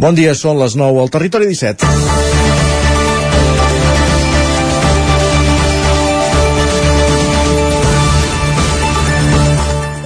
Bon 0.00 0.16
dia, 0.16 0.32
són 0.32 0.56
les 0.56 0.72
9 0.80 0.96
al 1.02 1.10
Territori 1.12 1.44
17. 1.50 1.84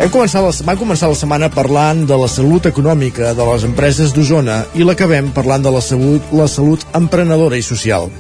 Hem 0.03 0.11
començat 0.11 0.43
la, 0.43 0.51
vam 0.67 0.81
començar 0.81 1.13
la 1.13 1.19
setmana 1.21 1.49
parlant 1.55 2.03
de 2.11 2.19
la 2.19 2.27
salut 2.27 2.67
econòmica 2.67 3.31
de 3.39 3.47
les 3.53 3.69
empreses 3.71 4.11
d'Osona 4.17 4.65
i 4.75 4.83
l'acabem 4.83 5.31
parlant 5.37 5.63
de 5.63 5.71
la 5.77 5.85
salut, 5.93 6.27
la 6.35 6.49
salut 6.51 6.83
emprenedora 6.99 7.55
i 7.55 7.63
social. 7.63 8.11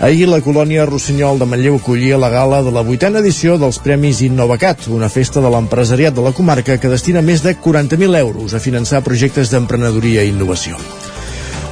Ahir 0.00 0.30
la 0.32 0.40
colònia 0.40 0.88
Rossinyol 0.88 1.36
de 1.36 1.44
Manlleu 1.44 1.76
acollia 1.76 2.16
la 2.16 2.32
gala 2.32 2.62
de 2.64 2.72
la 2.72 2.80
vuitena 2.80 3.20
edició 3.20 3.58
dels 3.60 3.76
Premis 3.84 4.24
Innovacat, 4.24 4.88
una 4.88 5.12
festa 5.12 5.44
de 5.44 5.52
l'empresariat 5.52 6.16
de 6.16 6.24
la 6.24 6.32
comarca 6.32 6.80
que 6.80 6.88
destina 6.88 7.20
més 7.20 7.44
de 7.44 7.52
40.000 7.52 8.18
euros 8.24 8.56
a 8.56 8.64
finançar 8.64 9.04
projectes 9.04 9.52
d'emprenedoria 9.52 10.24
i 10.24 10.32
innovació. 10.32 10.80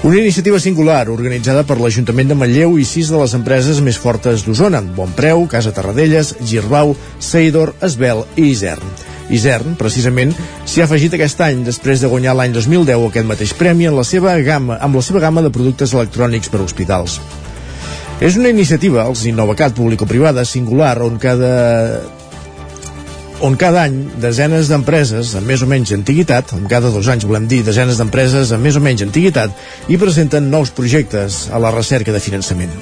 Una 0.01 0.17
iniciativa 0.17 0.61
singular 0.63 1.09
organitzada 1.11 1.65
per 1.67 1.81
l'Ajuntament 1.83 2.29
de 2.31 2.35
Manlleu 2.39 2.77
i 2.79 2.85
sis 2.87 3.09
de 3.11 3.19
les 3.19 3.33
empreses 3.35 3.81
més 3.83 3.97
fortes 3.99 4.45
d'Osona, 4.47 4.79
Bonpreu, 4.95 5.43
Casa 5.51 5.73
Tarradellas, 5.75 6.37
Girbau, 6.47 6.93
Seidor, 7.19 7.73
Esbel 7.83 8.23
i 8.37 8.45
Isern. 8.53 8.93
Isern, 9.35 9.75
precisament, 9.81 10.31
s'hi 10.63 10.85
ha 10.85 10.87
afegit 10.87 11.17
aquest 11.19 11.43
any 11.43 11.65
després 11.67 11.99
de 11.99 12.11
guanyar 12.13 12.37
l'any 12.39 12.55
2010 12.55 13.09
aquest 13.09 13.27
mateix 13.27 13.57
premi 13.59 13.91
en 13.91 13.99
la 13.99 14.07
seva 14.07 14.37
gamma, 14.47 14.79
amb 14.79 15.01
la 15.01 15.03
seva 15.03 15.19
gamma 15.25 15.43
de 15.43 15.51
productes 15.51 15.97
electrònics 15.99 16.55
per 16.55 16.63
a 16.63 16.69
hospitals. 16.69 17.19
És 18.23 18.39
una 18.39 18.55
iniciativa, 18.55 19.03
els 19.03 19.27
Innovacat 19.27 19.75
público-privada, 19.75 20.47
singular, 20.47 20.95
on 21.03 21.19
cada 21.19 21.51
on 23.41 23.55
cada 23.57 23.85
any 23.87 23.99
desenes 24.19 24.71
d'empreses 24.71 25.35
amb 25.39 25.47
més 25.47 25.63
o 25.63 25.69
menys 25.71 25.93
antiguitat, 25.95 26.53
amb 26.57 26.67
cada 26.71 26.91
dos 26.95 27.09
anys 27.11 27.27
volem 27.29 27.47
dir 27.51 27.63
desenes 27.67 28.01
d'empreses 28.01 28.53
amb 28.55 28.67
més 28.67 28.79
o 28.79 28.83
menys 28.83 29.05
antiguitat, 29.07 29.55
i 29.89 29.99
presenten 30.01 30.51
nous 30.51 30.75
projectes 30.75 31.47
a 31.53 31.63
la 31.63 31.73
recerca 31.75 32.15
de 32.15 32.23
finançament. 32.23 32.75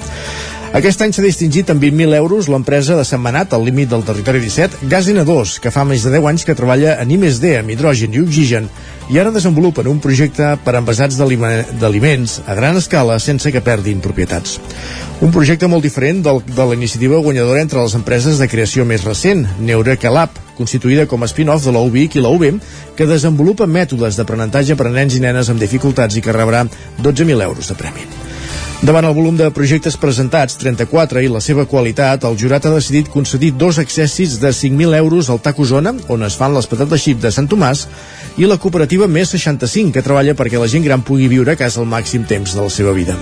Aquest 0.75 0.99
any 1.01 1.13
s'ha 1.15 1.23
distingit 1.23 1.69
amb 1.71 1.81
20.000 1.81 2.15
euros 2.17 2.49
l'empresa 2.51 2.97
de 2.97 3.05
Sant 3.07 3.21
Manat, 3.23 3.53
al 3.55 3.63
límit 3.63 3.87
del 3.89 4.03
territori 4.03 4.41
17, 4.43 4.83
Gasina 4.91 5.23
2, 5.23 5.53
que 5.63 5.71
fa 5.71 5.85
més 5.87 6.03
de 6.03 6.11
10 6.11 6.27
anys 6.27 6.43
que 6.45 6.55
treballa 6.59 6.97
en 7.01 7.13
I+D, 7.15 7.53
amb 7.61 7.71
hidrogen 7.71 8.13
i 8.13 8.19
oxigen, 8.19 8.67
i 9.07 9.17
ara 9.17 9.31
desenvolupen 9.31 9.87
un 9.87 10.01
projecte 10.03 10.49
per 10.65 10.75
envasats 10.75 11.15
d'aliments 11.15 12.41
a 12.45 12.57
gran 12.59 12.75
escala 12.75 13.15
sense 13.23 13.51
que 13.55 13.63
perdin 13.63 14.03
propietats. 14.03 14.59
Un 15.23 15.31
projecte 15.31 15.71
molt 15.71 15.87
diferent 15.87 16.19
del, 16.27 16.43
de 16.43 16.67
la 16.67 16.75
iniciativa 16.75 17.23
guanyadora 17.23 17.63
entre 17.63 17.81
les 17.81 17.95
empreses 17.95 18.37
de 18.37 18.51
creació 18.51 18.85
més 18.85 19.07
recent, 19.07 19.47
Neureka 19.63 20.11
Lab, 20.11 20.35
constituïda 20.59 21.07
com 21.07 21.23
a 21.23 21.31
spin-off 21.31 21.63
de 21.63 21.71
la 21.71 21.81
UBIC 21.87 22.19
i 22.19 22.25
la 22.27 22.35
que 22.97 23.07
desenvolupa 23.07 23.65
mètodes 23.65 24.19
d'aprenentatge 24.19 24.75
per 24.75 24.91
a 24.91 24.93
nens 24.93 25.15
i 25.15 25.23
nenes 25.23 25.49
amb 25.49 25.63
dificultats 25.63 26.17
i 26.17 26.21
que 26.21 26.35
rebrà 26.35 26.67
12.000 27.01 27.41
euros 27.41 27.71
de 27.71 27.75
premi. 27.75 28.26
Davant 28.77 29.07
el 29.09 29.13
volum 29.17 29.33
de 29.33 29.47
projectes 29.49 29.95
presentats, 29.97 30.53
34, 30.61 31.23
i 31.25 31.29
la 31.33 31.39
seva 31.41 31.63
qualitat, 31.65 32.27
el 32.29 32.35
jurat 32.37 32.67
ha 32.67 32.75
decidit 32.75 33.07
concedir 33.09 33.55
dos 33.57 33.79
accessis 33.81 34.35
de 34.37 34.51
5.000 34.53 34.93
euros 34.99 35.31
al 35.33 35.41
TAC 35.41 35.63
Osona, 35.65 35.95
on 36.13 36.21
es 36.27 36.37
fan 36.37 36.53
les 36.53 36.69
patates 36.69 37.01
xip 37.01 37.17
de 37.23 37.31
Sant 37.33 37.49
Tomàs, 37.49 37.87
i 38.37 38.45
la 38.45 38.59
cooperativa 38.61 39.09
Més 39.09 39.33
65, 39.33 39.95
que 39.95 40.05
treballa 40.05 40.37
perquè 40.37 40.61
la 40.61 40.69
gent 40.69 40.85
gran 40.85 41.01
pugui 41.01 41.25
viure 41.25 41.55
a 41.55 41.57
casa 41.57 41.81
el 41.81 41.89
màxim 41.89 42.29
temps 42.29 42.53
de 42.53 42.61
la 42.61 42.69
seva 42.69 42.93
vida. 42.93 43.17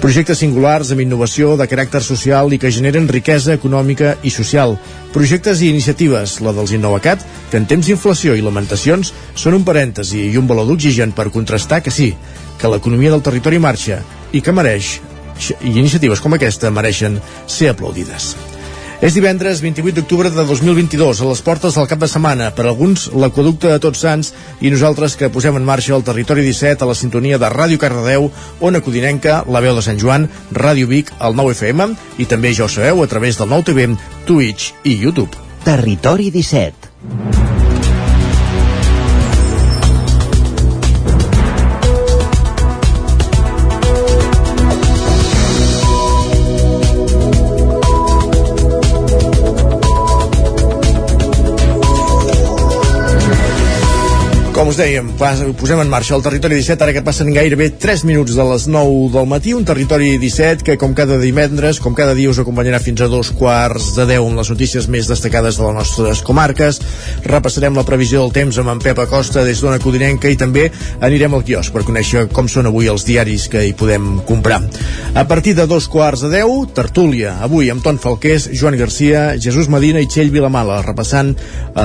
Projectes 0.00 0.40
singulars 0.40 0.94
amb 0.94 1.04
innovació 1.04 1.58
de 1.60 1.68
caràcter 1.68 2.00
social 2.00 2.48
i 2.54 2.58
que 2.62 2.72
generen 2.72 3.12
riquesa 3.12 3.52
econòmica 3.60 4.14
i 4.24 4.32
social. 4.32 4.78
Projectes 5.12 5.60
i 5.60 5.68
iniciatives, 5.68 6.38
la 6.40 6.54
dels 6.56 6.72
Innovacat, 6.72 7.26
que 7.50 7.60
en 7.60 7.68
temps 7.68 7.84
d'inflació 7.84 8.38
i 8.38 8.46
lamentacions 8.46 9.12
són 9.34 9.58
un 9.58 9.68
parèntesi 9.68 10.30
i 10.30 10.38
un 10.40 10.48
valor 10.48 10.70
d'oxigen 10.70 11.12
per 11.12 11.28
contrastar 11.34 11.82
que 11.82 11.92
sí, 11.92 12.14
que 12.56 12.72
l'economia 12.72 13.12
del 13.12 13.26
territori 13.26 13.60
marxa 13.60 14.00
i 14.32 14.42
que 14.44 14.54
mereix 14.54 14.98
i 15.62 15.72
iniciatives 15.78 16.20
com 16.20 16.34
aquesta 16.34 16.70
mereixen 16.74 17.20
ser 17.46 17.72
aplaudides. 17.72 18.32
És 18.98 19.14
divendres 19.14 19.60
28 19.62 19.94
d'octubre 19.94 20.30
de 20.34 20.42
2022, 20.42 21.20
a 21.22 21.26
les 21.28 21.42
portes 21.46 21.76
del 21.78 21.86
cap 21.86 22.00
de 22.02 22.08
setmana. 22.10 22.48
Per 22.50 22.64
alguns, 22.66 23.06
l'aquaducte 23.14 23.70
de 23.70 23.78
Tots 23.78 24.02
Sants 24.02 24.32
i 24.58 24.72
nosaltres 24.74 25.14
que 25.14 25.30
posem 25.30 25.54
en 25.54 25.68
marxa 25.68 25.94
el 25.94 26.02
territori 26.02 26.42
17 26.42 26.82
a 26.82 26.88
la 26.90 26.96
sintonia 26.98 27.38
de 27.38 27.50
Ràdio 27.52 27.78
Cardedeu, 27.78 28.26
Ona 28.58 28.82
Codinenca, 28.82 29.44
La 29.46 29.62
Veu 29.62 29.78
de 29.78 29.84
Sant 29.86 30.02
Joan, 30.02 30.26
Ràdio 30.50 30.90
Vic, 30.90 31.14
el 31.22 31.38
9 31.38 31.54
FM 31.54 31.92
i 32.18 32.26
també 32.26 32.50
ja 32.50 32.66
ho 32.66 32.72
sabeu 32.72 33.04
a 33.04 33.06
través 33.06 33.38
del 33.38 33.54
nou 33.54 33.62
TV, 33.62 33.86
Twitch 34.26 34.72
i 34.82 34.98
YouTube. 34.98 35.46
Territori 35.62 36.32
17 36.34 37.57
dèiem, 54.78 55.08
posem 55.58 55.80
en 55.82 55.88
marxa 55.90 56.14
el 56.14 56.22
territori 56.22 56.58
17, 56.60 56.84
ara 56.84 56.92
que 56.94 57.02
passen 57.02 57.32
gairebé 57.34 57.66
3 57.82 58.04
minuts 58.06 58.36
de 58.38 58.44
les 58.46 58.66
9 58.70 59.08
del 59.10 59.26
matí, 59.26 59.54
un 59.56 59.64
territori 59.66 60.12
17 60.22 60.62
que 60.62 60.76
com 60.78 60.94
cada 60.94 61.16
divendres, 61.18 61.80
com 61.82 61.96
cada 61.98 62.14
dia 62.14 62.30
us 62.30 62.38
acompanyarà 62.38 62.78
fins 62.78 63.02
a 63.02 63.08
dos 63.10 63.32
quarts 63.34 63.90
de 63.96 64.06
10 64.06 64.22
amb 64.22 64.38
les 64.38 64.50
notícies 64.52 64.86
més 64.86 65.10
destacades 65.10 65.58
de 65.58 65.66
les 65.66 65.74
nostres 65.74 66.22
comarques. 66.22 66.78
Repassarem 67.26 67.74
la 67.74 67.84
previsió 67.88 68.22
del 68.22 68.34
temps 68.36 68.60
amb 68.62 68.70
en 68.70 68.82
Pep 68.84 69.00
Acosta 69.02 69.42
des 69.46 69.58
d'Ona 69.64 69.80
Codinenca 69.82 70.30
i 70.30 70.38
també 70.38 70.68
anirem 71.00 71.34
al 71.34 71.42
quiosc 71.48 71.74
per 71.74 71.82
conèixer 71.88 72.28
com 72.30 72.46
són 72.46 72.70
avui 72.70 72.86
els 72.86 73.06
diaris 73.08 73.48
que 73.50 73.64
hi 73.66 73.74
podem 73.74 74.20
comprar. 74.28 74.60
A 75.18 75.26
partir 75.26 75.56
de 75.58 75.66
dos 75.66 75.90
quarts 75.90 76.22
de 76.22 76.30
10, 76.36 76.70
tertúlia, 76.78 77.34
avui 77.42 77.72
amb 77.74 77.82
Ton 77.82 77.98
Falqués, 77.98 78.46
Joan 78.54 78.78
Garcia, 78.78 79.32
Jesús 79.42 79.66
Medina 79.72 79.98
i 79.98 80.06
Txell 80.06 80.30
Vilamala, 80.30 80.80
repassant 80.86 81.34
eh, 81.34 81.82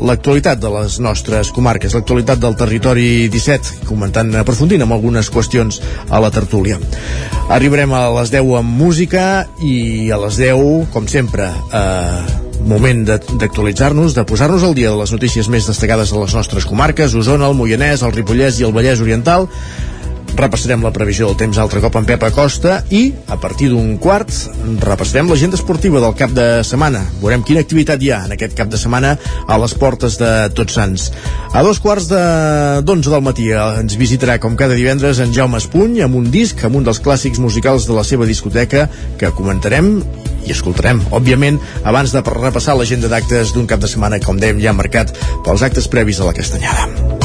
l'actualitat 0.00 0.62
de 0.62 0.72
les 0.78 0.98
nostres 1.04 1.52
comarques, 1.52 1.92
l'actualitat 1.92 2.21
del 2.22 2.54
territori 2.56 3.28
17, 3.32 3.82
comentant, 3.88 4.30
aprofundint 4.38 4.84
amb 4.84 4.94
algunes 4.94 5.30
qüestions 5.32 5.80
a 6.08 6.20
la 6.22 6.30
tertúlia. 6.34 6.78
Arribarem 7.52 7.92
a 7.92 8.06
les 8.20 8.32
10 8.32 8.54
amb 8.60 8.78
música 8.78 9.46
i 9.60 10.10
a 10.10 10.20
les 10.22 10.38
10, 10.40 10.88
com 10.94 11.08
sempre, 11.10 11.50
eh, 11.72 12.40
moment 12.66 13.04
d'actualitzar-nos, 13.06 14.14
de 14.14 14.24
posar-nos 14.24 14.62
al 14.62 14.74
dia 14.78 14.90
de 14.90 14.98
les 15.00 15.12
notícies 15.12 15.48
més 15.48 15.66
destacades 15.66 16.12
de 16.12 16.20
les 16.22 16.34
nostres 16.34 16.66
comarques, 16.68 17.14
Osona, 17.14 17.48
el 17.50 17.58
Moianès, 17.58 18.02
el 18.06 18.14
Ripollès 18.14 18.60
i 18.60 18.68
el 18.68 18.74
Vallès 18.76 19.02
Oriental, 19.02 19.48
repassarem 20.36 20.82
la 20.84 20.92
previsió 20.94 21.28
del 21.28 21.38
temps 21.40 21.58
altre 21.60 21.80
cop 21.82 21.96
amb 21.98 22.08
Pep 22.08 22.22
Acosta 22.26 22.78
i, 22.90 23.02
a 23.28 23.38
partir 23.40 23.70
d'un 23.72 23.96
quart, 24.02 24.30
repassarem 24.82 25.30
l'agenda 25.30 25.58
esportiva 25.58 26.00
del 26.02 26.16
cap 26.18 26.32
de 26.36 26.46
setmana. 26.66 27.02
Veurem 27.20 27.44
quina 27.46 27.62
activitat 27.64 28.02
hi 28.02 28.12
ha 28.12 28.22
en 28.26 28.34
aquest 28.36 28.56
cap 28.58 28.70
de 28.72 28.80
setmana 28.80 29.14
a 29.46 29.58
les 29.62 29.74
portes 29.78 30.18
de 30.20 30.32
Tots 30.56 30.78
Sants. 30.78 31.08
A 31.52 31.62
dos 31.64 31.80
quarts 31.84 32.08
d'onze 32.10 33.08
de, 33.08 33.14
del 33.14 33.24
matí 33.24 33.50
eh, 33.52 33.62
ens 33.82 33.96
visitarà, 34.00 34.38
com 34.42 34.56
cada 34.58 34.78
divendres, 34.78 35.20
en 35.22 35.34
Jaume 35.36 35.60
Espuny 35.60 36.02
amb 36.04 36.18
un 36.18 36.30
disc, 36.32 36.64
amb 36.64 36.80
un 36.80 36.88
dels 36.88 37.02
clàssics 37.04 37.42
musicals 37.42 37.88
de 37.88 37.96
la 37.96 38.06
seva 38.08 38.28
discoteca 38.28 38.88
que 39.20 39.32
comentarem 39.36 39.98
i 40.42 40.54
escoltarem, 40.54 41.04
òbviament, 41.14 41.60
abans 41.86 42.14
de 42.14 42.24
repassar 42.32 42.76
l'agenda 42.78 43.10
d'actes 43.12 43.54
d'un 43.54 43.68
cap 43.70 43.82
de 43.82 43.90
setmana, 43.90 44.22
com 44.22 44.40
dèiem, 44.40 44.62
ja 44.62 44.74
marcat 44.76 45.14
pels 45.46 45.62
actes 45.68 45.90
previs 45.92 46.20
a 46.20 46.30
la 46.30 46.36
Castanyada. 46.36 47.21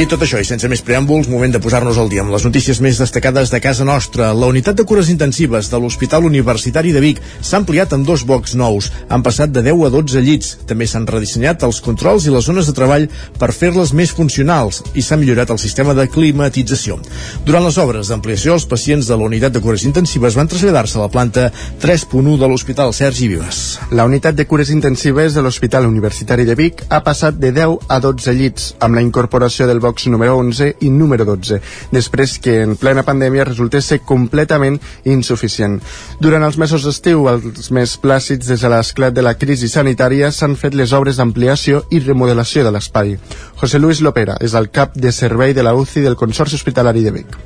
Dit 0.00 0.08
tot 0.08 0.22
això 0.24 0.38
i 0.40 0.46
sense 0.48 0.64
més 0.72 0.80
preàmbuls, 0.80 1.26
moment 1.28 1.52
de 1.52 1.58
posar-nos 1.60 1.98
al 2.00 2.08
dia 2.08 2.22
amb 2.22 2.32
les 2.32 2.44
notícies 2.46 2.78
més 2.80 2.96
destacades 2.96 3.50
de 3.52 3.58
casa 3.60 3.84
nostra. 3.84 4.30
La 4.32 4.46
unitat 4.48 4.78
de 4.78 4.86
cures 4.88 5.10
intensives 5.12 5.66
de 5.68 5.76
l'Hospital 5.76 6.24
Universitari 6.24 6.94
de 6.96 7.02
Vic 7.04 7.18
s'ha 7.44 7.58
ampliat 7.58 7.92
en 7.92 8.06
dos 8.08 8.22
blocs 8.24 8.54
nous. 8.56 8.88
Han 9.12 9.20
passat 9.20 9.52
de 9.52 9.60
10 9.66 9.82
a 9.84 9.90
12 9.92 10.22
llits. 10.24 10.54
També 10.70 10.86
s'han 10.88 11.04
redissenyat 11.04 11.66
els 11.68 11.82
controls 11.84 12.24
i 12.24 12.32
les 12.32 12.48
zones 12.48 12.70
de 12.70 12.72
treball 12.78 13.04
per 13.36 13.50
fer-les 13.52 13.92
més 13.92 14.14
funcionals 14.16 14.78
i 14.94 15.04
s'ha 15.04 15.18
millorat 15.20 15.52
el 15.52 15.60
sistema 15.60 15.92
de 15.92 16.08
climatització. 16.08 16.96
Durant 17.44 17.68
les 17.68 17.76
obres 17.84 18.08
d'ampliació, 18.08 18.56
els 18.56 18.64
pacients 18.72 19.04
de 19.04 19.20
la 19.20 19.28
unitat 19.28 19.52
de 19.52 19.60
cures 19.60 19.84
intensives 19.84 20.40
van 20.40 20.48
traslladar-se 20.48 20.96
a 20.96 21.04
la 21.04 21.10
planta 21.12 21.50
3.1 21.84 22.38
de 22.40 22.48
l'Hospital 22.48 22.96
Sergi 22.96 23.28
Vives. 23.34 23.76
La 23.92 24.08
unitat 24.08 24.40
de 24.40 24.48
cures 24.48 24.72
intensives 24.72 25.36
de 25.36 25.44
l'Hospital 25.44 25.92
Universitari 25.92 26.48
de 26.48 26.56
Vic 26.56 26.86
ha 26.88 27.04
passat 27.04 27.36
de 27.36 27.52
10 27.52 27.92
a 27.92 28.00
12 28.08 28.36
llits, 28.40 28.72
amb 28.80 28.96
la 28.96 29.04
incorporació 29.04 29.68
del 29.68 29.84
blocs 29.90 30.06
número 30.06 30.36
11 30.38 30.76
i 30.80 30.90
número 30.90 31.24
12, 31.24 31.60
després 31.90 32.38
que 32.38 32.62
en 32.62 32.76
plena 32.78 33.02
pandèmia 33.02 33.44
resultés 33.44 33.90
ser 33.90 34.00
completament 34.06 34.78
insuficient. 35.04 35.80
Durant 36.22 36.44
els 36.46 36.58
mesos 36.58 36.86
d'estiu, 36.86 37.26
els 37.28 37.70
més 37.74 37.96
plàcids 37.98 38.46
des 38.46 38.62
de 38.62 38.70
l'esclat 38.70 39.14
de 39.14 39.24
la 39.26 39.34
crisi 39.34 39.68
sanitària, 39.68 40.30
s'han 40.30 40.56
fet 40.56 40.74
les 40.78 40.92
obres 40.92 41.18
d'ampliació 41.18 41.82
i 41.90 42.00
remodelació 42.00 42.64
de 42.64 42.70
l'espai. 42.70 43.16
José 43.60 43.78
Luis 43.82 44.00
Lopera 44.00 44.38
és 44.40 44.54
el 44.54 44.70
cap 44.70 44.94
de 44.94 45.12
servei 45.12 45.54
de 45.54 45.66
la 45.66 45.74
UCI 45.74 46.06
del 46.06 46.16
Consorci 46.16 46.54
Hospitalari 46.54 47.02
de 47.02 47.14
Vic. 47.18 47.40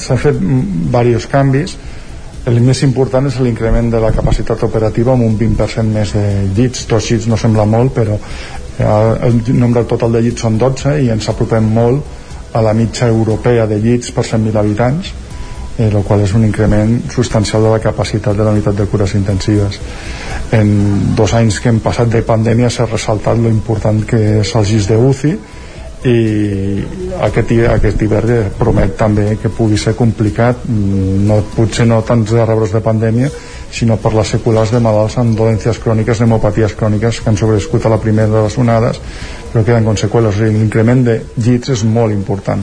S'han 0.00 0.18
fet 0.20 0.40
diversos 0.40 1.28
canvis 1.30 1.76
el 2.44 2.58
més 2.60 2.82
important 2.84 3.24
és 3.24 3.38
l'increment 3.40 3.86
de 3.88 4.00
la 4.02 4.10
capacitat 4.12 4.60
operativa 4.66 5.14
amb 5.14 5.24
un 5.24 5.36
20% 5.40 5.94
més 5.94 6.12
de 6.12 6.24
llits 6.52 6.84
dos 6.90 7.06
llits 7.08 7.28
no 7.30 7.38
sembla 7.40 7.64
molt 7.64 7.94
però 7.96 8.18
el 8.78 9.42
nombre 9.54 9.84
total 9.84 10.12
de 10.12 10.22
llits 10.24 10.42
són 10.42 10.58
12 10.58 10.96
i 11.04 11.10
ens 11.14 11.28
apropem 11.30 11.66
molt 11.76 12.54
a 12.54 12.62
la 12.62 12.72
mitja 12.74 13.06
europea 13.10 13.66
de 13.66 13.78
llits 13.82 14.10
per 14.14 14.24
100.000 14.24 14.58
habitants 14.58 15.12
eh, 15.78 15.88
el 15.88 16.02
qual 16.06 16.22
és 16.22 16.34
un 16.34 16.44
increment 16.46 16.96
substancial 17.10 17.62
de 17.62 17.72
la 17.74 17.80
capacitat 17.82 18.36
de 18.36 18.44
la 18.44 18.52
unitat 18.54 18.76
de 18.78 18.86
cures 18.86 19.14
intensives. 19.14 19.80
En 20.52 21.14
dos 21.16 21.34
anys 21.34 21.60
que 21.60 21.70
hem 21.72 21.80
passat 21.82 22.10
de 22.10 22.22
pandèmia 22.22 22.70
s'ha 22.70 22.86
ressaltat 22.86 23.38
lo 23.38 23.50
important 23.50 24.04
que 24.06 24.40
és 24.40 24.54
el 24.54 24.64
GIS 24.64 24.88
de 24.90 24.96
UCI 24.96 25.34
i 26.04 26.84
aquest, 27.24 27.52
aquest 27.72 28.02
hivern 28.04 28.50
promet 28.58 28.96
també 29.00 29.38
que 29.40 29.48
pugui 29.48 29.78
ser 29.80 29.94
complicat. 29.96 30.66
Mm, 30.68 31.24
no, 31.28 31.40
potser 31.56 31.86
no 31.88 32.02
tants 32.04 32.30
de 32.30 32.44
de 32.72 32.82
pandèmia 32.84 33.30
sinó 33.74 33.96
per 33.98 34.12
les 34.14 34.30
seqüeles 34.36 34.70
de 34.70 34.78
malalts 34.78 35.16
amb 35.18 35.34
dolències 35.38 35.80
cròniques, 35.82 36.20
hemopaties 36.20 36.76
cròniques 36.78 37.20
que 37.20 37.30
han 37.30 37.36
sobreviscut 37.40 37.86
a 37.86 37.94
la 37.96 37.98
primera 37.98 38.30
de 38.30 38.42
les 38.46 38.58
onades 38.58 39.00
però 39.50 39.64
queden 39.64 39.88
com 39.88 39.98
l'increment 40.38 41.04
de 41.08 41.20
llits 41.36 41.74
és 41.74 41.84
molt 41.84 42.14
important 42.14 42.62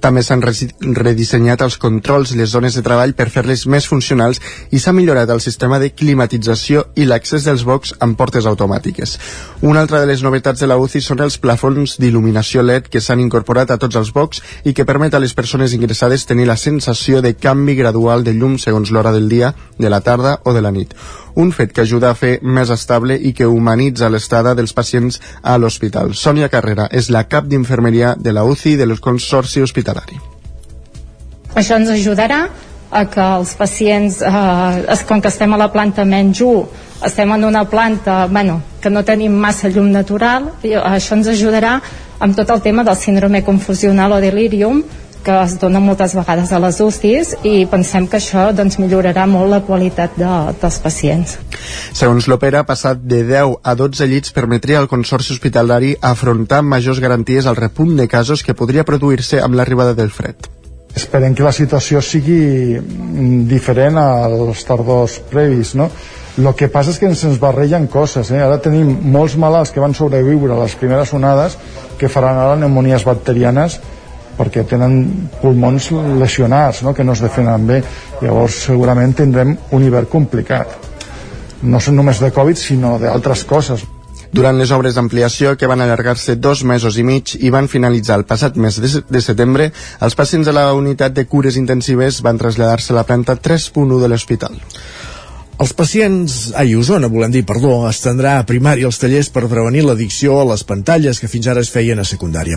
també 0.00 0.22
s'han 0.24 0.42
redissenyat 0.42 1.62
els 1.64 1.76
controls 1.80 2.32
i 2.32 2.38
les 2.40 2.50
zones 2.50 2.76
de 2.76 2.82
treball 2.82 3.14
per 3.14 3.28
fer-les 3.32 3.66
més 3.70 3.86
funcionals 3.90 4.40
i 4.70 4.80
s'ha 4.80 4.94
millorat 4.96 5.30
el 5.30 5.42
sistema 5.44 5.78
de 5.78 5.92
climatització 5.92 6.86
i 6.96 7.06
l'accés 7.08 7.46
dels 7.46 7.64
bocs 7.68 7.94
amb 8.00 8.16
portes 8.18 8.48
automàtiques. 8.50 9.16
Una 9.62 9.84
altra 9.84 10.00
de 10.00 10.10
les 10.10 10.24
novetats 10.26 10.60
de 10.60 10.68
la 10.70 10.78
UCI 10.80 11.04
són 11.04 11.24
els 11.24 11.38
plafons 11.38 11.98
d'il·luminació 12.00 12.64
LED 12.64 12.88
que 12.90 13.04
s'han 13.04 13.20
incorporat 13.20 13.70
a 13.70 13.78
tots 13.78 14.00
els 14.00 14.12
bocs 14.16 14.42
i 14.64 14.74
que 14.74 14.88
permet 14.88 15.14
a 15.14 15.22
les 15.22 15.34
persones 15.34 15.76
ingressades 15.76 16.26
tenir 16.26 16.48
la 16.48 16.56
sensació 16.56 17.20
de 17.22 17.34
canvi 17.36 17.76
gradual 17.76 18.24
de 18.24 18.34
llum 18.34 18.58
segons 18.58 18.90
l'hora 18.90 19.12
del 19.12 19.28
dia, 19.28 19.54
de 19.78 19.90
la 19.90 20.00
tarda 20.00 20.40
o 20.44 20.54
de 20.56 20.64
la 20.64 20.72
nit 20.72 20.96
un 21.34 21.52
fet 21.52 21.72
que 21.72 21.82
ajuda 21.82 22.10
a 22.10 22.18
fer 22.18 22.38
més 22.42 22.70
estable 22.70 23.16
i 23.16 23.32
que 23.36 23.46
humanitza 23.46 24.10
l'estada 24.10 24.54
dels 24.54 24.72
pacients 24.72 25.20
a 25.42 25.56
l'hospital. 25.58 26.14
Sònia 26.14 26.48
Carrera 26.48 26.88
és 26.90 27.10
la 27.10 27.26
cap 27.28 27.46
d'infermeria 27.46 28.14
de 28.18 28.32
la 28.32 28.44
UCI 28.44 28.76
del 28.76 28.98
Consorci 29.00 29.62
Hospitalari. 29.62 30.18
Això 31.54 31.76
ens 31.76 31.90
ajudarà 31.90 32.44
a 32.90 33.04
que 33.06 33.22
els 33.22 33.54
pacients, 33.54 34.20
eh, 34.22 34.96
com 35.06 35.20
que 35.20 35.28
estem 35.28 35.52
a 35.54 35.58
la 35.58 35.70
planta 35.72 36.04
menys 36.04 36.40
1, 36.40 36.68
estem 37.06 37.30
en 37.32 37.44
una 37.44 37.64
planta 37.64 38.26
bueno, 38.26 38.60
que 38.80 38.90
no 38.90 39.04
tenim 39.04 39.32
massa 39.32 39.68
llum 39.68 39.90
natural, 39.90 40.50
i 40.62 40.74
això 40.74 41.16
ens 41.16 41.28
ajudarà 41.28 41.80
amb 42.20 42.36
tot 42.36 42.50
el 42.50 42.60
tema 42.60 42.84
del 42.84 42.96
síndrome 42.96 43.42
confusional 43.44 44.12
o 44.12 44.20
delirium, 44.20 44.82
que 45.24 45.34
es 45.42 45.56
dona 45.60 45.80
moltes 45.82 46.14
vegades 46.16 46.52
a 46.52 46.60
les 46.62 46.80
UCIs 46.80 47.34
i 47.46 47.64
pensem 47.70 48.06
que 48.10 48.18
això 48.20 48.48
doncs, 48.56 48.78
millorarà 48.80 49.26
molt 49.30 49.50
la 49.52 49.60
qualitat 49.66 50.16
de, 50.18 50.30
dels 50.60 50.78
pacients. 50.82 51.36
Segons 51.96 52.28
l'Opera, 52.30 52.64
passat 52.68 53.02
de 53.02 53.22
10 53.28 53.58
a 53.62 53.74
12 53.78 54.08
llits 54.10 54.34
permetria 54.36 54.80
al 54.80 54.88
Consorci 54.88 55.34
Hospitalari 55.36 55.94
afrontar 56.00 56.62
majors 56.62 57.02
garanties 57.02 57.46
al 57.46 57.58
repunt 57.58 57.96
de 57.98 58.08
casos 58.08 58.44
que 58.46 58.56
podria 58.56 58.86
produir-se 58.88 59.42
amb 59.44 59.58
l'arribada 59.58 59.94
del 59.94 60.10
fred. 60.14 60.48
Esperem 60.96 61.36
que 61.38 61.44
la 61.46 61.52
situació 61.54 62.00
sigui 62.02 62.80
mm, 62.80 63.44
diferent 63.50 64.00
als 64.00 64.64
tardors 64.66 65.20
previs, 65.30 65.76
no? 65.78 65.90
El 66.40 66.50
que 66.56 66.70
passa 66.72 66.92
és 66.94 66.98
que 66.98 67.06
ens, 67.10 67.22
ens 67.26 67.38
barregen 67.42 67.86
coses, 67.90 68.30
eh? 68.32 68.40
Ara 68.42 68.58
tenim 68.62 68.90
molts 69.12 69.36
malalts 69.38 69.70
que 69.74 69.82
van 69.82 69.94
sobreviure 69.94 70.54
a 70.54 70.60
les 70.62 70.74
primeres 70.78 71.12
onades 71.14 71.56
que 72.00 72.08
faran 72.08 72.38
ara 72.38 72.56
pneumonies 72.58 73.04
bacterianes 73.06 73.78
perquè 74.40 74.64
tenen 74.64 75.28
pulmons 75.42 75.90
lesionats, 76.16 76.80
no? 76.86 76.94
que 76.96 77.04
no 77.04 77.12
es 77.12 77.20
defenen 77.20 77.66
bé. 77.68 77.82
Llavors 78.22 78.64
segurament 78.70 79.12
tindrem 79.16 79.56
un 79.76 79.84
hivern 79.84 80.08
complicat. 80.08 80.76
No 81.62 81.80
són 81.80 82.00
només 82.00 82.22
de 82.24 82.32
Covid, 82.32 82.56
sinó 82.56 82.96
d'altres 83.02 83.44
coses. 83.44 83.84
Durant 84.32 84.56
les 84.60 84.70
obres 84.70 84.94
d'ampliació, 84.94 85.56
que 85.58 85.66
van 85.66 85.82
allargar-se 85.82 86.36
dos 86.38 86.62
mesos 86.62 86.96
i 87.02 87.04
mig 87.04 87.34
i 87.40 87.50
van 87.50 87.66
finalitzar 87.68 88.20
el 88.20 88.24
passat 88.30 88.56
mes 88.56 88.78
de, 88.78 89.20
setembre, 89.20 89.72
els 90.00 90.14
pacients 90.14 90.46
de 90.46 90.54
la 90.54 90.68
unitat 90.78 91.16
de 91.16 91.26
cures 91.26 91.58
intensives 91.58 92.22
van 92.22 92.38
traslladar-se 92.38 92.94
a 92.94 93.00
la 93.00 93.06
planta 93.08 93.34
3.1 93.34 93.98
de 93.98 94.12
l'hospital. 94.12 94.54
Els 95.60 95.74
pacients, 95.76 96.34
ai, 96.56 96.70
Osona, 96.72 97.10
volem 97.12 97.34
dir, 97.34 97.42
perdó, 97.44 97.74
estendrà 97.84 98.38
a 98.40 98.44
primària 98.48 98.88
els 98.88 98.96
tallers 98.96 99.28
per 99.28 99.42
prevenir 99.44 99.82
l'addicció 99.84 100.38
a 100.40 100.46
les 100.48 100.62
pantalles 100.64 101.20
que 101.20 101.28
fins 101.28 101.50
ara 101.52 101.60
es 101.60 101.68
feien 101.68 102.00
a 102.00 102.06
secundària. 102.08 102.56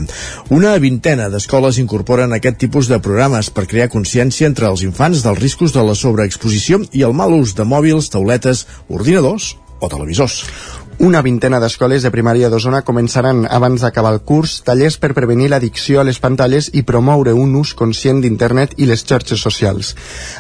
Una 0.56 0.72
vintena 0.80 1.26
d'escoles 1.34 1.82
incorporen 1.84 2.32
aquest 2.32 2.62
tipus 2.64 2.88
de 2.88 3.02
programes 3.04 3.50
per 3.52 3.68
crear 3.68 3.90
consciència 3.92 4.48
entre 4.48 4.72
els 4.72 4.86
infants 4.88 5.26
dels 5.26 5.44
riscos 5.44 5.76
de 5.76 5.84
la 5.84 5.98
sobreexposició 6.00 6.80
i 6.96 7.04
el 7.04 7.12
mal 7.12 7.36
ús 7.36 7.52
de 7.60 7.68
mòbils, 7.68 8.08
tauletes, 8.14 8.64
ordinadors 8.88 9.58
o 9.84 9.92
televisors. 9.92 10.46
Una 11.04 11.20
vintena 11.20 11.58
d'escoles 11.60 12.06
de 12.06 12.10
primària 12.14 12.48
d'Osona 12.48 12.80
començaran 12.88 13.42
abans 13.52 13.82
d'acabar 13.84 14.14
el 14.14 14.22
curs 14.24 14.54
tallers 14.64 14.96
per 15.04 15.10
prevenir 15.18 15.50
l'addicció 15.52 16.00
a 16.00 16.06
les 16.08 16.22
pantalles 16.24 16.70
i 16.72 16.86
promoure 16.88 17.34
un 17.36 17.58
ús 17.60 17.74
conscient 17.76 18.22
d'internet 18.24 18.78
i 18.80 18.88
les 18.88 19.04
xarxes 19.04 19.44
socials. 19.44 19.98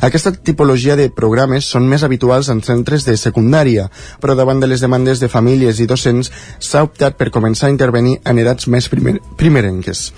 Aquesta 0.07 0.31
tipologia 0.31 0.95
de 0.95 1.09
programes 1.11 1.67
són 1.67 1.89
més 1.91 2.07
habituals 2.07 2.47
en 2.47 2.63
centres 2.63 3.03
de 3.03 3.17
secundària, 3.19 3.89
però 4.23 4.37
davant 4.39 4.63
de 4.63 4.71
les 4.71 4.79
demandes 4.79 5.19
de 5.19 5.27
famílies 5.27 5.83
i 5.83 5.89
docents 5.91 6.31
s'ha 6.63 6.87
optat 6.87 7.19
per 7.19 7.33
començar 7.35 7.67
a 7.67 7.75
intervenir 7.75 8.21
en 8.23 8.39
edats 8.39 8.71
més 8.71 8.87
primer 8.87 9.17
primerenques. 9.35 10.13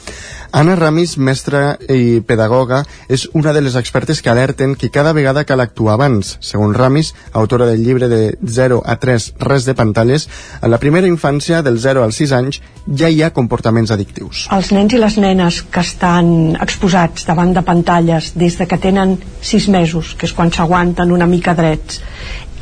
Anna 0.55 0.77
Ramis, 0.77 1.17
mestra 1.17 1.73
i 1.91 2.21
pedagoga, 2.21 2.85
és 3.09 3.25
una 3.33 3.51
de 3.51 3.59
les 3.65 3.73
expertes 3.75 4.21
que 4.21 4.29
alerten 4.31 4.77
que 4.79 4.91
cada 4.93 5.11
vegada 5.11 5.43
cal 5.43 5.59
actuar 5.59 5.97
abans. 5.97 6.37
Segons 6.39 6.77
Ramis, 6.77 7.11
autora 7.33 7.65
del 7.67 7.83
llibre 7.83 8.07
de 8.07 8.37
0 8.39 8.83
a 8.85 8.95
3 9.01 9.33
Res 9.41 9.65
de 9.65 9.75
pantalles, 9.75 10.29
a 10.61 10.67
la 10.67 10.79
primera 10.81 11.07
infància, 11.07 11.61
del 11.61 11.77
0 11.79 12.03
als 12.03 12.19
6 12.21 12.33
anys, 12.37 12.61
ja 12.87 13.09
hi 13.09 13.21
ha 13.23 13.31
comportaments 13.35 13.91
addictius. 13.91 14.45
Els 14.55 14.71
nens 14.75 14.93
i 14.93 15.01
les 15.01 15.17
nenes 15.21 15.61
que 15.71 15.83
estan 15.83 16.55
exposats 16.61 17.27
davant 17.27 17.53
de 17.55 17.63
pantalles 17.65 18.31
des 18.35 18.57
de 18.59 18.67
que 18.67 18.79
tenen 18.81 19.17
6 19.41 19.67
mesos, 19.73 20.13
que 20.15 20.29
és 20.29 20.33
quan 20.33 20.51
s'aguanten 20.51 21.11
una 21.11 21.27
mica 21.27 21.55
drets, 21.57 22.01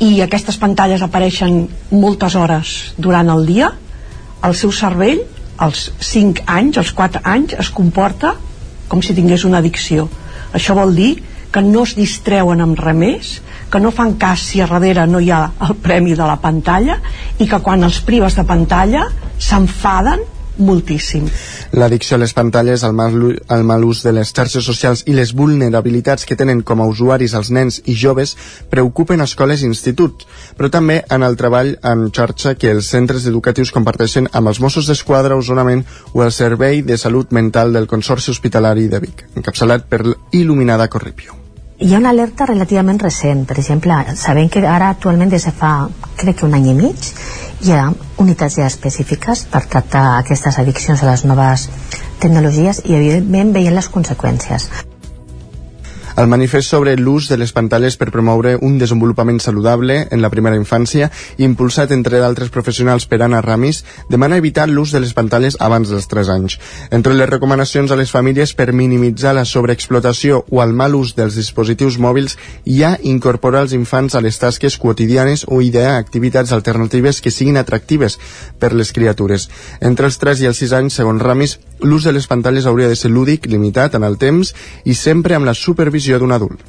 i 0.00 0.20
aquestes 0.24 0.58
pantalles 0.58 1.02
apareixen 1.02 1.68
moltes 1.90 2.34
hores 2.34 2.94
durant 2.98 3.30
el 3.30 3.46
dia, 3.46 3.70
el 4.44 4.54
seu 4.58 4.72
cervell 4.74 5.22
als 5.56 5.90
5 6.00 6.44
anys, 6.50 6.78
als 6.78 6.92
4 6.92 7.22
anys, 7.24 7.54
es 7.58 7.70
comporta 7.70 8.34
com 8.88 9.02
si 9.02 9.14
tingués 9.14 9.44
una 9.48 9.62
addicció. 9.62 10.08
Això 10.54 10.74
vol 10.76 10.94
dir 10.94 11.12
que 11.54 11.62
no 11.62 11.84
es 11.86 11.94
distreuen 11.94 12.64
amb 12.64 12.80
res 12.82 12.98
més, 12.98 13.32
que 13.70 13.78
no 13.78 13.94
fan 13.94 14.16
cas 14.18 14.42
si 14.50 14.60
a 14.60 14.66
darrere 14.70 15.06
no 15.06 15.22
hi 15.22 15.30
ha 15.30 15.44
el 15.68 15.76
premi 15.82 16.16
de 16.18 16.26
la 16.26 16.40
pantalla 16.42 16.98
i 17.38 17.46
que 17.46 17.62
quan 17.62 17.86
els 17.86 18.00
prives 18.06 18.34
de 18.34 18.46
pantalla 18.48 19.06
s'enfaden 19.38 20.24
moltíssim. 20.58 21.26
L'addicció 21.74 22.16
a 22.16 22.20
les 22.22 22.32
pantalles, 22.34 22.84
el 22.86 22.92
mal, 22.94 23.14
el 23.50 23.64
mal 23.66 23.84
ús 23.84 24.02
de 24.06 24.12
les 24.14 24.30
xarxes 24.30 24.64
socials 24.66 25.02
i 25.10 25.14
les 25.16 25.32
vulnerabilitats 25.34 26.26
que 26.26 26.38
tenen 26.38 26.62
com 26.62 26.82
a 26.82 26.88
usuaris 26.90 27.34
els 27.34 27.50
nens 27.50 27.80
i 27.90 27.94
joves 27.98 28.36
preocupen 28.70 29.22
escoles 29.24 29.62
i 29.62 29.68
instituts, 29.70 30.26
però 30.56 30.70
també 30.70 31.00
en 31.10 31.26
el 31.26 31.38
treball 31.40 31.74
en 31.82 32.08
xarxa 32.14 32.54
que 32.54 32.70
els 32.70 32.90
centres 32.94 33.26
educatius 33.30 33.74
comparteixen 33.74 34.30
amb 34.32 34.50
els 34.50 34.62
Mossos 34.62 34.90
d'Esquadra, 34.90 35.36
Osonament 35.36 35.84
o 36.12 36.22
el 36.22 36.32
Servei 36.32 36.82
de 36.82 36.98
Salut 36.98 37.32
Mental 37.32 37.72
del 37.72 37.90
Consorci 37.90 38.30
Hospitalari 38.30 38.86
de 38.88 39.02
Vic, 39.02 39.26
encapçalat 39.34 39.88
per 39.90 40.04
il·luminada 40.30 40.90
Corripio 40.90 41.43
hi 41.84 41.92
ha 41.92 41.98
una 41.98 42.08
alerta 42.14 42.46
relativament 42.48 42.98
recent 43.02 43.42
per 43.48 43.58
exemple, 43.60 43.96
sabem 44.16 44.48
que 44.48 44.62
ara 44.64 44.86
actualment 44.94 45.32
des 45.34 45.44
de 45.44 45.52
fa 45.58 45.72
crec 46.16 46.38
que 46.38 46.46
un 46.46 46.56
any 46.56 46.70
i 46.70 46.74
mig 46.78 47.10
hi 47.66 47.74
ha 47.76 47.82
unitats 48.24 48.56
ja 48.56 48.70
específiques 48.72 49.44
per 49.52 49.66
tractar 49.74 50.06
aquestes 50.14 50.58
addiccions 50.64 51.04
a 51.04 51.10
les 51.10 51.26
noves 51.28 51.68
tecnologies 52.24 52.80
i 52.88 52.96
evidentment 53.02 53.52
veient 53.52 53.76
les 53.76 53.92
conseqüències 53.98 54.70
el 56.16 56.28
manifest 56.30 56.70
sobre 56.70 56.94
l'ús 56.96 57.26
de 57.28 57.36
les 57.36 57.50
pantalles 57.50 57.96
per 57.98 58.12
promoure 58.14 58.54
un 58.62 58.76
desenvolupament 58.78 59.40
saludable 59.42 59.96
en 60.14 60.20
la 60.22 60.30
primera 60.30 60.54
infància, 60.54 61.08
impulsat 61.42 61.90
entre 61.90 62.20
d'altres 62.22 62.52
professionals 62.54 63.08
per 63.10 63.18
Anna 63.24 63.40
Ramis, 63.42 63.80
demana 64.10 64.38
evitar 64.38 64.68
l'ús 64.70 64.92
de 64.94 65.00
les 65.02 65.14
pantalles 65.16 65.56
abans 65.58 65.90
dels 65.90 66.06
3 66.06 66.30
anys. 66.36 66.58
Entre 66.94 67.16
les 67.18 67.28
recomanacions 67.28 67.90
a 67.90 67.98
les 67.98 68.12
famílies 68.14 68.54
per 68.54 68.70
minimitzar 68.72 69.34
la 69.34 69.44
sobreexplotació 69.44 70.44
o 70.50 70.62
el 70.62 70.76
mal 70.76 70.94
ús 70.94 71.16
dels 71.18 71.34
dispositius 71.34 71.98
mòbils 71.98 72.38
hi 72.64 72.84
ha 72.84 72.94
incorporar 73.02 73.64
els 73.66 73.74
infants 73.74 74.14
a 74.14 74.22
les 74.22 74.38
tasques 74.38 74.78
quotidianes 74.78 75.46
o 75.48 75.60
idear 75.66 75.96
activitats 75.98 76.54
alternatives 76.54 77.20
que 77.20 77.34
siguin 77.34 77.58
atractives 77.58 78.20
per 78.62 78.70
les 78.72 78.94
criatures. 78.94 79.48
Entre 79.80 80.06
els 80.06 80.22
3 80.22 80.46
i 80.46 80.50
els 80.52 80.62
6 80.62 80.78
anys, 80.78 81.00
segons 81.02 81.22
Ramis, 81.22 81.58
l'ús 81.82 82.06
de 82.06 82.14
les 82.14 82.30
pantalles 82.30 82.70
hauria 82.70 82.88
de 82.88 82.96
ser 82.96 83.10
lúdic, 83.10 83.50
limitat 83.50 83.98
en 83.98 84.06
el 84.06 84.14
temps 84.16 84.54
i 84.84 84.94
sempre 84.94 85.34
amb 85.34 85.50
la 85.50 85.58
supervisió 85.58 86.03
d'un 86.20 86.34
adult. 86.36 86.60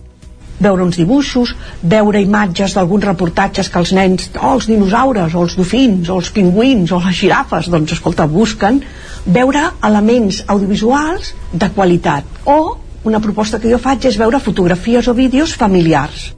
Veure 0.60 0.86
uns 0.86 0.96
dibuixos, 0.96 1.52
veure 1.84 2.22
imatges 2.24 2.76
d'alguns 2.78 3.04
reportatges 3.04 3.70
que 3.70 3.82
els 3.82 3.92
nens, 3.98 4.30
oh, 4.40 4.54
els 4.56 4.70
dinosaures, 4.70 5.36
o 5.36 5.44
els 5.44 5.58
dofins, 5.60 6.08
o 6.10 6.22
els 6.22 6.32
pingüins, 6.32 6.94
o 6.96 7.02
les 7.04 7.18
girafes, 7.18 7.68
doncs 7.74 7.98
escolta, 7.98 8.28
busquen, 8.28 8.80
veure 9.26 9.66
elements 9.84 10.46
audiovisuals 10.48 11.34
de 11.52 11.70
qualitat. 11.76 12.24
O 12.46 12.78
una 13.04 13.20
proposta 13.20 13.60
que 13.60 13.70
jo 13.70 13.82
faig 13.82 14.08
és 14.08 14.18
veure 14.18 14.40
fotografies 14.40 15.12
o 15.12 15.14
vídeos 15.14 15.54
familiars 15.60 16.32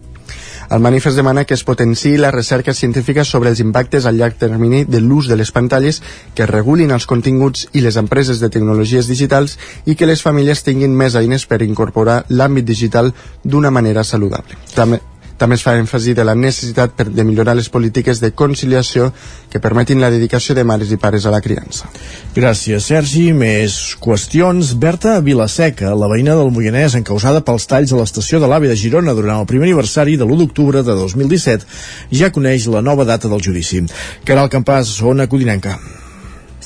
El 0.69 0.81
manifest 0.83 1.15
demana 1.15 1.45
que 1.47 1.55
es 1.55 1.63
potenciï 1.63 2.17
la 2.19 2.31
recerca 2.31 2.73
científica 2.75 3.23
sobre 3.23 3.49
els 3.53 3.61
impactes 3.63 4.05
a 4.05 4.11
llarg 4.11 4.35
termini 4.35 4.83
de 4.83 4.99
l'ús 4.99 5.29
de 5.31 5.37
les 5.39 5.51
pantalles, 5.55 6.01
que 6.35 6.45
regulin 6.49 6.91
els 6.91 7.07
continguts 7.07 7.69
i 7.71 7.83
les 7.85 7.95
empreses 7.95 8.41
de 8.43 8.49
tecnologies 8.51 9.07
digitals 9.07 9.55
i 9.85 9.95
que 9.95 10.09
les 10.09 10.21
famílies 10.21 10.65
tinguin 10.67 10.91
més 10.91 11.15
eines 11.15 11.47
per 11.47 11.61
incorporar 11.63 12.25
l'àmbit 12.27 12.67
digital 12.67 13.13
d'una 13.43 13.71
manera 13.71 14.03
saludable. 14.03 14.59
També, 14.75 14.99
també 15.37 15.57
es 15.57 15.63
fa 15.65 15.75
èmfasi 15.77 16.15
de 16.17 16.25
la 16.25 16.35
necessitat 16.35 16.95
per, 16.97 17.07
de 17.13 17.25
millorar 17.27 17.55
les 17.57 17.69
polítiques 17.69 18.21
de 18.21 18.31
conciliació 18.31 19.11
que 19.51 19.61
permetin 19.63 20.01
la 20.01 20.09
dedicació 20.13 20.55
de 20.57 20.65
mares 20.67 20.91
i 20.91 20.97
pares 21.01 21.25
a 21.25 21.33
la 21.33 21.41
criança. 21.41 21.89
Gràcies, 22.35 22.89
Sergi. 22.89 23.27
Més 23.37 23.77
qüestions. 24.01 24.73
Berta 24.81 25.19
Vilaseca, 25.21 25.93
la 25.95 26.09
veïna 26.11 26.37
del 26.39 26.51
Moianès 26.53 26.97
encausada 26.97 27.43
pels 27.45 27.69
talls 27.69 27.93
a 27.93 28.01
l'estació 28.01 28.41
de 28.41 28.49
l'AVE 28.49 28.73
de 28.73 28.79
Girona 28.79 29.15
durant 29.17 29.41
el 29.41 29.49
primer 29.49 29.69
aniversari 29.69 30.17
de 30.17 30.25
l'1 30.25 30.41
d'octubre 30.43 30.83
de 30.83 30.97
2017, 31.03 31.69
ja 32.17 32.33
coneix 32.33 32.67
la 32.71 32.81
nova 32.81 33.05
data 33.05 33.29
del 33.29 33.43
judici. 33.43 33.85
Caral 34.25 34.51
Campàs, 34.53 34.97
Ona 35.03 35.29
Codinenca. 35.29 35.77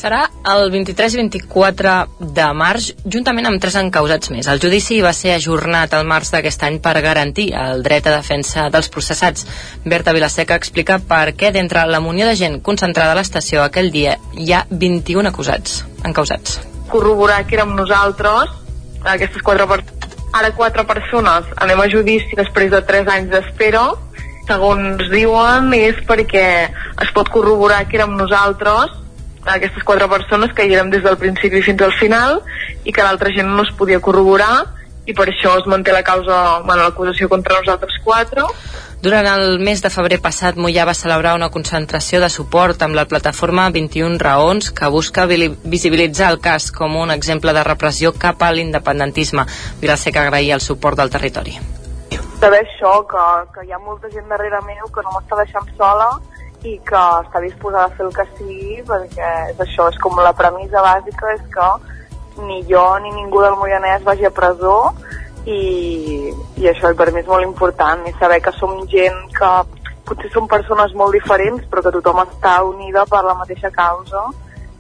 Serà 0.01 0.23
el 0.49 0.71
23 0.73 1.13
i 1.13 1.17
24 1.19 1.91
de 2.33 2.45
març, 2.57 2.87
juntament 3.15 3.45
amb 3.45 3.61
tres 3.61 3.75
encausats 3.77 4.31
més. 4.33 4.47
El 4.49 4.61
judici 4.63 4.95
va 5.05 5.11
ser 5.13 5.35
ajornat 5.35 5.91
al 5.93 6.07
març 6.09 6.31
d'aquest 6.33 6.63
any 6.65 6.79
per 6.81 6.95
garantir 7.05 7.51
el 7.53 7.83
dret 7.85 8.07
a 8.09 8.15
defensa 8.15 8.63
dels 8.73 8.89
processats. 8.89 9.45
Berta 9.85 10.15
Vilaseca 10.17 10.57
explica 10.57 10.97
per 11.11 11.35
què 11.37 11.51
d'entre 11.53 11.83
la 11.85 11.99
munió 12.01 12.25
de 12.25 12.33
gent 12.39 12.57
concentrada 12.65 13.13
a 13.13 13.19
l'estació 13.19 13.61
aquell 13.61 13.91
dia 13.93 14.15
hi 14.33 14.49
ha 14.49 14.63
21 14.71 15.29
acusats, 15.29 15.83
encausats. 16.01 16.57
Corroborar 16.89 17.43
que 17.45 17.59
érem 17.59 17.75
nosaltres, 17.77 18.55
aquestes 19.03 19.45
quatre 19.45 19.67
persones. 19.69 20.17
Ara 20.33 20.49
quatre 20.55 20.87
persones 20.87 21.53
anem 21.61 21.83
a 21.83 21.89
judici 21.91 22.39
després 22.39 22.71
de 22.71 22.79
tres 22.87 23.09
anys 23.11 23.29
d'espera 23.35 23.83
segons 24.47 25.03
diuen 25.11 25.69
és 25.75 25.99
perquè 26.07 26.47
es 27.05 27.13
pot 27.13 27.29
corroborar 27.29 27.83
que 27.89 27.99
érem 27.99 28.15
nosaltres 28.17 28.97
aquestes 29.45 29.83
quatre 29.83 30.07
persones 30.09 30.53
que 30.53 30.65
hi 30.65 30.75
érem 30.75 30.91
des 30.91 31.03
del 31.03 31.17
principi 31.17 31.61
fins 31.65 31.81
al 31.81 31.93
final 31.97 32.41
i 32.83 32.93
que 32.93 33.03
l'altra 33.03 33.33
gent 33.33 33.49
no 33.49 33.63
es 33.63 33.73
podia 33.77 33.99
corroborar 33.99 34.81
i 35.05 35.15
per 35.17 35.27
això 35.31 35.55
es 35.57 35.65
manté 35.65 35.91
la 35.91 36.03
causa, 36.05 36.61
bueno, 36.61 36.83
l'acusació 36.83 37.27
contra 37.29 37.57
nosaltres 37.59 37.97
quatre. 38.03 38.45
Durant 39.01 39.25
el 39.25 39.57
mes 39.65 39.81
de 39.81 39.89
febrer 39.89 40.19
passat, 40.21 40.59
Mollà 40.61 40.85
va 40.85 40.93
celebrar 40.93 41.33
una 41.33 41.49
concentració 41.49 42.19
de 42.21 42.29
suport 42.29 42.83
amb 42.85 42.93
la 42.93 43.07
plataforma 43.09 43.65
21 43.73 44.19
raons 44.21 44.69
que 44.77 44.91
busca 44.93 45.25
visibilitzar 45.25 46.29
el 46.29 46.37
cas 46.39 46.69
com 46.71 46.99
un 47.01 47.09
exemple 47.09 47.53
de 47.57 47.63
repressió 47.65 48.13
cap 48.13 48.45
a 48.45 48.51
l'independentisme. 48.53 49.47
Vilaseca 49.81 50.21
agraïa 50.21 50.53
el 50.53 50.61
suport 50.61 51.01
del 51.01 51.09
territori. 51.09 51.57
Saber 52.37 52.61
això, 52.61 52.93
que, 53.09 53.25
que 53.55 53.65
hi 53.65 53.73
ha 53.73 53.81
molta 53.81 54.09
gent 54.13 54.29
darrere 54.29 54.61
meu 54.69 54.85
que 54.93 55.01
no 55.01 55.17
m'està 55.17 55.41
deixant 55.41 55.65
sola 55.81 56.11
i 56.63 56.75
que 56.85 57.01
està 57.25 57.41
disposada 57.41 57.87
a 57.87 57.95
fer 57.95 58.05
el 58.05 58.13
que 58.13 58.25
sigui 58.37 58.81
perquè 58.85 59.31
és 59.53 59.63
això, 59.65 59.87
és 59.89 59.97
com 60.01 60.19
la 60.21 60.33
premissa 60.37 60.83
bàsica 60.85 61.33
és 61.33 61.41
que 61.53 61.69
ni 62.45 62.61
jo 62.69 62.83
ni 63.01 63.11
ningú 63.15 63.41
del 63.41 63.57
Moianès 63.59 64.05
vagi 64.05 64.25
a 64.25 64.33
presó 64.33 64.93
i, 65.45 66.29
i 66.61 66.69
això 66.69 66.93
per 66.97 67.09
mi 67.11 67.23
és 67.23 67.29
molt 67.29 67.47
important 67.47 68.05
i 68.05 68.13
saber 68.19 68.39
que 68.45 68.53
som 68.59 68.77
gent 68.91 69.19
que 69.37 69.51
potser 70.05 70.29
som 70.33 70.47
persones 70.51 70.93
molt 70.93 71.17
diferents 71.17 71.65
però 71.71 71.81
que 71.85 71.95
tothom 71.97 72.21
està 72.27 72.59
unida 72.67 73.07
per 73.09 73.23
la 73.25 73.37
mateixa 73.41 73.73
causa 73.73 74.29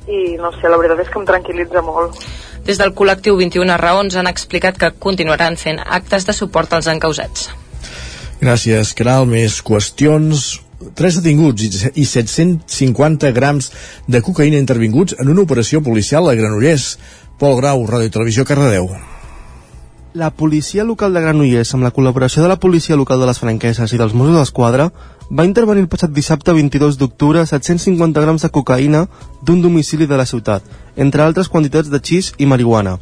i 0.07 0.37
no 0.41 0.49
sé, 0.55 0.69
la 0.69 0.77
veritat 0.81 1.03
és 1.03 1.11
que 1.13 1.19
em 1.21 1.27
tranquil·litza 1.27 1.81
molt. 1.85 2.17
Des 2.65 2.77
del 2.81 2.93
col·lectiu 2.97 3.37
21 3.37 3.77
raons 3.77 4.15
han 4.17 4.29
explicat 4.29 4.77
que 4.81 4.93
continuaran 5.01 5.57
fent 5.61 5.81
actes 5.81 6.25
de 6.25 6.33
suport 6.33 6.73
als 6.73 6.89
encausats. 6.89 7.49
Gràcies, 8.41 8.95
Caral. 8.97 9.27
Més 9.29 9.59
qüestions 9.65 10.57
tres 10.95 11.17
detinguts 11.19 11.87
i 11.95 12.05
750 12.05 13.31
grams 13.35 13.71
de 14.07 14.21
cocaïna 14.25 14.59
intervinguts 14.61 15.15
en 15.19 15.31
una 15.31 15.45
operació 15.45 15.81
policial 15.85 16.29
a 16.29 16.35
Granollers. 16.35 16.97
Pol 17.41 17.57
Grau, 17.57 17.85
Ràdio 17.89 18.11
i 18.11 18.13
Televisió, 18.13 18.45
Cardedeu. 18.45 18.89
La 20.13 20.29
policia 20.29 20.83
local 20.83 21.13
de 21.15 21.21
Granollers, 21.23 21.71
amb 21.73 21.87
la 21.87 21.93
col·laboració 21.95 22.43
de 22.43 22.49
la 22.51 22.59
policia 22.59 22.97
local 22.99 23.21
de 23.21 23.29
les 23.29 23.39
Franqueses 23.39 23.93
i 23.95 23.99
dels 24.01 24.13
Mossos 24.13 24.35
d'Esquadra, 24.35 24.89
va 25.31 25.45
intervenir 25.47 25.85
el 25.85 25.91
passat 25.91 26.11
dissabte 26.11 26.51
22 26.51 26.97
d'octubre 26.99 27.45
750 27.47 28.19
grams 28.19 28.43
de 28.43 28.49
cocaïna 28.51 29.05
d'un 29.41 29.61
domicili 29.63 30.07
de 30.07 30.17
la 30.19 30.25
ciutat, 30.27 30.65
entre 30.97 31.23
altres 31.23 31.47
quantitats 31.47 31.87
de 31.89 32.01
xís 32.03 32.33
i 32.37 32.45
marihuana. 32.45 32.97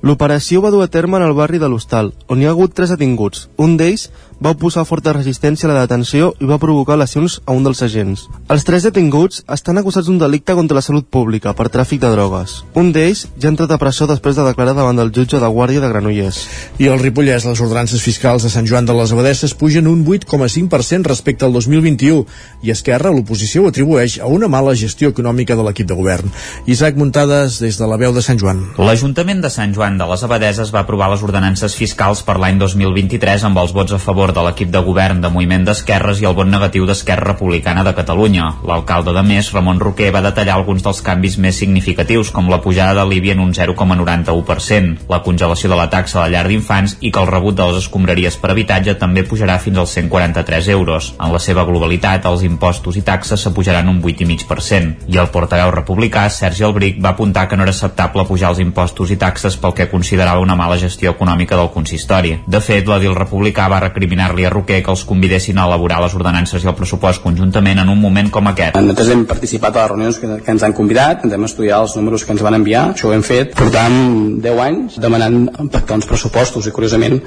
L'operació 0.00 0.62
va 0.62 0.70
dur 0.70 0.80
a 0.84 0.88
terme 0.88 1.18
en 1.18 1.26
el 1.26 1.34
barri 1.34 1.58
de 1.58 1.68
l'Hostal, 1.68 2.12
on 2.28 2.40
hi 2.40 2.46
ha 2.46 2.54
hagut 2.54 2.72
tres 2.72 2.94
detinguts. 2.94 3.48
Un 3.58 3.76
d'ells 3.76 4.08
va 4.42 4.52
oposar 4.54 4.84
forta 4.86 5.12
resistència 5.16 5.66
a 5.68 5.72
la 5.72 5.82
detenció 5.82 6.30
i 6.38 6.46
va 6.46 6.60
provocar 6.62 6.98
lesions 6.98 7.40
a 7.44 7.54
un 7.56 7.64
dels 7.66 7.82
agents. 7.82 8.26
Els 8.48 8.64
tres 8.64 8.84
detinguts 8.86 9.42
estan 9.54 9.80
acusats 9.80 10.06
d'un 10.06 10.20
delicte 10.20 10.54
contra 10.54 10.78
la 10.78 10.84
salut 10.84 11.08
pública 11.10 11.54
per 11.58 11.68
tràfic 11.74 12.00
de 12.02 12.10
drogues. 12.12 12.62
Un 12.78 12.92
d'ells 12.94 13.26
ja 13.36 13.48
ha 13.48 13.52
entrat 13.54 13.74
a 13.74 13.80
presó 13.82 14.06
després 14.06 14.38
de 14.38 14.46
declarar 14.46 14.76
davant 14.78 14.98
del 14.98 15.10
jutge 15.14 15.40
de 15.42 15.50
Guàrdia 15.50 15.82
de 15.82 15.90
Granollers. 15.90 16.40
I 16.78 16.88
al 16.88 17.02
Ripollès, 17.02 17.46
les 17.48 17.62
ordenances 17.64 18.02
fiscals 18.02 18.46
de 18.46 18.52
Sant 18.52 18.68
Joan 18.68 18.86
de 18.86 18.94
les 18.94 19.12
Abadesses 19.12 19.54
pugen 19.58 19.90
un 19.90 20.04
8,5% 20.06 21.10
respecte 21.10 21.44
al 21.44 21.52
2021 21.52 22.24
i 22.62 22.72
Esquerra, 22.74 23.10
l'oposició, 23.10 23.64
ho 23.64 23.72
atribueix 23.72 24.18
a 24.22 24.30
una 24.30 24.48
mala 24.48 24.76
gestió 24.78 25.10
econòmica 25.10 25.56
de 25.58 25.66
l'equip 25.66 25.88
de 25.90 25.98
govern. 25.98 26.30
Isaac 26.66 26.96
Muntades, 26.96 27.58
des 27.58 27.78
de 27.78 27.90
la 27.90 27.98
veu 27.98 28.14
de 28.14 28.22
Sant 28.22 28.38
Joan. 28.38 28.62
L'Ajuntament 28.78 29.42
de 29.42 29.50
Sant 29.50 29.74
Joan 29.74 29.98
de 29.98 30.06
les 30.06 30.22
Abadeses 30.22 30.72
va 30.74 30.84
aprovar 30.84 31.10
les 31.10 31.22
ordenances 31.26 31.74
fiscals 31.74 32.22
per 32.22 32.38
l'any 32.38 32.60
2023 32.62 33.48
amb 33.48 33.58
els 33.64 33.74
vots 33.74 33.96
a 33.96 34.00
favor 34.02 34.27
de 34.34 34.42
l'equip 34.44 34.70
de 34.74 34.82
govern 34.84 35.20
de 35.22 35.30
Moviment 35.32 35.64
d'Esquerres 35.66 36.22
i 36.22 36.26
el 36.28 36.36
vot 36.36 36.48
negatiu 36.48 36.86
d'Esquerra 36.88 37.32
Republicana 37.32 37.84
de 37.86 37.94
Catalunya. 37.96 38.48
L'alcalde 38.68 39.14
de 39.16 39.22
Més, 39.26 39.50
Ramon 39.54 39.80
Roquer, 39.80 40.10
va 40.14 40.22
detallar 40.24 40.56
alguns 40.58 40.84
dels 40.84 41.00
canvis 41.04 41.38
més 41.38 41.58
significatius, 41.60 42.30
com 42.34 42.50
la 42.50 42.60
pujada 42.64 42.94
de 42.98 43.06
l'IBI 43.08 43.34
en 43.34 43.42
un 43.44 43.54
0,91%, 43.56 45.08
la 45.08 45.22
congelació 45.26 45.70
de 45.72 45.78
la 45.78 45.88
taxa 45.90 46.18
a 46.18 46.26
la 46.26 46.32
llar 46.34 46.44
d'infants 46.48 46.96
i 47.00 47.12
que 47.12 47.22
el 47.22 47.30
rebut 47.30 47.56
de 47.58 47.68
les 47.70 47.82
escombraries 47.84 48.38
per 48.40 48.52
habitatge 48.54 48.96
també 49.00 49.24
pujarà 49.28 49.58
fins 49.62 49.78
als 49.82 49.96
143 49.98 50.68
euros. 50.74 51.12
En 51.18 51.32
la 51.32 51.42
seva 51.42 51.66
globalitat, 51.68 52.26
els 52.30 52.44
impostos 52.46 52.96
i 52.96 53.04
taxes 53.06 53.44
s'apujaran 53.44 53.88
un 53.88 54.02
8,5%. 54.02 55.08
I 55.08 55.20
el 55.20 55.30
portaveu 55.34 55.72
republicà, 55.74 56.28
Sergi 56.30 56.64
Albric, 56.64 57.02
va 57.02 57.14
apuntar 57.16 57.48
que 57.48 57.56
no 57.56 57.66
era 57.66 57.74
acceptable 57.74 58.26
pujar 58.28 58.52
els 58.52 58.62
impostos 58.64 59.10
i 59.10 59.18
taxes 59.20 59.56
pel 59.56 59.74
que 59.74 59.88
considerava 59.90 60.44
una 60.44 60.56
mala 60.56 60.78
gestió 60.78 61.12
econòmica 61.14 61.56
del 61.56 61.72
consistori. 61.74 62.36
De 62.46 62.60
fet, 62.64 62.88
l'edil 62.88 63.16
republicà 63.16 63.68
va 63.68 63.80
recriminar-li 64.18 64.46
a 64.46 64.50
Roquer 64.50 64.82
que 64.82 64.90
els 64.90 65.04
convidessin 65.06 65.58
a 65.58 65.66
elaborar 65.66 66.00
les 66.02 66.14
ordenances 66.14 66.64
i 66.64 66.68
el 66.68 66.74
pressupost 66.74 67.22
conjuntament 67.22 67.78
en 67.78 67.88
un 67.88 68.00
moment 68.00 68.30
com 68.30 68.46
aquest. 68.50 68.74
Nosaltres 68.76 69.12
hem 69.14 69.24
participat 69.26 69.76
a 69.76 69.84
les 69.84 69.90
reunions 69.92 70.18
que, 70.18 70.40
que 70.42 70.50
ens 70.50 70.62
han 70.62 70.74
convidat, 70.74 71.24
ens 71.24 71.34
hem 71.34 71.44
estudiat 71.46 71.86
els 71.86 71.96
números 71.96 72.24
que 72.24 72.34
ens 72.34 72.42
van 72.42 72.58
enviar, 72.58 72.88
això 72.94 73.08
ho 73.08 73.14
hem 73.14 73.22
fet, 73.22 73.54
portam 73.58 74.40
10 74.42 74.64
anys 74.66 74.98
demanant 74.98 75.46
pactar 75.70 76.00
uns 76.00 76.08
pressupostos 76.08 76.66
i 76.66 76.74
curiosament 76.74 77.20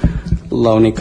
l'únic 0.52 1.00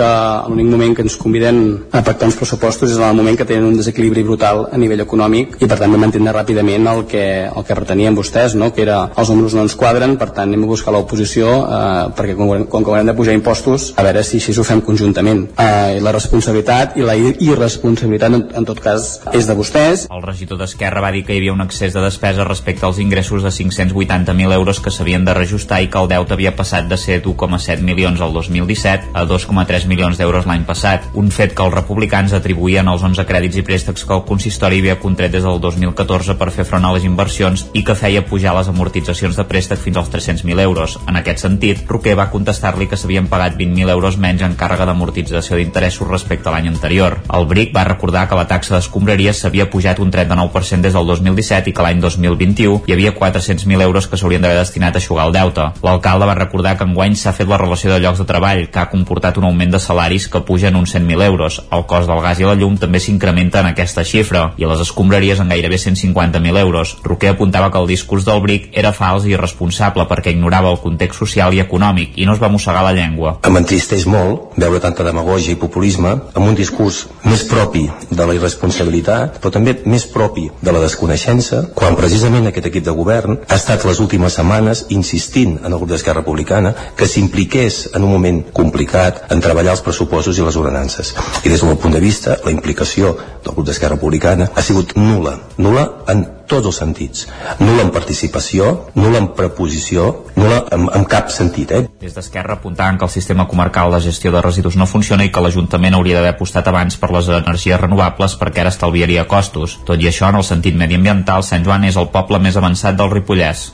moment 0.71 0.95
que 0.95 1.03
ens 1.03 1.17
conviden 1.19 1.87
a 1.91 2.03
pactar 2.07 2.29
uns 2.29 2.39
pressupostos 2.39 2.93
és 2.93 2.99
en 2.99 3.09
el 3.09 3.17
moment 3.19 3.37
que 3.37 3.45
tenen 3.45 3.67
un 3.67 3.77
desequilibri 3.77 4.23
brutal 4.23 4.69
a 4.71 4.79
nivell 4.79 5.03
econòmic 5.03 5.57
i 5.59 5.67
per 5.67 5.79
tant 5.81 5.91
vam 5.91 6.07
entendre 6.07 6.35
ràpidament 6.37 6.87
el 6.87 7.03
que, 7.11 7.25
el 7.51 7.67
que 7.67 7.77
retenien 7.77 8.15
vostès, 8.15 8.55
no? 8.55 8.71
que 8.73 8.85
era 8.87 9.01
els 9.19 9.33
números 9.33 9.57
no 9.59 9.65
ens 9.67 9.75
quadren, 9.75 10.17
per 10.21 10.31
tant 10.31 10.49
anem 10.49 10.65
a 10.65 10.71
buscar 10.71 10.95
l'oposició 10.95 11.51
eh, 11.67 12.05
perquè 12.17 12.37
quan, 12.39 12.67
quan 12.71 12.87
haurem 12.87 13.11
de 13.11 13.17
pujar 13.19 13.35
impostos 13.35 13.91
a 13.97 14.07
veure 14.07 14.23
si 14.27 14.39
així 14.39 14.55
ho 14.55 14.67
fem 14.67 14.85
conjuntament 14.87 15.43
eh, 15.51 15.80
la 16.03 16.13
responsabilitat 16.15 16.97
i 17.01 17.07
la 17.07 17.17
irresponsabilitat 17.17 18.37
en, 18.37 18.47
en 18.61 18.69
tot 18.69 18.81
cas 18.83 19.11
és 19.37 19.49
de 19.49 19.57
vostès 19.59 20.07
El 20.11 20.25
regidor 20.25 20.61
d'Esquerra 20.61 21.03
va 21.05 21.13
dir 21.15 21.25
que 21.27 21.35
hi 21.35 21.41
havia 21.41 21.55
un 21.55 21.65
excés 21.65 21.95
de 21.97 22.03
despesa 22.05 22.47
respecte 22.49 22.87
als 22.87 23.01
ingressos 23.03 23.43
de 23.47 23.53
580.000 23.55 24.55
euros 24.57 24.81
que 24.81 24.93
s'havien 24.95 25.25
de 25.25 25.35
reajustar 25.37 25.83
i 25.83 25.91
que 25.91 26.01
el 26.01 26.11
deute 26.11 26.37
havia 26.37 26.55
passat 26.57 26.89
de 26.91 26.99
ser 27.01 27.21
d'1,7 27.25 27.85
milions 27.87 28.21
al 28.21 28.33
2017 28.37 29.15
a 29.15 29.25
2,3 29.27 29.87
milions 29.91 30.19
d'euros 30.19 30.47
l'any 30.47 30.65
passat, 30.69 31.07
un 31.15 31.31
fet 31.35 31.55
que 31.57 31.65
els 31.65 31.75
republicans 31.75 32.35
atribuïen 32.37 32.89
als 32.89 33.05
11 33.07 33.27
crèdits 33.29 33.61
i 33.61 33.65
préstecs 33.67 34.05
que 34.07 34.17
el 34.17 34.25
consistori 34.29 34.81
havia 34.81 34.99
contret 35.03 35.33
des 35.33 35.47
del 35.47 35.61
2014 35.63 36.37
per 36.41 36.51
fer 36.55 36.67
front 36.69 36.87
a 36.87 36.93
les 36.95 37.07
inversions 37.09 37.67
i 37.75 37.85
que 37.87 37.97
feia 37.99 38.25
pujar 38.27 38.55
les 38.57 38.71
amortitzacions 38.73 39.39
de 39.39 39.47
préstec 39.49 39.81
fins 39.81 40.01
als 40.01 40.11
300.000 40.13 40.61
euros. 40.65 40.99
En 41.09 41.19
aquest 41.21 41.45
sentit, 41.47 41.85
Roquer 41.89 42.17
va 42.19 42.31
contestar-li 42.33 42.89
que 42.91 42.99
s'havien 43.01 43.29
pagat 43.31 43.57
20.000 43.59 43.95
euros 43.95 44.19
menys 44.21 44.45
en 44.47 44.57
càrrega 44.59 44.87
d'amortització 44.89 45.59
d'interessos 45.71 46.09
respecte 46.09 46.49
a 46.49 46.53
l'any 46.53 46.69
anterior. 46.69 47.21
El 47.33 47.47
BRIC 47.47 47.71
va 47.75 47.87
recordar 47.87 48.27
que 48.29 48.35
la 48.35 48.47
taxa 48.51 48.75
d'escombraries 48.75 49.39
s'havia 49.39 49.69
pujat 49.71 50.01
un 50.03 50.11
39% 50.11 50.83
des 50.83 50.95
del 50.95 51.07
2017 51.07 51.71
i 51.71 51.73
que 51.73 51.85
l'any 51.87 52.01
2021 52.03 52.83
hi 52.87 52.93
havia 52.97 53.15
400.000 53.15 53.83
euros 53.87 54.09
que 54.09 54.19
s'haurien 54.19 54.43
d'haver 54.43 54.59
destinat 54.59 54.97
a 54.97 54.99
aixugar 54.99 55.29
el 55.29 55.33
deute. 55.33 55.69
L'alcalde 55.87 56.27
va 56.27 56.35
recordar 56.35 56.77
que 56.77 56.89
enguany 56.89 57.15
s'ha 57.15 57.33
fet 57.33 57.49
la 57.49 57.59
relació 57.61 57.93
de 57.93 58.01
llocs 58.03 58.19
de 58.19 58.27
treball, 58.27 58.67
que 58.71 58.81
ha 58.83 58.91
comportat 58.91 59.39
un 59.39 59.47
augment 59.47 59.71
de 59.71 59.81
salaris 59.81 60.27
que 60.29 60.43
pugen 60.43 60.77
uns 60.77 60.95
100.000 60.95 61.23
euros. 61.25 61.61
El 61.71 61.87
cost 61.87 62.11
del 62.11 62.23
gas 62.25 62.41
i 62.41 62.49
la 62.49 62.57
llum 62.59 62.77
també 62.81 63.01
s'incrementa 63.01 63.63
en 63.63 63.71
aquesta 63.71 64.05
xifra 64.05 64.51
i 64.59 64.67
les 64.67 64.83
escombraries 64.83 65.41
en 65.41 65.55
gairebé 65.55 65.79
150.000 65.79 66.59
euros. 66.65 66.97
Roquer 67.05 67.35
apuntava 67.35 67.71
que 67.71 67.79
el 67.79 67.87
discurs 67.87 68.27
del 68.27 68.43
BRIC 68.43 68.71
era 68.73 68.93
fals 68.97 69.29
i 69.29 69.37
irresponsable 69.37 70.09
perquè 70.11 70.35
ignorava 70.35 70.73
el 70.73 70.83
context 70.83 71.23
social 71.23 71.55
i 71.55 71.63
econòmic 71.63 72.19
i 72.19 72.27
no 72.27 72.35
es 72.35 72.43
va 72.43 72.51
mossegar 72.51 72.83
la 72.85 72.95
llengua. 72.97 73.39
Em 73.47 73.61
entristeix 73.61 74.07
molt 74.11 74.59
veure 74.59 74.81
tanta 74.83 75.07
demagogia 75.07 75.55
i 75.55 75.60
populisme 75.61 76.11
amb 76.11 76.47
un 76.47 76.57
discurs 76.59 77.05
més 77.25 77.45
propi 77.49 77.85
de 78.11 78.27
la 78.27 78.35
irresponsabilitat, 78.37 79.39
però 79.41 79.53
també 79.55 79.77
més 79.85 80.07
propi 80.11 80.49
de 80.63 80.75
la 80.75 80.83
desconeixença, 80.83 81.63
quan 81.77 81.99
precisament 81.99 82.49
aquest 82.51 82.71
equip 82.71 82.87
de 82.87 82.97
govern 82.97 83.39
ha 83.47 83.59
estat 83.59 83.85
les 83.89 84.01
últimes 84.03 84.37
setmanes 84.41 84.87
insistint 84.97 85.59
en 85.61 85.71
el 85.71 85.79
grup 85.79 85.93
d'Esquerra 85.93 86.25
Republicana 86.25 86.75
que 86.97 87.09
s'impliqués 87.09 87.83
en 87.95 88.05
un 88.05 88.15
moment 88.17 88.43
complicat 88.57 89.27
en 89.31 89.45
treballar 89.45 89.77
els 89.77 89.85
pressupostos 89.87 90.39
i 90.39 90.47
les 90.47 90.59
ordenances. 90.61 91.15
I 91.45 91.49
des 91.49 91.61
del 91.61 91.73
meu 91.73 91.81
punt 91.81 91.95
de 91.95 92.03
vista, 92.03 92.37
la 92.45 92.55
implicació 92.55 93.15
del 93.45 93.55
grup 93.55 93.67
d'Esquerra 93.69 93.99
Republicana 93.99 94.51
ha 94.55 94.67
sigut 94.67 94.97
nula. 94.97 95.39
Nula 95.59 95.87
en 96.09 96.27
tots 96.51 96.67
els 96.71 96.81
sentits. 96.83 97.27
Nula 97.63 97.85
en 97.87 97.93
participació, 97.95 98.71
nula 98.99 99.21
en 99.23 99.31
preposició, 99.39 100.09
nula 100.37 100.65
en, 100.75 100.89
en 100.99 101.07
cap 101.11 101.31
sentit. 101.33 101.75
Eh? 101.77 101.83
Des 102.03 102.17
d'Esquerra 102.17 102.59
apuntaven 102.59 102.99
que 102.99 103.07
el 103.07 103.13
sistema 103.15 103.47
comarcal 103.49 103.95
de 103.95 104.03
gestió 104.05 104.33
de 104.35 104.43
residus 104.43 104.79
no 104.81 104.89
funciona 104.91 105.27
i 105.27 105.33
que 105.33 105.43
l'Ajuntament 105.45 105.97
hauria 105.97 106.19
d'haver 106.19 106.35
apostat 106.35 106.69
abans 106.71 106.99
per 107.01 107.13
les 107.15 107.31
energies 107.41 107.81
renovables 107.81 108.37
perquè 108.41 108.65
ara 108.65 108.75
estalviaria 108.75 109.29
costos. 109.31 109.79
Tot 109.87 110.03
i 110.03 110.11
això, 110.11 110.29
en 110.29 110.41
el 110.41 110.47
sentit 110.47 110.77
mediambiental, 110.77 111.47
Sant 111.47 111.67
Joan 111.67 111.87
és 111.89 111.99
el 112.01 112.11
poble 112.15 112.43
més 112.43 112.59
avançat 112.59 112.99
del 112.99 113.13
Ripollès. 113.15 113.69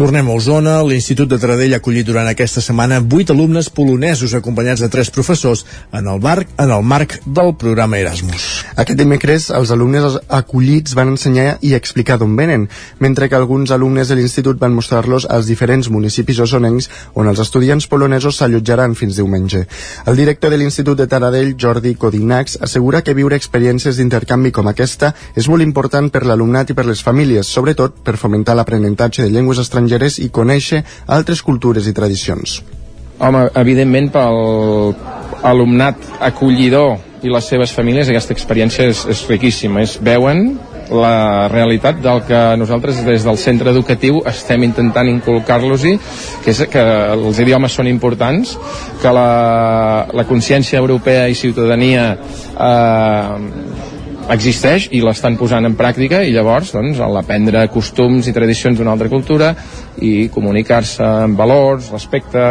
Tornem 0.00 0.30
a 0.30 0.32
Osona. 0.32 0.78
L'Institut 0.80 1.28
de 1.28 1.36
Taradell 1.36 1.74
ha 1.76 1.78
acollit 1.82 2.06
durant 2.08 2.24
aquesta 2.24 2.62
setmana 2.64 3.02
vuit 3.04 3.28
alumnes 3.28 3.66
polonesos 3.68 4.32
acompanyats 4.32 4.80
de 4.80 4.88
tres 4.88 5.10
professors 5.12 5.66
en 5.92 6.06
el, 6.08 6.22
bar, 6.24 6.46
en 6.56 6.70
el 6.72 6.86
marc 6.88 7.18
del 7.26 7.50
programa 7.60 7.98
Erasmus. 8.00 8.46
Aquest 8.80 8.96
dimecres, 8.96 9.50
els 9.52 9.68
alumnes 9.74 10.16
acollits 10.32 10.94
van 10.96 11.10
ensenyar 11.12 11.58
i 11.60 11.74
explicar 11.76 12.16
d'on 12.16 12.32
venen, 12.38 12.64
mentre 12.98 13.28
que 13.28 13.36
alguns 13.36 13.74
alumnes 13.76 14.08
de 14.08 14.16
l'institut 14.16 14.56
van 14.62 14.72
mostrar-los 14.72 15.26
als 15.28 15.52
diferents 15.52 15.90
municipis 15.92 16.40
osonencs 16.46 16.88
on 17.12 17.28
els 17.28 17.44
estudiants 17.44 17.84
polonesos 17.84 18.40
s'allotjaran 18.40 18.96
fins 18.96 19.20
diumenge. 19.20 19.66
El 20.06 20.16
director 20.16 20.48
de 20.48 20.62
l'Institut 20.62 20.96
de 20.96 21.08
Taradell, 21.12 21.52
Jordi 21.60 21.92
Codinacs, 21.92 22.56
assegura 22.64 23.04
que 23.04 23.18
viure 23.20 23.36
experiències 23.36 24.00
d'intercanvi 24.00 24.48
com 24.48 24.72
aquesta 24.72 25.12
és 25.36 25.52
molt 25.52 25.60
important 25.60 26.08
per 26.08 26.24
l'alumnat 26.24 26.72
i 26.72 26.80
per 26.80 26.88
les 26.88 27.04
famílies, 27.04 27.52
sobretot 27.52 28.00
per 28.00 28.16
fomentar 28.16 28.56
l'aprenentatge 28.56 29.28
de 29.28 29.36
llengües 29.36 29.60
estrangeres 29.60 29.89
estrangeres 29.90 30.18
i 30.22 30.30
conèixer 30.30 30.84
altres 31.06 31.42
cultures 31.42 31.86
i 31.86 31.92
tradicions. 31.92 32.62
Home, 33.20 33.50
evidentment 33.54 34.10
pel 34.14 34.94
alumnat 35.44 35.96
acollidor 36.20 36.98
i 37.22 37.28
les 37.28 37.44
seves 37.44 37.72
famílies 37.76 38.08
aquesta 38.08 38.32
experiència 38.32 38.86
és, 38.88 39.02
és 39.04 39.26
riquíssima. 39.28 39.82
Es 39.82 39.98
veuen 40.00 40.56
la 40.90 41.48
realitat 41.52 42.00
del 42.02 42.22
que 42.26 42.38
nosaltres 42.58 43.02
des 43.04 43.26
del 43.26 43.36
centre 43.38 43.70
educatiu 43.70 44.22
estem 44.26 44.64
intentant 44.64 45.08
inculcar-los-hi, 45.08 45.98
que 46.44 46.54
és 46.54 46.64
que 46.72 46.86
els 47.12 47.42
idiomes 47.44 47.76
són 47.76 47.90
importants, 47.92 48.56
que 49.02 49.12
la, 49.12 50.08
la 50.16 50.24
consciència 50.26 50.80
europea 50.80 51.28
i 51.28 51.36
ciutadania 51.36 52.14
eh, 52.16 53.99
existeix 54.30 54.88
i 54.96 55.02
l'estan 55.04 55.38
posant 55.40 55.66
en 55.66 55.76
pràctica 55.78 56.22
i 56.24 56.34
llavors 56.34 56.74
doncs, 56.76 57.00
l'aprendre 57.00 57.66
costums 57.72 58.28
i 58.28 58.36
tradicions 58.36 58.78
d'una 58.78 58.94
altra 58.94 59.10
cultura 59.12 59.54
i 60.00 60.28
comunicar-se 60.32 61.04
amb 61.26 61.38
valors, 61.38 61.90
respecte, 61.92 62.44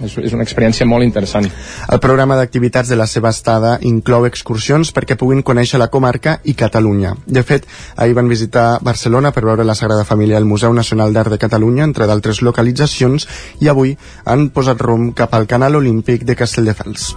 és, 0.00 0.16
és 0.16 0.34
una 0.36 0.44
experiència 0.46 0.86
molt 0.88 1.04
interessant. 1.06 1.46
El 1.92 2.00
programa 2.02 2.38
d'activitats 2.38 2.90
de 2.90 2.98
la 2.98 3.08
seva 3.10 3.32
estada 3.34 3.76
inclou 3.86 4.26
excursions 4.28 4.94
perquè 4.96 5.18
puguin 5.20 5.44
conèixer 5.46 5.80
la 5.80 5.90
comarca 5.92 6.38
i 6.44 6.56
Catalunya. 6.58 7.14
De 7.26 7.44
fet, 7.46 7.68
ahir 7.96 8.16
van 8.18 8.30
visitar 8.30 8.80
Barcelona 8.86 9.34
per 9.36 9.44
veure 9.46 9.66
la 9.66 9.76
Sagrada 9.78 10.08
Família 10.08 10.40
al 10.40 10.48
Museu 10.48 10.74
Nacional 10.76 11.12
d'Art 11.12 11.34
de 11.34 11.42
Catalunya, 11.42 11.84
entre 11.84 12.08
d'altres 12.10 12.42
localitzacions, 12.46 13.28
i 13.60 13.68
avui 13.68 13.96
han 14.24 14.50
posat 14.54 14.80
rumb 14.80 15.14
cap 15.16 15.34
al 15.34 15.48
Canal 15.50 15.76
Olímpic 15.80 16.24
de 16.24 16.36
Castelldefels. 16.36 17.14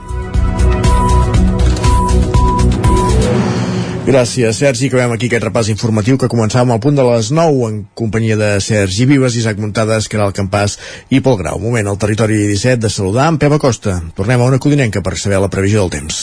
Gràcies, 4.04 4.58
Sergi. 4.60 4.90
Acabem 4.92 5.14
aquí 5.16 5.30
aquest 5.30 5.46
repàs 5.46 5.70
informatiu 5.72 6.18
que 6.20 6.28
començàvem 6.28 6.74
al 6.76 6.82
punt 6.84 6.98
de 6.98 7.06
les 7.08 7.30
9 7.32 7.70
en 7.70 7.78
companyia 7.96 8.36
de 8.36 8.50
Sergi 8.60 9.08
Vives, 9.08 9.38
Isaac 9.40 9.62
Muntades, 9.64 10.10
Caral 10.12 10.36
Campàs 10.36 10.76
i 11.08 11.22
Pol 11.24 11.38
Grau. 11.40 11.56
Moment 11.64 11.88
al 11.88 12.00
territori 12.02 12.42
17 12.50 12.84
de 12.84 12.92
saludar 12.92 13.30
amb 13.32 13.40
Pep 13.40 13.56
Acosta. 13.56 14.02
Tornem 14.18 14.44
a 14.44 14.50
una 14.52 14.60
codinenca 14.60 15.00
per 15.00 15.16
saber 15.16 15.40
la 15.40 15.48
previsió 15.48 15.86
del 15.86 15.94
temps. 15.96 16.20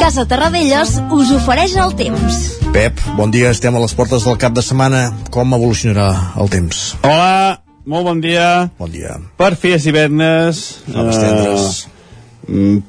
Casa 0.00 0.24
Terradellos 0.24 0.96
us 1.12 1.36
ofereix 1.36 1.76
el 1.76 1.92
temps. 2.00 2.42
Pep, 2.72 2.98
bon 3.20 3.30
dia, 3.30 3.52
estem 3.52 3.76
a 3.76 3.80
les 3.84 3.92
portes 3.92 4.24
del 4.24 4.40
cap 4.40 4.56
de 4.56 4.64
setmana. 4.64 5.10
Com 5.28 5.52
evolucionarà 5.52 6.32
el 6.40 6.48
temps? 6.48 6.94
Hola, 7.04 7.60
molt 7.84 8.08
bon 8.08 8.24
dia. 8.24 8.70
Bon 8.80 8.88
dia. 8.88 9.20
Per 9.36 9.52
fi 9.52 9.76
és 9.76 9.84
uh, 9.84 9.92
tendres 9.92 10.70
Mm, 10.88 11.93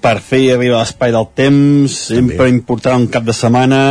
per 0.01 0.17
fer 0.19 0.41
arribar 0.55 0.81
l'espai 0.81 1.13
del 1.15 1.27
temps 1.37 1.93
sempre 2.09 2.49
important 2.51 3.05
un 3.05 3.11
cap 3.11 3.23
de 3.23 3.35
setmana 3.35 3.81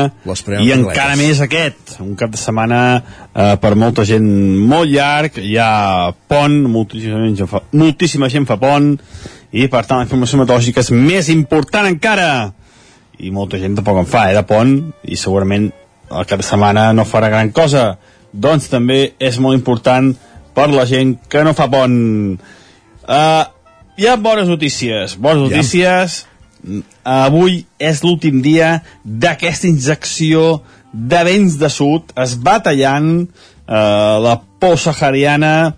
i 0.61 0.75
encara 0.75 1.15
més 1.17 1.41
aquest 1.41 1.95
un 2.05 2.13
cap 2.21 2.35
de 2.35 2.41
setmana 2.41 2.81
eh, 2.99 3.55
per 3.63 3.73
molta 3.81 4.05
gent 4.05 4.27
molt 4.69 4.93
llarg 4.93 5.39
hi 5.41 5.57
ha 5.57 6.13
pont 6.29 6.59
moltíssima 6.69 7.23
gent 7.25 7.49
fa, 7.49 7.63
moltíssima 7.73 8.29
gent 8.29 8.45
fa 8.51 8.61
pont 8.61 8.93
i 9.55 9.69
per 9.71 9.85
tant 9.87 10.01
la 10.01 10.07
informació 10.09 10.41
meteorològica 10.41 10.83
és 10.83 10.91
més 10.91 11.31
important 11.31 11.87
encara. 11.87 12.51
I 13.23 13.31
molta 13.31 13.61
gent 13.63 13.77
tampoc 13.79 14.01
en 14.03 14.11
fa 14.11 14.27
eh, 14.31 14.35
de 14.35 14.43
pont 14.49 14.75
i 15.07 15.19
segurament 15.21 15.69
el 16.11 16.27
cap 16.29 16.43
de 16.43 16.47
setmana 16.47 16.89
no 16.97 17.07
farà 17.07 17.31
gran 17.31 17.53
cosa. 17.55 17.93
Doncs 18.33 18.67
també 18.73 19.15
és 19.23 19.39
molt 19.39 19.55
important 19.55 20.11
per 20.55 20.67
la 20.73 20.87
gent 20.91 21.15
que 21.31 21.45
no 21.47 21.55
fa 21.55 21.69
pont. 21.71 21.95
Eh, 23.07 23.45
hi 23.97 24.09
ha 24.09 24.17
bones 24.17 24.49
notícies. 24.49 25.17
Bones 25.17 25.51
notícies. 25.51 26.23
Ja. 26.65 26.83
Avui 27.27 27.65
és 27.79 28.01
l'últim 28.05 28.41
dia 28.45 28.79
d'aquesta 29.05 29.69
injecció 29.69 30.63
de 30.93 31.21
vents 31.27 31.59
de 31.61 31.69
sud. 31.69 32.15
Es 32.17 32.39
va 32.41 32.61
tallant 32.65 33.11
eh, 33.69 34.17
la 34.25 34.39
por 34.61 34.79
sahariana 34.81 35.75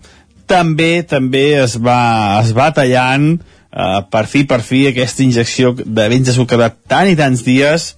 també 0.47 1.03
també 1.03 1.57
es 1.59 1.77
va, 1.83 2.39
es 2.41 2.53
va 2.55 2.71
tallant 2.75 3.33
eh, 3.37 4.01
per 4.11 4.25
fi, 4.31 4.45
per 4.47 4.61
fi, 4.63 4.87
aquesta 4.91 5.25
injecció 5.25 5.75
de 5.77 6.09
vents 6.13 6.29
de 6.29 6.37
sud 6.37 6.49
que 6.51 6.61
de 6.61 6.71
tant 6.89 7.11
i 7.11 7.17
tants 7.19 7.43
dies 7.47 7.89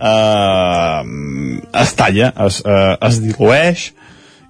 eh, 0.00 1.02
es 1.82 1.92
talla, 1.98 2.32
es, 2.46 2.62
eh, 2.64 2.94
es 3.10 3.20
dilueix 3.26 3.90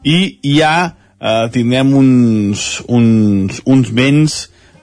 i 0.07 0.21
ja 0.55 0.75
eh, 1.19 1.49
tindrem 1.55 1.91
uns, 1.99 2.69
uns, 2.87 3.59
uns 3.67 3.91
vents 3.91 4.39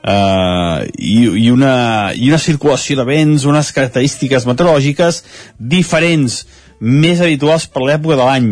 eh, 0.06 0.88
i, 0.98 1.16
i, 1.26 1.50
una, 1.52 2.14
i 2.14 2.30
una 2.30 2.42
circulació 2.42 3.00
de 3.00 3.08
vents, 3.10 3.48
unes 3.50 3.72
característiques 3.76 4.46
meteorològiques 4.48 5.24
diferents, 5.58 6.44
més 6.80 7.22
habituals 7.24 7.68
per 7.72 7.86
l'època 7.86 8.20
de 8.20 8.28
l'any. 8.28 8.52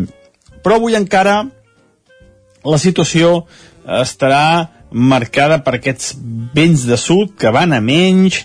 Però 0.63 0.79
avui 0.79 0.97
encara 0.97 1.43
la 2.63 2.79
situació 2.79 3.43
estarà 3.83 4.69
marcada 4.93 5.59
per 5.65 5.75
aquests 5.77 6.13
vents 6.55 6.85
de 6.87 6.97
sud 7.01 7.33
que 7.39 7.51
van 7.51 7.73
a 7.75 7.81
menys 7.83 8.43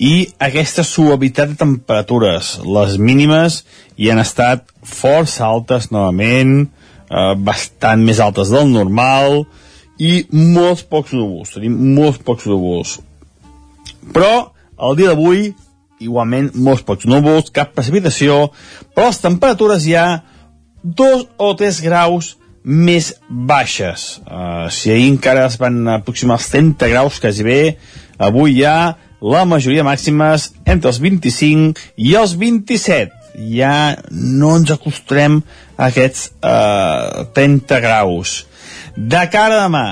i 0.00 0.30
aquesta 0.40 0.82
suavitat 0.86 1.52
de 1.52 1.58
temperatures. 1.60 2.56
Les 2.64 2.96
mínimes 2.98 3.60
hi 4.00 4.08
han 4.10 4.20
estat 4.22 4.64
força 4.80 5.44
altes 5.46 5.90
novament, 5.92 6.70
eh, 7.10 7.34
bastant 7.36 8.02
més 8.02 8.20
altes 8.20 8.48
del 8.48 8.72
normal, 8.72 9.44
i 10.00 10.24
molts 10.32 10.82
pocs 10.88 11.12
núvols, 11.16 11.52
tenim 11.56 11.76
molts 11.96 12.20
pocs 12.24 12.48
núvols. 12.48 12.96
Però 14.14 14.32
el 14.80 14.96
dia 14.96 15.12
d'avui, 15.12 15.50
igualment, 16.00 16.50
molts 16.56 16.84
pocs 16.88 17.08
núvols, 17.10 17.52
cap 17.52 17.74
precipitació, 17.76 18.46
però 18.96 19.10
les 19.10 19.20
temperatures 19.20 19.84
ja 19.84 20.06
dos 20.82 21.26
o 21.36 21.52
tres 21.60 21.82
graus 21.84 22.34
més 22.64 23.12
baixes. 23.28 24.20
Uh, 24.24 24.68
si 24.72 24.92
ahir 24.92 25.08
encara 25.12 25.46
es 25.48 25.56
van 25.60 25.82
aproximar 25.88 26.38
els 26.40 26.48
30 26.52 26.90
graus 26.92 27.20
quasi 27.20 27.44
bé, 27.44 27.60
avui 28.20 28.58
ja 28.60 28.96
la 29.20 29.44
majoria 29.44 29.84
màximes 29.84 30.50
entre 30.64 30.92
els 30.92 31.00
25 31.00 31.80
i 32.00 32.14
els 32.16 32.36
27. 32.40 33.16
Ja 33.52 33.96
no 34.10 34.56
ens 34.58 34.72
acostumem 34.72 35.40
a 35.76 35.88
aquests 35.88 36.30
uh, 36.40 37.26
30 37.36 37.80
graus. 37.84 38.40
De 39.00 39.20
cara 39.32 39.56
a 39.56 39.62
demà, 39.64 39.84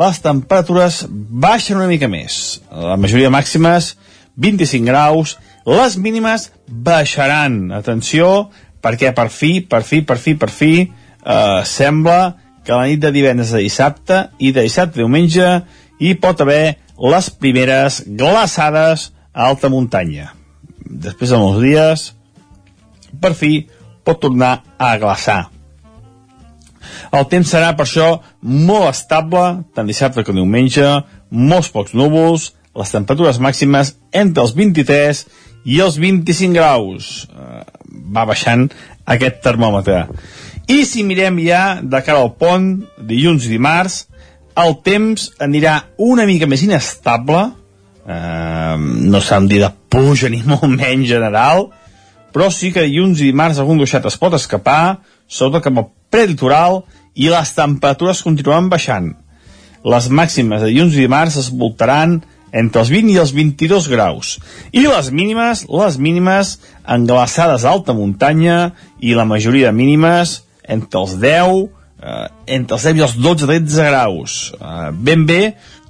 les 0.00 0.18
temperatures 0.18 1.04
baixen 1.08 1.78
una 1.78 1.86
mica 1.86 2.08
més. 2.10 2.58
La 2.74 2.96
majoria 2.98 3.30
màximes, 3.30 3.92
25 4.34 4.88
graus, 4.88 5.36
les 5.68 5.94
mínimes 6.02 6.48
baixaran. 6.66 7.68
Atenció, 7.76 8.48
perquè 8.82 9.12
per 9.14 9.28
fi, 9.30 9.60
per 9.62 9.84
fi, 9.86 10.00
per 10.02 10.16
fi, 10.18 10.34
per 10.34 10.50
fi, 10.50 10.72
eh, 10.82 11.60
sembla 11.70 12.18
que 12.64 12.74
la 12.74 12.88
nit 12.90 13.00
de 13.04 13.12
divendres 13.14 13.52
a 13.54 13.62
dissabte 13.62 14.24
i 14.42 14.50
de 14.50 14.64
dissabte 14.66 14.98
a 14.98 15.04
diumenge 15.04 15.46
hi 16.02 16.14
pot 16.18 16.42
haver 16.42 16.78
les 16.98 17.28
primeres 17.30 18.00
glaçades 18.08 19.12
a 19.32 19.46
alta 19.52 19.70
muntanya. 19.70 20.32
Després 20.82 21.30
de 21.30 21.38
molts 21.38 21.62
dies, 21.62 22.08
per 23.22 23.36
fi, 23.38 23.68
pot 24.02 24.18
tornar 24.18 24.64
a 24.78 24.96
glaçar. 24.98 25.44
El 27.14 27.26
temps 27.30 27.50
serà, 27.54 27.72
per 27.76 27.86
això, 27.86 28.08
molt 28.42 28.90
estable, 28.90 29.44
tant 29.74 29.88
dissabte 29.88 30.24
com 30.26 30.38
diumenge, 30.38 30.86
molts 31.30 31.70
pocs 31.74 31.96
núvols, 31.98 32.52
les 32.78 32.94
temperatures 32.94 33.40
màximes 33.42 33.96
entre 34.14 34.44
els 34.44 34.54
23 34.56 35.24
i 35.68 35.80
els 35.84 35.98
25 36.00 36.54
graus. 36.54 37.26
Uh, 37.32 37.64
va 38.14 38.26
baixant 38.28 38.68
aquest 39.08 39.40
termòmetre. 39.44 40.04
I 40.68 40.82
si 40.84 41.04
mirem 41.04 41.40
ja 41.40 41.80
de 41.80 42.00
cara 42.04 42.20
al 42.20 42.34
pont, 42.36 42.74
dilluns 43.08 43.46
i 43.48 43.54
dimarts, 43.54 44.02
el 44.58 44.74
temps 44.84 45.30
anirà 45.40 45.78
una 46.02 46.26
mica 46.28 46.48
més 46.50 46.64
inestable, 46.66 47.44
eh, 48.04 48.76
no 48.78 49.20
s'ha 49.22 49.38
de 49.44 49.52
dir 49.52 49.60
de 49.62 49.70
puja 49.92 50.28
ni 50.32 50.42
molt 50.44 50.66
menys 50.68 51.08
general, 51.08 51.68
però 52.34 52.50
sí 52.52 52.72
que 52.74 52.84
dilluns 52.84 53.22
i 53.22 53.30
dimarts 53.30 53.60
algun 53.62 53.80
duixat 53.80 54.08
es 54.10 54.18
pot 54.20 54.36
escapar, 54.36 54.98
sobretot 55.28 55.68
cap 55.68 55.78
al 55.78 55.90
prelitoral, 56.10 56.82
i 57.18 57.28
les 57.32 57.52
temperatures 57.56 58.22
continuen 58.24 58.70
baixant. 58.70 59.12
Les 59.86 60.08
màximes 60.10 60.62
de 60.62 60.70
dilluns 60.70 60.96
i 60.96 61.04
dimarts 61.04 61.38
es 61.40 61.48
voltaran 61.50 62.20
entre 62.52 62.82
els 62.82 62.90
20 62.92 63.12
i 63.12 63.18
els 63.20 63.32
22 63.36 63.88
graus. 63.92 64.36
I 64.72 64.86
les 64.86 65.10
mínimes, 65.12 65.64
les 65.68 65.98
mínimes 66.00 66.56
englaçades 66.88 67.64
a 67.64 67.72
alta 67.74 67.94
muntanya 67.96 68.72
i 69.00 69.14
la 69.18 69.26
majoria 69.28 69.68
de 69.68 69.76
mínimes 69.76 70.38
entre 70.64 71.02
els 71.02 71.16
10, 71.20 71.66
eh, 72.02 72.28
entre 72.58 72.78
els 72.78 72.86
10 72.88 73.00
i 73.00 73.04
els 73.08 73.16
12-13 73.18 73.88
graus. 73.90 74.38
Eh, 74.54 74.90
ben 74.92 75.26
bé, 75.26 75.42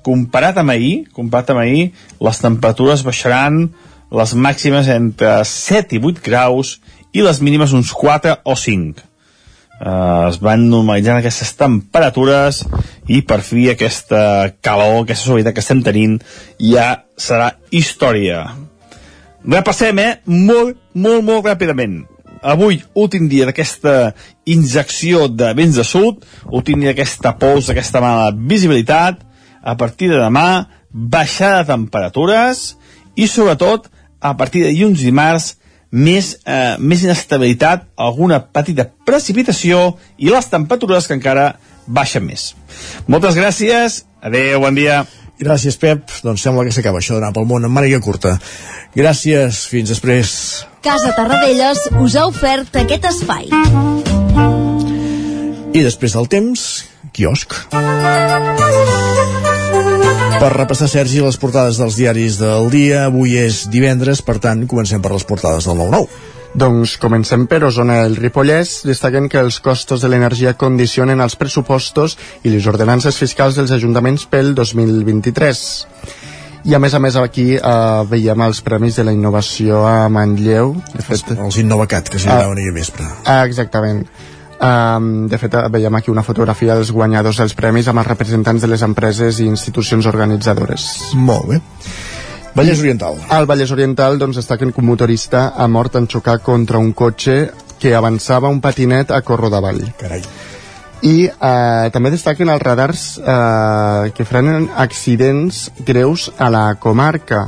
comparat 0.03 0.59
amb 0.59 0.75
ahir, 0.75 1.07
comparat 1.13 1.53
amb 1.55 1.63
ahir, 1.67 1.91
les 2.21 2.41
temperatures 2.41 3.05
baixaran 3.05 3.69
les 4.11 4.33
màximes 4.35 4.89
entre 4.89 5.43
7 5.45 5.99
i 5.99 6.01
8 6.01 6.25
graus 6.25 6.79
i 7.13 7.21
les 7.21 7.43
mínimes 7.45 7.77
uns 7.77 7.93
4 7.93 8.41
o 8.45 8.57
5 8.57 9.08
eh, 9.81 10.29
es 10.29 10.39
van 10.43 10.69
normalitzant 10.71 11.21
aquestes 11.21 11.55
temperatures 11.59 12.63
i 13.09 13.23
per 13.27 13.41
fi 13.47 13.69
aquesta 13.73 14.23
calor, 14.65 15.03
aquesta 15.05 15.31
suavitat 15.31 15.57
que 15.57 15.65
estem 15.65 15.83
tenint 15.87 16.19
ja 16.59 16.91
serà 17.19 17.53
història. 17.71 18.47
Repassem, 19.49 19.99
eh? 20.03 20.13
Molt, 20.27 20.77
molt, 20.95 21.25
molt 21.25 21.47
ràpidament. 21.47 22.03
Avui, 22.39 22.79
últim 22.95 23.27
dia 23.31 23.49
d'aquesta 23.49 24.13
injecció 24.47 25.27
de 25.29 25.51
vents 25.59 25.79
de 25.79 25.85
sud, 25.87 26.23
últim 26.55 26.83
dia 26.83 26.93
d'aquesta 26.93 27.35
pols, 27.39 27.67
d'aquesta 27.67 28.03
mala 28.03 28.29
visibilitat, 28.33 29.25
a 29.63 29.75
partir 29.77 30.11
de 30.13 30.21
demà, 30.21 30.69
baixada 30.91 31.65
de 31.65 31.73
temperatures 31.73 32.77
i, 33.17 33.27
sobretot, 33.27 33.89
a 34.21 34.35
partir 34.39 34.65
de 34.65 34.71
dilluns 34.75 35.03
i 35.03 35.15
març, 35.15 35.57
més, 35.91 36.39
eh, 36.45 36.77
més 36.79 37.03
inestabilitat, 37.03 37.87
alguna 37.97 38.41
petita 38.53 38.89
precipitació 39.07 39.97
i 40.19 40.31
les 40.31 40.51
temperatures 40.51 41.07
que 41.07 41.15
encara 41.15 41.57
baixen 41.87 42.27
més. 42.27 42.55
Moltes 43.07 43.35
gràcies, 43.35 44.05
adeu, 44.21 44.61
bon 44.61 44.75
dia. 44.75 45.07
Gràcies, 45.39 45.77
Pep. 45.79 46.11
Doncs 46.25 46.43
sembla 46.43 46.65
que 46.67 46.73
s'acaba 46.75 46.99
això 46.99 47.15
d'anar 47.15 47.33
pel 47.33 47.47
món 47.47 47.65
en 47.65 47.71
màniga 47.71 48.01
curta. 48.03 48.39
Gràcies, 48.97 49.67
fins 49.71 49.89
després. 49.95 50.65
Casa 50.83 51.13
Tarradellas 51.15 51.79
us 52.03 52.17
ha 52.17 52.27
ofert 52.27 52.75
aquest 52.83 53.07
espai. 53.13 53.47
I 55.73 55.85
després 55.85 56.17
del 56.19 56.27
temps, 56.33 56.69
quiosc. 57.15 57.55
Per 60.39 60.53
repassar, 60.55 60.87
Sergi, 60.87 61.19
les 61.19 61.35
portades 61.35 61.81
dels 61.81 61.97
diaris 61.99 62.37
del 62.39 62.69
dia. 62.71 63.09
Avui 63.09 63.33
és 63.41 63.65
divendres, 63.73 64.21
per 64.23 64.37
tant, 64.39 64.61
comencem 64.71 65.03
per 65.03 65.11
les 65.11 65.25
portades 65.27 65.67
del 65.67 65.75
9-9. 65.81 66.07
Doncs 66.63 66.93
comencem 67.03 67.49
per 67.51 67.59
Osona 67.67 67.97
del 68.05 68.15
Ripollès. 68.23 68.85
Destaquen 68.87 69.27
que 69.33 69.41
els 69.43 69.59
costos 69.59 70.05
de 70.05 70.13
l'energia 70.13 70.55
condicionen 70.55 71.19
els 71.25 71.35
pressupostos 71.35 72.15
i 72.47 72.55
les 72.55 72.71
ordenances 72.71 73.19
fiscals 73.19 73.59
dels 73.59 73.75
ajuntaments 73.75 74.29
pel 74.31 74.55
2023. 74.55 75.65
I 76.71 76.79
a 76.79 76.83
més 76.87 76.95
a 76.95 77.03
més 77.03 77.19
aquí 77.19 77.49
eh, 77.59 77.75
veiem 78.07 78.47
els 78.47 78.63
premis 78.63 78.95
de 78.95 79.09
la 79.11 79.19
innovació 79.19 79.83
a 79.91 80.07
Manlleu. 80.07 80.77
De 80.95 81.03
fet, 81.03 81.33
els, 81.35 81.45
els 81.51 81.63
Innovacat, 81.65 82.15
que 82.15 82.23
s'hi 82.23 82.31
ah, 82.31 82.45
ahir 82.47 82.71
vespre. 82.79 83.11
Ah, 83.27 83.43
exactament. 83.43 84.07
Um, 84.59 85.29
de 85.31 85.39
fet, 85.39 85.55
veiem 85.71 85.95
aquí 85.95 86.11
una 86.11 86.25
fotografia 86.27 86.75
dels 86.75 86.91
guanyadors 86.91 87.39
dels 87.39 87.55
premis 87.55 87.87
amb 87.87 88.03
els 88.03 88.09
representants 88.11 88.65
de 88.65 88.71
les 88.71 88.83
empreses 88.83 89.39
i 89.39 89.47
institucions 89.47 90.07
organitzadores. 90.11 90.89
Molt 91.15 91.47
bé. 91.53 91.61
Vallès 92.59 92.81
Oriental. 92.83 93.21
Al 93.31 93.47
Vallès 93.47 93.71
Oriental 93.71 94.19
doncs, 94.19 94.41
destaquen 94.41 94.73
que 94.73 94.83
un 94.83 94.89
motorista 94.89 95.53
ha 95.55 95.69
mort 95.71 95.95
en 95.95 96.09
xocar 96.11 96.41
contra 96.43 96.79
un 96.83 96.93
cotxe 96.93 97.39
que 97.79 97.95
avançava 97.95 98.51
un 98.51 98.59
patinet 98.61 99.13
a 99.15 99.23
Corro 99.23 99.51
d'Avall. 99.53 99.85
Carai. 100.01 100.25
I 101.07 101.29
eh, 101.31 101.91
també 101.95 102.11
destaquen 102.11 102.51
els 102.51 102.63
radars 102.63 103.03
eh, 103.23 104.11
que 104.17 104.27
frenen 104.27 104.67
accidents 104.75 105.69
greus 105.87 106.33
a 106.39 106.51
la 106.51 106.65
comarca 106.83 107.45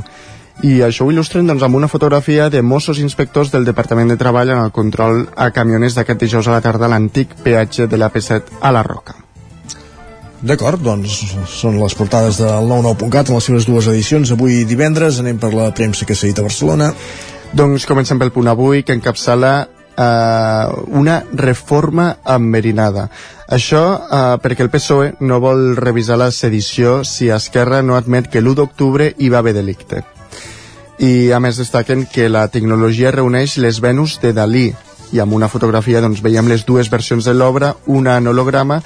i 0.61 0.81
això 0.85 1.07
ho 1.07 1.11
il·lustren 1.11 1.47
doncs, 1.49 1.63
amb 1.65 1.75
una 1.79 1.89
fotografia 1.89 2.47
de 2.53 2.61
Mossos 2.61 2.99
inspectors 3.01 3.49
del 3.49 3.65
Departament 3.65 4.11
de 4.11 4.17
Treball 4.17 4.51
en 4.53 4.59
el 4.61 4.71
control 4.75 5.23
a 5.35 5.49
camioners 5.55 5.97
d'aquest 5.97 6.21
dijous 6.21 6.47
a 6.47 6.53
la 6.53 6.61
tarda 6.61 6.85
a 6.85 6.91
l'antic 6.91 7.33
peatge 7.41 7.87
de 7.89 7.97
la 7.97 8.11
P7 8.13 8.61
a 8.61 8.71
la 8.71 8.83
Roca. 8.85 9.15
D'acord, 10.41 10.81
doncs 10.81 11.17
són 11.49 11.79
les 11.81 11.97
portades 11.97 12.37
del 12.41 12.69
99.cat 12.69 13.29
en 13.29 13.37
les 13.37 13.49
seves 13.49 13.67
dues 13.69 13.89
edicions. 13.89 14.33
Avui 14.33 14.63
divendres 14.69 15.19
anem 15.21 15.41
per 15.41 15.51
la 15.53 15.71
premsa 15.73 16.05
que 16.05 16.17
s'ha 16.17 16.29
dit 16.29 16.41
a 16.41 16.45
Barcelona. 16.45 16.91
Doncs 17.57 17.89
comencem 17.89 18.21
pel 18.21 18.33
punt 18.33 18.49
avui, 18.49 18.85
que 18.85 18.93
encapçala 18.93 19.51
eh, 19.65 20.65
una 20.93 21.19
reforma 21.33 22.07
enverinada. 22.37 23.09
Això 23.49 23.83
eh, 23.97 24.23
perquè 24.45 24.65
el 24.65 24.73
PSOE 24.73 25.13
no 25.25 25.41
vol 25.41 25.75
revisar 25.77 26.21
la 26.21 26.31
sedició 26.31 27.01
si 27.03 27.33
Esquerra 27.33 27.81
no 27.81 27.97
admet 27.97 28.29
que 28.29 28.41
l'1 28.41 28.61
d'octubre 28.61 29.13
hi 29.17 29.29
va 29.29 29.41
haver 29.41 29.57
delicte 29.57 30.05
i 31.01 31.31
a 31.33 31.39
més 31.41 31.57
destaquen 31.57 32.05
que 32.05 32.29
la 32.29 32.45
tecnologia 32.53 33.11
reuneix 33.11 33.57
les 33.57 33.81
Venus 33.81 34.19
de 34.21 34.33
Dalí 34.37 34.69
i 35.11 35.19
amb 35.19 35.33
una 35.33 35.49
fotografia 35.49 36.01
doncs, 36.01 36.21
veiem 36.21 36.47
les 36.47 36.63
dues 36.67 36.91
versions 36.91 37.25
de 37.25 37.33
l'obra, 37.33 37.73
una 37.87 38.17
en 38.21 38.29
holograma 38.29 38.79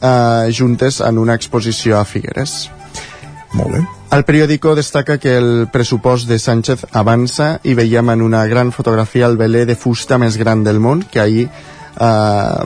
eh, 0.00 0.52
juntes 0.54 1.00
en 1.00 1.18
una 1.18 1.34
exposició 1.34 1.98
a 1.98 2.04
Figueres. 2.04 2.70
Molt 3.52 3.74
bé. 3.74 3.82
El 4.14 4.24
periòdico 4.24 4.74
destaca 4.76 5.18
que 5.18 5.34
el 5.36 5.66
pressupost 5.72 6.28
de 6.28 6.38
Sánchez 6.38 6.86
avança 6.96 7.58
i 7.64 7.74
veiem 7.76 8.14
en 8.14 8.22
una 8.22 8.44
gran 8.46 8.70
fotografia 8.72 9.26
el 9.26 9.36
veler 9.36 9.66
de 9.68 9.76
fusta 9.76 10.16
més 10.16 10.38
gran 10.38 10.64
del 10.64 10.80
món 10.80 11.04
que 11.10 11.20
ahir 11.24 11.50
Uh, 11.98 12.62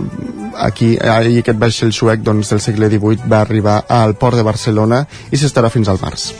aquí, 0.61 0.91
ahir 1.01 1.39
aquest 1.41 1.57
vaixell 1.57 1.95
suec 1.97 2.21
doncs, 2.21 2.51
del 2.53 2.61
segle 2.61 2.91
XVIII 2.93 3.31
va 3.33 3.41
arribar 3.41 3.79
al 3.89 4.13
port 4.21 4.37
de 4.37 4.45
Barcelona 4.45 5.07
i 5.33 5.41
s'estarà 5.41 5.73
fins 5.73 5.89
al 5.89 6.03
març. 6.03 6.35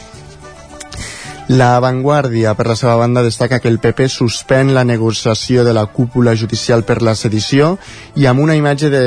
La 1.53 1.79
Vanguardia, 1.79 2.55
per 2.57 2.65
la 2.65 2.73
seva 2.73 2.95
banda, 2.97 3.21
destaca 3.21 3.59
que 3.61 3.69
el 3.69 3.75
PP 3.77 4.07
suspèn 4.09 4.71
la 4.73 4.81
negociació 4.89 5.61
de 5.67 5.75
la 5.77 5.83
cúpula 5.85 6.33
judicial 6.33 6.81
per 6.87 7.03
la 7.05 7.13
sedició 7.13 7.75
i 8.17 8.25
amb 8.25 8.41
una 8.41 8.55
imatge 8.57 8.89
de 8.89 9.03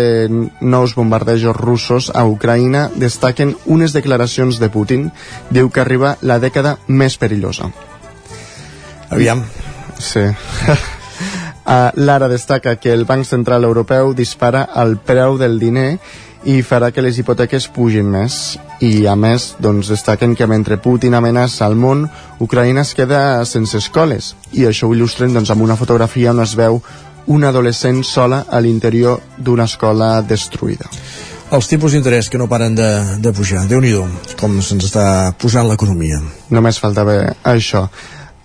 nous 0.61 0.95
bombardejos 0.95 1.57
russos 1.57 2.13
a 2.15 2.23
Ucraïna 2.31 2.85
destaquen 2.95 3.57
unes 3.65 3.97
declaracions 3.97 4.61
de 4.63 4.69
Putin. 4.71 5.09
Diu 5.51 5.73
que 5.75 5.83
arriba 5.83 6.19
la 6.23 6.39
dècada 6.39 6.77
més 6.87 7.19
perillosa. 7.19 7.73
Aviam. 9.11 9.43
Sí. 9.99 10.29
Lara 11.97 12.29
destaca 12.29 12.77
que 12.77 12.93
el 12.93 13.07
Banc 13.11 13.27
Central 13.27 13.65
Europeu 13.65 14.15
dispara 14.15 14.69
el 14.85 15.01
preu 15.03 15.35
del 15.35 15.59
diner 15.59 15.99
i 16.47 16.63
farà 16.63 16.93
que 16.95 17.03
les 17.03 17.19
hipoteques 17.19 17.67
pugin 17.75 18.07
més. 18.11 18.57
I, 18.79 19.07
a 19.11 19.17
més, 19.19 19.55
doncs, 19.63 19.91
destaquen 19.91 20.37
que 20.39 20.47
mentre 20.47 20.79
Putin 20.79 21.17
amenaça 21.19 21.67
el 21.67 21.75
món, 21.81 22.07
Ucraïna 22.41 22.85
es 22.87 22.95
queda 22.95 23.45
sense 23.49 23.81
escoles. 23.81 24.35
I 24.53 24.69
això 24.71 24.87
ho 24.87 24.95
il·lustren 24.95 25.35
doncs, 25.35 25.51
amb 25.51 25.67
una 25.67 25.79
fotografia 25.81 26.31
on 26.35 26.45
es 26.45 26.55
veu 26.59 26.81
un 27.27 27.45
adolescent 27.45 28.05
sola 28.07 28.45
a 28.47 28.61
l'interior 28.63 29.19
d'una 29.39 29.67
escola 29.67 30.21
destruïda. 30.23 30.87
Els 31.57 31.69
tipus 31.71 31.95
d'interès 31.95 32.29
que 32.31 32.39
no 32.39 32.49
paren 32.51 32.75
de, 32.75 32.89
de 33.23 33.33
pujar. 33.33 33.67
déu 33.71 33.81
nhi 33.81 33.93
com 34.39 34.61
se'ns 34.63 34.87
està 34.89 35.33
posant 35.39 35.69
l'economia. 35.69 36.19
Només 36.51 36.79
faltava 36.83 37.35
això. 37.43 37.87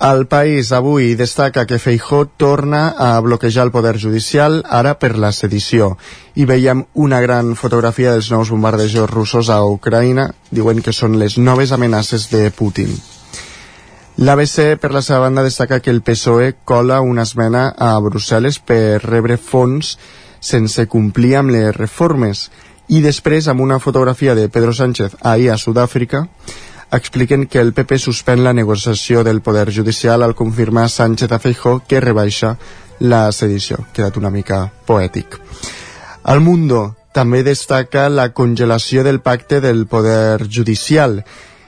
El 0.01 0.25
País 0.25 0.71
avui 0.71 1.13
destaca 1.13 1.67
que 1.69 1.77
Feijó 1.77 2.25
torna 2.25 2.87
a 2.89 3.19
bloquejar 3.19 3.67
el 3.67 3.71
poder 3.71 4.01
judicial, 4.01 4.63
ara 4.67 4.95
per 4.97 5.11
la 5.13 5.29
sedició. 5.31 5.91
I 6.33 6.47
veiem 6.49 6.87
una 6.97 7.19
gran 7.21 7.51
fotografia 7.53 8.15
dels 8.15 8.31
nous 8.33 8.49
bombardejos 8.49 9.11
russos 9.11 9.51
a 9.53 9.59
Ucraïna, 9.61 10.31
diuen 10.49 10.81
que 10.81 10.89
són 10.89 11.19
les 11.21 11.37
noves 11.37 11.69
amenaces 11.71 12.31
de 12.31 12.49
Putin. 12.49 12.89
L'ABC, 14.17 14.79
per 14.81 14.89
la 14.89 15.03
seva 15.05 15.27
banda, 15.27 15.45
destaca 15.45 15.79
que 15.85 15.93
el 15.93 16.01
PSOE 16.01 16.55
cola 16.65 16.97
una 17.05 17.27
esmena 17.29 17.67
a 17.77 17.93
Brussel·les 18.01 18.57
per 18.57 19.03
rebre 19.05 19.37
fons 19.37 19.99
sense 20.41 20.87
complir 20.89 21.35
amb 21.37 21.53
les 21.53 21.77
reformes 21.77 22.47
i 22.89 23.05
després 23.05 23.45
amb 23.47 23.61
una 23.61 23.77
fotografia 23.77 24.33
de 24.33 24.49
Pedro 24.49 24.73
Sánchez 24.73 25.13
ahir 25.21 25.51
a 25.53 25.61
Sud-àfrica 25.61 26.25
expliquen 26.91 27.47
que 27.47 27.61
el 27.63 27.71
PP 27.73 27.97
suspèn 27.99 28.43
la 28.43 28.53
negociació 28.53 29.23
del 29.23 29.41
Poder 29.41 29.71
Judicial 29.71 30.23
al 30.23 30.35
confirmar 30.35 30.89
Sánchez 30.89 31.31
a 31.31 31.39
Feijó 31.39 31.79
que 31.87 32.01
rebaixa 32.01 32.57
la 32.99 33.31
sedició. 33.31 33.79
Quedat 33.93 34.17
una 34.17 34.29
mica 34.29 34.71
poètic. 34.85 35.39
El 36.27 36.41
Mundo 36.41 36.95
també 37.13 37.43
destaca 37.43 38.09
la 38.09 38.29
congelació 38.33 39.03
del 39.03 39.21
pacte 39.21 39.61
del 39.61 39.87
Poder 39.87 40.47
Judicial 40.47 41.23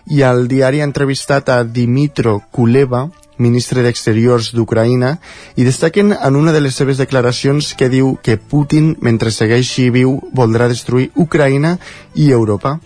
i 0.06 0.22
el 0.28 0.48
diari 0.52 0.82
ha 0.82 0.88
entrevistat 0.88 1.50
a 1.50 1.64
Dimitro 1.64 2.42
Kuleva, 2.52 3.08
ministre 3.38 3.82
d'Exteriors 3.82 4.52
d'Ucraïna, 4.54 5.16
i 5.56 5.64
destaquen 5.64 6.14
en 6.14 6.36
una 6.36 6.52
de 6.52 6.62
les 6.62 6.76
seves 6.76 7.00
declaracions 7.00 7.74
que 7.80 7.90
diu 7.90 8.18
que 8.22 8.38
Putin, 8.38 8.94
mentre 9.02 9.32
segueixi 9.32 9.90
viu, 9.90 10.20
voldrà 10.36 10.68
destruir 10.68 11.10
Ucraïna 11.16 11.78
i 12.14 12.30
Europa 12.32 12.78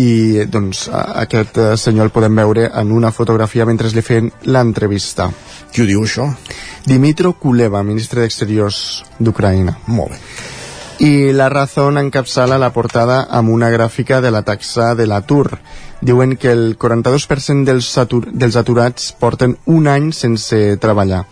i 0.00 0.44
doncs 0.50 0.88
aquest 0.90 1.58
eh, 1.58 1.68
senyor 1.78 2.08
el 2.08 2.14
podem 2.14 2.34
veure 2.42 2.66
en 2.74 2.90
una 2.92 3.12
fotografia 3.14 3.66
mentre 3.66 3.90
li 3.94 4.02
feien 4.02 4.30
l'entrevista. 4.50 5.28
Qui 5.70 5.84
ho 5.84 5.86
diu 5.86 6.02
això? 6.02 6.26
Dimitro 6.86 7.34
Kuleva, 7.38 7.82
ministre 7.82 8.24
d'Exteriors 8.24 9.04
d'Ucraïna. 9.18 9.78
Molt 9.86 10.14
bé. 10.14 10.20
I 11.04 11.32
la 11.34 11.48
Razón 11.50 11.98
encapçala 11.98 12.58
la 12.58 12.70
portada 12.70 13.24
amb 13.30 13.50
una 13.50 13.70
gràfica 13.70 14.20
de 14.22 14.30
la 14.30 14.44
taxa 14.46 14.94
de 14.94 15.08
l'atur. 15.10 15.58
Diuen 16.00 16.36
que 16.36 16.52
el 16.52 16.76
42% 16.78 17.64
dels, 17.66 17.88
atur 17.98 18.28
dels 18.30 18.54
aturats 18.56 19.10
porten 19.18 19.56
un 19.66 19.88
any 19.90 20.12
sense 20.12 20.54
treballar. 20.78 21.24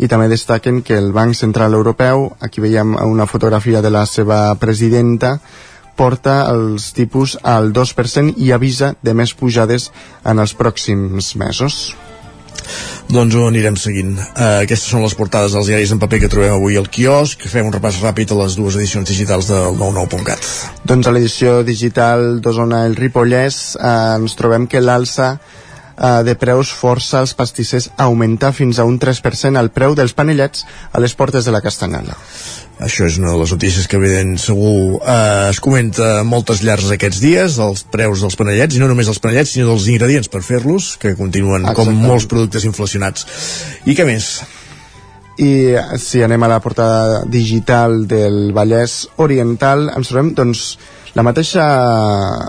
I 0.00 0.08
també 0.08 0.30
destaquen 0.32 0.80
que 0.80 0.96
el 0.96 1.12
Banc 1.12 1.36
Central 1.36 1.76
Europeu, 1.76 2.30
aquí 2.40 2.64
veiem 2.64 2.96
una 3.04 3.26
fotografia 3.26 3.82
de 3.82 3.90
la 3.90 4.06
seva 4.06 4.54
presidenta, 4.56 5.40
porta 6.00 6.46
els 6.48 6.94
tipus 6.96 7.36
al 7.44 7.74
2% 7.76 8.40
i 8.40 8.54
avisa 8.56 8.94
de 9.04 9.12
més 9.12 9.34
pujades 9.36 9.90
en 10.24 10.40
els 10.40 10.56
pròxims 10.56 11.34
mesos. 11.36 11.90
Doncs 13.10 13.34
ho 13.34 13.48
anirem 13.50 13.76
seguint. 13.80 14.14
Uh, 14.16 14.62
aquestes 14.62 14.92
són 14.94 15.02
les 15.04 15.16
portades 15.18 15.52
dels 15.56 15.68
diaris 15.68 15.92
en 15.92 16.00
paper 16.00 16.22
que 16.22 16.30
trobem 16.32 16.54
avui 16.54 16.78
al 16.78 16.88
quiosc. 16.88 17.42
Fem 17.52 17.66
un 17.68 17.74
repàs 17.74 17.98
ràpid 18.04 18.32
a 18.32 18.38
les 18.38 18.56
dues 18.56 18.78
edicions 18.78 19.10
digitals 19.10 19.50
del 19.50 19.76
99.cat. 19.76 20.50
Doncs 20.88 21.10
a 21.10 21.14
l'edició 21.16 21.58
digital 21.66 22.38
d'Osona 22.40 22.84
el 22.88 22.96
Ripollès 22.96 23.74
uh, 23.76 24.20
ens 24.20 24.38
trobem 24.38 24.70
que 24.70 24.80
l'alça 24.80 25.34
uh, 26.00 26.22
de 26.26 26.34
preus 26.40 26.72
força 26.72 27.20
els 27.20 27.36
pastissers 27.36 27.90
a 27.96 28.08
augmentar 28.08 28.54
fins 28.56 28.80
a 28.80 28.88
un 28.88 28.98
3% 28.98 29.60
el 29.60 29.70
preu 29.76 29.94
dels 29.94 30.16
panellets 30.16 30.66
a 30.92 31.00
les 31.04 31.14
portes 31.14 31.44
de 31.44 31.54
la 31.54 31.62
Castanyola. 31.62 32.16
Això 32.80 33.04
és 33.04 33.18
una 33.20 33.34
de 33.34 33.40
les 33.42 33.50
notícies 33.52 33.84
que 33.88 33.98
evident 34.00 34.38
segur 34.40 35.02
eh, 35.04 35.50
es 35.50 35.58
comenta 35.60 36.22
moltes 36.24 36.62
llars 36.64 36.88
aquests 36.94 37.18
dies, 37.20 37.58
els 37.60 37.82
preus 37.92 38.22
dels 38.24 38.38
panellets, 38.40 38.76
i 38.76 38.80
no 38.80 38.88
només 38.88 39.10
els 39.12 39.20
panellets, 39.20 39.52
sinó 39.52 39.68
dels 39.68 39.88
ingredients 39.92 40.30
per 40.32 40.40
fer-los, 40.46 40.94
que 41.02 41.12
continuen 41.18 41.66
Exacte. 41.66 41.84
com 41.84 42.08
molts 42.08 42.24
productes 42.30 42.64
inflacionats. 42.64 43.26
I 43.84 43.96
què 43.98 44.08
més? 44.08 44.30
I 45.40 45.50
si 46.00 46.24
anem 46.24 46.42
a 46.44 46.50
la 46.54 46.60
portada 46.64 47.20
digital 47.28 48.06
del 48.08 48.54
Vallès 48.56 49.02
Oriental, 49.20 49.90
ens 49.92 50.08
trobem, 50.08 50.32
doncs, 50.40 50.64
la 51.14 51.24
mateixa, 51.26 51.64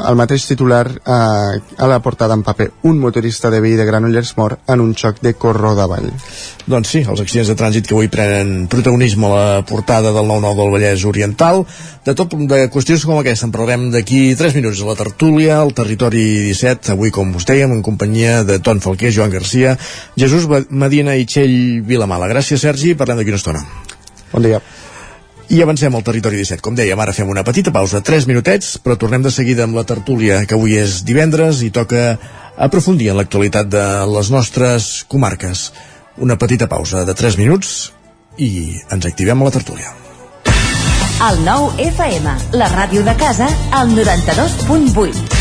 el 0.10 0.17
mateix 0.19 0.45
titular 0.45 0.84
eh, 0.86 1.60
a 1.82 1.88
la 1.89 2.00
portada 2.04 2.36
en 2.38 2.43
paper. 2.45 2.69
Un 2.89 3.00
motorista 3.02 3.50
de 3.50 3.60
veí 3.63 3.74
de 3.78 3.86
Granollers 3.86 4.36
mor 4.38 4.60
en 4.67 4.84
un 4.84 4.93
xoc 4.93 5.21
de 5.21 5.34
corro 5.34 5.74
davall. 5.76 6.12
Doncs 6.69 6.91
sí, 6.93 7.02
els 7.02 7.24
accidents 7.24 7.50
de 7.50 7.56
trànsit 7.58 7.88
que 7.89 7.95
avui 7.97 8.12
prenen 8.13 8.67
protagonisme 8.69 9.26
a 9.28 9.32
la 9.32 9.63
portada 9.65 10.12
del 10.13 10.30
9-9 10.30 10.60
del 10.60 10.74
Vallès 10.76 11.06
Oriental. 11.10 11.63
De 12.06 12.13
tot, 12.17 12.36
de 12.36 12.62
qüestions 12.74 13.06
com 13.08 13.17
aquesta 13.21 13.50
en 13.50 13.56
parlarem 13.56 13.89
d'aquí 13.95 14.21
3 14.38 14.60
minuts 14.60 14.84
a 14.86 14.91
la 14.91 14.97
tertúlia, 15.00 15.58
al 15.58 15.74
Territori 15.78 16.26
17, 16.52 16.93
avui, 16.93 17.10
com 17.13 17.34
us 17.38 17.50
dèiem, 17.50 17.74
en 17.74 17.82
companyia 17.86 18.43
de 18.45 18.60
Ton 18.62 18.82
Falquer, 18.84 19.13
Joan 19.15 19.34
Garcia, 19.34 19.74
Jesús 20.17 20.45
Medina 20.69 21.17
i 21.17 21.26
Txell 21.26 21.82
Vilamala. 21.88 22.30
Gràcies, 22.30 22.62
Sergi, 22.62 22.93
parlem 22.93 23.21
d'aquí 23.21 23.34
una 23.34 23.41
estona. 23.41 23.65
Bon 24.32 24.45
dia. 24.45 24.62
I 25.52 25.60
avancem 25.60 25.92
al 25.92 26.04
territori 26.08 26.38
17. 26.40 26.64
Com 26.64 26.78
dèiem, 26.80 27.00
ara 27.04 27.12
fem 27.12 27.28
una 27.28 27.44
petita 27.44 27.74
pausa, 27.76 28.00
3 28.00 28.24
minutets, 28.30 28.78
però 28.80 28.96
tornem 28.96 29.26
de 29.26 29.34
seguida 29.36 29.66
amb 29.68 29.76
la 29.76 29.84
tertúlia, 29.84 30.46
que 30.48 30.56
avui 30.56 30.78
és 30.80 31.02
divendres 31.04 31.60
i 31.66 31.74
toca 31.76 32.16
aprofundir 32.56 33.10
en 33.12 33.20
l'actualitat 33.20 33.68
de 33.68 33.84
les 34.14 34.32
nostres 34.32 35.04
comarques. 35.12 35.66
Una 36.24 36.40
petita 36.40 36.72
pausa 36.72 37.04
de 37.04 37.18
3 37.18 37.36
minuts 37.42 37.92
i 38.40 38.80
ens 38.96 39.12
activem 39.12 39.44
a 39.44 39.50
la 39.50 39.56
tertúlia. 39.60 39.92
El 41.28 41.44
nou 41.44 41.68
FM, 41.84 42.40
la 42.56 42.72
ràdio 42.72 43.04
de 43.04 43.20
casa, 43.20 43.52
al 43.76 43.92
92.8. 43.92 45.40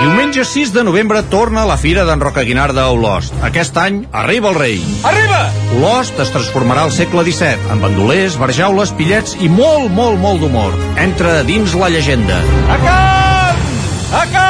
Diumenge 0.00 0.46
6 0.48 0.70
de 0.72 0.82
novembre 0.82 1.20
torna 1.28 1.66
la 1.68 1.76
Fira 1.76 2.06
d'en 2.08 2.22
Roca 2.24 2.40
Guinarda 2.48 2.86
a 2.86 2.92
Olost. 2.94 3.34
Aquest 3.44 3.76
any 3.76 3.98
arriba 4.16 4.48
el 4.48 4.56
rei. 4.56 4.78
Arriba! 5.04 5.42
Olost 5.76 6.22
es 6.24 6.32
transformarà 6.32 6.86
al 6.88 6.94
segle 6.96 7.20
XVII, 7.26 7.68
amb 7.74 7.84
bandolers, 7.84 8.38
barjaules, 8.40 8.94
pillets 8.96 9.36
i 9.44 9.50
molt, 9.52 9.92
molt, 9.92 10.16
molt 10.22 10.40
d'humor. 10.40 10.78
Entra 11.04 11.42
dins 11.44 11.76
la 11.76 11.92
llegenda. 11.92 12.40
A 12.72 12.80
carn! 12.86 13.68
A 14.22 14.24
carn! 14.32 14.49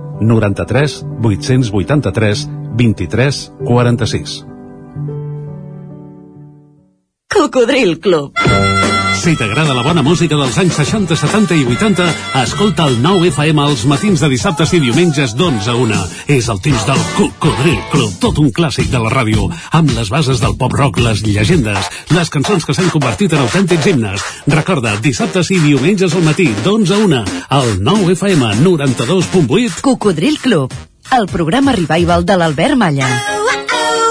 93 0.21 1.05
883 1.21 2.47
23 2.77 3.51
46. 3.65 4.45
Cocodril 7.27 7.99
Club. 7.99 8.33
Si 9.21 9.35
t'agrada 9.37 9.75
la 9.77 9.83
bona 9.85 10.01
música 10.01 10.33
dels 10.33 10.55
anys 10.57 10.79
60, 10.79 11.13
70 11.13 11.53
i 11.59 11.65
80, 11.75 12.05
escolta 12.41 12.87
el 12.89 12.95
9 13.03 13.27
FM 13.29 13.61
els 13.69 13.83
matins 13.85 14.23
de 14.23 14.29
dissabtes 14.31 14.71
i 14.73 14.79
diumenges 14.81 15.35
d'11 15.37 15.67
a 15.69 15.75
1. 15.77 15.99
És 16.33 16.47
el 16.49 16.57
temps 16.65 16.87
del 16.87 17.03
Cocodril 17.19 17.77
Club, 17.91 18.15
tot 18.23 18.41
un 18.41 18.49
clàssic 18.49 18.89
de 18.89 18.97
la 19.03 19.11
ràdio, 19.13 19.45
amb 19.77 19.93
les 19.93 20.09
bases 20.09 20.41
del 20.41 20.55
pop-rock, 20.57 20.97
les 21.05 21.21
llegendes, 21.21 21.91
les 22.17 22.33
cançons 22.33 22.65
que 22.65 22.73
s'han 22.73 22.89
convertit 22.89 23.35
en 23.37 23.43
autèntics 23.45 23.91
himnes. 23.91 24.25
Recorda, 24.49 24.95
dissabtes 25.05 25.53
i 25.53 25.59
diumenges 25.67 26.17
al 26.17 26.25
matí, 26.25 26.49
d'11 26.65 26.97
a 26.97 26.99
1, 27.05 27.21
al 27.51 27.83
9 27.83 28.13
FM 28.13 28.63
92.8. 28.63 29.81
Cocodril 29.81 30.39
Club, 30.39 30.73
el 31.11 31.27
programa 31.27 31.73
revival 31.73 32.25
de 32.25 32.37
l'Albert 32.37 32.75
Malla. 32.77 33.07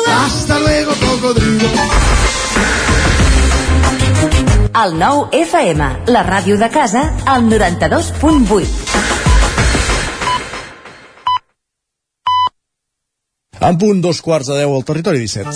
Hasta 0.06 0.58
luego, 0.58 0.92
cocodrilo. 1.00 1.68
El 4.84 4.98
9 4.98 5.28
FM, 5.32 5.88
la 6.08 6.22
ràdio 6.22 6.58
de 6.58 6.68
casa, 6.68 7.16
al 7.24 7.48
92.8. 7.48 8.66
En 13.60 13.78
punt, 13.78 14.00
dos 14.04 14.20
quarts 14.20 14.52
de 14.52 14.60
deu 14.60 14.76
al 14.76 14.84
territori 14.84 15.18
17. 15.24 15.48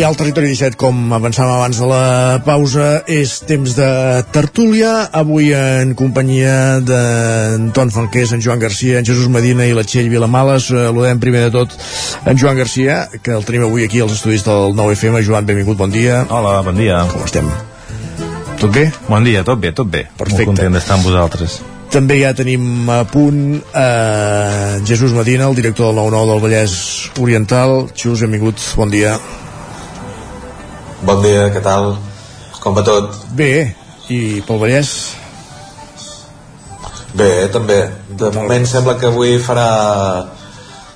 Al 0.00 0.14
territori 0.16 0.48
17, 0.48 0.78
com 0.80 1.10
avançàvem 1.12 1.52
abans 1.52 1.76
de 1.76 1.86
la 1.90 2.04
pausa, 2.46 3.02
és 3.12 3.34
temps 3.44 3.74
de 3.76 3.88
tertúlia. 4.32 5.10
Avui 5.12 5.50
en 5.52 5.92
companyia 5.98 6.78
d'Anton 6.80 7.92
Falqués, 7.92 8.32
en 8.32 8.40
Joan 8.40 8.62
Garcia, 8.62 9.02
en 9.02 9.04
Jesús 9.04 9.28
Medina 9.28 9.66
i 9.68 9.74
la 9.76 9.84
Txell 9.84 10.08
Vilamales. 10.08 10.70
Saludem 10.70 11.20
primer 11.20 11.44
de 11.44 11.52
tot 11.58 11.76
en 12.24 12.40
Joan 12.40 12.56
Garcia, 12.56 13.02
que 13.20 13.36
el 13.36 13.44
tenim 13.44 13.66
avui 13.68 13.84
aquí 13.84 14.00
als 14.00 14.16
estudis 14.16 14.46
del 14.48 14.72
9FM. 14.78 15.20
Joan, 15.28 15.44
benvingut, 15.50 15.76
bon 15.76 15.92
dia. 15.92 16.22
Hola, 16.32 16.56
bon 16.64 16.80
dia. 16.80 17.04
Com 17.12 17.28
estem? 17.28 17.52
Tot 18.62 18.72
bé? 18.72 18.88
Bon 19.12 19.28
dia, 19.28 19.44
tot 19.44 19.60
bé, 19.60 19.76
tot 19.76 19.92
bé. 19.92 20.06
Perfecte. 20.16 20.46
Molt 20.46 20.54
content 20.54 20.80
d'estar 20.80 20.96
amb 20.96 21.10
vosaltres. 21.10 21.60
També 21.92 22.22
ja 22.22 22.32
tenim 22.32 22.88
a 22.88 23.02
punt 23.04 23.60
eh, 23.60 24.80
Jesús 24.88 25.12
Medina, 25.12 25.52
el 25.52 25.60
director 25.60 25.92
del 25.92 26.00
9-9 26.00 26.32
del 26.32 26.42
Vallès 26.48 26.80
Oriental. 27.20 27.90
Jesús, 27.92 28.24
benvingut, 28.24 28.56
bon 28.80 28.88
dia. 28.88 29.18
Bon 31.02 31.18
dia, 31.18 31.48
què 31.50 31.58
tal? 31.58 31.96
Com 32.62 32.76
va 32.78 32.82
tot? 32.86 33.16
Bé, 33.34 33.74
i 34.06 34.38
pel 34.46 34.60
Vallès? 34.60 34.92
Bé, 37.18 37.48
també. 37.50 37.78
De 38.20 38.30
moment 38.36 38.68
sembla 38.70 38.94
que 39.00 39.08
avui 39.10 39.34
farà... 39.42 39.66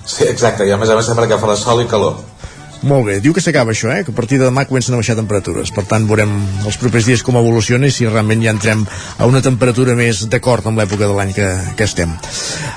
Sí, 0.07 0.29
exacte, 0.31 0.63
i 0.63 0.71
a 0.71 0.79
més 0.79 0.93
a 0.95 0.99
més 0.99 1.09
sembla 1.11 1.27
que 1.27 1.41
farà 1.43 1.57
sol 1.59 1.83
i 1.83 1.89
calor. 1.91 2.21
Molt 2.85 3.07
bé, 3.09 3.17
diu 3.25 3.33
que 3.33 3.41
s'acaba 3.41 3.73
això, 3.73 3.89
eh? 3.93 4.03
que 4.05 4.13
a 4.13 4.17
partir 4.17 4.39
de 4.41 4.47
demà 4.49 4.67
comencen 4.69 4.95
a 4.95 5.01
baixar 5.01 5.17
temperatures. 5.17 5.73
Per 5.75 5.87
tant, 5.89 6.07
veurem 6.09 6.33
els 6.67 6.77
propers 6.81 7.09
dies 7.09 7.25
com 7.25 7.39
evoluciona 7.41 7.89
i 7.89 7.95
si 7.95 8.09
realment 8.09 8.45
ja 8.45 8.53
entrem 8.53 8.85
a 9.17 9.29
una 9.29 9.43
temperatura 9.45 9.97
més 9.99 10.27
d'acord 10.31 10.67
amb 10.67 10.83
l'època 10.83 11.09
de 11.09 11.17
l'any 11.17 11.33
que, 11.37 11.49
que 11.79 11.89
estem. 11.89 12.13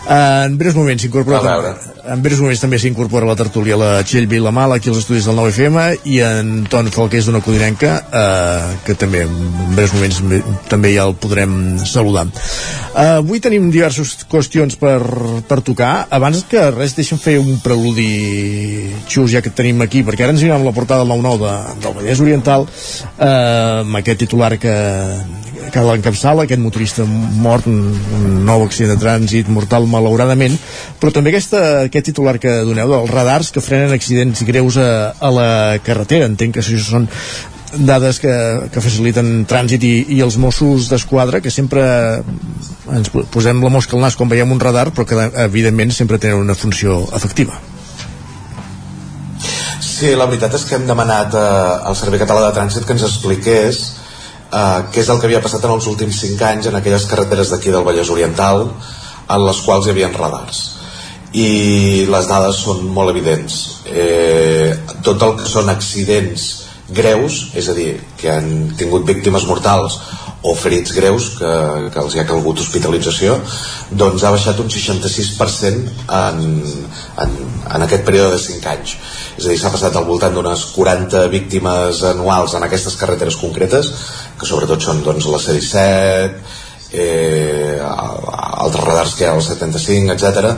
Uh, 0.07 0.47
en 0.47 0.59
breus 0.59 0.77
moments 0.79 1.03
s'incorpora... 1.03 1.75
En 2.09 2.23
breus 2.23 2.39
moments 2.41 2.61
també 2.63 2.79
s'incorpora 2.81 3.27
la 3.27 3.35
tertúlia 3.37 3.75
la 3.77 3.89
Txell 4.07 4.25
Vilamala, 4.31 4.79
aquí 4.79 4.89
als 4.89 5.01
estudis 5.03 5.27
del 5.27 5.35
9FM, 5.37 6.07
i 6.09 6.15
en 6.25 6.63
Ton 6.71 6.87
Falqués 6.89 7.27
d'una 7.27 7.41
Codinenca, 7.45 7.91
uh, 8.07 8.71
que 8.87 8.95
també 8.97 9.25
en 9.27 9.75
breus 9.75 9.93
moments 9.93 10.21
també 10.71 10.95
ja 10.95 11.05
el 11.05 11.13
podrem 11.19 11.51
saludar. 11.83 12.25
Uh, 12.95 13.19
avui 13.19 13.43
tenim 13.43 13.67
diverses 13.69 14.15
qüestions 14.31 14.79
per, 14.79 14.97
per 15.49 15.59
tocar. 15.65 16.07
Abans 16.15 16.41
que 16.49 16.63
res, 16.73 16.95
deixa'm 16.97 17.19
fer 17.21 17.35
un 17.43 17.59
preludi, 17.61 18.89
Xus, 19.05 19.29
ja 19.35 19.43
que 19.45 19.53
tenim 19.53 19.83
aquí, 19.85 19.88
perquè 20.05 20.25
ara 20.25 20.35
ens 20.35 20.43
anirem 20.43 20.61
a 20.61 20.69
la 20.69 20.75
portada 20.75 21.03
del 21.03 21.11
9-9 21.17 21.41
de, 21.43 21.81
del 21.83 21.95
Vallès 21.97 22.23
Oriental, 22.23 22.65
eh, 23.17 23.29
amb 23.81 23.99
aquest 23.99 24.23
titular 24.23 24.53
que, 24.61 24.75
que 25.73 25.85
l'encapçala, 25.85 26.45
aquest 26.45 26.61
motorista 26.61 27.05
mort, 27.05 27.67
un, 27.69 27.93
un 28.19 28.39
nou 28.47 28.65
accident 28.65 28.95
de 28.95 29.03
trànsit 29.03 29.51
mortal 29.53 29.87
malauradament, 29.89 30.57
però 31.01 31.13
també 31.15 31.33
aquesta, 31.33 31.61
aquest 31.89 32.11
titular 32.11 32.37
que 32.41 32.61
doneu 32.67 32.91
dels 32.93 33.13
radars 33.13 33.53
que 33.55 33.63
frenen 33.63 33.95
accidents 33.95 34.43
greus 34.47 34.79
a, 34.81 34.89
a 35.19 35.31
la 35.33 35.49
carretera. 35.85 36.29
Entenc 36.29 36.57
que 36.57 36.63
això 36.63 36.81
són 36.83 37.09
dades 37.77 38.19
que, 38.19 38.33
que 38.73 38.81
faciliten 38.81 39.43
trànsit 39.49 39.83
i, 39.85 39.93
i 40.17 40.21
els 40.25 40.39
Mossos 40.41 40.89
d'Esquadra 40.89 41.41
que 41.43 41.53
sempre 41.53 41.83
ens 42.89 43.11
posem 43.29 43.61
la 43.61 43.69
mosca 43.73 43.97
al 43.97 44.01
nas 44.01 44.17
quan 44.17 44.31
veiem 44.31 44.51
un 44.51 44.61
radar 44.61 44.89
però 44.89 45.05
que 45.05 45.29
evidentment 45.45 45.93
sempre 45.93 46.17
tenen 46.17 46.41
una 46.41 46.57
funció 46.57 47.03
efectiva 47.13 47.59
Sí, 49.99 50.13
la 50.15 50.29
veritat 50.29 50.53
és 50.55 50.61
que 50.63 50.77
hem 50.77 50.85
demanat 50.87 51.33
eh, 51.35 51.87
al 51.89 51.95
Servei 51.99 52.21
Català 52.21 52.45
de 52.45 52.53
Trànsit 52.55 52.85
que 52.87 52.93
ens 52.95 53.01
expliqués 53.03 53.79
eh, 54.47 54.77
què 54.93 55.01
és 55.01 55.09
el 55.11 55.17
que 55.19 55.27
havia 55.27 55.41
passat 55.43 55.65
en 55.67 55.73
els 55.73 55.89
últims 55.91 56.21
5 56.23 56.45
anys 56.47 56.69
en 56.69 56.77
aquelles 56.79 57.07
carreteres 57.09 57.51
d'aquí 57.51 57.73
del 57.73 57.83
Vallès 57.83 58.11
Oriental 58.13 58.63
en 58.69 59.43
les 59.43 59.59
quals 59.65 59.89
hi 59.89 59.91
havia 59.91 60.07
radars. 60.13 60.61
I 61.35 61.49
les 62.07 62.29
dades 62.31 62.61
són 62.63 62.87
molt 62.95 63.11
evidents. 63.11 63.57
Eh, 63.91 64.71
tot 65.03 65.19
el 65.27 65.35
que 65.41 65.49
són 65.51 65.67
accidents 65.73 66.47
greus, 66.95 67.49
és 67.59 67.69
a 67.69 67.75
dir, 67.77 67.93
que 68.17 68.31
han 68.33 68.49
tingut 68.77 69.05
víctimes 69.07 69.45
mortals 69.49 69.99
o 70.41 70.53
ferits 70.55 70.93
greus 70.95 71.33
que, 71.35 71.49
que 71.91 71.99
els 71.99 72.15
hi 72.15 72.21
ha 72.21 72.27
calgut 72.27 72.61
hospitalització 72.63 73.35
doncs 73.91 74.23
ha 74.23 74.31
baixat 74.31 74.61
un 74.63 74.69
66% 74.71 76.05
en, 76.15 76.39
en, 77.25 77.33
en 77.75 77.83
aquest 77.83 78.05
període 78.07 78.37
de 78.37 78.39
5 78.45 78.69
anys 78.71 78.95
és 79.35 79.43
a 79.43 79.49
dir, 79.49 79.57
s'ha 79.59 79.73
passat 79.73 79.97
al 79.99 80.07
voltant 80.07 80.35
d'unes 80.35 80.63
40 80.77 81.25
víctimes 81.33 82.05
anuals 82.13 82.55
en 82.55 82.63
aquestes 82.63 82.95
carreteres 83.01 83.35
concretes 83.41 83.91
que 84.39 84.47
sobretot 84.47 84.85
són 84.85 85.03
doncs, 85.03 85.27
la 85.27 85.41
C-17 85.43 86.39
eh, 86.93 87.79
altres 87.83 88.85
radars 88.85 89.17
que 89.17 89.25
hi 89.25 89.27
ha 89.27 89.35
el 89.35 89.43
75, 89.43 90.15
etc. 90.15 90.55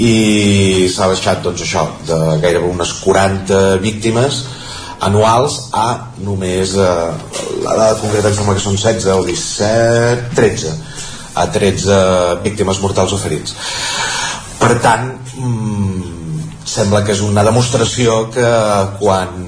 i 0.00 0.88
s'ha 0.88 1.10
baixat 1.12 1.44
doncs 1.44 1.66
això 1.66 1.84
de 2.08 2.18
gairebé 2.40 2.72
unes 2.72 2.96
40 3.04 3.60
víctimes 3.84 4.40
anuals 5.06 5.56
a 5.72 5.86
només 6.20 6.74
eh, 6.76 6.86
la 7.64 7.76
dada 7.76 7.98
concreta 8.00 8.30
em 8.30 8.36
sembla 8.36 8.56
que 8.56 8.64
són 8.64 8.76
16 8.76 9.12
o 9.16 9.24
17 9.26 10.34
13 10.36 10.74
a 11.40 11.46
13 11.46 12.00
víctimes 12.44 12.80
mortals 12.82 13.14
o 13.14 13.20
ferits. 13.20 13.54
Per 14.60 14.74
tant 14.84 15.08
mmm, 15.38 16.20
sembla 16.68 17.04
que 17.06 17.14
és 17.16 17.22
una 17.24 17.44
demostració 17.46 18.26
que 18.34 18.50
quan 19.00 19.38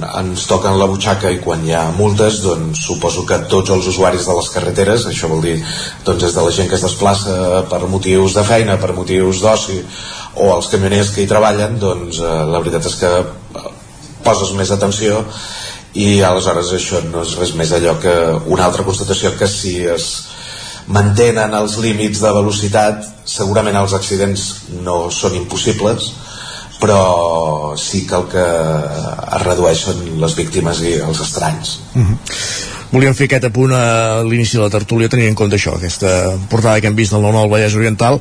ens 0.00 0.46
toquen 0.48 0.78
la 0.80 0.86
butxaca 0.88 1.30
i 1.32 1.40
quan 1.44 1.64
hi 1.66 1.74
ha 1.76 1.82
multes 1.96 2.40
doncs 2.44 2.86
suposo 2.86 3.26
que 3.28 3.36
tots 3.52 3.72
els 3.74 3.88
usuaris 3.90 4.24
de 4.26 4.36
les 4.38 4.48
carreteres 4.54 5.04
això 5.10 5.28
vol 5.28 5.42
dir 5.44 5.58
doncs 6.06 6.24
és 6.30 6.36
de 6.36 6.46
la 6.46 6.54
gent 6.56 6.70
que 6.70 6.78
es 6.78 6.86
desplaça 6.86 7.66
per 7.68 7.82
motius 7.90 8.38
de 8.38 8.44
feina, 8.46 8.78
per 8.80 8.94
motius 8.96 9.42
d'oci 9.44 9.76
o 10.40 10.48
els 10.54 10.70
camioners 10.72 11.12
que 11.12 11.24
hi 11.24 11.30
treballen 11.30 11.78
doncs 11.82 12.22
eh, 12.22 12.32
la 12.48 12.62
veritat 12.62 12.88
és 12.88 12.96
que 13.02 13.12
poses 14.30 14.54
més 14.54 14.70
atenció 14.70 15.24
i 15.98 16.20
aleshores 16.22 16.70
això 16.76 17.00
no 17.10 17.24
és 17.26 17.34
res 17.40 17.54
més 17.58 17.72
allò 17.74 17.96
que 18.02 18.14
una 18.54 18.68
altra 18.68 18.86
constatació 18.86 19.32
que 19.38 19.48
si 19.50 19.80
es 19.90 20.10
mantenen 20.86 21.54
els 21.58 21.76
límits 21.82 22.22
de 22.22 22.30
velocitat 22.36 23.08
segurament 23.26 23.78
els 23.80 23.94
accidents 23.98 24.46
no 24.86 25.02
són 25.14 25.34
impossibles 25.40 26.12
però 26.80 27.76
sí 27.78 28.06
que 28.08 28.16
el 28.16 28.26
que 28.32 28.46
es 28.46 29.46
redueix 29.46 29.86
són 29.86 30.02
les 30.22 30.36
víctimes 30.38 30.82
i 30.82 30.98
els 31.04 31.24
estranys. 31.28 31.78
Mm 31.94 32.06
-hmm 32.08 32.68
volíem 32.90 33.14
fer 33.14 33.28
aquest 33.28 33.46
apunt 33.46 33.72
a 33.74 34.22
l'inici 34.26 34.58
de 34.58 34.64
la 34.64 34.72
tertúlia 34.72 35.10
tenint 35.10 35.30
en 35.30 35.36
compte 35.38 35.56
això, 35.58 35.76
aquesta 35.76 36.34
portada 36.50 36.80
que 36.82 36.90
hem 36.90 36.96
vist 36.98 37.14
del 37.14 37.22
9 37.22 37.38
al 37.38 37.50
Vallès 37.52 37.76
Oriental. 37.78 38.18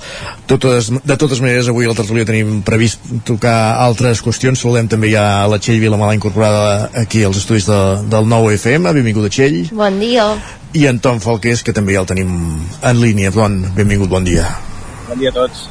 Totes, 0.49 0.91
de 0.93 1.17
totes 1.17 1.41
maneres 1.41 1.69
avui 1.71 1.87
a 1.87 1.89
la 1.89 1.97
tertúlia 1.97 2.27
tenim 2.29 2.61
previst 2.65 3.01
tocar 3.25 3.57
altres 3.81 4.21
qüestions. 4.25 4.62
Saludem 4.62 4.89
també 4.91 5.12
ja 5.13 5.25
a 5.41 5.49
la 5.49 5.60
Txell 5.62 5.81
Vilamala 5.81 6.17
incorporada 6.17 6.89
aquí 6.93 7.23
als 7.25 7.41
estudis 7.41 7.67
de, 7.69 7.81
del 8.13 8.29
9 8.29 8.55
FM 8.60 8.93
benvinguda 8.99 9.33
Txell. 9.33 9.62
Bon 9.73 9.99
dia. 9.99 10.29
I 10.77 10.85
en 10.85 10.99
Tom 11.01 11.21
Falqués 11.23 11.65
que 11.65 11.73
també 11.73 11.97
ja 11.97 12.05
el 12.05 12.10
tenim 12.10 12.33
en 12.81 13.01
línia. 13.01 13.33
Don, 13.33 13.62
benvingut, 13.75 14.10
bon 14.10 14.27
dia. 14.27 14.45
Bon 15.10 15.17
dia 15.17 15.33
a 15.33 15.39
tots 15.41 15.65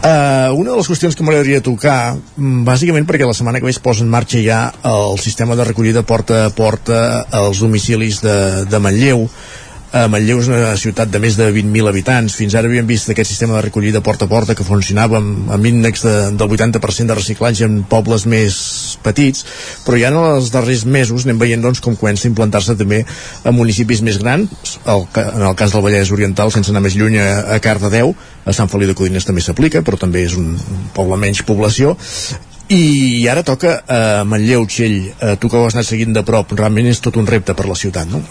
Uh, 0.00 0.48
una 0.56 0.70
de 0.72 0.78
les 0.78 0.86
qüestions 0.88 1.12
que 1.12 1.24
m'agradaria 1.26 1.60
tocar, 1.60 2.14
mm, 2.16 2.62
bàsicament 2.64 3.04
perquè 3.04 3.26
la 3.28 3.34
setmana 3.36 3.60
que 3.60 3.66
ve 3.68 3.74
es 3.74 3.80
posa 3.84 4.00
en 4.00 4.08
marxa 4.08 4.40
ja 4.40 4.60
el 4.88 5.18
sistema 5.20 5.56
de 5.58 5.66
recollida 5.68 6.02
porta 6.08 6.46
a 6.46 6.50
porta 6.56 7.26
als 7.28 7.60
domicilis 7.60 8.22
de, 8.24 8.64
de 8.64 8.78
Manlleu, 8.80 9.26
a 9.92 10.04
Manlleu 10.06 10.38
és 10.38 10.48
una 10.50 10.74
ciutat 10.78 11.10
de 11.10 11.18
més 11.22 11.34
de 11.38 11.48
20.000 11.50 11.90
habitants. 11.90 12.36
Fins 12.38 12.54
ara 12.54 12.68
havíem 12.70 12.86
vist 12.86 13.10
aquest 13.10 13.32
sistema 13.32 13.56
de 13.56 13.64
recollida 13.66 14.02
porta 14.06 14.28
a 14.28 14.30
porta 14.30 14.54
que 14.54 14.66
funcionava 14.66 15.18
amb, 15.18 15.50
amb 15.50 15.66
índex 15.66 16.04
de, 16.06 16.14
del 16.38 16.54
80% 16.54 17.10
de 17.10 17.16
reciclatge 17.18 17.66
en 17.66 17.80
pobles 17.90 18.26
més 18.30 18.60
petits, 19.02 19.42
però 19.86 19.98
ja 19.98 20.12
en 20.12 20.18
els 20.20 20.52
darrers 20.54 20.84
mesos 20.86 21.26
anem 21.26 21.40
veient 21.42 21.66
doncs, 21.66 21.82
com 21.82 21.98
comença 21.98 22.28
a 22.28 22.30
implantar-se 22.30 22.76
també 22.78 23.02
a 23.42 23.54
municipis 23.54 24.04
més 24.06 24.20
grans, 24.22 24.78
el, 24.86 25.06
en 25.24 25.46
el 25.48 25.58
cas 25.58 25.74
del 25.74 25.84
Vallès 25.86 26.14
Oriental, 26.14 26.54
sense 26.54 26.70
anar 26.70 26.84
més 26.86 26.94
lluny, 26.94 27.18
a, 27.18 27.56
a 27.56 27.60
Cardedeu, 27.64 28.14
a 28.46 28.54
Sant 28.54 28.70
Feliu 28.70 28.92
de 28.92 28.98
Codines 28.98 29.26
també 29.26 29.42
s'aplica, 29.42 29.82
però 29.82 29.98
també 29.98 30.22
és 30.28 30.38
un, 30.38 30.54
un 30.54 30.86
poble 30.94 31.18
menys 31.18 31.42
població, 31.48 31.96
i 32.70 33.26
ara 33.26 33.42
toca 33.42 33.80
a 33.90 34.22
Manlleu, 34.22 34.62
Txell, 34.70 35.00
eh, 35.10 35.36
tu 35.42 35.50
que 35.50 35.58
ho 35.58 35.66
has 35.66 35.74
anat 35.74 35.88
seguint 35.88 36.14
de 36.14 36.22
prop, 36.22 36.54
realment 36.54 36.86
és 36.86 37.02
tot 37.02 37.18
un 37.18 37.26
repte 37.26 37.58
per 37.58 37.66
la 37.66 37.74
ciutat, 37.74 38.06
no? 38.06 38.22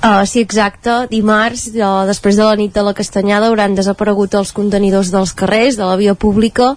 Uh, 0.00 0.24
sí, 0.24 0.40
exacte. 0.40 0.94
Dimarts, 1.10 1.66
uh, 1.76 2.06
després 2.08 2.38
de 2.38 2.44
la 2.46 2.56
nit 2.56 2.72
de 2.72 2.84
la 2.86 2.94
Castanyada, 2.96 3.50
hauran 3.50 3.74
desaparegut 3.76 4.32
els 4.38 4.54
contenidors 4.56 5.10
dels 5.12 5.34
carrers, 5.36 5.76
de 5.76 5.84
la 5.84 5.98
via 6.00 6.14
pública, 6.16 6.70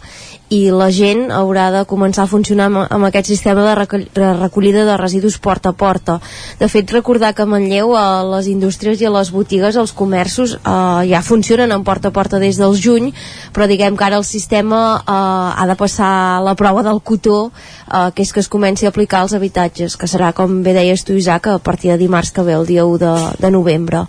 i 0.51 0.69
la 0.71 0.89
gent 0.93 1.31
haurà 1.33 1.69
de 1.73 1.83
començar 1.89 2.25
a 2.25 2.29
funcionar 2.29 2.67
amb, 2.69 2.81
amb 2.83 3.07
aquest 3.07 3.29
sistema 3.31 3.63
de, 3.65 3.73
recoll 3.79 4.03
de 4.13 4.29
recollida 4.37 4.83
de 4.85 4.97
residus 4.99 5.37
porta 5.41 5.71
a 5.71 5.77
porta. 5.77 6.19
De 6.59 6.67
fet, 6.69 6.91
recordar 6.91 7.33
que 7.33 7.43
a 7.43 7.49
Manlleu 7.49 7.95
a 7.97 8.23
les 8.35 8.49
indústries 8.51 9.01
i 9.01 9.07
a 9.07 9.13
les 9.13 9.31
botigues, 9.33 9.77
els 9.79 9.93
comerços, 9.95 10.55
eh, 10.59 11.03
ja 11.09 11.23
funcionen 11.25 11.71
en 11.71 11.83
porta 11.83 12.11
a 12.11 12.15
porta 12.15 12.41
des 12.43 12.59
del 12.61 12.77
juny, 12.77 13.13
però 13.53 13.67
diguem 13.67 13.97
que 13.97 14.05
ara 14.05 14.19
el 14.21 14.27
sistema 14.27 14.81
eh, 14.99 15.11
ha 15.13 15.67
de 15.69 15.77
passar 15.79 16.41
la 16.43 16.55
prova 16.59 16.83
del 16.83 17.01
cotó, 17.01 17.51
eh, 17.87 18.09
que 18.13 18.23
és 18.23 18.33
que 18.33 18.43
es 18.43 18.49
comenci 18.49 18.85
a 18.85 18.93
aplicar 18.93 19.23
als 19.23 19.33
habitatges, 19.33 19.97
que 19.97 20.09
serà, 20.11 20.33
com 20.33 20.61
bé 20.63 20.75
deies 20.75 21.05
tu, 21.05 21.17
Isaac, 21.17 21.47
a 21.47 21.59
partir 21.59 21.91
de 21.91 22.01
dimarts 22.01 22.31
que 22.31 22.43
ve, 22.43 22.53
el 22.53 22.67
dia 22.67 22.85
1 22.85 22.99
de, 23.01 23.15
de 23.39 23.51
novembre 23.51 24.05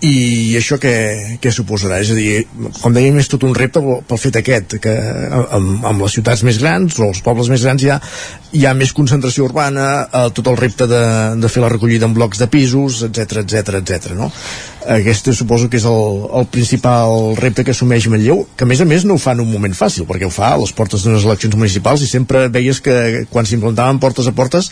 i 0.00 0.56
això 0.56 0.78
què, 0.80 0.92
què 1.42 1.50
suposarà? 1.52 1.98
És 2.00 2.12
a 2.14 2.16
dir, 2.16 2.44
com 2.80 2.94
dèiem, 2.96 3.18
és 3.20 3.28
tot 3.28 3.42
un 3.44 3.52
repte 3.56 3.82
pel 3.82 4.20
fet 4.20 4.38
aquest, 4.40 4.78
que 4.80 4.94
amb, 5.36 5.84
amb 5.84 6.04
les 6.04 6.14
ciutats 6.16 6.44
més 6.46 6.60
grans 6.62 6.96
o 6.96 7.10
els 7.10 7.20
pobles 7.26 7.50
més 7.52 7.66
grans 7.66 7.84
hi 7.84 7.90
ha, 7.92 7.98
hi 8.56 8.64
ha 8.64 8.72
més 8.78 8.94
concentració 8.96 9.44
urbana, 9.44 9.86
eh, 10.08 10.24
tot 10.36 10.48
el 10.48 10.56
repte 10.60 10.88
de, 10.88 11.02
de 11.42 11.52
fer 11.52 11.64
la 11.64 11.72
recollida 11.72 12.08
en 12.08 12.16
blocs 12.16 12.40
de 12.40 12.48
pisos, 12.48 13.02
etc 13.10 13.42
etc 13.44 13.76
etc. 13.82 14.14
no? 14.16 14.30
Aquest 14.86 15.30
suposo 15.36 15.68
que 15.68 15.76
és 15.80 15.86
el, 15.88 16.26
el 16.40 16.46
principal 16.52 17.34
repte 17.38 17.64
que 17.64 17.74
assumeix 17.74 18.06
Manlleu, 18.08 18.44
que 18.56 18.64
a 18.64 18.70
més 18.70 18.80
a 18.80 18.88
més 18.88 19.04
no 19.04 19.16
ho 19.16 19.22
fa 19.22 19.34
en 19.36 19.44
un 19.44 19.50
moment 19.50 19.74
fàcil, 19.76 20.06
perquè 20.08 20.28
ho 20.28 20.32
fa 20.32 20.54
a 20.54 20.60
les 20.60 20.72
portes 20.76 21.04
d'unes 21.04 21.26
eleccions 21.28 21.56
municipals 21.56 22.04
i 22.04 22.08
sempre 22.10 22.46
veies 22.52 22.80
que 22.84 23.26
quan 23.30 23.48
s'implantaven 23.48 24.00
portes 24.00 24.28
a 24.30 24.34
portes 24.36 24.70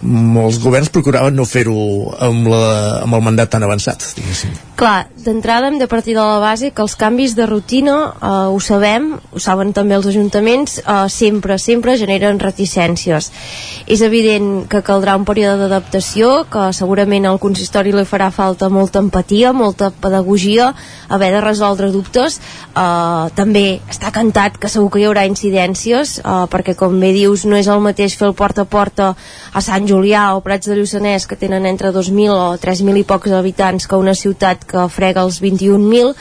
molts 0.00 0.60
governs 0.62 0.90
procuraven 0.92 1.36
no 1.36 1.44
fer-ho 1.48 1.76
amb, 2.22 2.48
la, 2.52 2.64
amb 3.04 3.18
el 3.18 3.24
mandat 3.24 3.52
tan 3.52 3.64
avançat, 3.66 4.04
diguéssim. 4.16 4.54
Clar, 4.76 5.06
d'entrada 5.24 5.70
hem 5.70 5.78
de 5.80 5.88
partir 5.88 6.12
de 6.14 6.20
la 6.20 6.38
base 6.38 6.70
que 6.76 6.82
els 6.84 6.96
canvis 7.00 7.32
de 7.36 7.46
rutina, 7.48 7.96
eh, 8.12 8.32
ho 8.52 8.58
sabem, 8.60 9.14
ho 9.16 9.40
saben 9.40 9.72
també 9.72 9.96
els 9.96 10.06
ajuntaments, 10.10 10.78
eh, 10.78 10.96
sempre, 11.08 11.56
sempre 11.58 11.96
generen 11.96 12.40
reticències. 12.40 13.30
És 13.86 14.02
evident 14.04 14.66
que 14.68 14.82
caldrà 14.84 15.16
un 15.16 15.24
període 15.24 15.56
d'adaptació, 15.62 16.44
que 16.52 16.68
segurament 16.76 17.24
al 17.24 17.40
consistori 17.40 17.94
li 17.96 18.04
farà 18.04 18.28
falta 18.30 18.68
molta 18.68 19.00
empatia, 19.00 19.25
molta 19.52 19.90
pedagogia, 19.90 20.74
haver 21.08 21.32
de 21.32 21.40
resoldre 21.40 21.90
dubtes. 21.90 22.40
Eh, 22.74 23.26
també 23.34 23.80
està 23.90 24.12
cantat 24.12 24.58
que 24.58 24.68
segur 24.68 24.90
que 24.90 25.00
hi 25.00 25.06
haurà 25.06 25.26
incidències, 25.26 26.18
eh, 26.18 26.46
perquè 26.50 26.74
com 26.74 26.98
bé 27.00 27.12
dius, 27.12 27.44
no 27.44 27.56
és 27.56 27.66
el 27.66 27.80
mateix 27.80 28.16
fer 28.16 28.28
el 28.28 28.34
porta 28.34 28.62
a 28.62 28.64
porta 28.64 29.14
a 29.52 29.60
Sant 29.60 29.86
Julià 29.86 30.36
o 30.36 30.40
Prats 30.40 30.66
de 30.66 30.76
Lluçanès, 30.76 31.26
que 31.26 31.36
tenen 31.36 31.66
entre 31.66 31.92
2.000 31.92 32.30
o 32.30 32.56
3.000 32.56 32.98
i 32.98 33.04
pocs 33.04 33.30
habitants, 33.32 33.86
que 33.86 33.96
una 33.96 34.14
ciutat 34.14 34.64
que 34.64 34.88
frega 34.88 35.22
els 35.22 35.40
21.000 35.42 36.14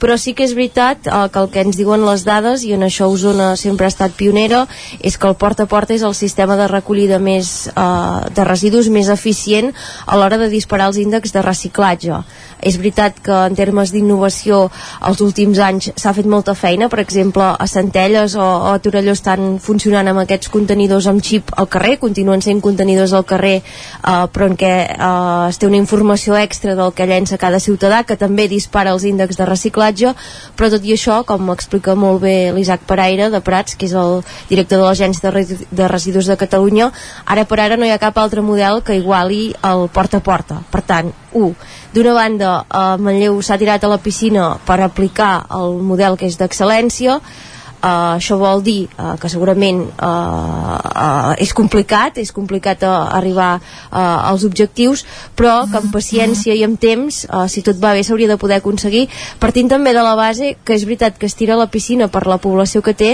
però 0.00 0.16
sí 0.20 0.34
que 0.34 0.44
és 0.46 0.54
veritat 0.56 1.06
eh, 1.06 1.20
que 1.32 1.42
el 1.42 1.50
que 1.52 1.62
ens 1.64 1.78
diuen 1.78 2.04
les 2.06 2.24
dades, 2.26 2.64
i 2.66 2.74
en 2.76 2.84
això 2.86 3.08
Osona 3.12 3.54
sempre 3.60 3.86
ha 3.86 3.92
estat 3.92 4.16
pionera, 4.18 4.64
és 5.00 5.18
que 5.18 5.28
el 5.30 5.36
porta 5.40 5.64
a 5.64 5.70
porta 5.70 5.94
és 5.94 6.02
el 6.02 6.16
sistema 6.18 6.58
de 6.60 6.68
recollida 6.70 7.18
més, 7.18 7.68
eh, 7.68 8.32
de 8.34 8.48
residus 8.48 8.90
més 8.92 9.10
eficient 9.12 9.72
a 10.06 10.18
l'hora 10.18 10.40
de 10.40 10.50
disparar 10.52 10.90
els 10.90 11.00
índexs 11.00 11.34
de 11.34 11.44
reciclatge. 11.44 12.22
És 12.64 12.78
veritat 12.80 13.18
que 13.24 13.34
en 13.48 13.56
termes 13.56 13.92
d'innovació 13.94 14.64
els 15.08 15.20
últims 15.24 15.60
anys 15.62 15.90
s'ha 16.00 16.14
fet 16.16 16.28
molta 16.30 16.54
feina, 16.58 16.88
per 16.88 17.00
exemple 17.02 17.44
a 17.44 17.66
Centelles 17.70 18.36
o, 18.36 18.44
o 18.44 18.72
a 18.72 18.80
Torelló 18.82 19.14
estan 19.14 19.58
funcionant 19.62 20.08
amb 20.10 20.24
aquests 20.24 20.50
contenidors 20.52 21.08
amb 21.10 21.22
xip 21.24 21.52
al 21.56 21.68
carrer, 21.70 21.98
continuen 22.02 22.42
sent 22.44 22.62
contenidors 22.64 23.12
al 23.12 23.26
carrer 23.28 23.56
eh, 23.60 24.26
però 24.34 24.48
en 24.50 24.56
què 24.60 24.72
eh, 24.88 25.48
es 25.48 25.60
té 25.60 25.68
una 25.68 25.80
informació 25.80 26.38
extra 26.40 26.74
del 26.78 26.94
que 26.96 27.08
llença 27.08 27.40
cada 27.40 27.60
ciutadà 27.62 28.02
que 28.08 28.18
també 28.20 28.48
dispara 28.48 28.94
els 28.94 29.04
índexs 29.08 29.38
de 29.40 29.48
reciclatge 29.48 30.14
però 30.56 30.70
tot 30.72 30.84
i 30.84 30.96
això, 30.96 31.20
com 31.28 31.52
explica 31.54 31.96
molt 31.98 32.22
bé 32.24 32.36
l'Isaac 32.54 32.86
Paraire 32.88 33.30
de 33.30 33.40
Prats, 33.44 33.76
que 33.76 33.88
és 33.88 33.96
el 33.98 34.22
director 34.48 34.80
de 34.80 34.88
l'Agència 34.88 35.30
de, 35.30 35.60
de 35.70 35.90
Residus 35.90 36.30
de 36.30 36.38
Catalunya 36.40 36.90
ara 37.24 37.44
per 37.48 37.60
ara 37.60 37.78
no 37.78 37.86
hi 37.86 37.92
ha 37.94 38.00
cap 38.02 38.18
altre 38.18 38.42
model 38.44 38.82
que 38.84 38.98
iguali 38.98 39.44
el 39.64 39.88
porta 39.92 40.20
a 40.20 40.24
porta. 40.24 40.60
Per 40.70 40.82
tant, 40.86 41.12
1 41.34 41.54
D'una 41.94 42.14
banda, 42.16 42.52
eh, 42.66 42.96
Manlleu 42.98 43.40
s'ha 43.42 43.58
tirat 43.58 43.84
a 43.84 43.90
la 43.90 44.00
piscina 44.02 44.54
per 44.66 44.80
aplicar 44.82 45.46
el 45.54 45.76
model 45.82 46.16
que 46.18 46.26
és 46.30 46.38
d'excel·lència, 46.40 47.20
Uh, 47.84 48.16
això 48.16 48.38
vol 48.40 48.62
dir 48.64 48.86
uh, 48.96 49.12
que 49.20 49.28
segurament 49.28 49.82
uh, 49.84 50.76
uh, 50.80 51.32
és 51.36 51.50
complicat, 51.52 52.16
és 52.22 52.30
complicat 52.32 52.80
uh, 52.88 53.10
arribar 53.12 53.58
uh, 53.58 54.30
als 54.30 54.46
objectius, 54.48 55.02
però 55.36 55.66
que 55.68 55.82
amb 55.82 55.92
paciència 55.92 56.56
i 56.56 56.62
amb 56.64 56.80
temps, 56.80 57.18
uh, 57.28 57.44
si 57.44 57.60
tot 57.66 57.76
va 57.82 57.92
bé, 57.92 58.00
s'hauria 58.06 58.30
de 58.30 58.38
poder 58.40 58.62
aconseguir, 58.62 59.02
partint 59.42 59.68
també 59.68 59.92
de 59.92 60.00
la 60.00 60.14
base 60.16 60.54
que 60.64 60.78
és 60.78 60.86
veritat 60.88 61.18
que 61.20 61.28
es 61.28 61.36
tira 61.36 61.58
la 61.60 61.68
piscina 61.68 62.08
per 62.08 62.24
la 62.24 62.38
població 62.40 62.80
que 62.80 62.94
té, 62.96 63.10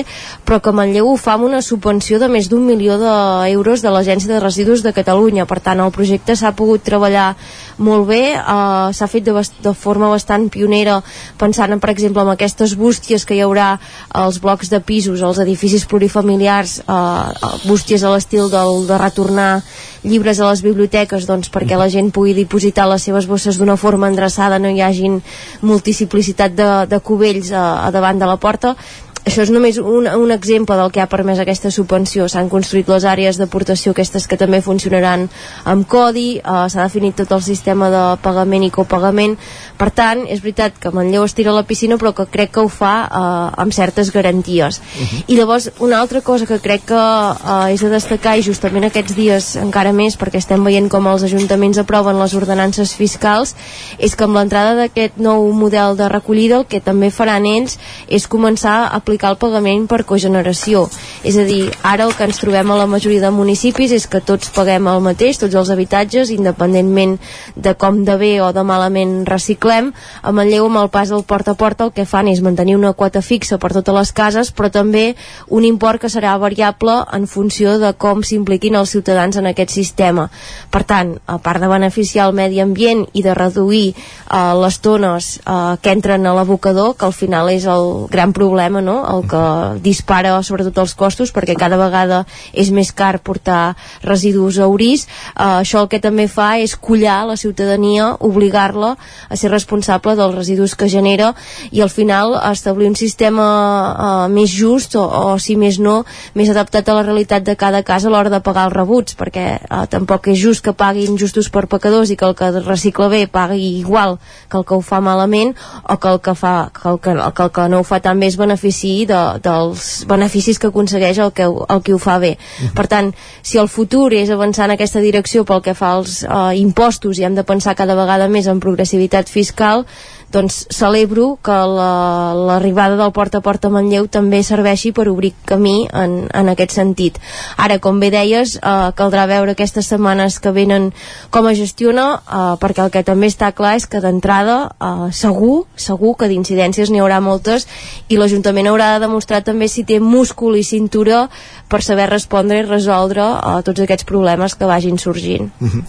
però 0.46 0.60
que 0.62 0.74
Manlleu 0.76 1.10
ho 1.10 1.16
fa 1.18 1.34
amb 1.34 1.48
una 1.48 1.64
subvenció 1.66 2.20
de 2.22 2.30
més 2.30 2.46
d'un 2.46 2.62
milió 2.62 3.00
d'euros 3.00 3.82
de 3.82 3.90
l'Agència 3.90 4.30
de 4.30 4.38
Residus 4.38 4.84
de 4.86 4.94
Catalunya. 4.94 5.48
Per 5.50 5.58
tant, 5.64 5.82
el 5.82 5.90
projecte 5.90 6.36
s'ha 6.38 6.54
pogut 6.54 6.86
treballar 6.86 7.32
molt 7.80 8.06
bé, 8.06 8.36
uh, 8.38 8.92
s'ha 8.94 9.08
fet 9.10 9.26
de, 9.26 9.34
de 9.64 9.74
forma 9.74 10.12
bastant 10.12 10.46
pionera, 10.52 11.00
pensant, 11.40 11.72
en, 11.72 11.82
per 11.82 11.90
exemple, 11.90 12.22
en 12.22 12.34
aquestes 12.36 12.76
bústies 12.78 13.26
que 13.26 13.34
hi 13.34 13.42
haurà 13.42 13.72
als 14.14 14.38
blocs 14.38 14.59
blocs 14.60 14.68
de 14.68 14.80
pisos 14.80 15.22
als 15.22 15.38
edificis 15.38 15.86
plurifamiliars 15.86 16.80
eh, 16.80 16.84
eh, 16.84 17.68
bústies 17.68 18.02
a 18.04 18.10
l'estil 18.12 18.50
del, 18.50 18.86
de 18.86 18.98
retornar 18.98 19.62
llibres 20.04 20.40
a 20.40 20.50
les 20.50 20.62
biblioteques 20.62 21.26
doncs, 21.26 21.48
perquè 21.48 21.76
la 21.76 21.88
gent 21.88 22.10
pugui 22.12 22.34
dipositar 22.34 22.86
les 22.88 23.02
seves 23.02 23.26
bosses 23.26 23.56
d'una 23.56 23.76
forma 23.76 24.08
endreçada, 24.08 24.58
no 24.58 24.68
hi 24.68 24.80
hagin 24.80 25.22
multiplicitat 25.62 26.52
de, 26.52 26.86
de 26.88 27.00
cubells 27.00 27.52
a, 27.52 27.86
a 27.86 27.90
davant 27.90 28.18
de 28.18 28.26
la 28.26 28.36
porta 28.36 28.76
això 29.24 29.44
és 29.44 29.50
només 29.52 29.78
un, 29.78 30.06
un 30.08 30.32
exemple 30.32 30.76
del 30.78 30.90
que 30.92 31.02
ha 31.02 31.08
permès 31.10 31.40
aquesta 31.42 31.70
subvenció. 31.70 32.28
S'han 32.28 32.48
construït 32.52 32.88
les 32.88 33.04
àrees 33.04 33.38
d'aportació 33.40 33.92
aquestes 33.92 34.26
que 34.26 34.38
també 34.40 34.62
funcionaran 34.64 35.26
amb 35.68 35.86
codi, 35.88 36.38
eh, 36.38 36.42
s'ha 36.72 36.86
definit 36.86 37.18
tot 37.20 37.34
el 37.36 37.42
sistema 37.44 37.90
de 37.92 38.04
pagament 38.24 38.64
i 38.64 38.70
copagament. 38.74 39.36
Per 39.80 39.90
tant, 39.96 40.24
és 40.28 40.42
veritat 40.44 40.76
que 40.80 40.92
Manlleu 40.92 41.24
es 41.24 41.34
tira 41.36 41.52
a 41.52 41.56
la 41.56 41.66
piscina, 41.68 41.98
però 42.00 42.12
que 42.16 42.26
crec 42.32 42.54
que 42.54 42.64
ho 42.64 42.68
fa 42.68 42.94
eh, 43.06 43.60
amb 43.62 43.72
certes 43.76 44.12
garanties. 44.12 44.80
Uh 44.80 45.04
-huh. 45.04 45.24
I 45.26 45.36
llavors, 45.36 45.70
una 45.80 46.00
altra 46.00 46.20
cosa 46.20 46.46
que 46.46 46.58
crec 46.58 46.84
que 46.86 46.94
eh, 46.94 47.74
és 47.74 47.80
de 47.80 47.88
destacar, 47.88 48.38
i 48.38 48.42
justament 48.42 48.84
aquests 48.84 49.14
dies 49.14 49.56
encara 49.56 49.92
més, 49.92 50.18
perquè 50.18 50.38
estem 50.38 50.64
veient 50.64 50.88
com 50.88 51.06
els 51.06 51.22
ajuntaments 51.22 51.78
aproven 51.78 52.18
les 52.18 52.34
ordenances 52.34 52.94
fiscals, 52.94 53.54
és 53.98 54.16
que 54.16 54.24
amb 54.24 54.36
l'entrada 54.36 54.74
d'aquest 54.74 55.16
nou 55.16 55.52
model 55.52 55.96
de 55.96 56.08
recollida 56.08 56.56
el 56.56 56.66
que 56.66 56.80
també 56.80 57.10
faran 57.10 57.46
ells 57.46 57.78
és 58.08 58.28
començar 58.28 58.88
a 58.92 59.00
aplicar 59.10 59.32
el 59.34 59.40
pagament 59.42 59.88
per 59.90 60.04
cogeneració. 60.06 60.84
És 61.26 61.34
a 61.36 61.42
dir, 61.42 61.72
ara 61.82 62.06
el 62.06 62.14
que 62.14 62.28
ens 62.28 62.38
trobem 62.38 62.70
a 62.70 62.76
la 62.78 62.86
majoria 62.86 63.24
de 63.24 63.30
municipis 63.34 63.90
és 63.96 64.06
que 64.06 64.20
tots 64.22 64.52
paguem 64.54 64.86
el 64.86 65.00
mateix, 65.02 65.40
tots 65.40 65.56
els 65.58 65.70
habitatges, 65.74 66.30
independentment 66.30 67.16
de 67.56 67.74
com 67.74 68.04
de 68.06 68.14
bé 68.20 68.30
o 68.40 68.52
de 68.54 68.62
malament 68.62 69.24
reciclem. 69.26 69.90
A 70.22 70.30
Manlleu, 70.30 70.68
amb 70.68 70.82
el 70.84 70.90
pas 70.94 71.10
del 71.10 71.24
porta 71.24 71.56
a 71.56 71.58
porta, 71.58 71.88
el 71.88 71.92
que 71.96 72.06
fan 72.06 72.30
és 72.30 72.40
mantenir 72.40 72.76
una 72.78 72.92
quota 72.94 73.20
fixa 73.20 73.58
per 73.58 73.72
totes 73.74 73.96
les 73.96 74.12
cases, 74.14 74.52
però 74.54 74.70
també 74.70 75.16
un 75.48 75.66
import 75.66 76.00
que 76.00 76.12
serà 76.12 76.36
variable 76.38 77.00
en 77.12 77.26
funció 77.26 77.78
de 77.82 77.92
com 77.98 78.22
s'impliquin 78.22 78.78
els 78.78 78.94
ciutadans 78.94 79.36
en 79.36 79.50
aquest 79.50 79.74
sistema. 79.74 80.28
Per 80.70 80.84
tant, 80.86 81.16
a 81.26 81.40
part 81.42 81.60
de 81.60 81.68
beneficiar 81.68 82.28
el 82.28 82.36
medi 82.38 82.62
ambient 82.62 83.08
i 83.12 83.26
de 83.26 83.34
reduir 83.34 83.90
eh, 83.90 84.54
les 84.62 84.78
tones 84.78 85.34
eh, 85.42 85.76
que 85.82 85.98
entren 85.98 86.26
a 86.26 86.36
l'abocador, 86.36 86.94
que 86.94 87.10
al 87.10 87.16
final 87.16 87.50
és 87.50 87.66
el 87.66 88.06
gran 88.10 88.32
problema, 88.36 88.80
no? 88.80 88.99
El 89.14 89.26
que 89.30 89.42
dispara 89.84 90.36
sobretot 90.42 90.78
els 90.82 90.94
costos 90.94 91.32
perquè 91.34 91.56
cada 91.58 91.78
vegada 91.80 92.24
és 92.52 92.70
més 92.74 92.92
car 92.92 93.18
portar 93.24 93.76
residus 94.02 94.58
a 94.58 94.68
Orís. 94.70 95.06
Uh, 95.34 95.60
això 95.60 95.84
el 95.84 95.90
que 95.92 96.00
també 96.02 96.26
fa 96.28 96.56
és 96.60 96.76
collar 96.76 97.24
la 97.28 97.36
ciutadania, 97.40 98.12
obligar-la 98.20 98.94
a 99.28 99.36
ser 99.36 99.50
responsable 99.52 100.16
dels 100.18 100.34
residus 100.34 100.74
que 100.74 100.88
genera 100.88 101.32
i 101.70 101.82
al 101.82 101.90
final 101.92 102.36
establir 102.50 102.88
un 102.90 102.96
sistema 102.98 103.46
uh, 103.46 104.28
més 104.32 104.50
just 104.50 104.96
o, 104.98 105.04
o 105.04 105.38
si 105.38 105.56
més 105.60 105.78
no, 105.78 106.00
més 106.34 106.50
adaptat 106.52 106.88
a 106.88 106.96
la 106.98 107.04
realitat 107.06 107.44
de 107.46 107.56
cada 107.56 107.82
casa 107.86 108.08
a 108.08 108.14
l'hora 108.14 108.32
de 108.32 108.42
pagar 108.44 108.68
els 108.68 108.76
rebuts 108.76 109.16
perquè 109.18 109.46
uh, 109.60 109.84
tampoc 109.90 110.30
és 110.32 110.40
just 110.40 110.64
que 110.64 110.74
paguin 110.76 111.18
justos 111.20 111.50
per 111.52 111.66
pecadors 111.70 112.10
i 112.10 112.18
que 112.20 112.28
el 112.28 112.36
que 112.38 112.50
recicla 112.60 113.10
bé 113.12 113.24
pagui 113.30 113.78
igual 113.80 114.18
que 114.50 114.58
el 114.58 114.66
que 114.66 114.76
ho 114.76 114.82
fa 114.84 115.00
malament 115.04 115.54
o 115.88 115.96
que 115.96 116.12
el 116.12 116.20
que, 116.20 116.34
fa, 116.34 116.70
que 116.74 116.88
el 116.88 117.00
que, 117.00 117.14
que, 117.14 117.42
el 117.42 117.52
que 117.56 117.68
no 117.72 117.80
ho 117.80 117.86
fa 117.86 118.00
tan 118.04 118.20
bé 118.20 118.30
es 118.30 118.38
benefici 118.40 118.89
de, 119.08 119.20
dels 119.44 119.86
beneficis 120.10 120.60
que 120.60 120.70
aconsegueix 120.70 121.20
el 121.24 121.32
que, 121.36 121.48
el 121.48 121.82
que 121.86 121.94
ho 121.94 122.00
fa 122.02 122.18
bé. 122.22 122.34
Mm. 122.36 122.74
Per 122.76 122.86
tant, 122.90 123.12
si 123.42 123.60
el 123.62 123.70
futur 123.72 124.08
és 124.16 124.30
avançar 124.30 124.68
en 124.68 124.76
aquesta 124.76 125.02
direcció 125.04 125.44
pel 125.48 125.62
que 125.64 125.76
fa 125.78 125.94
als 125.98 126.20
uh, 126.24 126.50
impostos 126.56 127.18
i 127.18 127.26
hem 127.28 127.38
de 127.38 127.46
pensar 127.46 127.76
cada 127.78 127.98
vegada 127.98 128.28
més 128.28 128.50
en 128.50 128.62
progressivitat 128.62 129.30
fiscal, 129.32 129.86
doncs 130.32 130.66
celebro 130.70 131.38
que 131.42 131.54
l'arribada 131.54 132.94
la, 132.94 133.02
del 133.04 133.12
porta 133.12 133.38
a 133.38 133.44
porta 133.44 133.68
a 133.68 133.74
Manlleu 133.74 134.06
també 134.06 134.42
serveixi 134.46 134.92
per 134.94 135.08
obrir 135.10 135.32
camí 135.48 135.88
en, 135.92 136.28
en 136.32 136.50
aquest 136.52 136.76
sentit. 136.76 137.18
Ara, 137.58 137.80
com 137.82 137.98
bé 138.00 138.12
deies, 138.14 138.56
eh, 138.56 138.90
caldrà 138.96 139.26
veure 139.30 139.56
aquestes 139.56 139.90
setmanes 139.90 140.38
que 140.40 140.52
venen 140.54 140.90
com 141.34 141.48
es 141.50 141.58
gestiona, 141.58 142.06
eh, 142.22 142.54
perquè 142.62 142.86
el 142.86 142.94
que 142.94 143.04
també 143.06 143.30
està 143.30 143.50
clar 143.56 143.74
és 143.80 143.88
que 143.90 144.02
d'entrada 144.02 144.58
eh, 144.70 145.10
segur, 145.16 145.64
segur 145.74 146.14
que 146.20 146.30
d'incidències 146.30 146.90
n'hi 146.90 147.02
haurà 147.02 147.20
moltes 147.24 147.66
i 148.08 148.18
l'Ajuntament 148.20 148.70
haurà 148.70 148.94
de 148.94 149.06
demostrar 149.06 149.42
també 149.46 149.68
si 149.68 149.84
té 149.84 149.98
múscul 150.00 150.58
i 150.58 150.64
cintura 150.66 151.26
per 151.70 151.82
saber 151.86 152.08
respondre 152.10 152.60
i 152.60 152.66
resoldre 152.66 153.26
eh, 153.34 153.58
tots 153.66 153.82
aquests 153.82 154.06
problemes 154.06 154.54
que 154.54 154.70
vagin 154.70 154.98
sorgint. 154.98 155.50
Uh 155.60 155.68
-huh. 155.68 155.82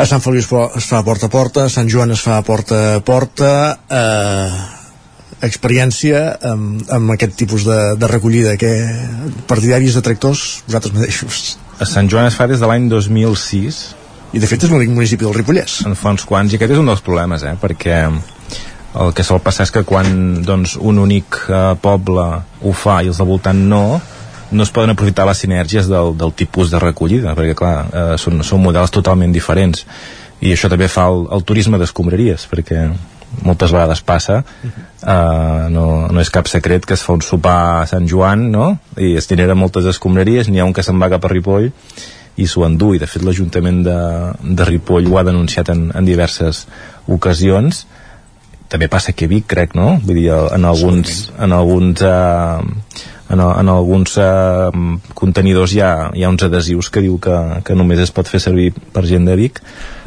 A 0.00 0.06
Sant 0.06 0.22
Feliu 0.22 0.40
es 0.40 0.86
fa 0.86 1.02
porta 1.04 1.26
a 1.26 1.28
porta, 1.28 1.64
a 1.64 1.68
Sant 1.68 1.88
Joan 1.88 2.10
es 2.10 2.20
fa 2.20 2.40
porta 2.42 2.96
a 2.96 3.00
porta, 3.00 3.69
eh, 3.70 4.60
experiència 5.46 6.20
amb, 6.50 6.82
amb 6.92 7.14
aquest 7.14 7.36
tipus 7.40 7.64
de, 7.68 7.78
de 7.96 8.10
recollida 8.10 8.56
que 8.60 8.72
partidaris 9.48 9.96
de 9.96 10.04
tractors 10.04 10.44
vosaltres 10.66 10.94
mateixos. 10.96 11.40
A 11.80 11.88
Sant 11.88 12.10
Joan 12.12 12.28
es 12.28 12.36
fa 12.36 12.48
des 12.50 12.60
de 12.60 12.68
l'any 12.68 12.90
2006 12.92 13.80
i 14.36 14.42
de 14.42 14.46
fet 14.46 14.66
és 14.66 14.70
l'únic 14.70 14.92
municipi 14.92 15.26
del 15.26 15.34
Ripollès. 15.34 15.80
En 15.88 15.96
fa 15.98 16.12
uns 16.14 16.26
quants 16.28 16.52
i 16.52 16.58
aquest 16.58 16.76
és 16.76 16.82
un 16.82 16.90
dels 16.90 17.02
problemes 17.04 17.44
eh? 17.46 17.56
perquè 17.60 18.02
el 19.00 19.12
que 19.14 19.24
sol 19.26 19.40
passar 19.42 19.64
és 19.68 19.72
que 19.74 19.84
quan 19.86 20.42
doncs, 20.44 20.76
un 20.76 20.98
únic 21.02 21.44
eh, 21.48 21.66
poble 21.80 22.26
ho 22.60 22.72
fa 22.76 23.00
i 23.02 23.10
els 23.10 23.20
del 23.20 23.30
voltant 23.30 23.68
no 23.70 23.84
no 24.50 24.64
es 24.66 24.72
poden 24.74 24.90
aprofitar 24.90 25.28
les 25.28 25.38
sinergies 25.38 25.86
del, 25.86 26.16
del 26.18 26.32
tipus 26.34 26.72
de 26.72 26.80
recollida 26.82 27.36
perquè 27.38 27.54
clar, 27.56 27.76
eh, 27.86 28.16
són, 28.18 28.42
són 28.46 28.62
models 28.64 28.92
totalment 28.92 29.32
diferents. 29.32 29.86
I 30.40 30.54
això 30.54 30.70
també 30.72 30.88
fa 30.88 31.06
el, 31.12 31.26
el 31.36 31.44
turisme 31.46 31.78
d'escombraries 31.78 32.48
perquè 32.50 32.88
moltes 33.46 33.72
vegades 33.72 34.02
passa 34.06 34.40
uh, 34.42 35.68
no, 35.72 35.86
no 36.10 36.22
és 36.22 36.32
cap 36.34 36.48
secret 36.50 36.86
que 36.86 36.96
es 36.98 37.04
fa 37.06 37.14
un 37.16 37.24
sopar 37.24 37.58
a 37.80 37.86
Sant 37.90 38.08
Joan 38.10 38.48
no? 38.52 38.70
i 38.98 39.14
es 39.20 39.28
genera 39.30 39.58
moltes 39.58 39.86
escombraries 39.90 40.50
n'hi 40.50 40.60
ha 40.60 40.68
un 40.68 40.74
que 40.76 40.84
se'n 40.86 40.98
va 41.00 41.10
cap 41.12 41.24
a 41.24 41.32
Ripoll 41.32 41.70
i 42.40 42.48
s'ho 42.48 42.64
endú 42.66 42.94
i 42.94 43.00
de 43.00 43.08
fet 43.10 43.24
l'Ajuntament 43.26 43.82
de, 43.86 43.98
de 44.42 44.66
Ripoll 44.68 45.08
ho 45.10 45.18
ha 45.20 45.26
denunciat 45.26 45.72
en, 45.74 45.88
en 45.94 46.06
diverses 46.08 46.66
ocasions 47.08 47.84
també 48.70 48.88
passa 48.88 49.12
que 49.12 49.28
Vic 49.30 49.48
crec 49.50 49.74
no? 49.78 49.96
vull 50.04 50.22
dir 50.22 50.30
en 50.30 50.66
alguns, 50.68 51.30
en 51.38 51.52
alguns 51.56 52.04
uh, 52.06 52.60
en, 53.30 53.40
en 53.40 53.68
alguns 53.68 54.16
eh, 54.18 54.70
contenidors 55.14 55.72
hi 55.74 55.80
ha, 55.84 55.92
hi 56.14 56.24
ha 56.24 56.30
uns 56.32 56.42
adhesius 56.42 56.90
que 56.90 57.02
diu 57.04 57.18
que, 57.22 57.36
que 57.66 57.76
només 57.78 58.02
es 58.02 58.10
pot 58.14 58.28
fer 58.28 58.40
servir 58.42 58.70
per 58.74 59.04
gent 59.06 59.28
de 59.28 59.36
Vic. 59.38 59.60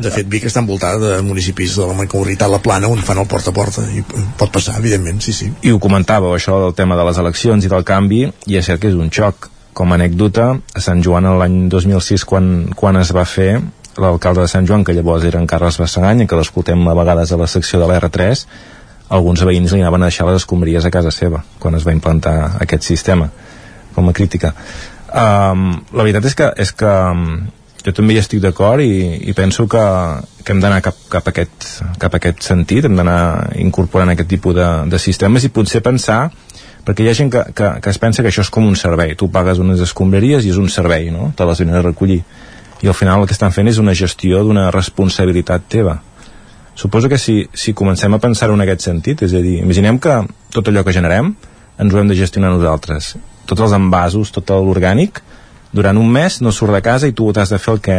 De 0.03 0.11
fet, 0.11 0.27
Vic 0.29 0.49
està 0.49 0.59
envoltada 0.63 0.99
de 1.15 1.21
municipis 1.25 1.77
de 1.79 1.87
la 1.87 1.95
Mancomunitat 1.97 2.51
La 2.51 2.59
Plana 2.63 2.91
on 2.91 3.03
fan 3.05 3.21
el 3.23 3.29
porta 3.31 3.53
a 3.53 3.55
porta 3.55 3.85
i 3.95 4.03
pot 4.03 4.51
passar, 4.51 4.75
evidentment, 4.81 5.23
sí, 5.23 5.35
sí. 5.35 5.49
I 5.63 5.71
ho 5.71 5.79
comentava, 5.83 6.33
això 6.35 6.59
del 6.65 6.75
tema 6.75 6.99
de 6.99 7.07
les 7.07 7.21
eleccions 7.23 7.63
i 7.63 7.71
del 7.71 7.87
canvi, 7.87 8.25
i 8.51 8.59
és 8.59 8.67
cert 8.67 8.83
que 8.83 8.91
és 8.91 8.99
un 8.99 9.11
xoc. 9.13 9.49
Com 9.73 9.89
a 9.89 9.95
anècdota, 9.97 10.51
a 10.53 10.81
Sant 10.85 10.99
Joan 11.01 11.25
l'any 11.39 11.55
2006, 11.71 12.27
quan, 12.29 12.51
quan 12.77 12.99
es 12.99 13.09
va 13.15 13.23
fer, 13.25 13.55
l'alcalde 13.97 14.41
de 14.41 14.51
Sant 14.51 14.67
Joan, 14.67 14.83
que 14.83 14.95
llavors 14.95 15.25
era 15.27 15.39
en 15.39 15.47
Carles 15.47 15.77
Bassagany, 15.81 16.25
que 16.27 16.37
l'escoltem 16.39 16.87
a 16.87 16.95
vegades 16.97 17.31
a 17.31 17.39
la 17.39 17.47
secció 17.47 17.81
de 17.81 17.89
l'R3, 17.89 18.45
alguns 19.13 19.43
veïns 19.45 19.73
li 19.73 19.81
anaven 19.81 20.05
a 20.05 20.09
deixar 20.09 20.27
les 20.29 20.41
escombraries 20.41 20.85
a 20.85 20.91
casa 20.93 21.11
seva 21.11 21.43
quan 21.59 21.75
es 21.77 21.85
va 21.85 21.93
implantar 21.93 22.55
aquest 22.63 22.87
sistema 22.87 23.29
com 23.93 24.09
a 24.09 24.13
crítica. 24.13 24.53
Um, 25.13 25.67
la 25.93 26.05
veritat 26.05 26.25
és 26.25 26.37
que, 26.37 26.47
és 26.57 26.71
que 26.73 26.93
jo 27.83 27.91
també 27.93 28.15
hi 28.15 28.21
estic 28.21 28.41
d'acord 28.41 28.81
i, 28.81 29.19
i 29.29 29.35
penso 29.37 29.67
que, 29.69 29.83
que 30.41 30.55
hem 30.55 30.63
d'anar 30.63 30.81
cap, 30.85 30.97
cap, 31.11 31.27
a 31.27 31.33
aquest, 31.33 31.67
cap 32.01 32.15
a 32.15 32.21
aquest 32.21 32.41
sentit 32.47 32.87
hem 32.87 32.95
d'anar 32.97 33.51
incorporant 33.61 34.13
aquest 34.13 34.31
tipus 34.31 34.55
de, 34.57 34.69
de 34.89 35.01
sistemes 35.01 35.45
i 35.45 35.51
potser 35.53 35.83
pensar 35.85 36.23
perquè 36.87 37.05
hi 37.05 37.11
ha 37.11 37.17
gent 37.19 37.29
que, 37.31 37.43
que, 37.55 37.69
que 37.83 37.91
es 37.91 37.99
pensa 37.99 38.23
que 38.23 38.31
això 38.31 38.43
és 38.43 38.51
com 38.51 38.65
un 38.67 38.75
servei. 38.79 39.13
Tu 39.19 39.29
pagues 39.31 39.61
unes 39.61 39.83
escombraries 39.83 40.47
i 40.47 40.51
és 40.51 40.59
un 40.59 40.71
servei 40.71 41.11
no? 41.13 41.29
te 41.37 41.45
les 41.47 41.61
venen 41.63 41.79
a 41.79 41.85
recollir 41.85 42.23
i 42.83 42.87
al 42.91 42.97
final 42.97 43.21
el 43.21 43.29
que 43.29 43.33
estan 43.33 43.53
fent 43.55 43.71
és 43.71 43.79
una 43.79 43.95
gestió 43.95 44.43
d'una 44.43 44.69
responsabilitat 44.75 45.69
teva 45.71 46.01
suposo 46.75 47.09
que 47.09 47.17
si, 47.17 47.47
si 47.53 47.73
comencem 47.73 48.13
a 48.13 48.19
pensar 48.19 48.49
en 48.51 48.61
aquest 48.63 48.81
sentit, 48.81 49.21
és 49.21 49.33
a 49.33 49.41
dir, 49.43 49.59
imaginem 49.61 49.99
que 50.01 50.21
tot 50.53 50.67
allò 50.67 50.83
que 50.83 50.95
generem 50.95 51.33
ens 51.79 51.93
ho 51.93 51.99
hem 51.99 52.09
de 52.09 52.17
gestionar 52.17 52.51
nosaltres. 52.53 53.15
Tots 53.49 53.65
els 53.65 53.75
envasos, 53.75 54.31
tot 54.33 54.53
l'orgànic, 54.53 55.21
durant 55.73 55.97
un 55.97 56.09
mes 56.13 56.39
no 56.41 56.53
surt 56.53 56.73
de 56.75 56.83
casa 56.85 57.09
i 57.09 57.15
tu 57.17 57.31
t'has 57.33 57.49
de 57.49 57.59
fer 57.61 57.75
el 57.75 57.81
que, 57.81 57.97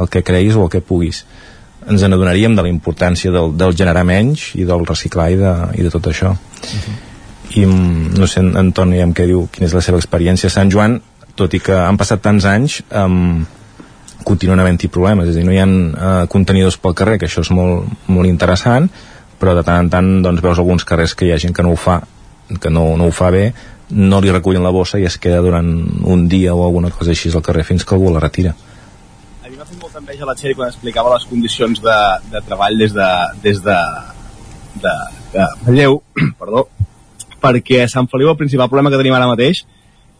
el 0.00 0.10
que 0.12 0.22
creguis 0.22 0.56
o 0.56 0.64
el 0.66 0.72
que 0.72 0.84
puguis. 0.84 1.24
Ens 1.88 2.04
n'adonaríem 2.04 2.54
de 2.56 2.64
la 2.64 2.72
importància 2.72 3.32
del, 3.32 3.52
del 3.60 3.76
generar 3.76 4.04
menys 4.08 4.52
i 4.56 4.64
del 4.68 4.86
reciclar 4.88 5.30
i 5.32 5.40
de, 5.40 5.54
i 5.76 5.84
de 5.84 5.92
tot 5.92 6.06
això. 6.08 6.32
Uh 6.32 6.78
-huh. 6.78 6.94
I 7.54 7.66
mm, 7.66 8.14
no 8.18 8.26
sé, 8.26 8.40
Antoni, 8.40 9.00
amb 9.00 9.16
què 9.16 9.26
diu, 9.26 9.48
quina 9.52 9.66
és 9.66 9.74
la 9.74 9.80
seva 9.80 9.98
experiència 9.98 10.48
a 10.48 10.50
Sant 10.50 10.70
Joan, 10.70 11.00
tot 11.34 11.52
i 11.54 11.60
que 11.60 11.76
han 11.76 11.96
passat 11.96 12.22
tants 12.22 12.44
anys, 12.44 12.82
um, 12.90 13.44
continuen 14.26 14.60
havent-hi 14.60 14.90
problemes, 14.92 15.28
és 15.28 15.36
a 15.36 15.38
dir, 15.38 15.46
no 15.46 15.54
hi 15.54 15.60
ha 15.60 15.68
uh, 15.68 16.24
contenidors 16.32 16.78
pel 16.80 16.96
carrer, 16.96 17.18
que 17.20 17.28
això 17.28 17.44
és 17.44 17.52
molt, 17.54 17.86
molt 18.08 18.30
interessant, 18.30 18.88
però 19.38 19.54
de 19.56 19.64
tant 19.66 19.84
en 19.84 19.92
tant 19.92 20.10
doncs, 20.24 20.42
veus 20.44 20.60
alguns 20.60 20.86
carrers 20.88 21.14
que 21.14 21.28
hi 21.28 21.32
ha 21.34 21.40
gent 21.40 21.54
que 21.54 21.64
no 21.64 21.74
ho 21.74 21.80
fa 21.80 22.00
que 22.60 22.70
no, 22.70 22.96
no 22.96 23.08
ho 23.08 23.12
fa 23.12 23.30
bé, 23.30 23.52
no 23.90 24.20
li 24.20 24.32
recullen 24.32 24.64
la 24.64 24.72
bossa 24.74 24.98
i 25.00 25.06
es 25.08 25.16
queda 25.20 25.40
durant 25.44 25.68
un 26.04 26.26
dia 26.28 26.54
o 26.54 26.64
alguna 26.64 26.90
cosa 26.92 27.12
així 27.14 27.32
al 27.32 27.44
carrer 27.44 27.64
fins 27.64 27.84
que 27.84 27.94
algú 27.96 28.12
la 28.12 28.20
retira. 28.20 28.54
A 29.44 29.48
mi 29.48 29.56
m'ha 29.56 29.64
fet 29.64 29.80
molta 29.80 30.00
enveja 30.00 30.28
la 30.28 30.34
Txeri 30.36 30.56
quan 30.58 30.72
explicava 30.72 31.12
les 31.14 31.26
condicions 31.30 31.80
de, 31.84 31.98
de 32.32 32.42
treball 32.48 32.78
des 32.80 32.94
de, 32.96 33.10
des 33.44 33.60
de, 33.64 33.78
de, 34.84 34.94
de 35.34 35.48
Manlleu, 35.64 36.00
perdó, 36.40 36.66
perquè 37.44 37.84
Sant 37.88 38.08
Feliu 38.12 38.32
el 38.32 38.40
principal 38.40 38.70
problema 38.72 38.92
que 38.92 39.00
tenim 39.00 39.16
ara 39.16 39.30
mateix 39.30 39.64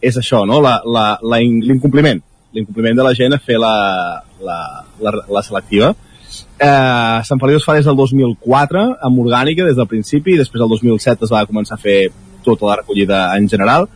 és 0.01 0.17
això, 0.21 0.43
no? 0.45 0.61
l'incompliment 0.61 2.21
l'incompliment 2.55 2.97
de 2.97 3.05
la 3.05 3.13
gent 3.17 3.35
a 3.35 3.41
fer 3.41 3.59
la, 3.61 3.75
la, 4.41 4.59
la, 5.03 5.13
la 5.37 5.43
selectiva. 5.43 5.91
Eh, 6.35 7.19
Sant 7.27 7.41
Feliu 7.41 7.59
es 7.59 7.67
fa 7.67 7.75
des 7.75 7.85
del 7.87 7.97
2004 7.99 8.85
amb 9.07 9.21
orgànica 9.25 9.67
des 9.67 9.75
del 9.77 9.91
principi 9.91 10.35
i 10.35 10.39
després 10.41 10.63
el 10.63 10.71
2007 10.71 11.27
es 11.27 11.35
va 11.35 11.45
començar 11.49 11.77
a 11.77 11.83
fer 11.83 11.99
tota 12.45 12.69
la 12.69 12.79
recollida 12.81 13.27
en 13.35 13.47
general 13.51 13.87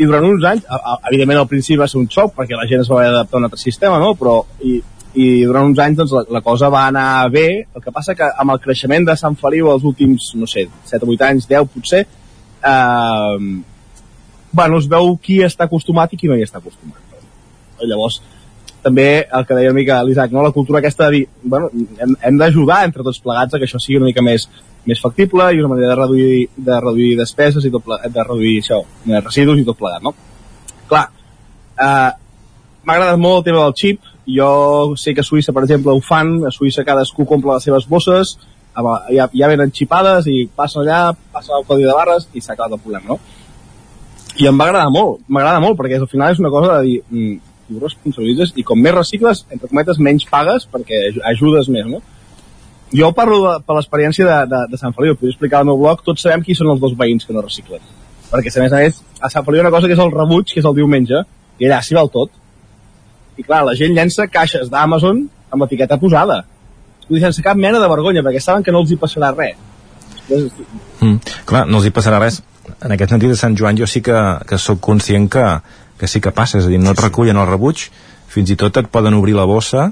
i 0.00 0.06
durant 0.08 0.24
uns 0.24 0.44
anys, 0.48 0.64
evidentment 1.10 1.42
al 1.42 1.48
principi 1.48 1.76
va 1.80 1.88
ser 1.90 1.98
un 2.00 2.08
xoc 2.08 2.32
perquè 2.36 2.56
la 2.56 2.66
gent 2.70 2.80
es 2.84 2.88
va 2.88 3.00
haver 3.00 3.10
d'adaptar 3.10 3.36
a 3.36 3.40
un 3.42 3.48
altre 3.48 3.60
sistema, 3.60 3.98
no? 4.00 4.14
però 4.16 4.38
i, 4.64 4.78
i 5.20 5.26
durant 5.44 5.68
uns 5.68 5.82
anys 5.84 5.98
doncs, 6.00 6.14
la, 6.16 6.22
la 6.38 6.42
cosa 6.46 6.70
va 6.72 6.86
anar 6.88 7.28
bé, 7.34 7.46
el 7.74 7.84
que 7.84 7.92
passa 7.92 8.16
que 8.16 8.30
amb 8.30 8.54
el 8.54 8.62
creixement 8.64 9.04
de 9.10 9.18
Sant 9.20 9.36
Feliu 9.40 9.68
els 9.72 9.84
últims, 9.84 10.30
no 10.40 10.48
sé, 10.48 10.68
7 10.88 11.04
o 11.04 11.12
8 11.16 11.28
anys, 11.28 11.50
10 11.50 11.68
potser, 11.74 12.04
eh, 12.72 13.36
bueno, 14.52 14.80
es 14.80 14.88
veu 14.88 15.14
qui 15.22 15.40
està 15.44 15.68
acostumat 15.68 16.14
i 16.14 16.20
qui 16.20 16.30
no 16.30 16.38
hi 16.38 16.46
està 16.48 16.62
acostumat. 16.62 17.09
Llavors, 17.88 18.20
també 18.82 19.26
el 19.26 19.46
que 19.46 19.56
deia 19.56 19.70
una 19.70 19.78
mica 19.78 20.00
l'Isaac, 20.04 20.32
no? 20.32 20.42
la 20.42 20.54
cultura 20.56 20.80
aquesta 20.80 21.08
de 21.08 21.18
dir, 21.18 21.22
bueno, 21.42 21.68
hem, 21.74 22.14
hem 22.28 22.38
d'ajudar 22.40 22.82
entre 22.86 23.04
tots 23.06 23.20
plegats 23.20 23.54
a 23.54 23.60
que 23.60 23.68
això 23.68 23.80
sigui 23.80 23.98
una 24.00 24.08
mica 24.08 24.24
més, 24.24 24.46
més 24.88 25.00
factible 25.02 25.50
i 25.52 25.60
una 25.60 25.72
manera 25.74 25.92
de 25.92 25.98
reduir, 26.00 26.38
de 26.56 26.80
reduir 26.80 27.10
despeses 27.18 27.64
i 27.64 27.72
plegat, 27.74 28.08
de 28.12 28.24
reduir 28.24 28.58
això, 28.62 28.80
residus 29.20 29.60
i 29.60 29.66
tot 29.66 29.78
plegat, 29.78 30.04
no? 30.04 30.14
Clar, 30.88 31.04
eh, 31.76 32.10
m'ha 32.84 32.96
agradat 32.96 33.20
molt 33.20 33.42
el 33.42 33.50
tema 33.50 33.66
del 33.66 33.76
xip, 33.76 34.08
jo 34.30 34.50
sé 34.96 35.14
que 35.14 35.24
a 35.24 35.26
Suïssa, 35.26 35.52
per 35.52 35.66
exemple, 35.66 35.92
ho 35.92 36.00
fan, 36.04 36.38
a 36.46 36.54
Suïssa 36.54 36.86
cadascú 36.86 37.26
compra 37.28 37.58
les 37.58 37.68
seves 37.68 37.88
bosses, 37.88 38.38
ja, 39.10 39.26
ja 39.34 39.50
venen 39.50 39.72
xipades 39.74 40.28
i 40.30 40.46
passen 40.56 40.84
allà, 40.84 41.12
passen 41.34 41.58
el 41.58 41.66
codi 41.68 41.84
de 41.84 41.94
barres 41.94 42.28
i 42.32 42.40
s'ha 42.40 42.54
acabat 42.54 42.78
el 42.78 42.82
problema, 42.82 43.12
no? 43.12 43.18
I 44.40 44.46
em 44.46 44.56
va 44.56 44.68
agradar 44.70 44.88
molt, 44.94 45.24
m'agrada 45.28 45.60
molt, 45.60 45.76
perquè 45.76 45.98
al 45.98 46.08
final 46.08 46.32
és 46.32 46.40
una 46.40 46.52
cosa 46.54 46.78
de 46.78 46.86
dir, 46.86 47.00
mm, 47.10 47.49
tu 47.70 47.82
responsabilitzes 47.82 48.54
i 48.58 48.64
com 48.66 48.80
més 48.80 48.94
recicles, 48.96 49.44
entre 49.50 49.70
cometes, 49.70 50.00
menys 50.02 50.26
pagues 50.30 50.66
perquè 50.70 51.06
ajudes 51.32 51.70
més, 51.72 51.86
no? 51.90 52.02
Jo 52.90 53.12
parlo 53.14 53.38
de, 53.44 53.54
per 53.62 53.76
l'experiència 53.76 54.26
de, 54.26 54.38
de, 54.50 54.60
de 54.72 54.78
Sant 54.78 54.94
Feliu, 54.96 55.14
puc 55.18 55.30
explicar 55.30 55.60
al 55.60 55.68
meu 55.68 55.78
blog, 55.78 56.02
tots 56.06 56.24
sabem 56.26 56.42
qui 56.42 56.56
són 56.58 56.72
els 56.72 56.80
dos 56.82 56.96
veïns 56.98 57.26
que 57.26 57.36
no 57.36 57.44
reciclen. 57.44 57.82
perquè 58.30 58.50
a 58.50 58.62
més 58.62 58.72
a 58.72 58.80
més 58.82 59.02
a 59.20 59.30
Sant 59.30 59.44
Feliu 59.46 59.62
una 59.62 59.70
cosa 59.70 59.86
que 59.86 59.94
és 59.94 60.02
el 60.02 60.10
rebuig, 60.10 60.50
que 60.50 60.60
és 60.60 60.66
el 60.66 60.74
diumenge, 60.74 61.22
i 61.58 61.68
allà 61.68 61.80
s'hi 61.82 61.94
val 61.94 62.10
tot. 62.10 62.32
I 63.38 63.46
clar, 63.46 63.62
la 63.66 63.76
gent 63.78 63.94
llença 63.94 64.26
caixes 64.26 64.70
d'Amazon 64.70 65.22
amb 65.50 65.66
etiqueta 65.66 65.98
posada. 65.98 66.42
Vull 67.06 67.18
dir, 67.18 67.24
sense 67.24 67.42
cap 67.42 67.58
mena 67.58 67.80
de 67.82 67.88
vergonya, 67.90 68.22
perquè 68.26 68.42
saben 68.42 68.66
que 68.66 68.74
no 68.74 68.82
els 68.82 68.90
hi 68.90 68.98
passarà 68.98 69.32
res. 69.36 69.58
Mm, 70.30 71.16
clar, 71.46 71.66
no 71.66 71.78
els 71.78 71.88
hi 71.88 71.94
passarà 71.94 72.20
res. 72.22 72.40
En 72.78 72.94
aquest 72.94 73.10
sentit 73.10 73.32
de 73.32 73.38
Sant 73.38 73.56
Joan 73.58 73.78
jo 73.78 73.86
sí 73.90 74.02
que, 74.02 74.18
que 74.46 74.58
sóc 74.58 74.78
conscient 74.84 75.26
que, 75.30 75.46
que 76.00 76.08
sí 76.08 76.22
que 76.24 76.32
passa, 76.32 76.58
és 76.58 76.66
a 76.66 76.72
dir, 76.72 76.80
no 76.80 76.94
et 76.94 77.02
recullen 77.02 77.36
el 77.36 77.48
rebuig, 77.48 77.90
fins 78.30 78.50
i 78.50 78.56
tot 78.56 78.78
et 78.80 78.88
poden 78.88 79.18
obrir 79.18 79.36
la 79.36 79.44
bossa 79.48 79.90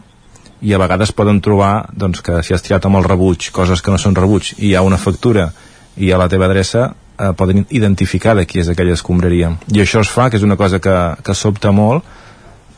i 0.65 0.73
a 0.73 0.79
vegades 0.81 1.13
poden 1.15 1.43
trobar 1.45 1.89
doncs, 1.93 2.23
que 2.25 2.41
si 2.43 2.55
has 2.55 2.65
tirat 2.65 2.87
amb 2.89 2.99
el 2.99 3.07
rebuig 3.07 3.51
coses 3.55 3.83
que 3.83 3.93
no 3.95 3.99
són 4.01 4.17
rebuig 4.17 4.55
i 4.57 4.71
hi 4.71 4.75
ha 4.75 4.87
una 4.87 4.99
factura 4.99 5.51
i 5.99 6.11
a 6.11 6.19
la 6.19 6.29
teva 6.31 6.49
adreça 6.49 6.89
eh, 6.89 7.33
poden 7.37 7.67
identificar 7.71 8.35
de 8.39 8.47
qui 8.47 8.63
és 8.63 8.71
aquella 8.71 8.95
escombraria. 8.97 9.53
I 9.75 9.83
això 9.83 10.03
es 10.03 10.11
fa, 10.11 10.31
que 10.31 10.39
és 10.39 10.47
una 10.47 10.57
cosa 10.57 10.81
que, 10.83 10.97
que 11.23 11.35
sobta 11.35 11.75
molt 11.75 12.07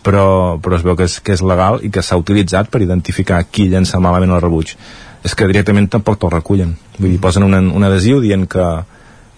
però, 0.03 0.59
però 0.61 0.76
es 0.76 0.85
veu 0.85 0.97
que 0.97 1.07
és, 1.09 1.18
que 1.20 1.37
és 1.37 1.45
legal 1.45 1.81
i 1.85 1.91
que 1.93 2.03
s'ha 2.03 2.18
utilitzat 2.20 2.70
per 2.72 2.83
identificar 2.83 3.43
qui 3.53 3.68
llença 3.68 4.01
malament 4.01 4.33
el 4.33 4.41
rebuig. 4.41 4.74
És 5.24 5.37
que 5.37 5.49
directament 5.49 5.91
tampoc 5.93 6.16
te'l 6.20 6.33
recullen. 6.33 6.72
Vull 6.97 7.12
dir, 7.12 7.20
posen 7.20 7.45
un, 7.45 7.57
un 7.76 7.85
adhesiu 7.85 8.22
dient 8.24 8.47
que, 8.49 8.66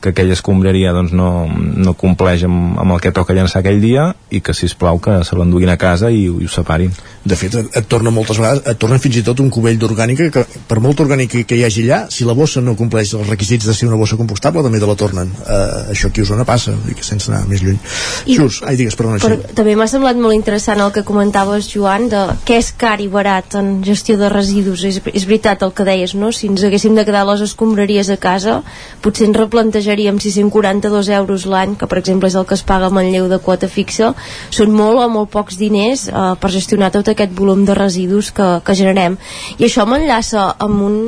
que 0.02 0.10
aquella 0.10 0.34
escombraria 0.34 0.92
doncs, 0.92 1.14
no, 1.14 1.46
no 1.48 1.94
compleix 1.98 2.42
amb, 2.48 2.74
amb 2.82 2.96
el 2.96 3.00
que 3.04 3.12
toca 3.14 3.36
llançar 3.36 3.62
aquell 3.62 3.78
dia 3.80 4.08
i 4.34 4.42
que, 4.42 4.54
si 4.56 4.66
plau 4.78 4.98
que 5.02 5.20
se 5.24 5.38
l'enduguin 5.38 5.70
a 5.70 5.78
casa 5.78 6.10
i, 6.10 6.24
i 6.26 6.48
ho 6.48 6.50
separin. 6.50 6.90
De 7.22 7.38
fet, 7.38 7.54
et, 7.54 7.68
et 7.78 7.86
torna 7.86 8.10
moltes 8.10 8.40
vegades, 8.40 8.64
et 8.66 8.80
torna 8.82 8.98
fins 8.98 9.20
i 9.20 9.22
tot 9.22 9.38
un 9.44 9.50
cubell 9.54 9.78
d'orgànica 9.78 10.26
que, 10.34 10.42
per 10.66 10.80
molt 10.82 10.98
orgànica 11.04 11.44
que 11.46 11.58
hi 11.58 11.62
hagi 11.68 11.84
allà, 11.86 12.00
si 12.10 12.26
la 12.26 12.34
bossa 12.34 12.60
no 12.64 12.74
compleix 12.78 13.12
els 13.14 13.30
requisits 13.30 13.68
de 13.68 13.76
ser 13.78 13.86
una 13.86 14.00
bossa 14.00 14.18
compostable, 14.18 14.64
també 14.66 14.80
te 14.82 14.88
la 14.90 14.98
tornen. 14.98 15.30
Uh, 15.44 15.92
això 15.94 16.10
aquí 16.10 16.24
a 16.24 16.26
Osona 16.26 16.46
passa, 16.48 16.74
i 16.90 16.96
que 16.98 17.06
sense 17.06 17.30
anar 17.30 17.44
més 17.46 17.62
lluny. 17.62 17.78
I, 18.26 18.38
Xus, 18.40 18.58
ai, 18.66 18.74
digues, 18.80 18.98
perdona. 18.98 19.22
Per, 19.22 19.54
també 19.54 19.76
m'ha 19.78 19.86
semblat 19.92 20.18
molt 20.18 20.34
interessant 20.34 20.82
el 20.82 20.90
que 20.96 21.06
comentaves, 21.06 21.70
Joan, 21.70 22.08
de 22.10 22.24
què 22.48 22.58
és 22.58 22.72
car 22.74 22.96
i 23.04 23.06
barat 23.12 23.54
en 23.60 23.76
gestió 23.86 24.18
de 24.18 24.32
residus. 24.32 24.82
És, 24.88 24.98
és 25.14 25.28
veritat 25.30 25.62
el 25.62 25.76
que 25.76 25.86
deies, 25.86 26.16
no? 26.18 26.32
Si 26.34 26.50
ens 26.50 26.66
haguéssim 26.66 26.98
de 26.98 27.06
quedar 27.06 27.22
les 27.28 27.46
escombraries 27.46 28.10
a 28.10 28.18
casa, 28.18 28.58
potser 29.04 29.30
ens 29.30 29.38
replantejaríem 29.38 29.91
si 29.96 30.30
642 30.30 31.08
euros 31.08 31.46
l'any, 31.46 31.76
que 31.76 31.86
per 31.86 31.98
exemple 31.98 32.28
és 32.28 32.34
el 32.34 32.46
que 32.46 32.54
es 32.54 32.62
paga 32.62 32.86
a 32.86 32.90
Manlleu 32.90 33.28
de 33.28 33.38
quota 33.38 33.68
fixa, 33.68 34.12
són 34.50 34.72
molt 34.72 34.98
o 34.98 35.08
molt 35.08 35.30
pocs 35.30 35.56
diners 35.56 36.08
eh, 36.08 36.34
per 36.40 36.50
gestionar 36.50 36.90
tot 36.90 37.08
aquest 37.08 37.32
volum 37.32 37.64
de 37.64 37.74
residus 37.74 38.30
que, 38.32 38.60
que 38.64 38.74
generem. 38.74 39.16
I 39.58 39.66
això 39.68 39.86
m'enllaça 39.86 40.54
amb 40.58 40.82
un... 40.82 40.98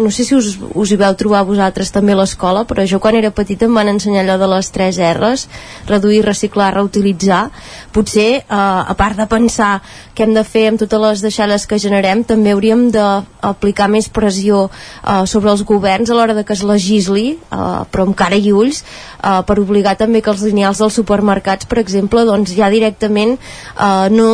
No 0.00 0.10
sé 0.10 0.24
si 0.24 0.34
us, 0.34 0.56
us 0.74 0.90
hi 0.90 0.98
veu 1.00 1.14
trobar 1.14 1.44
vosaltres 1.48 1.92
també 1.92 2.14
a 2.14 2.20
l'escola, 2.20 2.64
però 2.64 2.86
jo 2.86 3.00
quan 3.00 3.18
era 3.18 3.30
petita 3.30 3.66
em 3.66 3.74
van 3.74 3.92
ensenyar 3.92 4.24
allò 4.24 4.38
de 4.40 4.50
les 4.54 4.70
3 4.74 5.00
R's, 5.14 5.46
reduir, 5.88 6.22
reciclar, 6.26 6.72
reutilitzar. 6.74 7.48
Potser, 7.92 8.30
eh, 8.42 8.44
a 8.50 8.94
part 8.98 9.18
de 9.20 9.28
pensar 9.30 9.80
què 10.20 10.26
hem 10.28 10.34
de 10.36 10.44
fer 10.44 10.66
amb 10.68 10.80
totes 10.82 11.00
les 11.00 11.22
deixades 11.24 11.64
que 11.64 11.78
generem, 11.80 12.20
també 12.28 12.52
hauríem 12.52 12.90
d'aplicar 12.92 13.86
més 13.88 14.10
pressió 14.12 14.66
eh, 14.68 15.22
sobre 15.24 15.48
els 15.54 15.64
governs 15.64 16.12
a 16.12 16.18
l'hora 16.18 16.36
de 16.36 16.44
que 16.44 16.52
es 16.52 16.64
legisli, 16.66 17.38
eh, 17.40 17.60
però 17.88 18.04
amb 18.04 18.18
cara 18.18 18.36
i 18.36 18.52
ulls 18.52 18.82
eh, 18.84 19.40
per 19.48 19.56
obligar 19.62 19.96
també 19.96 20.20
que 20.20 20.28
els 20.34 20.44
lineals 20.44 20.82
dels 20.84 21.00
supermercats, 21.00 21.64
per 21.70 21.80
exemple, 21.80 22.26
doncs 22.28 22.52
ja 22.52 22.68
directament 22.68 23.38
eh, 23.38 24.12
no 24.12 24.28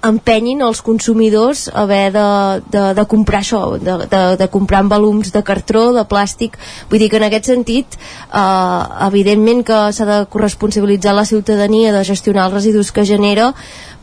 empenyin 0.00 0.62
els 0.64 0.80
consumidors 0.80 1.66
a 1.68 1.82
haver 1.82 2.12
de, 2.14 2.26
de, 2.72 2.84
de 2.96 3.04
comprar 3.08 3.42
això, 3.42 3.60
de, 3.76 3.96
de, 4.08 4.20
de 4.40 4.48
comprar 4.52 4.80
en 4.84 4.88
volums 4.92 5.32
de 5.32 5.42
cartró, 5.44 5.90
de 5.92 6.06
plàstic. 6.08 6.56
Vull 6.88 7.02
dir 7.02 7.10
que 7.12 7.20
en 7.20 7.26
aquest 7.28 7.50
sentit, 7.52 7.98
eh, 8.32 9.04
evidentment 9.10 9.60
que 9.68 9.80
s'ha 9.92 10.08
de 10.08 10.18
corresponsabilitzar 10.32 11.14
la 11.16 11.26
ciutadania 11.28 11.92
de 11.92 12.04
gestionar 12.08 12.48
els 12.48 12.56
residus 12.56 12.92
que 12.96 13.04
genera, 13.04 13.52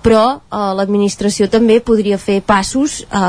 però 0.07 0.39
eh, 0.39 0.59
l'administració 0.79 1.49
també 1.51 1.81
podria 1.83 2.17
fer 2.21 2.39
passos 2.47 3.01
eh, 3.03 3.19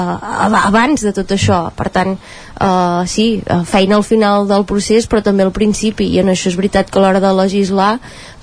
abans 0.62 1.02
de 1.02 1.12
tot 1.16 1.34
això. 1.34 1.64
Per 1.74 1.88
tant, 1.94 2.14
eh, 2.60 3.06
sí, 3.06 3.42
feina 3.64 3.96
al 3.96 4.04
final 4.04 4.48
del 4.48 4.64
procés, 4.64 5.06
però 5.06 5.22
també 5.22 5.46
al 5.46 5.54
principi, 5.54 6.08
i 6.12 6.18
en 6.22 6.32
això 6.32 6.50
és 6.50 6.58
veritat 6.58 6.90
que 6.90 6.98
a 6.98 7.04
l'hora 7.04 7.22
de 7.22 7.32
legislar 7.36 7.98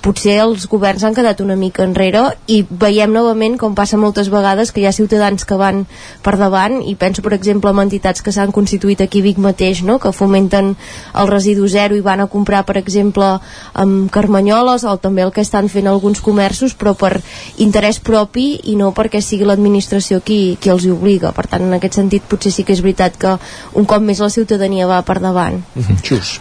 potser 0.06 0.36
els 0.38 0.68
governs 0.70 1.02
han 1.02 1.16
quedat 1.16 1.40
una 1.42 1.56
mica 1.58 1.82
enrere 1.82 2.22
i 2.52 2.60
veiem 2.70 3.10
novament, 3.10 3.56
com 3.58 3.74
passa 3.74 3.98
moltes 3.98 4.28
vegades, 4.30 4.70
que 4.70 4.80
hi 4.82 4.86
ha 4.86 4.94
ciutadans 4.94 5.42
que 5.48 5.58
van 5.58 5.82
per 6.22 6.36
davant 6.38 6.78
i 6.86 6.94
penso, 6.98 7.24
per 7.24 7.32
exemple, 7.34 7.72
en 7.74 7.82
entitats 7.86 8.22
que 8.22 8.34
s'han 8.34 8.54
constituït 8.54 9.02
aquí 9.02 9.22
Vic 9.24 9.40
mateix, 9.42 9.82
no? 9.82 9.98
que 9.98 10.12
fomenten 10.14 10.74
el 11.14 11.30
residu 11.30 11.66
zero 11.68 11.96
i 11.98 12.04
van 12.04 12.22
a 12.22 12.28
comprar, 12.30 12.62
per 12.68 12.76
exemple, 12.78 13.32
amb 13.74 14.10
carmanyoles 14.14 14.84
o 14.86 14.94
també 15.02 15.24
el 15.26 15.32
que 15.34 15.42
estan 15.42 15.70
fent 15.72 15.90
alguns 15.90 16.22
comerços, 16.22 16.76
però 16.78 16.94
per 16.94 17.16
interès 17.62 17.98
propi 17.98 18.46
i 18.70 18.76
no 18.78 18.92
perquè 18.94 19.20
sigui 19.20 19.48
l'administració 19.48 20.20
qui, 20.22 20.56
qui 20.60 20.70
els 20.70 20.86
hi 20.86 20.94
obliga. 20.94 21.34
Per 21.34 21.48
tant, 21.50 21.66
en 21.66 21.74
aquest 21.80 21.98
sentit, 21.98 22.26
potser 22.30 22.54
sí 22.54 22.62
que 22.62 22.76
és 22.76 22.84
veritat 22.84 23.18
que 23.18 23.34
un 23.74 23.88
cop 23.88 24.05
més 24.06 24.22
la 24.22 24.32
ciutadania 24.32 24.86
va 24.86 25.02
per 25.02 25.20
davant. 25.20 25.62
Mm 25.74 25.82
-hmm. 25.82 26.40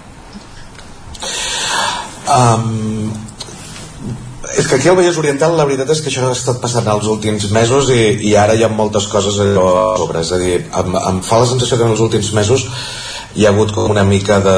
Um, 2.26 3.14
és 4.58 4.68
que 4.68 4.76
aquí 4.76 4.88
al 4.90 4.96
Vallès 4.96 5.18
Oriental 5.20 5.56
la 5.58 5.66
veritat 5.68 5.90
és 5.92 6.02
que 6.02 6.12
això 6.12 6.24
ha 6.28 6.36
estat 6.36 6.62
passant 6.64 6.88
els 6.88 7.08
últims 7.12 7.50
mesos 7.52 7.90
i, 7.94 8.02
i 8.30 8.36
ara 8.40 8.56
hi 8.56 8.64
ha 8.64 8.70
moltes 8.72 9.08
coses 9.12 9.40
allò 9.44 9.66
a 9.82 9.98
sobre 10.00 10.22
és 10.24 10.32
a 10.32 10.40
dir, 10.40 10.56
em, 10.80 10.96
em 10.96 11.20
fa 11.26 11.42
la 11.42 11.50
sensació 11.50 11.78
que 11.78 11.88
en 11.88 11.94
els 11.96 12.04
últims 12.06 12.32
mesos 12.38 12.68
hi 13.36 13.46
ha 13.46 13.52
hagut 13.52 13.74
com 13.76 13.92
una 13.92 14.06
mica 14.08 14.40
de, 14.40 14.58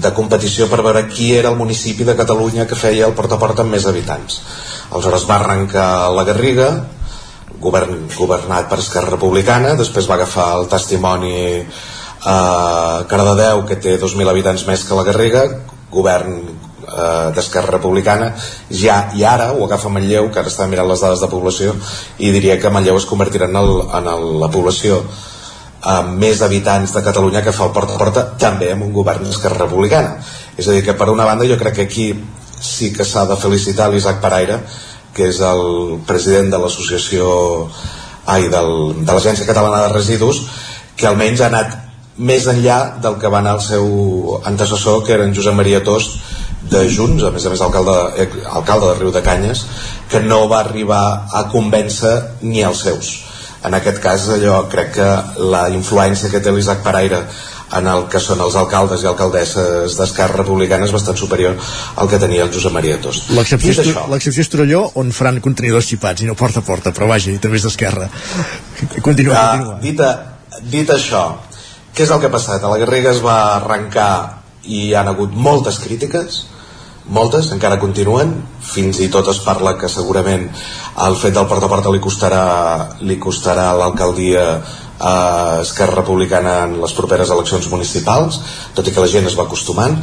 de 0.00 0.12
competició 0.16 0.68
per 0.70 0.80
veure 0.86 1.04
qui 1.10 1.34
era 1.36 1.52
el 1.52 1.58
municipi 1.60 2.06
de 2.08 2.16
Catalunya 2.16 2.66
que 2.66 2.78
feia 2.78 3.06
el 3.10 3.16
porta 3.18 3.36
a 3.36 3.42
porta 3.42 3.66
amb 3.66 3.76
més 3.76 3.86
habitants 3.90 4.40
aleshores 4.88 5.28
va 5.28 5.36
arrencar 5.42 5.90
la 6.16 6.24
Garriga 6.24 6.70
govern, 7.60 8.06
governat 8.16 8.70
per 8.70 8.80
Esquerra 8.80 9.12
Republicana 9.18 9.76
després 9.76 10.08
va 10.08 10.16
agafar 10.16 10.54
el 10.56 10.70
testimoni 10.72 11.36
eh, 12.28 13.04
Cardedeu 13.10 13.64
que 13.68 13.80
té 13.80 13.96
2.000 14.00 14.32
habitants 14.32 14.66
més 14.68 14.84
que 14.84 14.98
la 14.98 15.06
Garriga 15.08 15.44
govern 15.90 16.34
eh, 16.88 17.30
d'Esquerra 17.36 17.76
Republicana 17.78 18.32
ja 18.82 18.98
i 19.16 19.24
ara 19.24 19.52
ho 19.54 19.64
agafa 19.64 19.92
Manlleu 19.92 20.30
que 20.32 20.42
ara 20.42 20.52
està 20.52 20.68
mirant 20.68 20.88
les 20.90 21.04
dades 21.04 21.24
de 21.24 21.30
població 21.32 21.74
i 22.18 22.32
diria 22.34 22.58
que 22.60 22.72
Manlleu 22.72 23.00
es 23.00 23.08
convertirà 23.08 23.48
en, 23.48 23.56
el, 23.62 23.74
en 24.00 24.12
el, 24.14 24.28
la 24.42 24.52
població 24.52 25.02
amb 25.88 26.18
més 26.18 26.42
habitants 26.42 26.92
de 26.94 27.04
Catalunya 27.06 27.44
que 27.44 27.54
fa 27.54 27.68
el 27.68 27.74
porta 27.76 27.94
a 27.94 28.00
porta 28.00 28.24
també 28.40 28.72
amb 28.72 28.88
un 28.88 28.92
govern 28.92 29.22
d'Esquerra 29.24 29.60
Republicana. 29.62 30.16
És 30.58 30.66
a 30.66 30.74
dir 30.74 30.82
que 30.82 30.96
per 30.98 31.06
una 31.12 31.24
banda 31.24 31.46
jo 31.46 31.56
crec 31.60 31.76
que 31.76 31.86
aquí 31.86 32.08
sí 32.60 32.90
que 32.92 33.06
s'ha 33.06 33.24
de 33.30 33.36
felicitar 33.38 33.86
l'Isaac 33.90 34.18
Paraire 34.20 34.58
que 35.14 35.28
és 35.30 35.38
el 35.40 36.00
president 36.06 36.50
de 36.50 36.58
l'associació 36.58 37.28
ai, 38.26 38.48
del, 38.50 38.72
de 39.04 39.12
l'Agència 39.12 39.46
Catalana 39.46 39.86
de 39.86 39.92
Residus 39.94 40.42
que 40.98 41.06
almenys 41.06 41.44
ha 41.44 41.46
anat 41.46 41.87
més 42.18 42.46
enllà 42.50 42.98
del 43.02 43.16
que 43.22 43.30
va 43.30 43.40
anar 43.42 43.56
el 43.58 43.64
seu 43.64 44.40
antecessor 44.48 45.04
que 45.06 45.14
era 45.14 45.26
en 45.26 45.34
Josep 45.34 45.54
Maria 45.54 45.82
Tost 45.86 46.18
de 46.68 46.84
Junts, 46.90 47.22
a 47.24 47.30
més 47.32 47.46
a 47.46 47.52
més 47.52 47.62
alcalde, 47.64 47.96
eh, 48.18 48.28
alcalde 48.50 48.90
de 48.90 48.98
Riu 48.98 49.12
de 49.14 49.22
Canyes, 49.22 49.64
que 50.10 50.20
no 50.20 50.46
va 50.50 50.60
arribar 50.64 51.28
a 51.32 51.46
convèncer 51.52 52.14
ni 52.42 52.64
els 52.66 52.82
seus. 52.84 53.12
En 53.64 53.74
aquest 53.74 54.02
cas, 54.02 54.28
allò, 54.30 54.64
crec 54.70 54.92
que 54.98 55.08
la 55.50 55.68
influència 55.74 56.30
que 56.30 56.40
té 56.40 56.52
l'Isaac 56.54 56.82
Paraire 56.84 57.24
en 57.78 57.88
el 57.90 58.06
que 58.08 58.20
són 58.22 58.40
els 58.40 58.54
alcaldes 58.56 59.02
i 59.02 59.08
alcaldesses 59.10 59.96
d'Esquerra 59.98 60.38
Republicana 60.40 60.86
és 60.86 60.94
bastant 60.94 61.18
superior 61.20 61.58
al 61.96 62.08
que 62.08 62.20
tenia 62.22 62.46
el 62.46 62.52
Josep 62.54 62.72
Maria 62.72 62.96
Tost. 63.02 63.28
L'excepció 63.34 63.74
és 64.44 64.52
Torelló, 64.52 64.84
on 65.00 65.12
faran 65.12 65.42
contenidors 65.44 65.90
xipats 65.90 66.24
i 66.24 66.30
no 66.30 66.36
porta 66.38 66.62
a 66.62 66.66
porta, 66.66 66.94
però 66.96 67.10
vaja, 67.10 67.32
i 67.34 67.42
també 67.42 67.60
és 67.60 67.66
d'Esquerra. 67.68 68.08
Continua, 69.02 69.34
uh, 69.34 69.50
continua. 69.58 69.76
Dit, 69.84 70.00
a, 70.00 70.62
dit 70.72 70.94
això, 70.94 71.26
què 71.98 72.04
és 72.06 72.12
el 72.14 72.20
que 72.22 72.28
ha 72.28 72.30
passat? 72.30 72.62
A 72.62 72.68
la 72.70 72.78
Garriga 72.78 73.10
es 73.10 73.18
va 73.24 73.56
arrencar 73.56 74.10
i 74.70 74.84
hi 74.84 74.94
han 74.94 75.08
hagut 75.10 75.32
moltes 75.34 75.80
crítiques, 75.82 76.36
moltes, 77.10 77.48
encara 77.56 77.80
continuen 77.82 78.36
fins 78.62 79.00
i 79.02 79.08
tot 79.10 79.26
es 79.32 79.40
parla 79.42 79.72
que 79.80 79.90
segurament 79.90 80.44
el 81.06 81.18
fet 81.18 81.34
del 81.34 81.48
porta 81.50 81.66
a 81.66 81.72
porta 81.72 81.90
li 81.90 82.02
costarà 82.04 82.44
li 83.00 83.16
costarà 83.18 83.72
l'alcaldia 83.80 84.44
a 85.00 85.14
Esquerra 85.64 86.04
Republicana 86.04 86.54
en 86.68 86.78
les 86.84 86.94
properes 86.94 87.34
eleccions 87.34 87.66
municipals 87.72 88.38
tot 88.78 88.86
i 88.86 88.94
que 88.94 89.02
la 89.02 89.10
gent 89.10 89.26
es 89.26 89.34
va 89.40 89.48
acostumant 89.48 89.98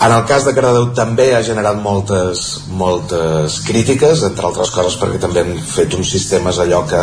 en 0.00 0.12
el 0.12 0.24
cas 0.26 0.44
de 0.44 0.52
Cardedeu 0.56 0.88
també 0.96 1.28
ha 1.36 1.42
generat 1.46 1.78
moltes, 1.80 2.40
moltes 2.74 3.60
crítiques, 3.66 4.24
entre 4.26 4.48
altres 4.48 4.72
coses 4.74 4.96
perquè 5.00 5.20
també 5.22 5.44
han 5.44 5.54
fet 5.68 5.94
uns 5.94 6.10
sistemes 6.10 6.58
allò 6.58 6.82
que 6.88 7.02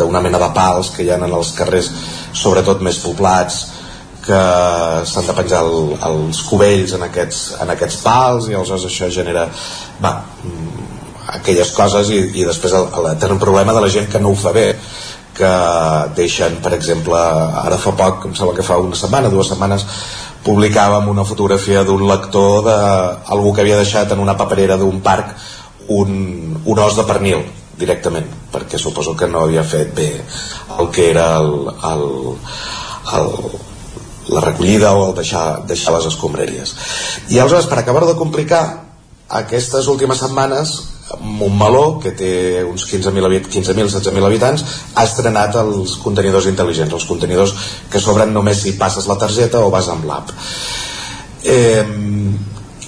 d'una 0.00 0.22
mena 0.24 0.40
de 0.42 0.50
pals 0.56 0.90
que 0.96 1.04
hi 1.04 1.12
ha 1.12 1.20
en 1.20 1.28
els 1.28 1.52
carrers, 1.58 1.92
sobretot 2.34 2.82
més 2.82 2.98
poblats, 3.04 3.62
que 4.22 4.42
s'han 5.08 5.26
de 5.26 5.34
penjar 5.34 5.62
el, 5.66 5.94
els 6.08 6.42
cubells 6.46 6.94
en 6.94 7.06
aquests, 7.08 7.40
en 7.62 7.72
aquests 7.74 8.02
pals 8.04 8.50
i 8.50 8.54
aleshores 8.54 8.86
això 8.86 9.08
genera 9.10 9.48
va, 10.02 10.12
mm, 10.46 10.84
aquelles 11.38 11.72
coses 11.74 12.10
i, 12.10 12.20
i 12.38 12.46
després 12.46 12.74
el, 12.78 12.86
el, 12.98 13.08
tenen 13.22 13.40
problema 13.42 13.74
de 13.74 13.82
la 13.82 13.90
gent 13.90 14.10
que 14.12 14.22
no 14.22 14.30
ho 14.30 14.38
fa 14.38 14.54
bé 14.54 14.68
que 15.32 15.50
deixen, 16.16 16.58
per 16.62 16.74
exemple, 16.76 17.16
ara 17.16 17.78
fa 17.80 17.94
poc, 17.96 18.26
em 18.28 18.34
sembla 18.36 18.52
que 18.58 18.66
fa 18.66 18.76
una 18.82 18.98
setmana, 18.98 19.30
dues 19.32 19.48
setmanes, 19.48 19.86
publicàvem 20.42 21.08
una 21.08 21.24
fotografia 21.24 21.84
d'un 21.86 22.04
lector 22.08 22.64
d'algú 22.66 23.52
que 23.54 23.62
havia 23.62 23.80
deixat 23.80 24.12
en 24.12 24.22
una 24.22 24.36
paperera 24.36 24.76
d'un 24.76 25.00
parc 25.00 25.34
un, 25.88 26.56
un 26.64 26.78
os 26.78 26.96
de 26.96 27.04
pernil 27.06 27.42
directament, 27.78 28.28
perquè 28.52 28.78
suposo 28.78 29.16
que 29.16 29.28
no 29.30 29.44
havia 29.46 29.64
fet 29.64 29.94
bé 29.96 30.10
el 30.78 30.90
que 30.94 31.10
era 31.10 31.36
el, 31.40 31.70
el, 31.90 32.06
el, 33.18 33.28
la 34.34 34.44
recollida 34.44 34.92
o 34.94 35.08
el 35.08 35.14
deixar, 35.16 35.62
deixar 35.66 35.94
les 35.96 36.06
escombraries. 36.12 36.74
I 37.30 37.38
aleshores, 37.38 37.68
per 37.70 37.80
acabar 37.80 38.04
de 38.06 38.18
complicar, 38.18 38.64
aquestes 39.32 39.88
últimes 39.88 40.20
setmanes 40.20 40.76
Montmeló, 41.20 41.98
que 42.02 42.12
té 42.16 42.32
uns 42.64 42.86
15.000 42.88 43.42
15 43.52 43.74
16.000 43.76 44.26
habitants, 44.26 44.64
ha 44.94 45.04
estrenat 45.04 45.58
els 45.60 45.96
contenidors 46.02 46.48
intel·ligents, 46.50 46.94
els 46.96 47.08
contenidors 47.08 47.54
que 47.92 48.00
s'obren 48.00 48.32
només 48.32 48.62
si 48.64 48.76
passes 48.80 49.08
la 49.10 49.18
targeta 49.20 49.60
o 49.60 49.70
vas 49.70 49.90
amb 49.92 50.08
l'app. 50.08 50.32
Eh, 51.44 51.84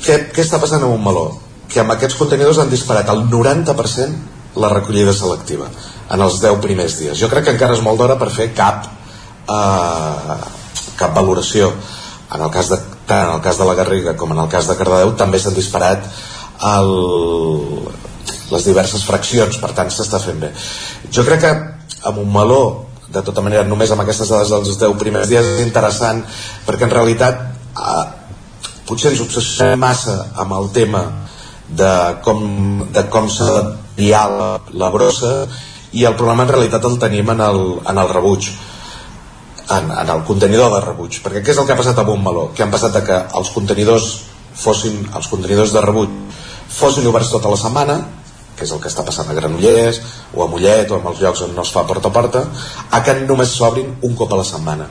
què, 0.05 0.19
què 0.33 0.45
està 0.45 0.61
passant 0.63 0.83
a 0.83 0.91
Montmeló? 0.91 1.27
Que 1.69 1.83
amb 1.83 1.95
aquests 1.95 2.17
contenidors 2.19 2.61
han 2.63 2.73
disparat 2.73 3.11
el 3.13 3.27
90% 3.31 4.59
la 4.63 4.71
recollida 4.71 5.13
selectiva 5.13 5.67
en 6.15 6.21
els 6.21 6.41
10 6.43 6.61
primers 6.63 6.99
dies. 7.01 7.19
Jo 7.19 7.29
crec 7.33 7.49
que 7.49 7.55
encara 7.57 7.75
és 7.75 7.83
molt 7.83 7.99
d'hora 7.99 8.19
per 8.21 8.31
fer 8.31 8.53
cap 8.55 8.87
eh, 9.51 10.37
cap 10.97 11.15
valoració. 11.17 11.73
En 12.35 12.43
el 12.43 12.51
cas 12.55 12.71
de, 12.73 12.79
tant 13.09 13.29
en 13.29 13.35
el 13.37 13.43
cas 13.45 13.59
de 13.61 13.67
la 13.69 13.77
Garriga 13.79 14.17
com 14.17 14.33
en 14.33 14.41
el 14.45 14.49
cas 14.51 14.69
de 14.71 14.77
Cardedeu 14.79 15.15
també 15.19 15.41
s'han 15.41 15.57
disparat 15.57 16.07
el, 16.65 16.93
les 18.55 18.67
diverses 18.71 19.05
fraccions, 19.05 19.61
per 19.61 19.75
tant 19.77 19.91
s'està 19.93 20.23
fent 20.23 20.41
bé. 20.47 20.53
Jo 21.13 21.27
crec 21.27 21.45
que 21.45 21.55
amb 22.09 22.21
un 22.23 22.31
meló 22.33 22.65
de 23.15 23.23
tota 23.23 23.43
manera 23.45 23.65
només 23.69 23.91
amb 23.93 24.03
aquestes 24.05 24.31
dades 24.33 24.51
dels 24.51 24.79
10 24.81 24.99
primers 25.01 25.31
dies 25.31 25.47
és 25.47 25.63
interessant 25.65 26.23
perquè 26.67 26.87
en 26.87 26.95
realitat 26.95 27.43
eh, 27.45 28.05
potser 28.89 29.13
ens 29.13 29.23
obsessionem 29.25 29.81
massa 29.81 30.17
amb 30.41 30.57
el 30.59 30.71
tema 30.75 31.05
de 31.69 31.93
com, 32.25 32.43
de 32.93 33.05
com 33.13 33.29
s'ha 33.31 33.51
de 33.53 33.63
guiar 33.97 34.27
la, 34.33 34.51
la 34.83 34.91
brossa 34.93 35.35
i 35.95 36.05
el 36.05 36.17
problema 36.19 36.45
en 36.45 36.55
realitat 36.57 36.85
el 36.89 36.99
tenim 37.01 37.31
en 37.35 37.41
el, 37.45 37.61
en 37.87 38.01
el 38.03 38.11
rebuig 38.13 38.51
en, 39.75 39.89
en 39.91 40.11
el 40.17 40.25
contenidor 40.29 40.75
de 40.75 40.83
rebuig 40.85 41.21
perquè 41.25 41.45
què 41.45 41.55
és 41.55 41.61
el 41.61 41.69
que 41.69 41.77
ha 41.77 41.81
passat 41.81 42.01
a 42.01 42.07
Montmeló? 42.09 42.51
que 42.57 42.65
han 42.67 42.75
passat 42.75 42.99
de 42.99 43.05
que 43.07 43.21
els 43.39 43.53
contenidors 43.55 44.11
fossin 44.65 45.01
els 45.15 45.31
contenidors 45.31 45.73
de 45.77 45.85
rebuig 45.85 46.13
fossin 46.75 47.07
oberts 47.09 47.33
tota 47.33 47.53
la 47.53 47.61
setmana 47.61 48.01
que 48.57 48.67
és 48.67 48.73
el 48.75 48.81
que 48.83 48.91
està 48.91 49.05
passant 49.07 49.31
a 49.31 49.37
Granollers 49.37 50.01
o 50.35 50.45
a 50.45 50.49
Mollet 50.51 50.93
o 50.93 51.01
en 51.01 51.09
els 51.11 51.23
llocs 51.23 51.43
on 51.47 51.55
no 51.57 51.65
es 51.67 51.73
fa 51.75 51.85
porta 51.89 52.11
a 52.11 52.15
porta 52.15 52.45
a 52.91 53.03
que 53.05 53.17
només 53.25 53.57
s'obrin 53.57 53.97
un 54.03 54.15
cop 54.19 54.33
a 54.33 54.41
la 54.41 54.47
setmana 54.49 54.89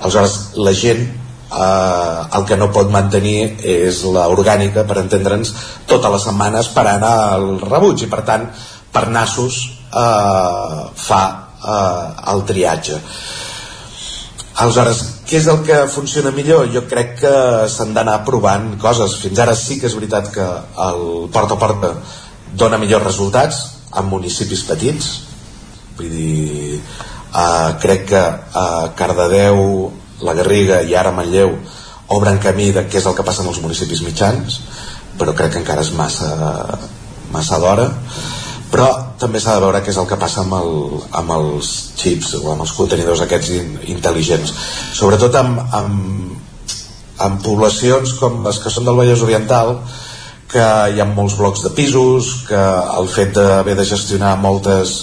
aleshores 0.00 0.36
la 0.68 0.74
gent 0.74 1.02
eh, 1.06 2.20
el 2.38 2.46
que 2.50 2.58
no 2.60 2.72
pot 2.74 2.90
mantenir 2.92 3.38
és 3.76 4.02
la 4.16 4.26
orgànica 4.32 4.86
per 4.88 5.00
entendre'ns 5.04 5.54
totes 5.86 6.16
les 6.18 6.28
setmanes 6.30 6.70
per 6.76 6.86
anar 6.90 7.16
al 7.38 7.50
rebuig 7.64 8.06
i 8.06 8.12
per 8.12 8.22
tant 8.28 8.50
per 8.92 9.08
nassos 9.18 9.62
eh, 9.90 10.86
fa 11.08 11.24
eh, 11.62 12.30
el 12.34 12.46
triatge 12.50 13.02
Aleshores, 14.56 15.00
què 15.28 15.36
és 15.36 15.46
el 15.52 15.58
que 15.66 15.82
funciona 15.92 16.30
millor? 16.32 16.70
Jo 16.72 16.86
crec 16.88 17.10
que 17.20 17.32
s'han 17.68 17.90
d'anar 17.92 18.22
provant 18.24 18.70
coses. 18.80 19.18
Fins 19.20 19.40
ara 19.44 19.52
sí 19.58 19.76
que 19.76 19.84
és 19.90 19.96
veritat 19.98 20.30
que 20.32 20.46
el 20.86 21.02
porta 21.34 21.58
a 21.58 21.60
porta 21.60 21.90
dona 22.56 22.80
millors 22.80 23.04
resultats 23.04 23.60
en 23.96 24.08
municipis 24.10 24.64
petits. 24.68 25.10
Vull 25.96 26.10
dir, 26.12 26.80
eh, 26.80 27.70
crec 27.80 28.06
que 28.10 28.22
a 28.64 28.66
Cardedeu, 28.96 29.90
la 30.26 30.34
Garriga 30.34 30.80
i 30.82 30.94
ara 30.94 31.12
Manlleu 31.12 31.56
obren 32.16 32.38
camí 32.38 32.70
de 32.72 32.86
què 32.88 32.98
és 32.98 33.06
el 33.06 33.14
que 33.14 33.24
passa 33.26 33.42
en 33.42 33.48
els 33.52 33.60
municipis 33.60 34.02
mitjans, 34.02 34.60
però 35.18 35.34
crec 35.34 35.52
que 35.52 35.62
encara 35.64 35.82
és 35.82 35.92
massa, 35.92 36.32
massa 37.32 37.58
d'hora 37.58 37.90
però 38.70 38.88
també 39.20 39.40
s'ha 39.40 39.54
de 39.56 39.62
veure 39.62 39.80
què 39.84 39.92
és 39.92 39.98
el 40.00 40.08
que 40.10 40.18
passa 40.20 40.42
amb, 40.42 40.56
el, 40.58 40.72
amb 41.20 41.32
els 41.36 41.70
xips 41.96 42.34
o 42.40 42.50
amb 42.52 42.64
els 42.64 42.72
contenidors 42.76 43.22
aquests 43.24 43.52
in, 43.54 43.70
intel·ligents 43.94 44.52
sobretot 44.96 45.38
amb, 45.38 45.60
amb, 45.78 46.34
amb 47.26 47.40
poblacions 47.44 48.16
com 48.20 48.42
les 48.46 48.58
que 48.62 48.72
són 48.72 48.88
del 48.88 48.98
Vallès 48.98 49.22
Oriental 49.24 49.76
que 50.50 50.64
hi 50.92 51.00
ha 51.00 51.08
molts 51.08 51.36
blocs 51.38 51.64
de 51.64 51.72
pisos 51.76 52.32
que 52.48 52.62
el 53.00 53.08
fet 53.12 53.34
d'haver 53.36 53.76
de 53.78 53.86
gestionar 53.88 54.36
moltes 54.38 54.96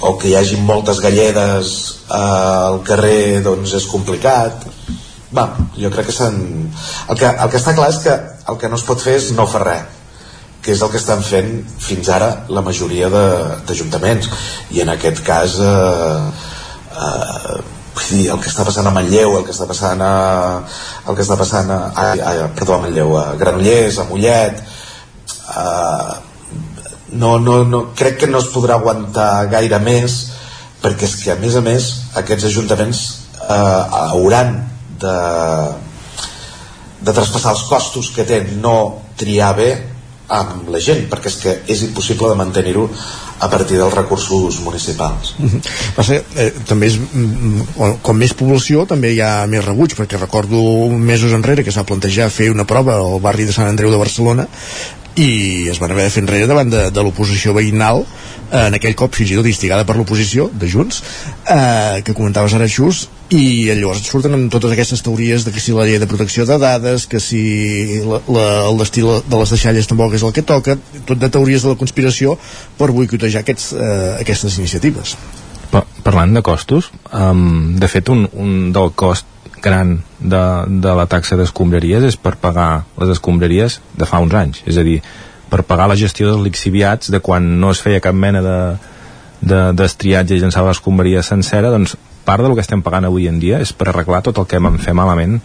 o 0.00 0.14
que 0.20 0.30
hi 0.30 0.36
hagi 0.38 0.58
moltes 0.62 1.00
galledes 1.02 1.74
eh, 2.06 2.18
al 2.18 2.82
carrer 2.86 3.40
doncs 3.44 3.74
és 3.80 3.86
complicat. 3.90 4.66
Va, 5.34 5.50
jo 5.76 5.90
crec 5.92 6.08
que 6.08 6.16
s'han 6.16 6.36
el, 6.40 7.16
que, 7.18 7.28
el 7.28 7.50
que 7.52 7.60
està 7.60 7.74
clar 7.76 7.90
és 7.92 8.02
que 8.04 8.14
el 8.48 8.60
que 8.60 8.70
no 8.72 8.78
es 8.80 8.84
pot 8.88 9.02
fer 9.02 9.18
és 9.20 9.32
no 9.36 9.48
fer 9.50 9.64
res 9.66 9.96
que 10.62 10.72
és 10.74 10.80
el 10.82 10.90
que 10.92 10.98
estan 11.00 11.22
fent 11.24 11.50
fins 11.80 12.08
ara 12.12 12.28
la 12.52 12.60
majoria 12.66 13.08
d'ajuntaments. 13.08 14.28
I 14.74 14.82
en 14.84 14.90
aquest 14.92 15.22
cas 15.24 15.54
eh, 15.64 16.30
eh, 17.04 17.77
dir, 18.06 18.28
el 18.32 18.40
que 18.42 18.50
està 18.50 18.64
passant 18.66 18.86
a 18.86 18.92
Manlleu 18.94 19.36
el 19.38 19.44
que 19.46 19.54
està 19.54 19.66
passant 19.68 20.00
a 20.04 20.12
el 21.08 21.16
que 21.16 21.24
està 21.24 21.36
passant 21.40 21.70
a, 21.70 21.78
a, 21.90 22.06
a 22.14 22.48
perdó, 22.56 22.76
a 22.76 22.82
Manlleu 22.84 23.16
a 23.18 23.24
Granollers, 23.40 23.98
a 23.98 24.06
Mollet 24.08 24.62
eh, 24.62 26.14
no, 27.18 27.38
no, 27.40 27.62
no, 27.64 27.82
crec 27.98 28.20
que 28.22 28.30
no 28.30 28.42
es 28.42 28.50
podrà 28.52 28.76
aguantar 28.76 29.48
gaire 29.52 29.80
més 29.82 30.18
perquè 30.82 31.08
és 31.08 31.18
que 31.22 31.34
a 31.34 31.38
més 31.40 31.58
a 31.58 31.64
més 31.64 31.90
aquests 32.22 32.48
ajuntaments 32.52 33.04
eh, 33.48 33.82
hauran 34.14 34.56
de 35.02 35.18
de 36.98 37.14
traspassar 37.14 37.54
els 37.54 37.62
costos 37.70 38.10
que 38.14 38.26
té 38.26 38.40
no 38.58 38.74
triar 39.18 39.52
bé 39.58 39.70
amb 40.28 40.68
la 40.68 40.80
gent, 40.84 41.06
perquè 41.08 41.30
és 41.30 41.36
que 41.40 41.54
és 41.72 41.82
impossible 41.86 42.28
de 42.28 42.36
mantenir-ho 42.36 42.84
a 43.40 43.48
partir 43.48 43.78
dels 43.78 43.94
recursos 43.94 44.60
municipals. 44.60 45.34
Mm 45.38 45.48
-hmm. 45.48 45.60
Passa, 45.96 46.14
eh, 46.14 46.52
també 46.66 46.86
és, 46.86 46.98
mm, 46.98 48.00
com 48.02 48.16
més 48.16 48.34
població 48.34 48.84
també 48.86 49.12
hi 49.12 49.20
ha 49.20 49.46
més 49.46 49.64
rebuig, 49.64 49.94
perquè 49.94 50.18
recordo 50.18 50.88
mesos 50.90 51.32
enrere 51.32 51.64
que 51.64 51.72
s'ha 51.72 51.84
plantejat 51.84 52.32
fer 52.32 52.50
una 52.50 52.66
prova 52.66 52.94
al 52.94 53.20
barri 53.20 53.44
de 53.44 53.52
Sant 53.52 53.68
Andreu 53.68 53.90
de 53.90 53.96
Barcelona 53.96 54.48
i 55.14 55.68
es 55.68 55.78
van 55.80 55.90
haver 55.90 56.04
de 56.04 56.10
fer 56.10 56.22
enrere 56.22 56.46
davant 56.46 56.70
de, 56.70 56.90
de 56.90 57.02
l'oposició 57.02 57.52
veïnal 57.52 58.04
eh, 58.52 58.66
en 58.66 58.74
aquell 58.74 58.94
cop 58.94 59.14
fins 59.14 59.30
i 59.30 59.34
tot 59.34 59.46
instigada 59.46 59.84
per 59.84 59.96
l'oposició 59.96 60.50
de 60.52 60.68
Junts 60.68 61.02
eh, 61.48 62.02
que 62.04 62.14
comentaves 62.14 62.54
ara 62.54 62.68
just 62.68 63.17
i 63.28 63.68
llavors 63.76 64.06
surten 64.08 64.32
amb 64.32 64.52
totes 64.52 64.72
aquestes 64.72 65.02
teories 65.04 65.44
de 65.44 65.52
que 65.52 65.60
si 65.60 65.74
la 65.76 65.84
llei 65.84 65.98
de 66.00 66.08
protecció 66.08 66.46
de 66.48 66.56
dades 66.60 67.04
que 67.10 67.20
si 67.20 68.00
la, 68.00 68.22
la, 68.24 68.44
el 68.70 68.80
destí 68.80 69.04
de 69.04 69.40
les 69.40 69.52
deixalles 69.52 69.88
tampoc 69.90 70.16
és 70.16 70.24
el 70.24 70.32
que 70.32 70.46
toca 70.48 70.78
tot 71.04 71.18
de 71.20 71.28
teories 71.28 71.66
de 71.66 71.74
la 71.74 71.80
conspiració 71.80 72.38
per 72.78 72.88
boicotejar 72.96 73.44
aquests, 73.44 73.74
eh, 73.76 74.14
aquestes 74.22 74.56
iniciatives. 74.62 75.16
Pa 75.68 75.84
Parlant 76.06 76.32
de 76.32 76.40
costos 76.40 76.88
um, 77.12 77.76
de 77.76 77.88
fet 77.92 78.08
un, 78.08 78.24
un 78.32 78.72
del 78.72 78.94
cost 78.96 79.26
gran 79.60 79.98
de, 80.18 80.42
de 80.80 80.94
la 80.96 81.04
taxa 81.10 81.36
d'escombraries 81.36 82.06
és 82.08 82.16
per 82.16 82.38
pagar 82.40 82.86
les 82.96 83.12
escombraries 83.18 83.80
de 83.98 84.08
fa 84.08 84.22
uns 84.24 84.32
anys. 84.38 84.62
És 84.64 84.78
a 84.80 84.86
dir, 84.86 85.02
per 85.52 85.66
pagar 85.68 85.90
la 85.90 85.98
gestió 86.00 86.30
dels 86.30 86.46
lixiviats 86.46 87.12
de 87.12 87.20
quan 87.20 87.58
no 87.60 87.74
es 87.74 87.82
feia 87.84 88.00
cap 88.00 88.16
mena 88.16 88.40
de 88.44 88.60
d'estriatge 89.38 90.32
de, 90.32 90.38
i 90.38 90.42
llançar 90.42 90.64
l'escombraria 90.66 91.20
sencera 91.22 91.70
doncs 91.70 91.92
part 92.28 92.44
del 92.44 92.54
que 92.56 92.64
estem 92.64 92.84
pagant 92.84 93.08
avui 93.08 93.28
en 93.30 93.40
dia 93.40 93.62
és 93.64 93.72
per 93.72 93.88
arreglar 93.88 94.20
tot 94.26 94.38
el 94.40 94.48
que 94.48 94.60
vam 94.60 94.76
fer 94.82 94.92
malament 94.96 95.38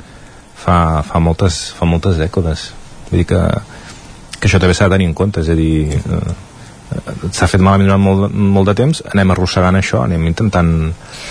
fa, 0.63 1.03
fa, 1.07 1.21
moltes, 1.23 1.69
fa 1.77 1.87
moltes 1.87 2.19
dècades. 2.19 2.71
Vull 3.09 3.21
dir 3.21 3.27
que, 3.29 3.41
que 4.39 4.49
això 4.49 4.59
també 4.59 4.75
s'ha 4.75 4.89
de 4.89 4.97
tenir 4.97 5.07
en 5.11 5.15
compte 5.17 5.43
és 5.43 5.51
a 5.51 5.55
dir, 5.57 5.95
eh, 5.95 6.33
s'ha 7.31 7.47
fet 7.49 7.61
malament 7.61 7.89
durant 7.89 8.03
molt, 8.03 8.33
molt 8.33 8.69
de 8.69 8.75
temps 8.77 9.01
anem 9.11 9.33
arrossegant 9.33 9.77
això, 9.79 10.03
anem 10.03 10.25
intentant 10.29 10.71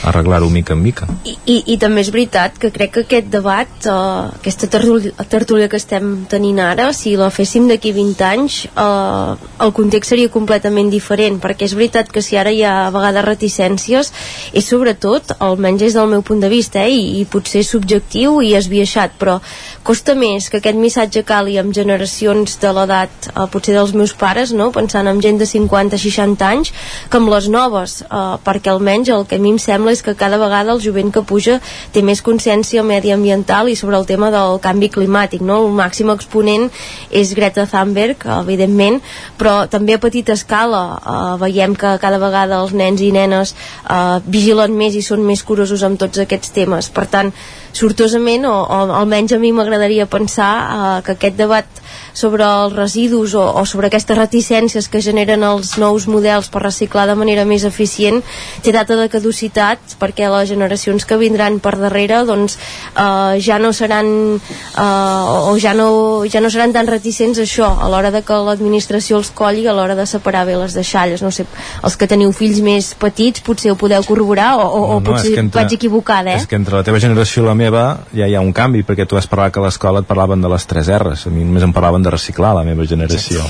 arreglar-ho 0.08 0.48
mica 0.50 0.74
en 0.74 0.82
mica 0.82 1.06
I, 1.24 1.36
i, 1.46 1.56
i 1.74 1.76
també 1.80 2.02
és 2.02 2.10
veritat 2.14 2.58
que 2.60 2.72
crec 2.74 2.94
que 2.96 3.04
aquest 3.06 3.28
debat 3.32 3.88
uh, 3.90 4.30
aquesta 4.38 4.68
tertúlia, 4.70 5.68
que 5.70 5.78
estem 5.78 6.24
tenint 6.30 6.60
ara 6.62 6.90
si 6.96 7.14
la 7.18 7.30
féssim 7.34 7.68
d'aquí 7.70 7.92
20 7.96 8.26
anys 8.28 8.58
uh, 8.72 9.36
el 9.62 9.74
context 9.76 10.14
seria 10.14 10.32
completament 10.32 10.90
diferent 10.92 11.38
perquè 11.42 11.68
és 11.68 11.76
veritat 11.78 12.10
que 12.12 12.24
si 12.24 12.38
ara 12.40 12.52
hi 12.52 12.62
ha 12.66 12.74
a 12.86 12.90
vegades 12.94 13.26
reticències 13.26 14.12
és 14.52 14.68
sobretot, 14.68 15.36
almenys 15.40 15.86
des 15.86 15.96
del 15.98 16.10
meu 16.10 16.22
punt 16.26 16.42
de 16.42 16.50
vista 16.52 16.82
eh, 16.82 16.92
i, 16.96 17.20
i 17.20 17.26
potser 17.30 17.64
subjectiu 17.66 18.40
i 18.42 18.54
esbiaixat 18.58 19.16
però 19.20 19.38
costa 19.86 20.16
més 20.18 20.48
que 20.50 20.60
aquest 20.60 20.78
missatge 20.78 21.24
cali 21.26 21.58
amb 21.60 21.74
generacions 21.74 22.58
de 22.62 22.74
l'edat 22.74 23.30
uh, 23.32 23.46
potser 23.52 23.76
dels 23.76 23.94
meus 23.96 24.14
pares 24.18 24.52
no? 24.56 24.70
pensant 24.74 25.08
en 25.08 25.22
gent 25.22 25.40
de 25.40 25.48
50-60 25.53 26.46
anys 26.48 26.72
que 27.11 27.20
amb 27.20 27.30
les 27.32 27.48
noves, 27.53 28.00
eh, 28.03 28.22
perquè 28.44 28.72
almenys 28.72 29.12
el 29.12 29.26
que 29.28 29.36
a 29.36 29.42
mi 29.42 29.53
em 29.55 29.61
sembla 29.62 29.92
és 29.92 30.03
que 30.03 30.16
cada 30.18 30.40
vegada 30.40 30.72
el 30.72 30.80
jovent 30.80 31.12
que 31.12 31.22
puja 31.22 31.59
té 31.92 32.03
més 32.03 32.22
consciència 32.24 32.82
mediambiental 32.82 33.68
i 33.68 33.76
sobre 33.76 33.98
el 33.98 34.07
tema 34.07 34.30
del 34.34 34.59
canvi 34.64 34.90
climàtic, 34.92 35.42
no? 35.44 35.61
El 35.66 35.76
màxim 35.76 36.11
exponent 36.14 36.68
és 37.11 37.34
Greta 37.36 37.66
Thunberg, 37.70 38.26
evidentment, 38.42 39.00
però 39.38 39.66
també 39.70 39.96
a 39.96 40.03
petita 40.03 40.36
escala 40.36 40.82
eh, 40.96 41.36
veiem 41.42 41.76
que 41.76 41.96
cada 42.03 42.20
vegada 42.22 42.61
els 42.62 42.74
nens 42.76 43.00
i 43.00 43.12
nenes 43.14 43.55
eh, 43.55 44.20
vigilen 44.26 44.76
més 44.76 44.96
i 44.96 45.03
són 45.05 45.24
més 45.26 45.44
curosos 45.46 45.82
amb 45.82 46.00
tots 46.00 46.22
aquests 46.22 46.55
temes. 46.57 46.90
Per 46.92 47.07
tant, 47.11 47.32
sortosament, 47.72 48.46
o, 48.46 48.54
o 48.62 48.80
almenys 49.00 49.36
a 49.36 49.40
mi 49.42 49.52
m'agradaria 49.52 50.06
pensar 50.10 50.52
eh, 50.62 51.02
que 51.06 51.16
aquest 51.16 51.38
debat 51.40 51.82
sobre 52.12 52.44
els 52.44 52.74
residus 52.76 53.34
o, 53.34 53.42
o 53.42 53.64
sobre 53.66 53.88
aquestes 53.88 54.16
reticències 54.16 54.88
que 54.92 55.00
generen 55.04 55.44
els 55.46 55.76
nous 55.80 56.06
models 56.08 56.50
per 56.52 56.62
reciclar 56.64 57.06
de 57.08 57.16
manera 57.18 57.44
més 57.48 57.64
eficient 57.64 58.20
té 58.64 58.72
data 58.74 58.96
de 58.98 59.08
caducitat 59.12 59.96
perquè 60.00 60.28
les 60.32 60.50
generacions 60.52 61.06
que 61.08 61.18
vindran 61.20 61.58
per 61.64 61.74
darrere 61.80 62.22
doncs 62.28 62.58
eh, 62.58 63.40
ja 63.40 63.58
no 63.62 63.72
seran 63.72 64.08
eh, 64.36 64.82
o 64.82 65.56
ja 65.60 65.72
no, 65.76 65.88
ja 66.28 66.44
no 66.44 66.52
seran 66.52 66.74
tan 66.76 66.90
reticents 66.90 67.40
a 67.40 67.46
això 67.46 67.70
a 67.72 67.88
l'hora 67.92 68.12
de 68.14 68.22
que 68.26 68.40
l'administració 68.48 69.20
els 69.20 69.32
colli 69.34 69.66
a 69.66 69.76
l'hora 69.76 69.96
de 69.98 70.06
separar 70.06 70.44
bé 70.48 70.58
les 70.60 70.76
deixalles 70.76 71.24
no 71.24 71.32
sé, 71.32 71.46
els 71.82 71.96
que 71.96 72.08
teniu 72.10 72.32
fills 72.36 72.60
més 72.64 72.92
petits 72.98 73.44
potser 73.44 73.72
ho 73.72 73.78
podeu 73.80 74.04
corroborar 74.04 74.52
o, 74.60 74.68
o, 74.68 74.84
no, 74.86 75.00
o 75.00 75.04
potser 75.12 75.38
entre, 75.40 75.62
vaig 75.62 75.76
equivocada 75.78 76.36
eh? 76.36 76.42
és 76.42 76.48
que 76.48 76.60
entre 76.60 76.76
la 76.76 76.84
teva 76.86 77.00
generació 77.00 77.42
i 77.42 77.48
la 77.48 77.56
meva 77.62 77.84
ja 78.16 78.26
hi 78.26 78.34
ha 78.36 78.42
un 78.42 78.52
canvi 78.56 78.82
perquè 78.86 79.06
tu 79.08 79.18
has 79.18 79.28
parlat 79.30 79.54
que 79.54 79.62
a 79.62 79.66
l'escola 79.66 80.02
et 80.02 80.10
parlaven 80.10 80.42
de 80.42 80.50
les 80.50 80.66
3 80.68 80.92
R's 80.98 81.26
a 81.28 81.32
mi 81.32 81.46
només 81.46 81.64
em 81.66 81.72
parlaven 81.74 82.02
de 82.02 82.12
reciclar 82.14 82.52
la 82.58 82.66
meva 82.66 82.86
generació. 82.88 83.46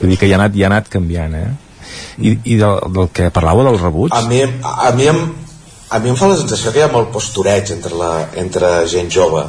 Vull 0.00 0.12
dir 0.12 0.20
que 0.20 0.28
ja 0.28 0.36
ha 0.36 0.42
anat, 0.42 0.56
ja 0.56 0.68
ha 0.68 0.72
anat 0.74 0.92
canviant 0.92 1.36
eh? 1.38 1.48
i, 2.18 2.34
i 2.52 2.56
del, 2.60 2.80
del 2.94 3.08
que 3.16 3.30
parlàveu 3.34 3.66
del 3.70 3.80
rebuig? 3.80 4.14
A 4.16 4.22
mi, 4.28 4.42
a 4.44 4.90
mi 4.96 5.08
em, 5.10 5.22
a 5.90 5.98
mi 5.98 6.12
em 6.12 6.18
fa 6.18 6.30
la 6.30 6.38
sensació 6.40 6.72
que 6.72 6.82
hi 6.82 6.86
ha 6.86 6.92
molt 6.92 7.12
postureig 7.14 7.72
entre, 7.76 7.96
la, 7.98 8.12
entre 8.42 8.72
gent 8.90 9.10
jove. 9.12 9.46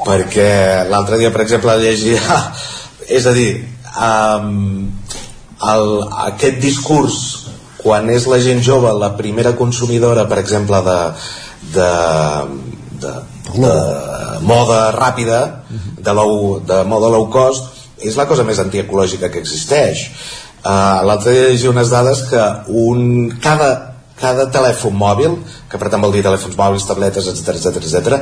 Perquè 0.00 0.50
l'altre 0.88 1.18
dia 1.20 1.32
per 1.34 1.44
exemple 1.44 1.76
llegia 1.80 2.40
és 3.18 3.26
a 3.26 3.34
dir 3.36 3.50
um, 4.00 4.88
el, 5.70 5.88
aquest 6.30 6.60
discurs 6.62 7.20
quan 7.80 8.10
és 8.12 8.26
la 8.28 8.40
gent 8.44 8.60
jove 8.64 8.92
la 8.96 9.14
primera 9.16 9.54
consumidora 9.56 10.26
per 10.28 10.38
exemple 10.40 10.80
de, 10.84 10.98
de, 11.76 11.90
de, 13.02 13.12
de 13.56 13.74
moda 14.46 14.80
ràpida 14.96 15.40
de, 15.98 16.12
low, 16.16 16.60
de 16.64 16.82
moda 16.88 17.10
low 17.12 17.28
cost 17.32 17.80
és 18.00 18.16
la 18.16 18.26
cosa 18.28 18.46
més 18.48 18.60
antiecològica 18.62 19.28
que 19.32 19.42
existeix 19.42 20.06
uh, 20.64 21.00
l'altre 21.06 21.34
dia 21.34 21.48
llegia 21.50 21.72
unes 21.72 21.92
dades 21.92 22.24
que 22.30 22.42
un, 22.80 23.30
cada, 23.42 23.70
cada 24.20 24.48
telèfon 24.52 24.96
mòbil 24.96 25.36
que 25.70 25.78
per 25.80 25.90
tant 25.92 26.02
vol 26.02 26.14
dir 26.14 26.24
telèfons 26.24 26.56
mòbils, 26.58 26.86
tabletes, 26.88 27.28
etc 27.30 27.56
etc 27.56 27.80
etc. 27.80 28.18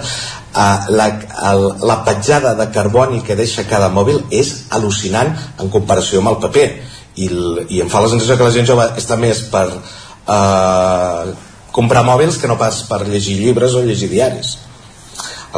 Uh, 0.52 0.90
la, 0.94 1.08
el, 1.52 1.64
la 1.88 2.00
petjada 2.06 2.54
de 2.58 2.68
carboni 2.74 3.22
que 3.26 3.38
deixa 3.38 3.66
cada 3.70 3.90
mòbil 3.94 4.24
és 4.34 4.54
al·lucinant 4.74 5.34
en 5.58 5.72
comparació 5.74 6.22
amb 6.22 6.34
el 6.34 6.40
paper 6.46 6.68
i, 7.18 7.28
i 7.74 7.82
em 7.82 7.90
fa 7.90 8.02
la 8.02 8.10
sensació 8.12 8.38
que 8.38 8.46
la 8.46 8.54
gent 8.54 8.68
jove 8.68 8.86
està 8.98 9.18
més 9.18 9.42
per 9.52 9.66
uh, 9.74 11.34
comprar 11.74 12.06
mòbils 12.06 12.38
que 12.40 12.50
no 12.50 12.58
pas 12.58 12.82
per 12.88 13.04
llegir 13.06 13.38
llibres 13.38 13.74
o 13.78 13.84
llegir 13.86 14.10
diaris 14.10 14.56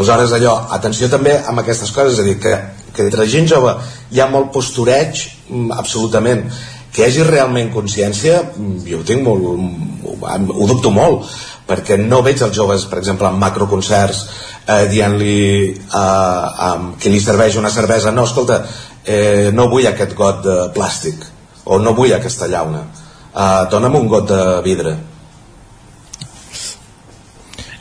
aleshores 0.09 0.33
allò, 0.37 0.57
atenció 0.77 1.09
també 1.13 1.37
amb 1.39 1.63
aquestes 1.63 1.93
coses 1.93 2.19
és 2.19 2.23
a 2.23 2.27
dir, 2.27 2.37
que, 2.41 2.57
que 2.95 3.07
entre 3.07 3.27
gent 3.29 3.49
jove 3.51 3.77
hi 4.11 4.21
ha 4.21 4.29
molt 4.31 4.53
postureig 4.55 5.27
mm, 5.49 5.73
absolutament. 5.77 6.47
Que 6.91 7.05
hi 7.05 7.07
hagi 7.07 7.27
realment 7.29 7.71
consciència 7.75 8.41
mm, 8.43 8.85
jo 8.89 9.01
ho 9.01 9.07
tinc 9.07 9.23
molt 9.27 9.91
ho 10.21 10.67
dubto 10.67 10.91
molt 10.91 11.29
perquè 11.71 11.97
no 12.01 12.23
veig 12.27 12.41
els 12.43 12.57
joves 12.57 12.87
per 12.91 12.99
exemple 12.99 13.29
en 13.29 13.39
macroconcerts 13.39 14.23
eh, 14.67 14.87
dient-li 14.91 15.37
eh, 15.71 16.65
um, 16.67 16.95
que 17.01 17.13
li 17.13 17.21
serveix 17.23 17.57
una 17.61 17.71
cervesa 17.71 18.11
no, 18.11 18.27
escolta, 18.27 18.63
eh, 19.05 19.51
no 19.55 19.69
vull 19.71 19.87
aquest 19.87 20.17
got 20.19 20.43
de 20.45 20.57
plàstic 20.75 21.23
o 21.71 21.79
no 21.79 21.95
vull 21.95 22.15
aquesta 22.17 22.51
llauna 22.51 22.83
eh, 22.83 23.63
dona'm 23.71 24.01
un 24.01 24.11
got 24.11 24.29
de 24.33 24.43
vidre 24.67 24.97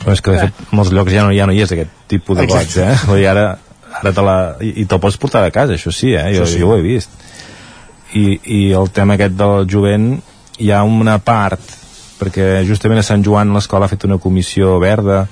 però 0.00 0.14
és 0.16 0.22
que 0.24 0.32
de 0.34 0.46
fet 0.48 0.72
molts 0.76 0.92
llocs 0.96 1.12
ja 1.12 1.26
no, 1.26 1.34
ja 1.36 1.46
no 1.48 1.52
hi 1.52 1.60
és 1.64 1.72
aquest 1.74 1.90
tipus 2.08 2.38
de 2.38 2.46
gots 2.48 2.78
eh? 2.80 2.92
Vull 3.08 3.20
dir, 3.20 3.28
ara, 3.32 3.58
ara 4.00 4.12
te 4.16 4.24
la, 4.24 4.36
i, 4.64 4.72
i 4.82 4.86
te'l 4.88 5.02
pots 5.02 5.18
portar 5.20 5.44
de 5.44 5.52
casa, 5.54 5.76
això 5.76 5.92
sí, 5.92 6.14
eh? 6.16 6.30
jo, 6.36 6.46
Sí, 6.46 6.56
sí. 6.56 6.62
jo 6.62 6.72
ho 6.72 6.78
he 6.78 6.84
vist 6.86 7.12
I, 8.16 8.24
i 8.44 8.60
el 8.74 8.90
tema 8.94 9.14
aquest 9.18 9.36
del 9.38 9.68
jovent 9.70 10.14
hi 10.60 10.72
ha 10.72 10.82
una 10.84 11.18
part 11.22 11.76
perquè 12.20 12.64
justament 12.68 13.00
a 13.00 13.06
Sant 13.06 13.22
Joan 13.24 13.52
l'escola 13.54 13.86
ha 13.86 13.92
fet 13.92 14.04
una 14.08 14.18
comissió 14.20 14.78
verda 14.82 15.22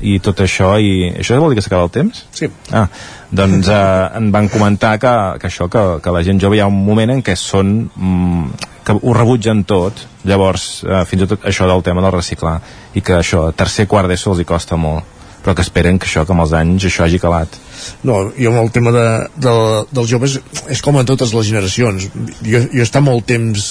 i 0.00 0.18
tot 0.24 0.40
això 0.44 0.74
i 0.80 1.10
això 1.10 1.38
vol 1.40 1.52
dir 1.52 1.58
que 1.58 1.64
s'acaba 1.66 1.88
el 1.88 1.92
temps? 1.94 2.24
Sí. 2.34 2.48
Ah, 2.72 2.86
doncs 3.30 3.68
eh, 3.68 4.08
en 4.18 4.30
van 4.34 4.48
comentar 4.52 4.96
que, 5.02 5.14
que 5.40 5.50
això, 5.50 5.68
que, 5.72 5.84
que 6.04 6.14
la 6.14 6.24
gent 6.26 6.40
jove 6.42 6.58
hi 6.58 6.64
ha 6.64 6.70
un 6.70 6.80
moment 6.84 7.16
en 7.16 7.22
què 7.24 7.36
són 7.38 7.74
mm, 7.90 8.64
que 8.86 8.96
ho 8.96 9.12
rebutgen 9.16 9.64
tot 9.68 10.06
llavors 10.28 10.68
eh, 10.86 11.04
fins 11.08 11.26
i 11.26 11.30
tot 11.34 11.46
això 11.50 11.68
del 11.68 11.84
tema 11.84 12.04
del 12.04 12.14
reciclar 12.14 12.56
i 12.94 13.04
que 13.04 13.20
això, 13.20 13.48
tercer 13.52 13.88
quart 13.90 14.08
d'ESO 14.08 14.34
els 14.34 14.42
hi 14.42 14.48
costa 14.48 14.80
molt 14.80 15.17
però 15.44 15.54
que 15.54 15.64
esperen 15.66 15.98
que 15.98 16.08
això, 16.08 16.26
que 16.26 16.34
amb 16.34 16.46
els 16.46 16.54
anys 16.58 16.88
això 16.90 17.06
hagi 17.06 17.22
calat 17.22 17.58
No, 18.02 18.30
jo 18.38 18.50
amb 18.52 18.60
el 18.62 18.70
tema 18.74 18.92
de, 18.94 19.04
de, 19.42 19.52
dels 19.94 20.10
joves 20.10 20.36
és 20.70 20.82
com 20.84 20.98
en 20.98 21.06
totes 21.08 21.32
les 21.34 21.48
generacions. 21.48 22.08
Jo, 22.44 22.60
jo 22.62 22.80
he 22.80 22.84
estat 22.84 23.04
molt 23.04 23.26
temps 23.28 23.68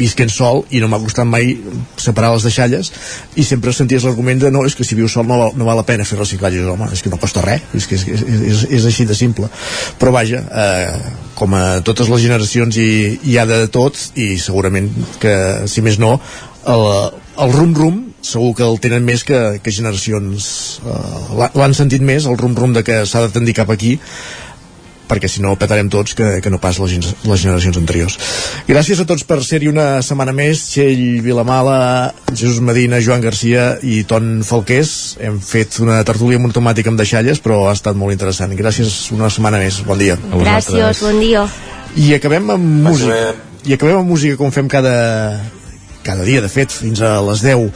visquent 0.00 0.32
sol 0.32 0.64
i 0.74 0.80
no 0.82 0.90
m'ha 0.92 1.00
costat 1.02 1.28
mai 1.28 1.54
separar 2.00 2.32
les 2.34 2.46
deixalles 2.46 2.92
i 3.36 3.44
sempre 3.46 3.74
senties 3.76 4.06
l'argument 4.06 4.40
de 4.42 4.52
no, 4.54 4.64
és 4.68 4.76
que 4.76 4.86
si 4.86 4.98
vius 4.98 5.16
sol 5.16 5.28
no, 5.28 5.38
no 5.56 5.68
val 5.68 5.80
la 5.80 5.86
pena 5.88 6.06
fer 6.08 6.18
reciclatge 6.20 6.64
home, 6.72 6.90
és 6.92 7.04
que 7.04 7.12
no 7.12 7.20
costa 7.20 7.44
res, 7.44 7.64
és 7.76 7.88
que 7.88 7.98
és, 7.98 8.24
és, 8.52 8.64
és 8.80 8.88
així 8.88 9.08
de 9.08 9.16
simple. 9.18 9.50
Però 10.00 10.12
vaja, 10.14 10.42
eh, 10.44 11.14
com 11.38 11.56
a 11.56 11.64
totes 11.86 12.10
les 12.12 12.26
generacions 12.26 12.80
hi, 12.80 12.90
hi 13.24 13.38
ha 13.38 13.46
de 13.48 13.64
tot 13.72 13.98
i 14.16 14.34
segurament 14.42 14.90
que 15.22 15.36
si 15.70 15.84
més 15.84 16.00
no 16.02 16.16
el, 16.66 16.84
el 17.42 17.52
rum-rum 17.52 18.02
segur 18.26 18.54
que 18.58 18.64
el 18.66 18.78
tenen 18.82 19.04
més 19.06 19.22
que, 19.24 19.60
que 19.62 19.70
generacions 19.74 20.80
eh, 20.82 21.36
l'ha- 21.38 21.52
l'han 21.54 21.74
sentit 21.76 22.02
més 22.02 22.26
el 22.26 22.38
rum-rum 22.40 22.72
de 22.74 22.82
que 22.86 23.02
s'ha 23.06 23.26
de 23.26 23.32
tendir 23.34 23.54
cap 23.54 23.70
aquí 23.70 23.96
perquè 25.06 25.28
si 25.30 25.38
no 25.38 25.52
petarem 25.54 25.86
tots 25.86 26.16
que, 26.18 26.40
que 26.42 26.50
no 26.50 26.58
pas 26.58 26.80
les, 26.82 26.96
les 27.22 27.38
generacions 27.38 27.76
anteriors. 27.78 28.16
Gràcies 28.66 28.98
a 28.98 29.04
tots 29.06 29.22
per 29.22 29.36
ser-hi 29.46 29.68
una 29.70 30.00
setmana 30.02 30.32
més. 30.34 30.64
Txell 30.72 31.20
Vilamala, 31.22 31.76
Jesús 32.32 32.58
Medina 32.58 32.98
Joan 32.98 33.22
Garcia 33.22 33.76
i 33.86 34.00
Ton 34.02 34.40
Falqués. 34.42 35.14
Hem 35.22 35.38
fet 35.38 35.78
una 35.78 36.00
tertúlia 36.02 36.40
montomàtica 36.42 36.90
amb 36.90 36.98
deixalles 36.98 37.38
però 37.38 37.68
ha 37.68 37.76
estat 37.78 37.94
molt 37.94 38.16
interessant. 38.16 38.50
Gràcies 38.58 39.12
una 39.14 39.30
setmana 39.30 39.62
més, 39.62 39.78
bon 39.86 40.02
dia. 40.02 40.18
Gràcies, 40.42 41.04
bon 41.06 41.22
dia. 41.22 41.46
i 41.94 42.10
acabem 42.18 42.50
amb 42.56 42.66
música. 42.90 43.30
i 43.64 43.78
acabem 43.78 44.00
amb 44.02 44.10
música 44.10 44.34
com 44.42 44.50
fem 44.50 44.66
cada 44.66 44.96
cada 46.06 46.26
dia, 46.26 46.42
de 46.44 46.50
fet, 46.52 46.70
fins 46.70 47.02
a 47.02 47.16
les 47.26 47.42
10 47.42 47.66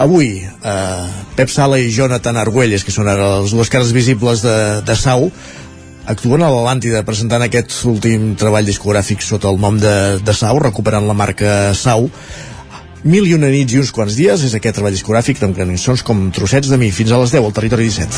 avui, 0.00 0.44
eh, 0.46 1.08
Pep 1.36 1.50
Sala 1.50 1.80
i 1.82 1.90
Jonathan 1.90 2.38
Argüelles, 2.38 2.86
que 2.86 2.94
són 2.94 3.10
ara 3.10 3.40
les 3.42 3.56
dues 3.56 3.72
cares 3.72 3.90
visibles 3.96 4.46
de, 4.46 4.54
de 4.86 4.96
Sau 4.96 5.32
actuen 6.10 6.42
a 6.42 6.50
l'Atlàntida 6.50 7.04
presentant 7.06 7.42
aquest 7.44 7.74
últim 7.90 8.32
treball 8.40 8.66
discogràfic 8.66 9.22
sota 9.22 9.50
el 9.50 9.60
nom 9.60 9.78
de, 9.78 10.18
de 10.24 10.34
Sau, 10.36 10.58
recuperant 10.62 11.06
la 11.06 11.18
marca 11.18 11.74
Sau. 11.74 12.08
Mil 13.02 13.28
i 13.28 13.34
una 13.36 13.48
nits 13.52 13.72
i 13.72 13.78
uns 13.80 13.92
quants 13.96 14.16
dies 14.16 14.42
és 14.44 14.54
aquest 14.56 14.74
treball 14.76 14.96
discogràfic 14.96 15.42
amb 15.44 15.56
cançons 15.56 16.02
com 16.04 16.30
Trossets 16.36 16.68
de 16.68 16.76
mi 16.80 16.90
fins 16.92 17.12
a 17.12 17.18
les 17.22 17.30
10 17.32 17.46
al 17.46 17.56
Territori 17.56 17.84
17 17.88 18.08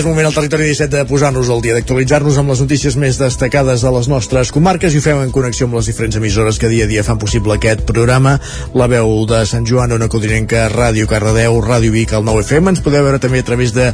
és 0.00 0.06
moment 0.08 0.24
al 0.24 0.32
territori 0.32 0.64
17 0.64 0.96
de 0.96 1.04
posar-nos 1.04 1.48
al 1.52 1.60
dia, 1.60 1.74
d'actualitzar-nos 1.76 2.38
amb 2.40 2.48
les 2.54 2.60
notícies 2.62 2.94
més 2.96 3.18
destacades 3.20 3.82
de 3.84 3.90
les 3.92 4.06
nostres 4.08 4.48
comarques 4.54 4.94
i 4.94 5.00
ho 5.00 5.04
fem 5.04 5.18
en 5.20 5.32
connexió 5.34 5.66
amb 5.66 5.76
les 5.76 5.90
diferents 5.90 6.16
emissores 6.16 6.56
que 6.56 6.70
dia 6.72 6.86
a 6.86 6.88
dia 6.88 7.02
fan 7.04 7.18
possible 7.20 7.52
aquest 7.52 7.82
programa. 7.84 8.38
La 8.72 8.86
veu 8.88 9.26
de 9.28 9.42
Sant 9.44 9.66
Joan, 9.68 9.92
Ona 9.92 10.08
Codinenca, 10.08 10.62
Ràdio 10.72 11.04
Cardedeu, 11.10 11.58
Ràdio 11.60 11.92
Vic, 11.92 12.14
el 12.16 12.24
9FM. 12.24 12.72
Ens 12.72 12.80
podeu 12.86 13.04
veure 13.04 13.20
també 13.20 13.42
a 13.42 13.46
través 13.50 13.74
de 13.76 13.90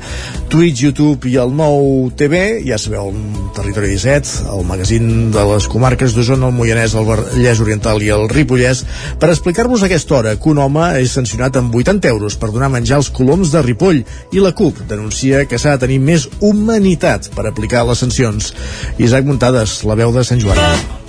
Twitch, 0.52 0.84
YouTube 0.84 1.26
i 1.26 1.34
el 1.42 1.50
9 1.58 2.12
TV. 2.20 2.44
Ja 2.68 2.78
sabeu, 2.78 3.10
el 3.10 3.50
territori 3.56 3.90
17, 3.96 4.46
el 4.54 4.62
magazín 4.68 5.32
de 5.34 5.46
les 5.50 5.66
comarques 5.72 6.14
d'Osona, 6.14 6.52
el 6.52 6.54
Moianès, 6.54 6.94
el 6.94 7.08
Vallès 7.08 7.64
Oriental 7.64 8.04
i 8.06 8.12
el 8.14 8.28
Ripollès, 8.30 8.84
per 9.18 9.32
explicar-vos 9.32 9.82
aquesta 9.82 10.20
hora 10.20 10.36
que 10.38 10.54
un 10.54 10.62
home 10.62 10.86
és 11.02 11.18
sancionat 11.18 11.58
amb 11.58 11.74
80 11.74 12.14
euros 12.14 12.38
per 12.38 12.52
donar 12.54 12.70
menjar 12.70 13.00
als 13.00 13.10
coloms 13.10 13.50
de 13.50 13.66
Ripoll 13.66 14.04
i 14.30 14.44
la 14.44 14.54
CUP 14.54 14.84
denuncia 14.86 15.46
que 15.50 15.58
s'ha 15.58 15.74
de 15.74 15.86
tenir 15.88 15.95
més 16.02 16.28
humanitat 16.40 17.30
per 17.36 17.48
aplicar 17.48 17.86
les 17.88 18.04
sancions. 18.04 18.52
Isaac 18.98 19.26
Muntades, 19.28 19.82
la 19.88 19.98
veu 19.98 20.14
de 20.14 20.24
Sant 20.26 20.42
Joan. 20.42 21.05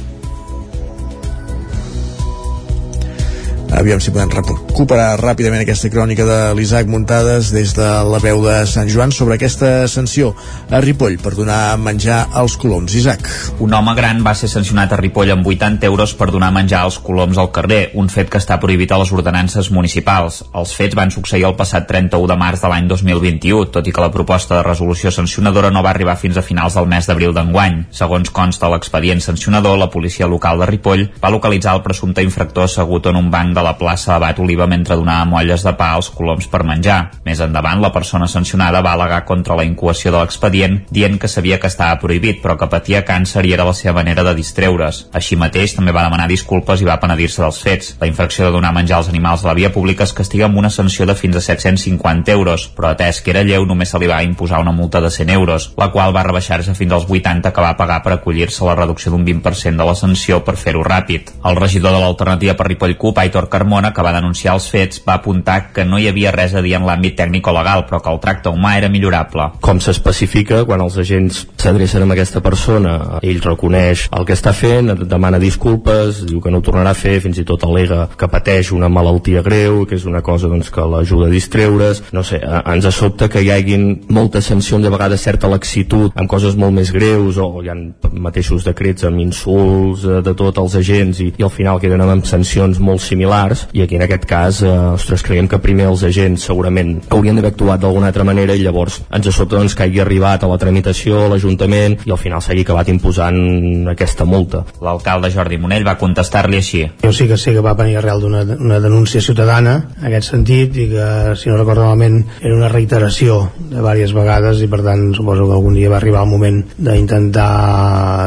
Aviam 3.76 4.00
si 4.00 4.14
podem 4.16 4.32
recuperar 4.32 5.18
ràpidament 5.20 5.60
aquesta 5.60 5.90
crònica 5.92 6.24
de 6.24 6.38
l'Isaac 6.56 6.88
Muntades 6.88 7.50
des 7.52 7.74
de 7.76 7.88
la 8.08 8.20
veu 8.24 8.40
de 8.46 8.62
Sant 8.70 8.88
Joan 8.88 9.12
sobre 9.12 9.36
aquesta 9.36 9.90
sanció 9.92 10.30
a 10.72 10.80
Ripoll 10.80 11.18
per 11.20 11.34
donar 11.36 11.76
menjar 11.76 12.22
als 12.32 12.56
coloms. 12.58 12.96
Isaac. 12.96 13.28
Un 13.60 13.76
home 13.76 13.94
gran 13.98 14.24
va 14.24 14.34
ser 14.40 14.48
sancionat 14.48 14.94
a 14.94 15.00
Ripoll 15.02 15.34
amb 15.36 15.48
80 15.48 15.86
euros 15.90 16.14
per 16.16 16.30
donar 16.32 16.54
menjar 16.56 16.86
als 16.86 17.00
coloms 17.04 17.38
al 17.38 17.52
carrer, 17.52 17.92
un 18.00 18.08
fet 18.08 18.32
que 18.32 18.40
està 18.40 18.56
prohibit 18.62 18.94
a 18.96 19.02
les 19.02 19.12
ordenances 19.12 19.70
municipals. 19.76 20.40
Els 20.56 20.74
fets 20.78 20.96
van 20.96 21.12
succeir 21.12 21.44
el 21.50 21.58
passat 21.60 21.90
31 21.92 22.32
de 22.32 22.40
març 22.40 22.64
de 22.64 22.72
l'any 22.72 22.88
2021, 22.88 23.68
tot 23.76 23.88
i 23.88 23.92
que 23.92 24.04
la 24.04 24.14
proposta 24.16 24.56
de 24.56 24.64
resolució 24.64 25.12
sancionadora 25.12 25.74
no 25.76 25.84
va 25.84 25.92
arribar 25.92 26.16
fins 26.16 26.40
a 26.40 26.46
finals 26.46 26.80
del 26.80 26.88
mes 26.88 27.08
d'abril 27.08 27.36
d'enguany. 27.36 27.84
Segons 27.92 28.32
consta 28.32 28.72
l'expedient 28.72 29.20
sancionador, 29.22 29.78
la 29.78 29.92
policia 29.92 30.32
local 30.32 30.64
de 30.64 30.72
Ripoll 30.72 31.08
va 31.20 31.36
localitzar 31.36 31.76
el 31.76 31.84
presumpte 31.84 32.24
infractor 32.24 32.72
assegut 32.72 33.12
en 33.12 33.20
un 33.20 33.32
banc 33.32 33.57
de 33.58 33.64
la 33.66 33.76
plaça 33.78 34.14
de 34.14 34.20
Bat 34.22 34.40
Oliva 34.44 34.68
mentre 34.70 34.96
donava 34.96 35.26
molles 35.26 35.64
de 35.66 35.74
pa 35.78 35.90
als 35.96 36.12
coloms 36.14 36.48
per 36.52 36.64
menjar. 36.68 37.00
Més 37.26 37.42
endavant, 37.44 37.82
la 37.82 37.92
persona 37.96 38.28
sancionada 38.30 38.84
va 38.86 38.94
al·legar 38.94 39.24
contra 39.26 39.58
la 39.58 39.66
incoació 39.66 40.14
de 40.14 40.22
l'expedient, 40.22 40.80
dient 40.94 41.18
que 41.18 41.32
sabia 41.32 41.60
que 41.60 41.72
estava 41.72 42.00
prohibit, 42.02 42.42
però 42.44 42.58
que 42.58 42.70
patia 42.72 43.04
càncer 43.08 43.46
i 43.48 43.54
era 43.58 43.66
la 43.68 43.74
seva 43.78 43.98
manera 44.00 44.24
de 44.28 44.36
distreure's. 44.38 45.06
Així 45.18 45.36
mateix, 45.40 45.74
també 45.78 45.96
va 45.96 46.06
demanar 46.06 46.30
disculpes 46.30 46.82
i 46.82 46.88
va 46.88 47.00
penedir-se 47.02 47.42
dels 47.42 47.62
fets. 47.64 47.96
La 48.02 48.10
infracció 48.10 48.46
de 48.46 48.54
donar 48.56 48.74
menjar 48.76 49.02
als 49.02 49.10
animals 49.10 49.44
a 49.44 49.52
la 49.52 49.58
via 49.58 49.74
pública 49.74 50.06
es 50.06 50.14
castiga 50.14 50.46
amb 50.48 50.62
una 50.62 50.70
sanció 50.70 51.08
de 51.10 51.16
fins 51.18 51.40
a 51.40 51.42
750 51.42 52.32
euros, 52.32 52.68
però 52.78 52.94
atès 52.94 53.22
que 53.24 53.34
era 53.34 53.46
lleu 53.48 53.66
només 53.66 53.90
se 53.90 54.00
li 54.02 54.10
va 54.10 54.22
imposar 54.26 54.62
una 54.62 54.76
multa 54.76 55.02
de 55.02 55.12
100 55.12 55.34
euros, 55.34 55.72
la 55.78 55.90
qual 55.92 56.16
va 56.16 56.26
rebaixar-se 56.28 56.76
fins 56.78 56.94
als 56.94 57.10
80 57.10 57.54
que 57.54 57.66
va 57.66 57.76
pagar 57.80 58.02
per 58.06 58.14
acollir-se 58.18 58.64
a 58.64 58.72
la 58.72 58.78
reducció 58.80 59.12
d'un 59.14 59.26
20% 59.26 59.82
de 59.82 59.88
la 59.90 59.96
sanció 59.96 60.44
per 60.46 60.58
fer-ho 60.60 60.84
ràpid. 60.86 61.34
El 61.48 61.58
regidor 61.58 61.96
de 61.96 62.02
l'alternativa 62.04 62.56
per 62.58 62.68
Ripoll 62.68 62.98
CUP, 62.98 63.24
Aitor 63.24 63.47
Carmona, 63.52 63.94
que 63.94 64.06
va 64.06 64.14
denunciar 64.16 64.56
els 64.58 64.70
fets, 64.72 65.02
va 65.08 65.18
apuntar 65.18 65.72
que 65.76 65.86
no 65.86 66.00
hi 66.00 66.08
havia 66.12 66.34
res 66.36 66.56
a 66.56 66.64
dir 66.66 66.76
en 66.78 66.88
l'àmbit 66.88 67.18
tècnico-legal, 67.20 67.86
però 67.90 68.02
que 68.04 68.14
el 68.14 68.22
tracte 68.24 68.54
humà 68.54 68.76
era 68.78 68.90
millorable. 68.92 69.50
Com 69.62 69.82
s'especifica, 69.84 70.64
quan 70.68 70.84
els 70.84 70.98
agents 71.02 71.46
s'adrecen 71.58 72.06
a 72.06 72.12
aquesta 72.16 72.42
persona, 72.44 72.98
ell 73.22 73.42
reconeix 73.44 74.08
el 74.18 74.28
que 74.28 74.36
està 74.38 74.54
fent, 74.56 74.94
demana 75.08 75.40
disculpes, 75.42 76.24
diu 76.28 76.42
que 76.42 76.52
no 76.52 76.62
ho 76.62 76.66
tornarà 76.66 76.94
a 76.94 76.98
fer, 76.98 77.18
fins 77.24 77.40
i 77.42 77.46
tot 77.48 77.64
al·lega 77.68 78.08
que 78.18 78.30
pateix 78.32 78.72
una 78.76 78.90
malaltia 78.90 79.44
greu, 79.46 79.84
que 79.88 79.98
és 79.98 80.06
una 80.10 80.24
cosa 80.26 80.50
doncs, 80.52 80.72
que 80.74 80.86
l'ajuda 80.86 81.28
a 81.28 81.34
distreure's. 81.34 82.04
No 82.16 82.24
sé, 82.28 82.42
ens 82.42 82.88
sobta 82.96 83.30
que 83.30 83.44
hi 83.44 83.52
haguin 83.54 83.88
moltes 84.10 84.50
sancions, 84.50 84.88
a 84.88 84.94
vegades 84.94 85.24
certa 85.24 85.50
laxitud, 85.52 86.14
amb 86.16 86.30
coses 86.30 86.58
molt 86.58 86.76
més 86.76 86.92
greus, 86.96 87.38
o 87.38 87.62
hi 87.64 87.72
ha 87.72 87.78
mateixos 88.12 88.66
decrets 88.66 89.06
amb 89.08 89.22
insults 89.22 90.06
eh, 90.08 90.22
de 90.26 90.34
tots 90.38 90.62
els 90.64 90.78
agents, 90.82 91.22
i, 91.22 91.32
i 91.38 91.46
al 91.46 91.54
final 91.54 91.82
queden 91.84 92.04
amb 92.04 92.26
sancions 92.28 92.80
molt 92.84 93.04
similars, 93.04 93.37
i 93.74 93.84
aquí 93.84 93.98
en 93.98 94.06
aquest 94.06 94.26
cas, 94.30 94.62
eh, 94.64 94.74
ostres, 94.96 95.24
creiem 95.26 95.48
que 95.48 95.60
primer 95.64 95.88
els 95.92 96.04
agents 96.08 96.48
segurament 96.50 96.98
haurien 97.10 97.38
d'haver 97.38 97.54
actuat 97.54 97.82
d'alguna 97.84 98.12
altra 98.12 98.26
manera 98.28 98.56
i 98.56 98.64
llavors 98.64 99.02
ens 99.14 99.30
sobta 99.32 99.58
doncs, 99.58 99.76
que 99.76 99.88
hagi 99.88 100.02
arribat 100.02 100.44
a 100.44 100.52
la 100.52 100.58
tramitació, 100.62 101.26
a 101.26 101.32
l'Ajuntament 101.34 102.00
i 102.06 102.14
al 102.14 102.22
final 102.22 102.42
s'hagi 102.42 102.66
acabat 102.66 102.90
imposant 102.94 103.90
aquesta 103.94 104.26
multa. 104.26 104.64
L'alcalde 104.82 105.32
Jordi 105.34 105.60
Monell 105.62 105.86
va 105.88 105.98
contestar-li 106.00 106.62
així. 106.62 106.84
Jo 107.04 107.14
sí 107.14 107.28
que 107.28 107.38
sé 107.38 107.54
que 107.56 107.64
va 107.66 107.76
venir 107.78 107.98
arrel 108.02 108.24
d'una 108.24 108.44
una 108.58 108.80
denúncia 108.80 109.22
ciutadana 109.22 109.76
en 110.00 110.08
aquest 110.10 110.32
sentit 110.32 110.76
i 110.78 110.88
que, 110.92 111.08
si 111.40 111.50
no 111.50 111.58
recordo 111.58 111.86
malament, 111.86 112.24
era 112.42 112.56
una 112.56 112.70
reiteració 112.72 113.40
de 113.58 113.78
diverses 113.78 114.14
vegades 114.16 114.62
i 114.64 114.70
per 114.72 114.82
tant 114.86 115.12
suposo 115.18 115.48
que 115.48 115.58
algun 115.58 115.78
dia 115.78 115.92
va 115.92 116.00
arribar 116.02 116.24
el 116.26 116.32
moment 116.32 116.62
d'intentar 116.78 117.48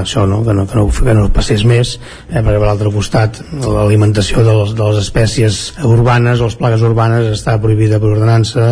això, 0.00 0.26
no? 0.30 0.42
Que, 0.46 0.54
no, 0.56 0.66
que, 0.70 0.78
no, 0.78 0.86
que 0.90 1.16
no 1.16 1.28
passés 1.34 1.64
més, 1.68 1.96
eh? 2.28 2.40
perquè 2.40 2.58
per 2.58 2.66
l'altre 2.68 2.92
costat 2.94 3.40
l'alimentació 3.52 4.44
de, 4.46 4.56
les, 4.60 4.74
de 4.78 4.90
les 5.00 5.08
espècies 5.08 5.58
urbanes 5.86 6.40
o 6.40 6.48
les 6.48 6.56
plagues 6.60 6.82
urbanes 6.84 7.30
està 7.32 7.56
prohibida 7.60 7.98
per 8.00 8.10
ordenança. 8.12 8.66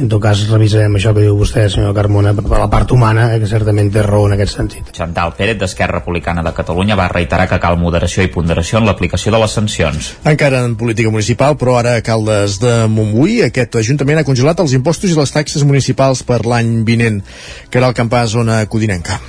En 0.00 0.08
tot 0.08 0.22
cas 0.22 0.40
revisarem 0.48 0.96
això 0.96 1.12
que 1.14 1.26
diu 1.26 1.36
vostè 1.36 1.66
senyor 1.68 1.94
Carmona 1.96 2.32
per 2.36 2.46
la 2.48 2.70
part 2.72 2.90
humana 2.94 3.28
eh, 3.34 3.40
que 3.42 3.50
certament 3.50 3.90
té 3.92 4.04
raó 4.06 4.24
en 4.28 4.36
aquest 4.38 4.56
sentit. 4.56 4.92
Chantal 4.96 5.34
Pérez 5.36 5.58
d'Esquerra 5.60 6.00
Republicana 6.00 6.44
de 6.46 6.54
Catalunya 6.56 6.96
va 6.96 7.10
reiterar 7.12 7.48
que 7.50 7.60
cal 7.60 7.78
moderació 7.80 8.24
i 8.24 8.32
ponderació 8.32 8.80
en 8.80 8.88
l'aplicació 8.88 9.34
de 9.34 9.42
les 9.44 9.58
sancions. 9.60 10.12
Encara 10.24 10.64
en 10.64 10.78
política 10.80 11.12
municipal 11.12 11.58
però 11.60 11.78
ara 11.82 11.98
a 11.98 12.04
Caldes 12.06 12.58
de 12.62 12.74
Montbui 12.88 13.42
aquest 13.44 13.76
Ajuntament 13.84 14.22
ha 14.22 14.26
congelat 14.26 14.64
els 14.64 14.76
impostos 14.78 15.12
i 15.12 15.18
les 15.18 15.34
taxes 15.34 15.66
municipals 15.68 16.24
per 16.24 16.44
l'any 16.48 16.80
vinent 16.88 17.20
que 17.68 17.80
era 17.82 17.90
el 17.92 17.98
campàs 17.98 18.32
zona 18.38 18.62
codinenca 18.70 19.20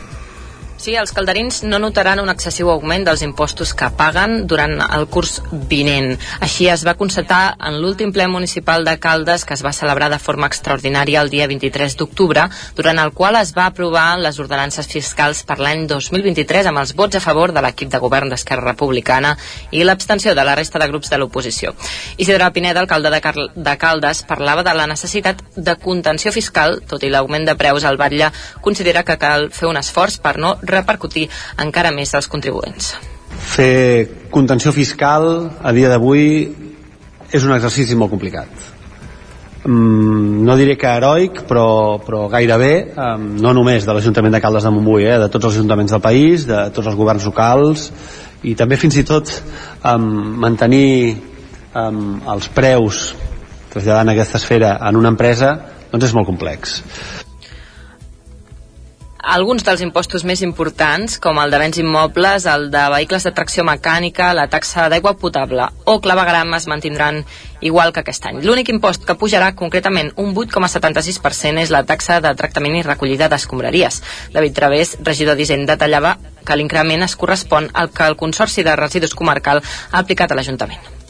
Sí, 0.75 0.91
els 0.99 1.13
calderins 1.15 1.61
no 1.63 1.77
notaran 1.79 2.19
un 2.19 2.29
excessiu 2.29 2.67
augment 2.69 3.05
dels 3.07 3.21
impostos 3.23 3.71
que 3.73 3.87
paguen 3.95 4.41
durant 4.45 4.73
el 4.83 5.05
curs 5.07 5.37
vinent. 5.71 6.17
Així 6.43 6.67
es 6.67 6.83
va 6.83 6.97
constatar 6.99 7.55
en 7.69 7.77
l'últim 7.79 8.11
ple 8.13 8.25
municipal 8.27 8.83
de 8.83 8.97
Caldes 8.99 9.45
que 9.47 9.55
es 9.55 9.63
va 9.63 9.71
celebrar 9.73 10.09
de 10.11 10.19
forma 10.19 10.49
extraordinària 10.51 11.21
el 11.23 11.31
dia 11.31 11.47
23 11.47 11.95
d'octubre, 11.95 12.43
durant 12.75 12.99
el 12.99 13.13
qual 13.15 13.39
es 13.39 13.53
va 13.55 13.69
aprovar 13.71 14.19
les 14.19 14.39
ordenances 14.43 14.89
fiscals 14.91 15.45
per 15.47 15.57
l'any 15.63 15.85
2023 15.87 16.67
amb 16.67 16.83
els 16.83 16.91
vots 16.99 17.15
a 17.15 17.23
favor 17.23 17.55
de 17.55 17.63
l'equip 17.63 17.89
de 17.95 18.03
govern 18.03 18.29
d'Esquerra 18.29 18.67
Republicana 18.73 19.37
i 19.71 19.87
l'abstenció 19.87 20.35
de 20.35 20.43
la 20.43 20.57
resta 20.59 20.83
de 20.83 20.89
grups 20.91 21.09
de 21.09 21.21
l'oposició. 21.21 21.71
Isidre 22.17 22.51
Pineda, 22.51 22.83
alcalde 22.83 23.13
de, 23.15 23.21
Cal 23.23 23.49
de 23.55 23.77
Caldes, 23.79 24.25
parlava 24.27 24.67
de 24.67 24.75
la 24.75 24.89
necessitat 24.91 25.39
de 25.55 25.79
contenció 25.79 26.35
fiscal, 26.35 26.81
tot 26.85 27.07
i 27.07 27.13
l'augment 27.15 27.47
de 27.47 27.55
preus 27.55 27.87
al 27.87 27.97
batlle, 27.97 28.33
considera 28.61 29.07
que 29.07 29.17
cal 29.17 29.49
fer 29.55 29.71
un 29.71 29.79
esforç 29.79 30.19
per 30.19 30.35
no 30.37 30.57
repercutir 30.67 31.27
encara 31.61 31.93
més 31.95 32.13
als 32.15 32.29
contribuents. 32.31 32.93
Fer 33.55 34.27
contenció 34.31 34.71
fiscal 34.75 35.27
a 35.61 35.73
dia 35.75 35.91
d'avui 35.91 36.25
és 37.31 37.43
un 37.43 37.53
exercici 37.55 37.97
molt 37.97 38.13
complicat. 38.13 38.71
Mm, 39.65 40.43
no 40.45 40.55
diré 40.59 40.75
que 40.77 40.91
heroic, 40.91 41.41
però, 41.49 41.97
però 42.05 42.27
gairebé, 42.29 42.93
no 43.41 43.53
només 43.57 43.85
de 43.85 43.95
l'Ajuntament 43.97 44.35
de 44.37 44.41
Caldes 44.43 44.67
de 44.67 44.71
Montbui, 44.71 45.07
eh, 45.09 45.17
de 45.23 45.29
tots 45.33 45.49
els 45.49 45.57
ajuntaments 45.57 45.95
del 45.95 46.03
país, 46.03 46.45
de 46.45 46.67
tots 46.75 46.91
els 46.91 46.99
governs 46.99 47.25
locals, 47.25 47.89
i 48.45 48.53
també 48.53 48.77
fins 48.77 48.97
i 49.01 49.05
tot 49.07 49.31
um, 49.81 50.05
mantenir 50.43 51.17
um, 51.73 52.19
els 52.35 52.49
preus 52.53 53.07
traslladant 53.73 54.13
aquesta 54.13 54.39
esfera 54.41 54.75
en 54.87 54.99
una 55.01 55.11
empresa 55.13 55.55
doncs 55.91 56.09
és 56.09 56.15
molt 56.15 56.29
complex 56.29 56.79
alguns 59.25 59.63
dels 59.65 59.81
impostos 59.81 60.23
més 60.23 60.43
importants, 60.45 61.17
com 61.19 61.39
el 61.41 61.49
de 61.49 61.57
béns 61.57 61.79
immobles, 61.81 62.45
el 62.45 62.69
de 62.71 62.83
vehicles 62.93 63.25
de 63.25 63.31
tracció 63.33 63.65
mecànica, 63.65 64.29
la 64.37 64.45
taxa 64.51 64.85
d'aigua 64.91 65.15
potable 65.17 65.65
o 65.89 65.97
clavegram 66.01 66.53
es 66.53 66.67
mantindran 66.69 67.23
igual 67.65 67.91
que 67.91 68.03
aquest 68.03 68.27
any. 68.29 68.43
L'únic 68.45 68.69
impost 68.69 69.07
que 69.07 69.17
pujarà 69.17 69.51
concretament 69.57 70.11
un 70.21 70.35
8,76% 70.35 71.63
és 71.63 71.73
la 71.73 71.83
taxa 71.89 72.19
de 72.21 72.35
tractament 72.37 72.77
i 72.77 72.83
recollida 72.85 73.29
d'escombraries. 73.31 74.01
David 74.35 74.53
Través, 74.59 74.97
regidor 75.01 75.39
d'Hisenda, 75.39 75.73
detallava 75.73 76.17
que 76.45 76.57
l'increment 76.59 77.07
es 77.07 77.17
correspon 77.17 77.71
al 77.73 77.89
que 77.89 78.05
el 78.05 78.19
Consorci 78.19 78.63
de 78.63 78.77
Residus 78.77 79.17
Comarcal 79.17 79.63
ha 79.65 80.05
aplicat 80.05 80.31
a 80.31 80.37
l'Ajuntament 80.37 81.04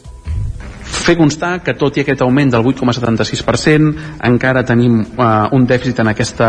fer 1.06 1.16
constar 1.18 1.60
que 1.62 1.76
tot 1.78 1.96
i 1.96 2.02
aquest 2.02 2.22
augment 2.24 2.50
del 2.50 2.66
8,76% 2.66 3.92
encara 4.26 4.64
tenim 4.66 4.98
uh, 5.04 5.46
un 5.54 5.66
dèficit 5.68 6.00
en 6.02 6.10
aquesta 6.10 6.48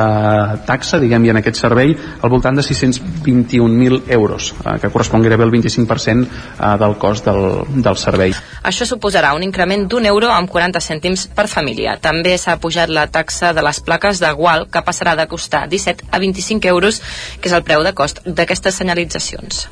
taxa, 0.65 0.99
diguem, 1.01 1.27
i 1.27 1.33
en 1.33 1.39
aquest 1.41 1.59
servei 1.61 1.93
al 1.93 2.33
voltant 2.33 2.57
de 2.57 2.65
621.000 2.65 4.09
euros, 4.17 4.51
uh, 4.63 4.75
que 4.81 4.89
correspon 4.93 5.25
gairebé 5.25 5.45
al 5.45 5.53
25% 5.53 6.25
uh, 6.25 6.73
del 6.81 6.97
cost 7.01 7.29
del, 7.29 7.43
del 7.85 7.99
servei. 8.01 8.33
Això 8.65 8.87
suposarà 8.89 9.35
un 9.37 9.45
increment 9.45 9.85
d'un 9.89 10.09
euro 10.09 10.31
amb 10.33 10.49
40 10.49 10.81
cèntims 10.81 11.27
per 11.37 11.47
família. 11.51 11.97
També 12.01 12.37
s'ha 12.41 12.57
pujat 12.61 12.89
la 12.89 13.07
taxa 13.13 13.53
de 13.53 13.65
les 13.65 13.81
plaques 13.85 14.21
de 14.23 14.31
gual, 14.37 14.67
que 14.73 14.85
passarà 14.85 15.15
de 15.19 15.27
costar 15.29 15.67
17 15.69 16.09
a 16.09 16.21
25 16.23 16.71
euros, 16.73 17.01
que 17.41 17.51
és 17.51 17.57
el 17.57 17.65
preu 17.67 17.85
de 17.85 17.93
cost 17.93 18.23
d'aquestes 18.25 18.81
senyalitzacions. 18.81 19.67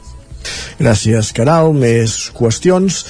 Gràcies, 0.78 1.32
Caral. 1.34 1.74
Més 1.74 2.30
qüestions. 2.36 3.02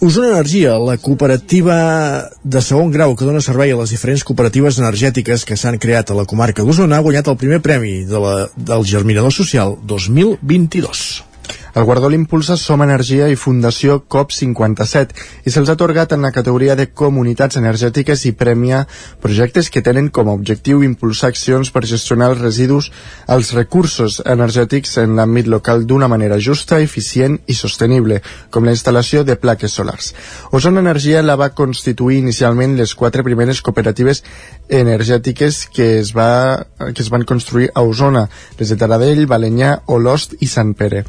Osona 0.00 0.28
Energia, 0.28 0.76
la 0.78 0.94
cooperativa 0.96 2.30
de 2.44 2.60
segon 2.62 2.92
grau 2.94 3.16
que 3.18 3.26
dona 3.26 3.40
servei 3.42 3.72
a 3.74 3.78
les 3.80 3.90
diferents 3.90 4.22
cooperatives 4.22 4.78
energètiques 4.78 5.42
que 5.42 5.58
s'han 5.58 5.80
creat 5.82 6.12
a 6.12 6.18
la 6.20 6.26
comarca 6.28 6.62
d'Osona, 6.62 7.00
ha 7.00 7.02
guanyat 7.02 7.26
el 7.32 7.40
primer 7.40 7.58
premi 7.64 8.04
de 8.06 8.20
la, 8.22 8.34
del 8.54 8.86
Germinador 8.86 9.34
Social 9.34 9.74
2022. 9.82 11.27
El 11.74 11.84
guardó 11.84 12.08
l'impulsa 12.08 12.56
Som 12.56 12.82
Energia 12.82 13.28
i 13.28 13.36
Fundació 13.36 13.98
COP57 14.08 15.44
i 15.44 15.52
se'ls 15.52 15.68
ha 15.68 15.76
atorgat 15.76 16.14
en 16.16 16.24
la 16.24 16.32
categoria 16.32 16.76
de 16.78 16.88
comunitats 16.88 17.58
energètiques 17.60 18.24
i 18.28 18.32
premia 18.32 18.84
projectes 19.22 19.68
que 19.70 19.82
tenen 19.84 20.08
com 20.08 20.28
a 20.28 20.36
objectiu 20.36 20.82
impulsar 20.86 21.30
accions 21.32 21.70
per 21.74 21.84
gestionar 21.86 22.30
els 22.32 22.40
residus, 22.40 22.90
els 23.28 23.52
recursos 23.56 24.20
energètics 24.24 24.96
en 25.02 25.16
l'àmbit 25.18 25.48
local 25.52 25.84
d'una 25.86 26.08
manera 26.08 26.40
justa, 26.40 26.80
eficient 26.80 27.38
i 27.46 27.56
sostenible, 27.58 28.22
com 28.50 28.64
la 28.64 28.74
instal·lació 28.76 29.24
de 29.24 29.36
plaques 29.36 29.76
solars. 29.76 30.14
Osona 30.52 30.80
Energia 30.80 31.22
la 31.22 31.36
va 31.36 31.52
constituir 31.54 32.22
inicialment 32.22 32.76
les 32.78 32.94
quatre 32.94 33.24
primeres 33.26 33.60
cooperatives 33.62 34.24
energètiques 34.68 35.64
que 35.74 35.98
es, 35.98 36.14
va, 36.16 36.66
que 36.78 37.02
es 37.02 37.10
van 37.12 37.24
construir 37.28 37.70
a 37.74 37.84
Osona, 37.84 38.28
les 38.58 38.72
de 38.72 38.78
Taradell, 38.80 39.26
Balanyà, 39.28 39.74
Olost 39.86 40.36
i 40.40 40.48
Sant 40.50 40.74
Pere. 40.78 41.04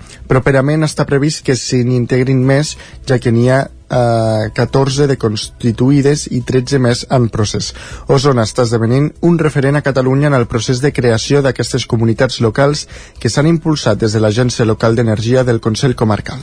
Properament 0.50 0.82
està 0.82 1.04
previst 1.06 1.44
que 1.46 1.54
se 1.54 1.78
n'integrin 1.86 2.40
més, 2.42 2.72
ja 3.06 3.20
que 3.22 3.30
n'hi 3.30 3.44
ha 3.54 3.60
eh, 3.70 4.46
14 4.58 5.06
de 5.06 5.16
constituïdes 5.22 6.24
i 6.34 6.40
13 6.42 6.80
més 6.82 7.04
en 7.14 7.28
procés. 7.30 7.68
Osona 8.10 8.48
està 8.50 8.64
esdevenint 8.66 9.12
un 9.30 9.38
referent 9.38 9.78
a 9.78 9.84
Catalunya 9.86 10.32
en 10.32 10.38
el 10.40 10.48
procés 10.50 10.82
de 10.82 10.90
creació 10.90 11.44
d'aquestes 11.46 11.86
comunitats 11.92 12.40
locals 12.42 12.88
que 13.22 13.30
s'han 13.30 13.46
impulsat 13.52 14.00
des 14.02 14.16
de 14.18 14.24
l'Agència 14.24 14.66
Local 14.66 14.98
d'Energia 14.98 15.44
del 15.46 15.62
Consell 15.62 15.94
Comarcal. 15.94 16.42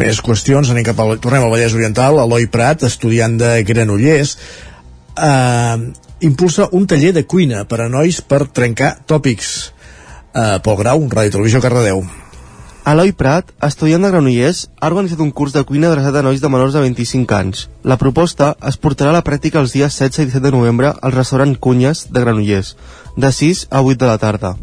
Més 0.00 0.22
qüestions, 0.24 0.72
anem 0.72 0.88
cap 0.88 1.04
al, 1.04 1.18
tornem 1.20 1.44
al 1.44 1.52
Vallès 1.52 1.76
Oriental, 1.76 2.22
Eloi 2.24 2.48
Prat, 2.48 2.86
estudiant 2.88 3.36
de 3.36 3.50
Granollers, 3.68 4.32
eh, 5.28 5.76
impulsa 6.24 6.70
un 6.72 6.88
taller 6.88 7.12
de 7.20 7.26
cuina 7.28 7.66
per 7.68 7.82
a 7.84 7.92
nois 7.92 8.24
per 8.24 8.46
trencar 8.48 8.94
tòpics. 9.04 9.52
Eh, 10.32 10.56
Pol 10.64 10.80
Grau, 10.80 11.04
Ràdio 11.04 11.36
Televisió 11.36 11.60
Cardedeu. 11.60 12.00
Eloi 12.88 13.12
Prat, 13.12 13.50
estudiant 13.60 14.00
de 14.00 14.08
Granollers, 14.08 14.62
ha 14.80 14.88
organitzat 14.88 15.20
un 15.20 15.30
curs 15.36 15.52
de 15.52 15.60
cuina 15.68 15.90
adreçat 15.90 16.14
a 16.16 16.22
nois 16.24 16.40
de 16.40 16.48
menors 16.48 16.72
de 16.72 16.80
25 16.80 17.36
anys. 17.36 17.66
La 17.84 17.98
proposta 18.00 18.54
es 18.70 18.78
portarà 18.80 19.12
a 19.12 19.16
la 19.18 19.24
pràctica 19.26 19.60
els 19.60 19.74
dies 19.76 19.98
16 20.00 20.24
i 20.24 20.30
17 20.30 20.46
de 20.46 20.52
novembre 20.54 20.94
al 20.96 21.12
restaurant 21.12 21.52
Cunyes 21.60 22.06
de 22.08 22.22
Granollers, 22.24 22.72
de 23.16 23.32
6 23.36 23.66
a 23.68 23.82
8 23.84 24.00
de 24.00 24.08
la 24.08 24.16
tarda. 24.22 24.54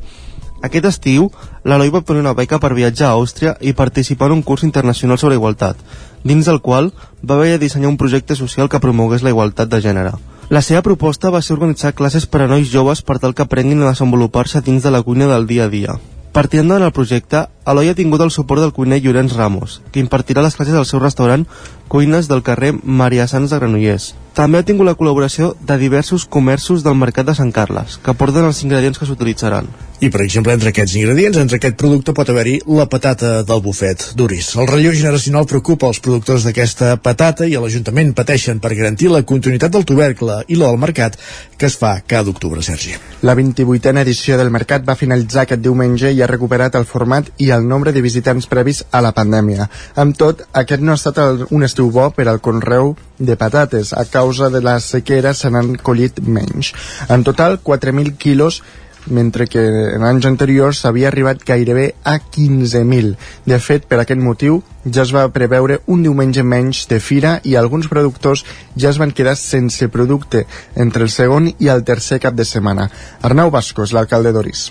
Aquest 0.66 0.90
estiu, 0.90 1.30
l'Eloi 1.64 1.94
va 1.94 2.02
obtenir 2.02 2.26
una 2.26 2.34
beca 2.34 2.58
per 2.58 2.74
viatjar 2.74 3.12
a 3.12 3.22
Àustria 3.22 3.54
i 3.62 3.78
participar 3.78 4.32
en 4.32 4.40
un 4.40 4.44
curs 4.44 4.66
internacional 4.66 5.22
sobre 5.22 5.38
igualtat, 5.38 5.78
dins 6.24 6.50
del 6.50 6.62
qual 6.66 6.92
va 7.22 7.38
haver 7.38 7.54
de 7.54 7.64
dissenyar 7.68 7.94
un 7.94 8.02
projecte 8.02 8.36
social 8.36 8.68
que 8.68 8.82
promogués 8.82 9.22
la 9.22 9.30
igualtat 9.30 9.70
de 9.70 9.84
gènere. 9.86 10.18
La 10.50 10.66
seva 10.66 10.82
proposta 10.82 11.30
va 11.30 11.44
ser 11.46 11.54
organitzar 11.54 11.94
classes 11.94 12.26
per 12.26 12.42
a 12.42 12.50
nois 12.50 12.74
joves 12.74 13.06
per 13.06 13.20
tal 13.22 13.38
que 13.38 13.46
aprenguin 13.46 13.86
a 13.86 13.92
desenvolupar-se 13.92 14.66
dins 14.66 14.82
de 14.82 14.92
la 14.92 15.06
cuina 15.06 15.30
del 15.30 15.46
dia 15.46 15.70
a 15.70 15.70
dia. 15.70 16.00
Partint 16.38 16.68
endavant 16.68 16.84
el 16.86 16.92
projecte, 16.94 17.40
Eloi 17.72 17.88
ha 17.90 17.96
tingut 17.98 18.22
el 18.22 18.30
suport 18.30 18.62
del 18.62 18.70
cuiner 18.70 19.00
Llorenç 19.02 19.34
Ramos, 19.34 19.80
que 19.90 19.98
impartirà 20.04 20.44
les 20.46 20.54
classes 20.54 20.78
al 20.78 20.86
seu 20.86 21.02
restaurant 21.02 21.48
Cuines 21.90 22.30
del 22.30 22.44
carrer 22.46 22.76
Maria 22.78 23.26
Sans 23.32 23.50
de 23.50 23.58
Granollers. 23.58 24.12
També 24.38 24.60
ha 24.62 24.66
tingut 24.66 24.86
la 24.86 24.94
col·laboració 24.94 25.56
de 25.66 25.80
diversos 25.82 26.28
comerços 26.30 26.84
del 26.86 26.94
mercat 26.94 27.26
de 27.26 27.34
Sant 27.34 27.50
Carles, 27.50 27.96
que 28.06 28.14
porten 28.14 28.46
els 28.46 28.60
ingredients 28.62 29.00
que 29.02 29.08
s'utilitzaran. 29.10 29.66
I, 29.98 30.12
per 30.14 30.22
exemple, 30.22 30.54
entre 30.54 30.70
aquests 30.70 30.94
ingredients, 31.00 31.40
entre 31.42 31.58
aquest 31.58 31.74
producte 31.82 32.14
pot 32.14 32.30
haver-hi 32.30 32.60
la 32.70 32.86
patata 32.86 33.40
del 33.42 33.64
bufet 33.66 34.12
d'Uris. 34.14 34.52
El 34.62 34.68
relleu 34.70 34.94
generacional 34.94 35.48
preocupa 35.50 35.90
els 35.90 35.98
productors 36.06 36.46
d'aquesta 36.46 36.92
patata 37.02 37.48
i 37.50 37.56
a 37.58 37.64
l'Ajuntament 37.64 38.12
pateixen 38.14 38.62
per 38.62 38.76
garantir 38.78 39.10
la 39.10 39.24
continuïtat 39.26 39.74
del 39.74 39.88
tubercle 39.90 40.44
i 40.46 40.60
la 40.60 40.70
del 40.70 40.78
mercat 40.86 41.18
que 41.58 41.66
es 41.66 41.80
fa 41.82 41.96
cada 42.06 42.30
octubre, 42.30 42.62
Sergi. 42.62 42.94
La 43.26 43.34
28a 43.34 44.04
edició 44.04 44.38
del 44.38 44.54
Mercat 44.54 44.86
va 44.86 44.94
finalitzar 45.00 45.48
aquest 45.48 45.66
diumenge 45.66 46.14
i 46.14 46.22
ha 46.22 46.30
recuperat 46.30 46.78
el 46.78 46.86
format 46.86 47.34
i 47.42 47.50
el 47.50 47.66
nombre 47.66 47.90
de 47.90 48.06
visitants 48.06 48.46
previs 48.46 48.84
a 48.92 49.02
la 49.02 49.16
pandèmia. 49.18 49.66
Amb 49.98 50.14
tot, 50.14 50.46
aquest 50.54 50.86
no 50.86 50.94
ha 50.94 51.02
estat 51.02 51.18
el, 51.26 51.48
un 51.50 51.66
estiu 51.66 51.90
bo 51.90 52.12
per 52.14 52.30
al 52.30 52.38
conreu 52.38 52.94
de 53.18 53.34
patates. 53.34 53.96
A 53.98 54.06
causa 54.06 54.27
de 54.52 54.62
la 54.62 54.80
sequera 54.84 55.34
se 55.34 55.50
n'han 55.50 55.78
collit 55.80 56.20
menys. 56.20 56.74
En 57.10 57.24
total, 57.24 57.60
4.000 57.64 58.18
quilos 58.18 58.62
mentre 59.10 59.48
que 59.48 59.62
en 59.96 60.04
anys 60.04 60.26
anteriors 60.28 60.82
s'havia 60.84 61.08
arribat 61.08 61.44
gairebé 61.48 61.94
a 62.04 62.18
15.000. 62.20 63.16
De 63.46 63.60
fet, 63.60 63.88
per 63.88 64.02
aquest 64.02 64.22
motiu, 64.22 64.62
ja 64.84 65.04
es 65.04 65.14
va 65.16 65.28
preveure 65.34 65.80
un 65.88 66.04
diumenge 66.04 66.44
menys 66.44 66.86
de 66.92 67.00
fira 67.00 67.38
i 67.44 67.56
alguns 67.56 67.88
productors 67.88 68.44
ja 68.76 68.92
es 68.92 69.00
van 69.00 69.16
quedar 69.16 69.38
sense 69.40 69.88
producte 69.94 70.46
entre 70.76 71.08
el 71.08 71.14
segon 71.14 71.52
i 71.58 71.72
el 71.72 71.86
tercer 71.88 72.20
cap 72.24 72.36
de 72.36 72.46
setmana. 72.46 72.90
Arnau 73.22 73.52
Bascos, 73.52 73.94
l'alcalde 73.96 74.34
d'Oris. 74.36 74.68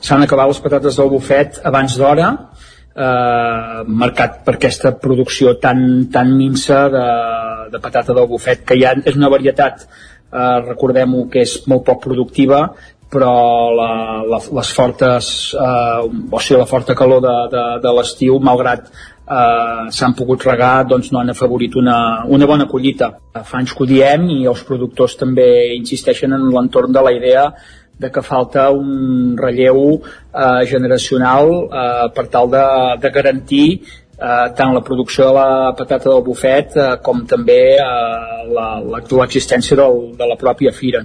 S'han 0.00 0.22
acabat 0.24 0.48
les 0.48 0.62
patates 0.64 0.96
del 0.96 1.10
bufet 1.12 1.60
abans 1.68 1.98
d'hora, 1.98 2.30
eh, 3.00 3.82
marcat 3.86 4.40
per 4.44 4.56
aquesta 4.58 4.94
producció 5.00 5.56
tan, 5.62 5.82
tan 6.12 6.32
minsa 6.36 6.86
de, 6.92 7.08
de 7.72 7.82
patata 7.82 8.16
del 8.16 8.28
bufet, 8.30 8.64
que 8.66 8.78
ja 8.80 8.94
és 9.00 9.18
una 9.18 9.32
varietat, 9.32 9.86
eh, 9.86 10.56
recordem-ho, 10.68 11.28
que 11.32 11.44
és 11.46 11.60
molt 11.70 11.86
poc 11.88 12.02
productiva, 12.04 12.66
però 13.10 13.30
la, 13.74 13.92
la, 14.22 14.38
les 14.58 14.74
fortes, 14.74 15.30
eh, 15.58 16.02
o 16.06 16.42
sigui, 16.42 16.60
la 16.60 16.68
forta 16.70 16.94
calor 16.98 17.24
de, 17.24 17.38
de, 17.54 17.64
de 17.82 17.94
l'estiu, 17.96 18.38
malgrat 18.38 18.86
eh, 18.90 19.88
s'han 19.96 20.14
pogut 20.18 20.46
regar, 20.46 20.86
doncs 20.90 21.10
no 21.10 21.22
han 21.22 21.34
afavorit 21.34 21.74
una, 21.80 21.98
una 22.28 22.46
bona 22.46 22.68
collita. 22.70 23.10
Fa 23.34 23.58
anys 23.58 23.74
que 23.74 23.84
ho 23.84 23.90
diem 23.90 24.28
i 24.36 24.40
els 24.50 24.62
productors 24.68 25.18
també 25.18 25.48
insisteixen 25.76 26.36
en 26.36 26.48
l'entorn 26.54 26.94
de 26.94 27.04
la 27.06 27.14
idea 27.16 27.48
de 28.00 28.10
que 28.10 28.22
falta 28.24 28.70
un 28.72 29.36
relleu 29.36 29.80
eh, 30.00 30.66
generacional 30.66 31.50
eh, 31.64 32.06
per 32.16 32.26
tal 32.32 32.50
de, 32.50 32.64
de 33.02 33.10
garantir 33.16 33.66
eh, 33.76 34.46
tant 34.56 34.74
la 34.74 34.84
producció 34.84 35.28
de 35.28 35.34
la 35.38 35.48
patata 35.76 36.08
del 36.08 36.24
bufet 36.24 36.76
eh, 36.76 36.92
com 37.04 37.24
també 37.26 37.60
eh, 37.76 38.44
l'existència 38.54 39.76
de 40.20 40.30
la 40.32 40.38
pròpia 40.40 40.72
fira. 40.72 41.04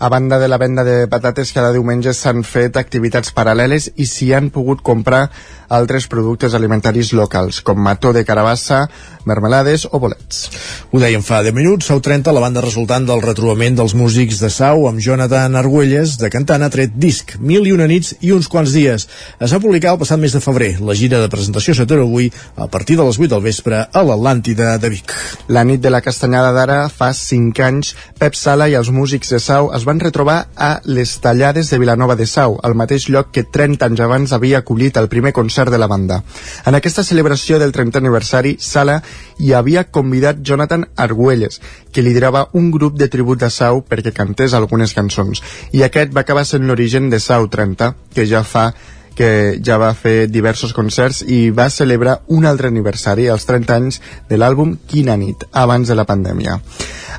A 0.00 0.08
banda 0.08 0.38
de 0.38 0.48
la 0.48 0.56
venda 0.56 0.82
de 0.82 1.08
patates, 1.12 1.50
cada 1.52 1.74
diumenge 1.74 2.14
s'han 2.16 2.40
fet 2.40 2.78
activitats 2.80 3.34
paral·leles 3.36 3.90
i 4.00 4.06
s'hi 4.08 4.30
han 4.32 4.48
pogut 4.48 4.80
comprar 4.80 5.26
altres 5.68 6.06
productes 6.08 6.54
alimentaris 6.56 7.12
locals, 7.12 7.60
com 7.60 7.78
mató 7.84 8.14
de 8.16 8.24
carabassa, 8.24 8.86
mermelades 9.28 9.84
o 9.90 10.00
bolets. 10.00 10.48
Ho 10.90 10.98
dèiem 11.02 11.22
fa 11.22 11.42
10 11.44 11.54
minuts, 11.54 11.86
Sau 11.90 12.00
30, 12.00 12.32
la 12.32 12.40
banda 12.40 12.62
resultant 12.64 13.04
del 13.06 13.20
retrobament 13.22 13.76
dels 13.76 13.94
músics 13.94 14.40
de 14.40 14.50
Sau 14.50 14.86
amb 14.88 15.02
Jonathan 15.04 15.54
Argüelles, 15.60 16.16
de 16.18 16.30
cantant, 16.32 16.64
ha 16.64 16.72
tret 16.72 16.96
disc, 16.96 17.36
Mil 17.38 17.68
i 17.68 17.74
una 17.76 17.86
nits 17.90 18.14
i 18.24 18.32
uns 18.32 18.48
quants 18.48 18.72
dies. 18.72 19.06
Es 19.38 19.52
va 19.52 19.60
publicar 19.60 19.92
el 19.92 20.00
passat 20.00 20.18
mes 20.18 20.32
de 20.32 20.40
febrer. 20.40 20.72
La 20.80 20.96
gira 20.96 21.20
de 21.20 21.28
presentació 21.28 21.76
s'atura 21.76 22.08
avui 22.08 22.30
a 22.56 22.66
partir 22.72 22.96
de 22.96 23.04
les 23.04 23.20
8 23.20 23.30
del 23.34 23.44
vespre 23.44 23.84
a 23.84 24.02
l'Atlàntida 24.06 24.78
de 24.80 24.90
Vic. 24.90 25.12
La 25.48 25.64
nit 25.64 25.84
de 25.84 25.92
la 25.92 26.00
castanyada 26.00 26.54
d'ara 26.56 26.80
fa 26.88 27.12
5 27.14 27.66
anys, 27.68 27.94
Pep 28.18 28.34
Sala 28.34 28.70
i 28.70 28.78
els 28.78 28.90
músics 28.90 29.36
de 29.36 29.42
Sau 29.42 29.70
es 29.76 29.84
van 29.84 29.89
retrobar 29.98 30.50
a 30.54 30.82
les 30.84 31.16
Tallades 31.18 31.70
de 31.72 31.78
Vilanova 31.82 32.14
de 32.14 32.26
Sau, 32.30 32.58
al 32.62 32.76
mateix 32.78 33.08
lloc 33.10 33.32
que 33.34 33.42
30 33.42 33.88
anys 33.88 34.02
abans 34.04 34.34
havia 34.36 34.60
acollit 34.60 35.00
el 35.00 35.08
primer 35.08 35.32
concert 35.32 35.72
de 35.72 35.80
la 35.80 35.88
banda. 35.90 36.20
En 36.66 36.78
aquesta 36.78 37.02
celebració 37.02 37.58
del 37.58 37.72
30 37.74 37.98
aniversari, 37.98 38.54
Sala 38.60 39.00
hi 39.38 39.50
havia 39.56 39.88
convidat 39.90 40.44
Jonathan 40.46 40.86
Argüelles, 40.94 41.58
que 41.90 42.04
liderava 42.06 42.46
un 42.52 42.70
grup 42.70 42.94
de 43.00 43.08
tribut 43.08 43.40
de 43.40 43.50
Sau 43.50 43.82
perquè 43.82 44.12
cantés 44.14 44.54
algunes 44.54 44.94
cançons. 44.94 45.42
I 45.72 45.82
aquest 45.82 46.14
va 46.14 46.22
acabar 46.22 46.44
sent 46.46 46.68
l'origen 46.68 47.10
de 47.10 47.18
Sau 47.18 47.48
30, 47.48 47.94
que 48.14 48.28
ja 48.28 48.44
fa 48.44 48.70
que 49.16 49.58
ja 49.64 49.78
va 49.80 49.92
fer 49.94 50.28
diversos 50.30 50.72
concerts 50.76 51.22
i 51.26 51.50
va 51.50 51.70
celebrar 51.70 52.20
un 52.28 52.46
altre 52.46 52.70
aniversari, 52.72 53.28
els 53.28 53.46
30 53.48 53.76
anys 53.76 54.00
de 54.30 54.38
l'àlbum 54.38 54.76
Quina 54.90 55.16
nit, 55.20 55.44
abans 55.52 55.88
de 55.88 55.96
la 55.98 56.06
pandèmia. 56.08 56.60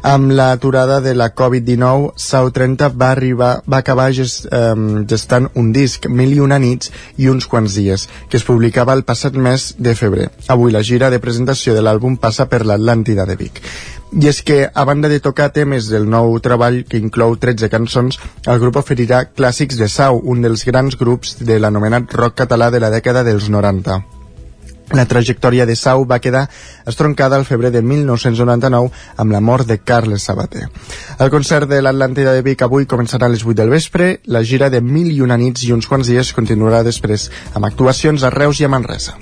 Amb 0.02 0.32
l'aturada 0.34 1.00
de 1.02 1.14
la 1.14 1.30
Covid-19, 1.36 2.14
Sau 2.18 2.50
30 2.50 2.90
va 2.98 3.12
arribar, 3.12 3.52
va 3.70 3.82
acabar 3.84 4.10
gest, 4.18 4.48
um, 4.50 5.06
gestant 5.08 5.52
un 5.56 5.72
disc, 5.76 6.08
Mil 6.10 6.34
i 6.34 6.42
una 6.42 6.58
nits 6.60 6.92
i 7.22 7.30
uns 7.30 7.46
quants 7.46 7.78
dies, 7.78 8.08
que 8.30 8.40
es 8.42 8.48
publicava 8.48 8.98
el 8.98 9.06
passat 9.06 9.38
mes 9.38 9.76
de 9.78 9.96
febrer. 9.96 10.32
Avui 10.50 10.74
la 10.74 10.82
gira 10.82 11.12
de 11.14 11.22
presentació 11.22 11.78
de 11.78 11.86
l'àlbum 11.86 12.18
passa 12.18 12.50
per 12.50 12.66
l'Atlàntida 12.66 13.28
de 13.30 13.38
Vic. 13.38 13.62
I 14.12 14.28
és 14.28 14.42
que, 14.44 14.66
a 14.68 14.84
banda 14.84 15.08
de 15.08 15.22
tocar 15.24 15.54
temes 15.56 15.86
del 15.88 16.04
nou 16.12 16.34
treball, 16.44 16.82
que 16.84 17.00
inclou 17.00 17.38
13 17.40 17.70
cançons, 17.72 18.18
el 18.44 18.60
grup 18.60 18.82
oferirà 18.82 19.22
clàssics 19.32 19.80
de 19.80 19.88
Sau, 19.88 20.20
un 20.28 20.44
dels 20.44 20.66
grans 20.68 20.98
grups 21.00 21.38
de 21.40 21.56
l'anomenat 21.64 22.12
rock 22.20 22.42
català 22.44 22.68
de 22.76 22.82
la 22.84 22.92
dècada 22.92 23.24
dels 23.24 23.48
90. 23.48 24.02
La 24.92 25.08
trajectòria 25.08 25.66
de 25.66 25.78
Sau 25.80 26.04
va 26.04 26.20
quedar 26.20 26.50
estroncada 26.86 27.40
al 27.40 27.48
febrer 27.48 27.72
de 27.72 27.82
1999 27.82 28.92
amb 29.16 29.32
la 29.32 29.40
mort 29.40 29.68
de 29.68 29.80
Carles 29.80 30.28
Sabater. 30.28 30.68
El 31.18 31.32
concert 31.32 31.72
de 31.72 31.80
l'Atlàntida 31.80 32.36
de 32.36 32.44
Vic 32.44 32.68
avui 32.68 32.84
començarà 32.84 33.32
a 33.32 33.32
les 33.32 33.48
8 33.48 33.56
del 33.64 33.72
vespre. 33.72 34.18
La 34.26 34.44
gira 34.44 34.70
de 34.70 34.84
Mil 34.84 35.08
i 35.16 35.22
una 35.24 35.40
nits 35.40 35.64
i 35.64 35.72
uns 35.72 35.88
quants 35.88 36.12
dies 36.12 36.36
continuarà 36.36 36.84
després 36.84 37.30
amb 37.56 37.72
actuacions 37.72 38.28
a 38.28 38.36
Reus 38.36 38.60
i 38.60 38.68
a 38.68 38.76
Manresa. 38.76 39.16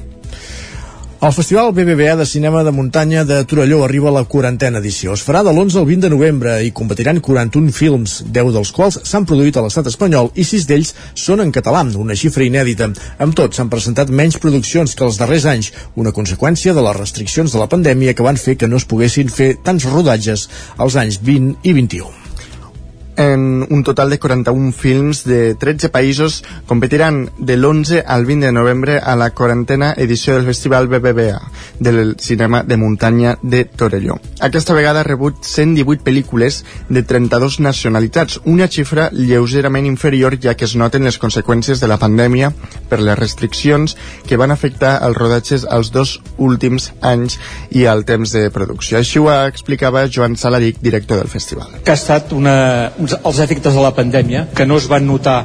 El 1.22 1.34
Festival 1.34 1.74
BBVA 1.74 2.16
de 2.16 2.26
Cinema 2.26 2.64
de 2.64 2.72
Muntanya 2.72 3.26
de 3.26 3.44
Torelló 3.44 3.84
arriba 3.84 4.08
a 4.08 4.14
la 4.16 4.22
quarantena 4.24 4.80
edició. 4.80 5.18
Es 5.18 5.24
farà 5.28 5.42
de 5.44 5.52
l'11 5.52 5.82
al 5.82 5.88
20 5.90 6.06
de 6.06 6.12
novembre 6.14 6.54
i 6.64 6.72
competiran 6.72 7.20
41 7.20 7.74
films, 7.76 8.14
10 8.38 8.54
dels 8.56 8.72
quals 8.72 9.02
s'han 9.04 9.28
produït 9.28 9.60
a 9.60 9.66
l'estat 9.66 9.90
espanyol 9.92 10.32
i 10.40 10.46
6 10.48 10.70
d'ells 10.70 10.94
són 11.26 11.44
en 11.44 11.52
català, 11.52 11.82
una 12.00 12.16
xifra 12.16 12.48
inèdita. 12.48 12.88
Amb 13.20 13.36
tot, 13.36 13.52
s'han 13.52 13.68
presentat 13.68 14.16
menys 14.22 14.40
produccions 14.40 14.96
que 14.96 15.04
els 15.10 15.20
darrers 15.20 15.50
anys, 15.52 15.74
una 16.00 16.16
conseqüència 16.16 16.72
de 16.72 16.88
les 16.88 17.02
restriccions 17.02 17.52
de 17.52 17.60
la 17.60 17.68
pandèmia 17.68 18.16
que 18.16 18.24
van 18.24 18.40
fer 18.40 18.56
que 18.56 18.72
no 18.72 18.80
es 18.80 18.88
poguessin 18.88 19.28
fer 19.28 19.58
tants 19.60 19.92
rodatges 19.92 20.48
als 20.78 20.96
anys 21.04 21.20
20 21.20 21.68
i 21.68 21.76
21 21.84 22.19
en 23.20 23.68
un 23.70 23.84
total 23.84 24.10
de 24.10 24.18
41 24.18 24.72
films 24.72 25.26
de 25.28 25.54
13 25.60 25.90
països 25.92 26.40
competiran 26.66 27.26
de 27.38 27.58
l'11 27.58 28.06
al 28.08 28.24
20 28.26 28.48
de 28.48 28.52
novembre 28.56 28.96
a 29.04 29.18
la 29.20 29.32
quarantena 29.36 29.92
edició 29.98 30.38
del 30.38 30.48
Festival 30.48 30.88
BBVA 30.88 31.42
del 31.80 32.16
cinema 32.18 32.64
de 32.64 32.78
muntanya 32.78 33.38
de 33.42 33.66
Torelló. 33.66 34.16
Aquesta 34.40 34.74
vegada 34.74 35.02
ha 35.02 35.04
rebut 35.04 35.44
118 35.44 36.00
pel·lícules 36.06 36.64
de 36.88 37.04
32 37.04 37.60
nacionalitats, 37.60 38.40
una 38.46 38.70
xifra 38.72 39.10
lleugerament 39.12 39.86
inferior 39.86 40.40
ja 40.40 40.56
que 40.56 40.64
es 40.64 40.78
noten 40.80 41.04
les 41.04 41.20
conseqüències 41.20 41.84
de 41.84 41.92
la 41.92 42.00
pandèmia 42.00 42.54
per 42.88 43.02
les 43.04 43.20
restriccions 43.20 43.98
que 44.24 44.40
van 44.40 44.56
afectar 44.56 44.96
els 45.04 45.20
rodatges 45.20 45.68
als 45.68 45.92
dos 45.92 46.22
últims 46.38 46.94
anys 47.04 47.36
i 47.76 47.84
al 47.84 48.06
temps 48.08 48.32
de 48.32 48.48
producció. 48.48 49.04
Així 49.04 49.20
ho 49.20 49.28
explicava 49.28 50.08
Joan 50.08 50.40
Saladic, 50.40 50.80
director 50.80 51.20
del 51.20 51.28
festival. 51.28 51.82
Que 51.84 51.92
ha 51.92 52.00
estat 52.00 52.32
una, 52.32 52.94
un 52.96 53.09
els, 53.10 53.26
els 53.26 53.40
efectes 53.40 53.74
de 53.74 53.82
la 53.82 53.94
pandèmia, 53.96 54.48
que 54.56 54.66
no 54.66 54.78
es 54.78 54.88
van 54.90 55.08
notar 55.08 55.44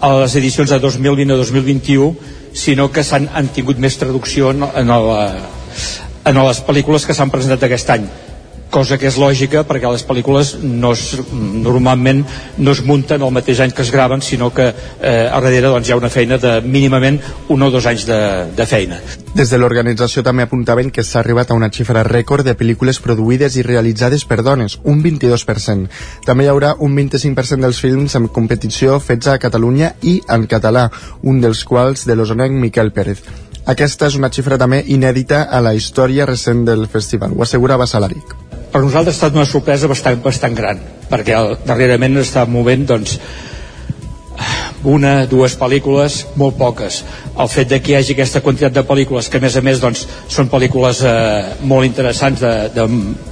a 0.00 0.12
les 0.22 0.36
edicions 0.36 0.70
de 0.70 0.78
2020 0.80 1.34
o 1.34 1.38
2021, 1.42 2.10
sinó 2.54 2.90
que 2.90 3.04
s'han 3.04 3.28
han 3.34 3.50
tingut 3.54 3.78
més 3.78 3.98
traducció 3.98 4.50
en, 4.54 4.64
en, 4.64 4.90
el, 4.90 5.10
en 6.26 6.42
les 6.46 6.62
pel·lícules 6.66 7.06
que 7.06 7.14
s'han 7.14 7.30
presentat 7.30 7.66
aquest 7.66 7.90
any 7.96 8.08
cosa 8.70 8.96
que 8.98 9.08
és 9.10 9.18
lògica 9.20 9.64
perquè 9.68 9.90
les 9.90 10.04
pel·lícules 10.06 10.54
no 10.62 10.92
es, 10.94 11.02
normalment 11.34 12.22
no 12.58 12.72
es 12.72 12.82
munten 12.86 13.22
el 13.26 13.34
mateix 13.34 13.60
any 13.60 13.74
que 13.74 13.82
es 13.82 13.90
graven 13.92 14.22
sinó 14.22 14.52
que 14.54 14.70
eh, 14.70 15.26
a 15.26 15.40
darrere 15.42 15.68
doncs, 15.68 15.88
hi 15.88 15.92
ha 15.92 15.98
una 15.98 16.10
feina 16.12 16.38
de 16.38 16.60
mínimament 16.62 17.18
un 17.50 17.62
o 17.66 17.70
dos 17.70 17.86
anys 17.90 18.06
de, 18.08 18.20
de 18.56 18.66
feina. 18.66 19.00
Des 19.34 19.50
de 19.50 19.58
l'organització 19.58 20.22
també 20.26 20.46
apuntaven 20.46 20.90
que 20.94 21.04
s'ha 21.06 21.20
arribat 21.20 21.50
a 21.50 21.58
una 21.58 21.70
xifra 21.74 22.04
rècord 22.06 22.46
de 22.46 22.56
pel·lícules 22.56 23.02
produïdes 23.02 23.58
i 23.58 23.66
realitzades 23.66 24.24
per 24.24 24.40
dones, 24.46 24.78
un 24.84 25.02
22%. 25.02 25.90
També 26.26 26.46
hi 26.46 26.52
haurà 26.52 26.74
un 26.78 26.96
25% 26.96 27.66
dels 27.66 27.82
films 27.82 28.16
en 28.18 28.28
competició 28.28 29.00
fets 29.02 29.28
a 29.28 29.38
Catalunya 29.42 29.94
i 30.02 30.20
en 30.28 30.46
català, 30.50 30.88
un 31.22 31.40
dels 31.42 31.64
quals 31.64 32.06
de 32.06 32.16
l'osonenc 32.16 32.54
Miquel 32.60 32.94
Pérez. 32.94 33.24
Aquesta 33.70 34.08
és 34.08 34.16
una 34.18 34.30
xifra 34.32 34.58
també 34.58 34.82
inèdita 34.86 35.44
a 35.50 35.60
la 35.60 35.74
història 35.76 36.26
recent 36.26 36.64
del 36.66 36.86
festival, 36.88 37.36
ho 37.36 37.44
assegurava 37.46 37.86
Salaric 37.86 38.49
per 38.72 38.82
nosaltres 38.84 39.14
ha 39.14 39.18
estat 39.18 39.38
una 39.38 39.48
sorpresa 39.48 39.90
bastant, 39.90 40.20
bastant 40.24 40.56
gran 40.56 40.82
perquè 41.10 41.36
el, 41.36 41.56
darrerament 41.66 42.20
està 42.22 42.46
movent 42.46 42.86
doncs, 42.86 43.18
una, 44.88 45.26
dues 45.28 45.52
pel·lícules, 45.60 46.22
molt 46.40 46.56
poques. 46.56 47.02
El 47.36 47.48
fet 47.52 47.68
de 47.68 47.80
que 47.84 47.92
hi 47.92 47.96
hagi 47.98 48.14
aquesta 48.14 48.40
quantitat 48.40 48.72
de 48.78 48.84
pel·lícules, 48.88 49.28
que 49.28 49.36
a 49.36 49.42
més 49.42 49.56
a 49.58 49.62
més 49.64 49.80
doncs, 49.82 50.06
són 50.32 50.48
pel·lícules 50.48 51.02
eh, 51.04 51.56
molt 51.68 51.84
interessants 51.84 52.40
de, 52.40 52.54
de, 52.72 52.86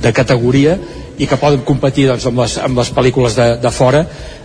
de 0.05 0.13
categoria 0.13 0.77
i 1.19 1.27
que 1.27 1.37
poden 1.37 1.61
competir 1.67 2.07
doncs, 2.09 2.27
amb, 2.31 2.39
les, 2.43 2.57
amb 2.63 2.79
les 2.79 2.91
pel·lícules 2.95 3.35
de, 3.37 3.47
de 3.63 3.71
fora, 3.75 4.05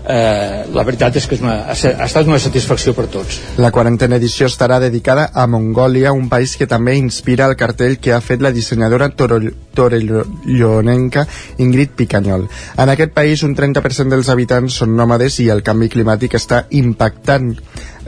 eh, 0.09 0.63
la 0.73 0.83
veritat 0.83 1.15
és 1.19 1.27
que 1.29 1.35
és 1.37 1.43
una, 1.43 1.55
ha 1.69 2.05
estat 2.07 2.27
una 2.27 2.39
satisfacció 2.41 2.93
per 2.97 3.05
tots. 3.13 3.39
La 3.61 3.71
quarantena 3.71 4.17
edició 4.19 4.47
estarà 4.49 4.79
dedicada 4.83 5.29
a 5.33 5.47
Mongòlia, 5.47 6.13
un 6.13 6.29
país 6.31 6.57
que 6.57 6.67
també 6.69 6.95
inspira 6.99 7.47
el 7.49 7.55
cartell 7.59 7.99
que 8.01 8.13
ha 8.13 8.21
fet 8.21 8.41
la 8.41 8.51
dissenyadora 8.55 9.09
torellonenca 9.13 11.27
Ingrid 11.63 11.91
Picanyol. 11.99 12.47
En 12.77 12.89
aquest 12.89 13.13
país 13.13 13.43
un 13.45 13.55
30% 13.55 14.09
dels 14.13 14.29
habitants 14.33 14.73
són 14.81 14.97
nòmades 14.97 15.39
i 15.43 15.49
el 15.53 15.63
canvi 15.63 15.89
climàtic 15.93 16.33
està 16.39 16.65
impactant 16.71 17.53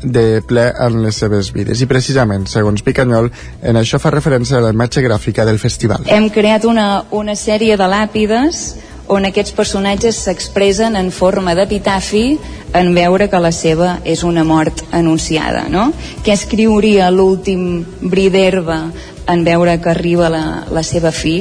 de 0.03 0.41
ple 0.47 0.65
en 0.87 1.01
les 1.03 1.17
seves 1.21 1.51
vides 1.55 1.81
i 1.81 1.87
precisament, 1.89 2.47
segons 2.51 2.83
Picanyol 2.85 3.29
en 3.63 3.79
això 3.79 3.99
fa 4.01 4.11
referència 4.13 4.59
a 4.59 4.65
la 4.65 4.73
imatge 4.75 5.03
gràfica 5.05 5.45
del 5.45 5.59
festival. 5.59 6.05
Hem 6.11 6.29
creat 6.33 6.65
una, 6.65 7.05
una 7.11 7.35
sèrie 7.39 7.77
de 7.77 7.87
làpides 7.89 8.65
on 9.07 9.27
aquests 9.27 9.53
personatges 9.53 10.17
s'expressen 10.25 10.95
en 10.97 11.11
forma 11.13 11.53
d'epitafi 11.55 12.25
en 12.73 12.93
veure 12.95 13.29
que 13.29 13.41
la 13.41 13.51
seva 13.53 13.99
és 14.03 14.23
una 14.25 14.43
mort 14.43 14.81
anunciada, 14.91 15.67
no? 15.69 15.91
Què 16.25 16.33
escriuria 16.33 17.11
l'últim 17.13 17.83
bri 18.01 18.31
d'herba 18.33 18.79
en 19.29 19.45
veure 19.45 19.77
que 19.81 19.93
arriba 19.93 20.29
la, 20.29 20.45
la 20.71 20.83
seva 20.83 21.13
fi? 21.13 21.37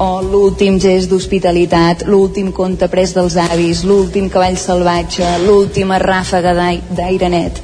o 0.00 0.22
l'últim 0.24 0.78
gest 0.80 1.10
d'hospitalitat, 1.10 2.06
l'últim 2.08 2.54
conte 2.56 2.86
pres 2.88 3.12
dels 3.12 3.34
avis, 3.36 3.82
l'últim 3.84 4.30
cavall 4.32 4.56
salvatge, 4.56 5.26
l'última 5.44 5.98
ràfaga 6.00 6.54
d'aire 6.56 7.28
net 7.28 7.60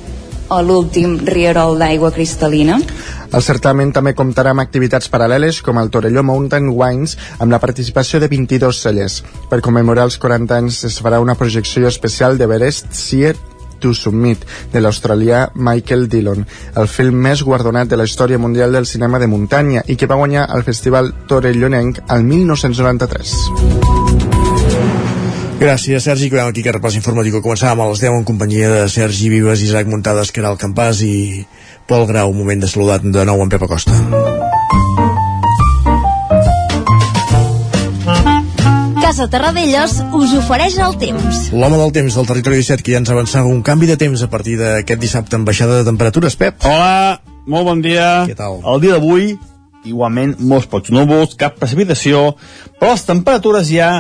o 0.49 0.61
l'últim 0.63 1.19
rierol 1.27 1.79
d'aigua 1.81 2.13
cristal·lina? 2.15 2.79
El 3.35 3.43
certamen 3.43 3.91
també 3.93 4.15
comptarà 4.15 4.53
amb 4.55 4.63
activitats 4.63 5.11
paral·leles 5.13 5.59
com 5.65 5.81
el 5.81 5.91
Torelló 5.91 6.23
Mountain 6.23 6.71
Wines 6.71 7.17
amb 7.39 7.53
la 7.53 7.61
participació 7.63 8.21
de 8.23 8.31
22 8.33 8.81
cellers. 8.85 9.19
Per 9.51 9.61
commemorar 9.65 10.07
els 10.07 10.19
40 10.23 10.57
anys 10.57 10.85
es 10.89 11.01
farà 11.03 11.21
una 11.21 11.35
projecció 11.35 11.91
especial 11.91 12.39
d'Everest 12.39 12.93
Sear 12.95 13.35
to 13.81 13.93
Submit, 13.95 14.47
de 14.73 14.81
l'australià 14.81 15.51
Michael 15.55 16.09
Dillon, 16.09 16.47
el 16.81 16.89
film 16.89 17.21
més 17.29 17.43
guardonat 17.45 17.91
de 17.91 17.99
la 18.01 18.07
història 18.09 18.41
mundial 18.41 18.73
del 18.73 18.89
cinema 18.89 19.21
de 19.21 19.29
muntanya 19.29 19.85
i 19.87 19.97
que 19.97 20.09
va 20.09 20.21
guanyar 20.23 20.49
el 20.57 20.65
Festival 20.65 21.13
Torellonenc 21.29 22.07
al 22.09 22.25
1993. 22.25 23.86
Gràcies, 25.57 26.05
Sergi. 26.05 26.29
Acabem 26.29 26.51
aquí 26.51 26.61
aquest 26.61 26.77
repàs 26.77 26.97
informatiu 26.99 27.33
que 27.39 27.41
començàvem 27.45 27.81
a 27.81 27.89
les 27.89 28.01
10 28.03 28.19
en 28.19 28.25
companyia 28.29 28.69
de 28.69 28.81
Sergi 28.93 29.31
Vives, 29.33 29.63
Isaac 29.65 29.89
Muntades, 29.89 30.29
que 30.29 30.43
era 30.43 30.51
el 30.53 30.59
Campàs 30.61 31.01
i 31.01 31.47
Pol 31.89 32.05
Grau, 32.11 32.29
un 32.35 32.37
moment 32.37 32.61
de 32.61 32.69
saludat 32.69 33.01
de 33.01 33.25
nou 33.25 33.41
en 33.41 33.49
Pep 33.49 33.65
Acosta. 33.65 33.95
Casa 39.01 39.31
Terradellos 39.33 39.95
us 40.19 40.35
ofereix 40.37 40.77
el 40.83 40.99
temps. 41.01 41.47
L'home 41.55 41.81
del 41.81 41.95
temps 41.95 42.19
del 42.21 42.29
territori 42.29 42.61
17 42.61 42.85
que 42.85 42.93
ja 42.93 43.01
ens 43.01 43.13
avançava 43.15 43.49
un 43.49 43.63
canvi 43.65 43.89
de 43.89 43.97
temps 43.97 44.21
a 44.21 44.29
partir 44.29 44.59
d'aquest 44.61 45.01
dissabte 45.01 45.41
amb 45.41 45.49
baixada 45.49 45.81
de 45.81 45.89
temperatures, 45.89 46.37
Pep. 46.37 46.69
Hola, 46.69 47.23
molt 47.49 47.65
bon 47.71 47.81
dia. 47.81 48.27
Què 48.29 48.37
tal? 48.37 48.61
El 48.61 48.85
dia 48.85 48.99
d'avui, 48.99 49.33
igualment, 49.89 50.37
molts 50.37 50.69
pocs 50.69 50.93
núvols, 50.93 51.33
cap 51.41 51.57
precipitació, 51.57 52.35
però 52.77 52.93
les 52.93 53.07
temperatures 53.09 53.73
ja 53.73 53.91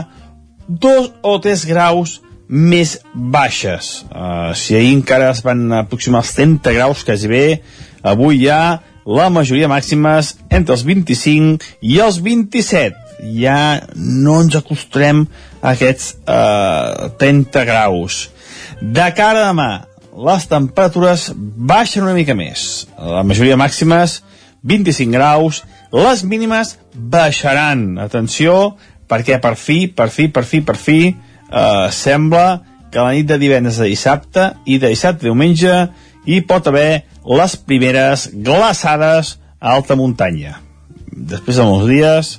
dos 0.68 1.12
o 1.22 1.38
tres 1.40 1.64
graus 1.64 2.20
més 2.48 2.98
baixes. 3.14 4.04
Uh, 4.10 4.54
si 4.54 4.76
ahir 4.76 4.94
encara 4.94 5.30
es 5.32 5.42
van 5.42 5.66
aproximar 5.82 6.22
els 6.22 6.34
30 6.36 6.74
graus 6.76 7.02
quasi 7.06 7.30
bé, 7.30 7.46
avui 8.06 8.44
ja 8.44 8.82
la 9.06 9.28
majoria 9.30 9.70
màximes 9.70 10.34
entre 10.50 10.74
els 10.74 10.84
25 10.86 11.66
i 11.82 11.98
els 12.02 12.20
27. 12.22 13.02
Ja 13.38 13.58
no 13.96 14.40
ens 14.44 14.56
acostarem 14.58 15.24
a 15.62 15.72
aquests 15.72 16.16
uh, 16.28 17.10
30 17.18 17.66
graus. 17.66 18.26
De 18.80 19.06
cara 19.16 19.46
a 19.46 19.50
demà, 19.50 19.70
les 20.16 20.46
temperatures 20.48 21.30
baixen 21.36 22.04
una 22.04 22.16
mica 22.16 22.34
més. 22.36 22.86
La 22.98 23.24
majoria 23.26 23.58
màximes 23.58 24.20
25 24.66 25.12
graus, 25.14 25.62
les 25.94 26.22
mínimes 26.26 26.76
baixaran. 26.94 27.96
Atenció, 28.02 28.76
perquè 29.08 29.40
per 29.42 29.54
fi, 29.56 29.86
per 29.88 30.08
fi, 30.10 30.28
per 30.28 30.44
fi, 30.44 30.60
per 30.66 30.76
fi, 30.76 31.00
eh, 31.10 31.88
sembla 31.90 32.46
que 32.90 33.02
la 33.02 33.12
nit 33.14 33.28
de 33.28 33.38
divendres 33.38 33.80
a 33.80 33.88
dissabte 33.88 34.50
i 34.64 34.78
de 34.82 34.90
dissabte 34.92 35.26
a 35.26 35.30
diumenge 35.30 35.74
hi 36.26 36.40
pot 36.46 36.66
haver 36.66 37.06
les 37.26 37.56
primeres 37.56 38.28
glaçades 38.32 39.36
a 39.60 39.74
alta 39.74 39.96
muntanya. 39.98 40.60
Després 41.06 41.58
de 41.58 41.66
molts 41.66 41.88
dies, 41.90 42.32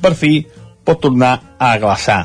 per 0.00 0.14
fi, 0.18 0.46
pot 0.84 1.00
tornar 1.02 1.38
a 1.58 1.76
glaçar. 1.78 2.22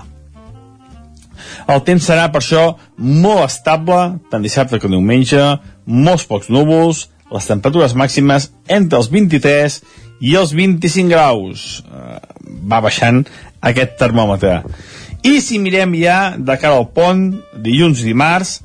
El 1.70 1.82
temps 1.86 2.06
serà, 2.08 2.28
per 2.32 2.42
això, 2.42 2.64
molt 2.98 3.46
estable, 3.48 4.00
tant 4.32 4.44
dissabte 4.44 4.80
com 4.82 4.94
diumenge, 4.94 5.42
molts 5.86 6.26
pocs 6.30 6.50
núvols, 6.54 7.08
les 7.34 7.48
temperatures 7.50 7.96
màximes 7.98 8.52
entre 8.70 9.00
els 9.02 9.10
23 9.12 9.80
i 10.22 10.36
els 10.40 10.54
25 10.56 11.12
graus. 11.12 11.84
Uh, 11.90 12.20
va 12.70 12.82
baixant 12.84 13.24
aquest 13.66 13.98
termòmetre. 14.00 14.62
I 15.26 15.40
si 15.42 15.58
mirem 15.62 15.96
ja 15.98 16.36
de 16.38 16.58
cara 16.62 16.78
al 16.78 16.90
pont, 16.94 17.32
dilluns 17.66 18.04
i 18.04 18.12
dimarts, 18.12 18.60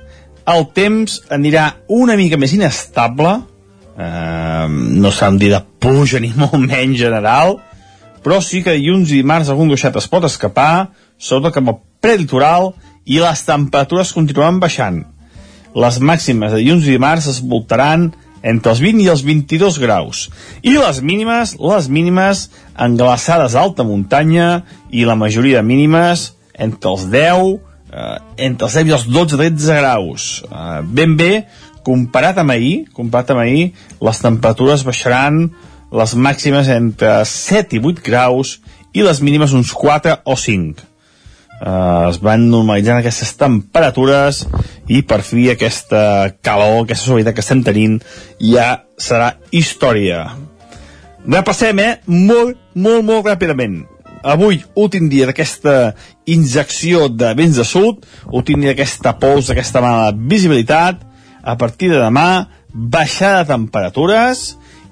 el 0.50 0.66
temps 0.76 1.20
anirà 1.32 1.70
una 1.88 2.16
mica 2.20 2.36
més 2.40 2.52
inestable, 2.56 3.32
eh, 3.96 4.66
no 4.68 5.12
s'ha 5.12 5.30
dir 5.40 5.52
de 5.54 5.60
puja 5.80 6.20
ni 6.20 6.32
molt 6.40 6.58
menys 6.60 7.00
general, 7.00 7.58
però 8.24 8.40
sí 8.44 8.60
que 8.64 8.76
dilluns 8.76 9.12
i 9.12 9.22
dimarts 9.22 9.48
algun 9.48 9.70
gruixat 9.72 9.96
es 9.96 10.08
pot 10.10 10.26
escapar, 10.28 10.90
sobretot 11.16 11.56
cap 11.56 11.70
al 11.72 11.80
prelitoral, 12.04 12.74
i 13.08 13.22
les 13.22 13.44
temperatures 13.46 14.12
continuen 14.12 14.60
baixant. 14.60 15.00
Les 15.74 16.00
màximes 16.02 16.52
de 16.52 16.60
dilluns 16.60 16.84
i 16.84 16.96
dimarts 16.98 17.30
es 17.30 17.40
voltaran 17.40 18.10
entre 18.42 18.72
els 18.72 18.80
20 18.82 19.04
i 19.04 19.08
els 19.12 19.22
22 19.26 19.78
graus. 19.82 20.26
I 20.62 20.76
les 20.78 21.00
mínimes, 21.04 21.56
les 21.60 21.88
mínimes 21.92 22.48
englaçades 22.78 23.54
a 23.54 23.64
alta 23.64 23.84
muntanya 23.84 24.64
i 24.90 25.06
la 25.08 25.18
majoria 25.18 25.60
de 25.60 25.68
mínimes 25.68 26.30
entre 26.54 26.92
els 26.92 27.06
10, 27.12 27.58
eh, 27.92 28.18
entre 28.48 28.68
els 28.68 28.78
10 28.80 28.88
i 28.88 28.96
els 28.98 29.08
12-13 29.08 29.80
graus. 29.80 30.28
Eh, 30.48 30.80
ben 30.84 31.16
bé, 31.16 31.46
comparat 31.86 32.38
amb 32.38 32.56
ahir, 32.56 32.86
comparat 32.96 33.34
amb 33.34 33.44
ahir, 33.46 33.72
les 34.00 34.20
temperatures 34.20 34.84
baixaran 34.84 35.48
les 35.90 36.14
màximes 36.14 36.68
entre 36.70 37.24
7 37.26 37.76
i 37.76 37.82
8 37.82 38.04
graus 38.06 38.60
i 38.94 39.02
les 39.02 39.20
mínimes 39.22 39.52
uns 39.56 39.72
4 39.74 40.20
o 40.24 40.36
5 40.38 40.89
eh, 41.60 42.08
es 42.10 42.20
van 42.24 42.48
normalitzant 42.50 43.00
aquestes 43.00 43.34
temperatures 43.40 44.44
i 44.90 45.02
per 45.06 45.20
fi 45.26 45.50
aquesta 45.52 46.02
calor, 46.42 46.84
aquesta 46.84 47.10
suavitat 47.10 47.36
que 47.36 47.44
estem 47.44 47.62
tenint 47.66 48.00
ja 48.40 48.82
serà 49.00 49.34
història. 49.52 50.24
Repassem, 51.26 51.78
eh? 51.78 51.94
Molt, 52.08 52.56
molt, 52.74 53.04
molt 53.04 53.28
ràpidament. 53.28 53.82
Avui, 54.20 54.58
últim 54.76 55.08
dia 55.08 55.26
d'aquesta 55.28 55.94
injecció 56.28 57.08
de 57.08 57.32
vents 57.36 57.56
de 57.56 57.64
sud, 57.64 58.04
últim 58.28 58.60
dia 58.60 58.74
d'aquesta 58.74 59.14
pols, 59.20 59.48
d'aquesta 59.48 59.80
mala 59.84 60.10
visibilitat, 60.12 61.00
a 61.40 61.56
partir 61.56 61.88
de 61.92 62.00
demà, 62.00 62.48
baixada 62.72 63.44
de 63.44 63.52
temperatures 63.54 64.42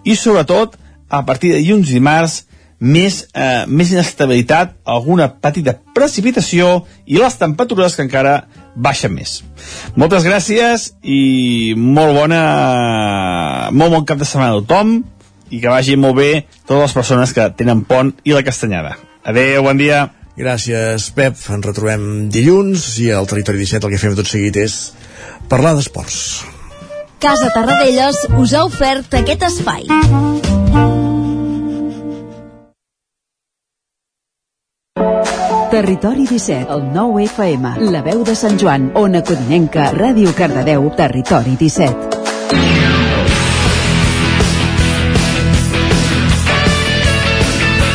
i, 0.05 0.17
sobretot, 0.17 0.79
a 1.09 1.23
partir 1.29 1.53
de 1.53 1.61
dilluns 1.61 1.93
i 1.93 1.99
dimarts, 1.99 2.43
més, 2.79 3.29
eh, 3.35 3.65
més 3.67 3.91
inestabilitat, 3.93 4.77
alguna 4.85 5.29
petita 5.43 5.75
precipitació 5.95 6.85
i 7.07 7.19
les 7.19 7.39
temperatures 7.39 7.97
que 7.97 8.05
encara 8.07 8.47
baixen 8.75 9.13
més. 9.15 9.43
Moltes 9.97 10.25
gràcies 10.25 10.93
i 11.03 11.75
molt 11.77 12.15
bona 12.15 13.71
molt 13.73 13.93
bon 13.93 14.05
cap 14.05 14.19
de 14.19 14.29
setmana 14.29 14.55
a 14.55 14.61
tothom 14.61 15.03
i 15.51 15.61
que 15.61 15.73
vagi 15.73 15.97
molt 15.97 16.17
bé 16.17 16.31
totes 16.67 16.83
les 16.83 16.95
persones 17.01 17.33
que 17.33 17.49
tenen 17.57 17.83
pont 17.89 18.13
i 18.25 18.37
la 18.37 18.45
castanyada. 18.47 18.97
Adeu, 19.25 19.63
bon 19.63 19.77
dia. 19.77 20.09
Gràcies, 20.39 21.11
Pep. 21.17 21.35
Ens 21.51 21.67
retrobem 21.67 22.29
dilluns 22.31 22.93
i 23.03 23.11
al 23.11 23.27
Territori 23.27 23.59
17 23.65 23.89
el 23.89 23.97
que 23.97 24.01
fem 24.05 24.15
tot 24.15 24.31
seguit 24.31 24.57
és 24.63 24.79
parlar 25.51 25.75
d'esports. 25.75 26.45
Casa 27.19 27.51
Tarradellas 27.51 28.29
us 28.39 28.55
ha 28.55 28.63
ofert 28.69 29.19
aquest 29.19 29.43
espai. 29.51 31.08
Territori 35.71 36.27
17, 36.27 36.73
el 36.73 36.93
9 36.95 37.25
FM, 37.25 37.91
la 37.93 38.01
veu 38.01 38.23
de 38.25 38.33
Sant 38.33 38.57
Joan, 38.57 38.87
Ona 38.97 39.21
Codinenca, 39.21 39.91
Ràdio 39.93 40.31
Cardedeu, 40.33 40.87
Territori 40.97 41.59
17. 41.61 42.17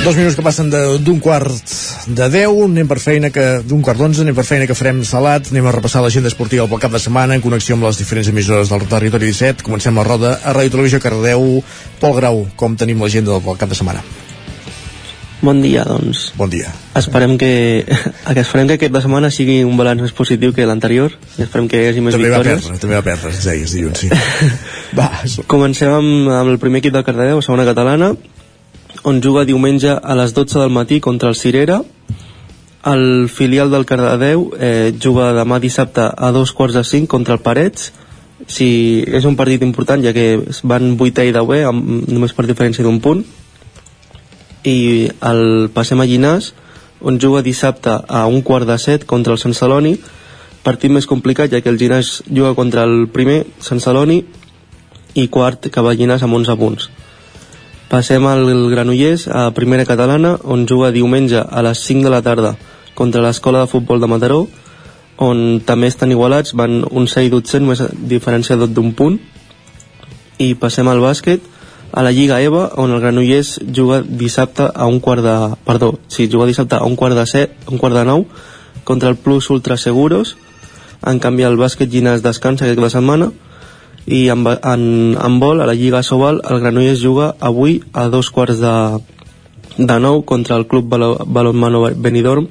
Dos 0.03 0.19
minuts 0.19 0.35
que 0.37 0.45
passen 0.45 0.69
d'un 0.69 1.17
quart 1.23 1.49
de 2.13 2.27
10, 2.29 2.61
anem 2.67 2.91
per 2.91 2.99
feina 3.01 3.31
que 3.33 3.63
d'un 3.65 3.81
quart 3.81 3.97
d'onze, 3.97 4.21
anem 4.21 4.37
per 4.37 4.45
feina 4.45 4.67
que 4.69 4.77
farem 4.77 5.01
salat, 5.07 5.49
anem 5.49 5.65
a 5.65 5.73
repassar 5.73 6.03
l'agenda 6.05 6.29
esportiva 6.29 6.67
pel 6.69 6.83
cap 6.83 6.93
de 6.93 7.01
setmana 7.01 7.33
en 7.33 7.41
connexió 7.41 7.73
amb 7.73 7.87
les 7.87 7.97
diferents 7.97 8.29
emissores 8.29 8.69
del 8.69 8.85
territori 8.85 9.31
17. 9.31 9.65
Comencem 9.65 9.97
la 9.97 10.05
roda 10.05 10.35
a 10.43 10.53
Ràdio 10.53 10.75
Televisió 10.77 11.01
Cardeu. 11.01 11.63
Pol 12.03 12.15
Grau, 12.21 12.45
com 12.55 12.77
tenim 12.77 13.01
l'agenda 13.01 13.39
del 13.39 13.57
cap 13.57 13.73
de 13.73 13.79
setmana? 13.81 14.05
Bon 15.43 15.59
dia, 15.59 15.83
doncs. 15.83 16.29
Bon 16.39 16.47
dia. 16.47 16.69
Esperem 16.95 17.33
que, 17.37 17.83
que 18.33 18.39
esperem 18.39 18.69
que 18.69 18.77
aquest 18.77 18.93
de 18.95 19.01
setmana 19.03 19.27
sigui 19.27 19.57
un 19.67 19.75
balanç 19.75 20.05
més 20.05 20.13
positiu 20.15 20.53
que 20.55 20.63
l'anterior 20.63 21.11
i 21.35 21.43
esperem 21.43 21.67
que 21.67 21.81
hi 21.81 21.89
hagi 21.89 22.03
més 22.05 22.15
També 22.15 22.29
va 22.31 22.39
victòries. 22.39 22.63
perdre, 22.63 22.79
també 22.79 22.95
va 22.95 23.03
perdre, 23.03 23.31
ens 23.33 23.49
deies 23.49 23.73
dilluns, 23.75 24.05
sí. 24.05 24.11
va, 24.99 25.09
Comencem 25.51 25.91
amb, 25.91 26.31
amb 26.31 26.53
el 26.53 26.61
primer 26.63 26.79
equip 26.79 26.95
del 26.95 27.03
Cardedeu, 27.03 27.43
segona 27.43 27.67
catalana, 27.67 28.13
on 29.03 29.19
juga 29.19 29.43
diumenge 29.43 29.91
a 29.91 30.15
les 30.15 30.31
12 30.31 30.63
del 30.63 30.71
matí 30.71 31.01
contra 31.03 31.27
el 31.27 31.35
Cirera. 31.35 31.81
El 32.87 33.27
filial 33.27 33.67
del 33.71 33.83
Cardedeu 33.83 34.47
eh, 34.55 34.95
juga 34.95 35.33
demà 35.35 35.59
dissabte 35.59 36.07
a 36.07 36.31
dos 36.31 36.55
quarts 36.55 36.79
de 36.79 36.87
cinc 36.87 37.11
contra 37.11 37.35
el 37.35 37.43
Parets. 37.43 37.91
Si 38.47 39.03
és 39.03 39.27
un 39.27 39.35
partit 39.35 39.61
important, 39.63 39.99
ja 39.99 40.15
que 40.15 40.39
van 40.63 40.93
8 40.95 41.27
i 41.27 41.35
10 41.35 41.67
amb, 41.67 42.07
només 42.07 42.31
per 42.31 42.47
diferència 42.47 42.87
d'un 42.87 43.03
punt. 43.03 43.25
I 44.63 45.09
el 45.19 45.69
passem 45.75 45.99
a 45.99 46.07
Llinàs, 46.07 46.53
on 47.03 47.19
juga 47.19 47.43
dissabte 47.43 47.97
a 48.07 48.25
un 48.27 48.41
quart 48.41 48.67
de 48.67 48.77
set 48.79 49.05
contra 49.05 49.33
el 49.35 49.39
Sant 49.41 49.55
Celoni. 49.55 49.97
Partit 50.63 50.91
més 50.91 51.07
complicat, 51.07 51.51
ja 51.51 51.59
que 51.59 51.69
el 51.69 51.77
Llinàs 51.77 52.21
juga 52.29 52.55
contra 52.55 52.87
el 52.87 53.09
primer, 53.11 53.43
Sant 53.59 53.83
Celoni, 53.83 54.23
i 55.19 55.27
quart 55.27 55.67
que 55.69 55.83
va 55.83 55.93
Llinàs 55.93 56.23
amb 56.23 56.39
11 56.39 56.57
punts. 56.57 56.89
Passem 57.91 58.25
al 58.25 58.47
Granollers, 58.71 59.27
a 59.27 59.51
primera 59.53 59.85
catalana, 59.85 60.37
on 60.43 60.63
juga 60.65 60.93
diumenge 60.95 61.43
a 61.43 61.61
les 61.61 61.83
5 61.85 62.07
de 62.07 62.09
la 62.09 62.23
tarda 62.25 62.55
contra 62.95 63.21
l'escola 63.21 63.61
de 63.61 63.69
futbol 63.69 63.99
de 63.99 64.07
Mataró, 64.07 64.47
on 65.21 65.61
també 65.65 65.91
estan 65.91 66.11
igualats, 66.11 66.55
van 66.57 66.81
un 66.89 67.05
6 67.07 67.27
i 67.27 67.29
12 67.29 67.59
només 67.61 67.83
diferència 68.09 68.57
d'un 68.57 68.93
punt. 68.97 69.19
I 70.41 70.55
passem 70.57 70.87
al 70.89 71.03
bàsquet, 71.03 71.43
a 71.93 72.01
la 72.01 72.11
Lliga 72.11 72.41
EVA, 72.41 72.71
on 72.81 72.91
el 72.91 72.99
Granollers 73.03 73.59
juga 73.69 74.01
dissabte 74.01 74.65
a 74.73 74.87
un 74.89 74.99
quart 74.99 75.21
de... 75.21 75.35
Perdó, 75.63 75.93
sí, 76.09 76.25
juga 76.31 76.47
dissabte 76.49 76.75
a 76.75 76.83
un 76.89 76.95
quart 76.97 77.15
de 77.15 77.25
set, 77.29 77.53
un 77.69 77.77
quart 77.77 77.93
de 77.95 78.03
nou, 78.09 78.25
contra 78.83 79.09
el 79.13 79.15
Plus 79.15 79.49
Ultra 79.53 79.77
Seguros. 79.77 80.35
En 81.05 81.19
canvi, 81.21 81.45
el 81.45 81.57
bàsquet 81.59 81.91
Llinàs 81.93 82.23
descansa 82.25 82.65
aquesta 82.65 82.89
setmana, 82.97 83.29
i 84.09 84.25
en, 84.33 84.41
en, 84.47 84.83
en 85.21 85.39
vol, 85.39 85.61
a 85.61 85.67
la 85.69 85.77
Lliga 85.77 86.01
Sobal, 86.03 86.41
el 86.49 86.59
Granollers 86.65 86.99
juga 87.03 87.35
avui 87.39 87.77
a 87.93 88.07
dos 88.09 88.31
quarts 88.33 88.57
de, 88.59 88.73
de 89.77 89.99
nou 90.01 90.23
contra 90.25 90.57
el 90.57 90.65
Club 90.67 90.89
Balo- 90.89 91.21
Balonmano 91.25 91.85
Benidorm 91.95 92.49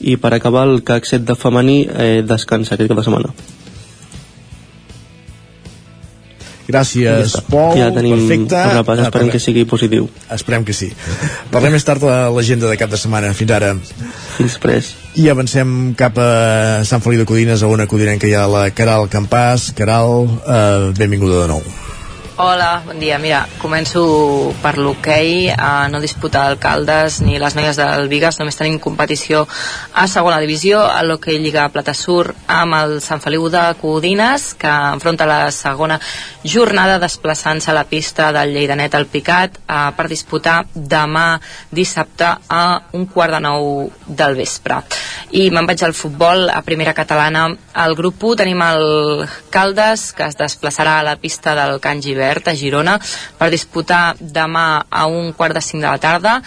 i 0.00 0.16
per 0.16 0.32
acabar 0.34 0.64
el 0.68 0.82
CAC 0.84 1.04
7 1.06 1.24
de 1.28 1.36
femení 1.38 1.76
eh, 1.90 2.22
descansa 2.26 2.74
aquest 2.74 2.88
cap 2.94 2.98
de 3.02 3.04
setmana. 3.04 3.34
Gràcies, 6.66 7.34
Ja. 7.34 7.40
Pol. 7.50 7.76
Ja 7.78 7.90
tenim 7.92 8.16
Perfecte. 8.16 8.56
el 8.56 8.70
repàs, 8.78 8.98
Ah, 8.98 9.02
esperem 9.02 9.10
parlem- 9.12 9.30
que 9.32 9.38
sigui 9.40 9.64
positiu. 9.64 10.08
Esperem 10.30 10.64
que 10.64 10.72
sí. 10.72 10.92
Parlem 11.50 11.72
més 11.72 11.84
tard 11.84 12.00
de 12.00 12.30
l'agenda 12.34 12.68
de 12.68 12.76
cap 12.76 12.90
de 12.90 12.96
setmana. 12.96 13.34
Fins 13.34 13.50
ara. 13.50 13.74
Fins 14.36 14.52
després. 14.52 14.94
I 15.16 15.28
avancem 15.28 15.94
cap 15.94 16.16
a 16.18 16.82
Sant 16.84 17.02
Feliu 17.02 17.20
de 17.20 17.26
Codines, 17.26 17.62
a 17.62 17.66
una 17.66 17.86
codinenca 17.86 18.26
hi 18.26 18.32
ha 18.34 18.46
la 18.48 18.70
Caral 18.70 19.08
Campàs. 19.10 19.72
Caral, 19.74 20.24
eh, 20.48 20.92
benvinguda 20.96 21.42
de 21.42 21.48
nou. 21.48 21.62
Hola, 22.36 22.82
bon 22.82 22.98
dia. 22.98 23.14
Mira, 23.22 23.44
començo 23.62 24.00
per 24.58 24.72
l'hoquei. 24.82 25.52
Uh, 25.54 25.86
no 25.86 26.00
disputa 26.02 26.40
alcaldes 26.48 27.20
ni 27.22 27.36
les 27.38 27.54
noies 27.54 27.78
del 27.78 28.08
Vigas, 28.10 28.40
només 28.40 28.58
tenim 28.58 28.80
competició 28.82 29.44
a 29.94 30.08
segona 30.10 30.40
divisió, 30.42 30.80
a 30.82 31.04
l'hoquei 31.06 31.38
Lliga 31.38 31.68
Plata 31.70 31.94
Sur 31.94 32.32
amb 32.50 32.74
el 32.74 32.96
Sant 33.04 33.22
Feliu 33.22 33.46
de 33.54 33.62
Codines, 33.78 34.48
que 34.58 34.72
enfronta 34.96 35.28
la 35.30 35.52
segona 35.54 36.00
jornada 36.42 36.98
desplaçant-se 36.98 37.70
a 37.70 37.76
la 37.78 37.86
pista 37.86 38.32
del 38.34 38.50
Lleidanet 38.56 38.98
al 38.98 39.06
Picat 39.06 39.60
uh, 39.68 39.94
per 39.94 40.08
disputar 40.10 40.64
demà 40.74 41.38
dissabte 41.70 42.32
a 42.50 42.64
un 42.98 43.06
quart 43.06 43.36
de 43.36 43.42
nou 43.46 43.86
del 44.08 44.34
vespre. 44.34 44.80
I 45.38 45.52
me'n 45.54 45.70
vaig 45.70 45.86
al 45.86 45.94
futbol, 45.94 46.48
a 46.50 46.66
primera 46.66 46.98
catalana. 46.98 47.46
Al 47.78 47.94
grup 47.94 48.26
1 48.26 48.42
tenim 48.42 48.66
el 48.66 49.24
Caldes, 49.54 50.10
que 50.18 50.26
es 50.26 50.34
desplaçarà 50.42 50.98
a 50.98 51.06
la 51.06 51.16
pista 51.22 51.54
del 51.54 51.78
Can 51.78 52.02
Givert, 52.24 52.48
a 52.48 52.54
Girona, 52.56 52.96
per 53.38 53.50
disputar 53.52 54.14
demà 54.18 54.84
a 54.88 55.04
un 55.06 55.32
quart 55.36 55.54
de 55.54 55.60
cinc 55.60 55.82
de 55.82 55.90
la 55.90 56.00
tarda. 56.00 56.38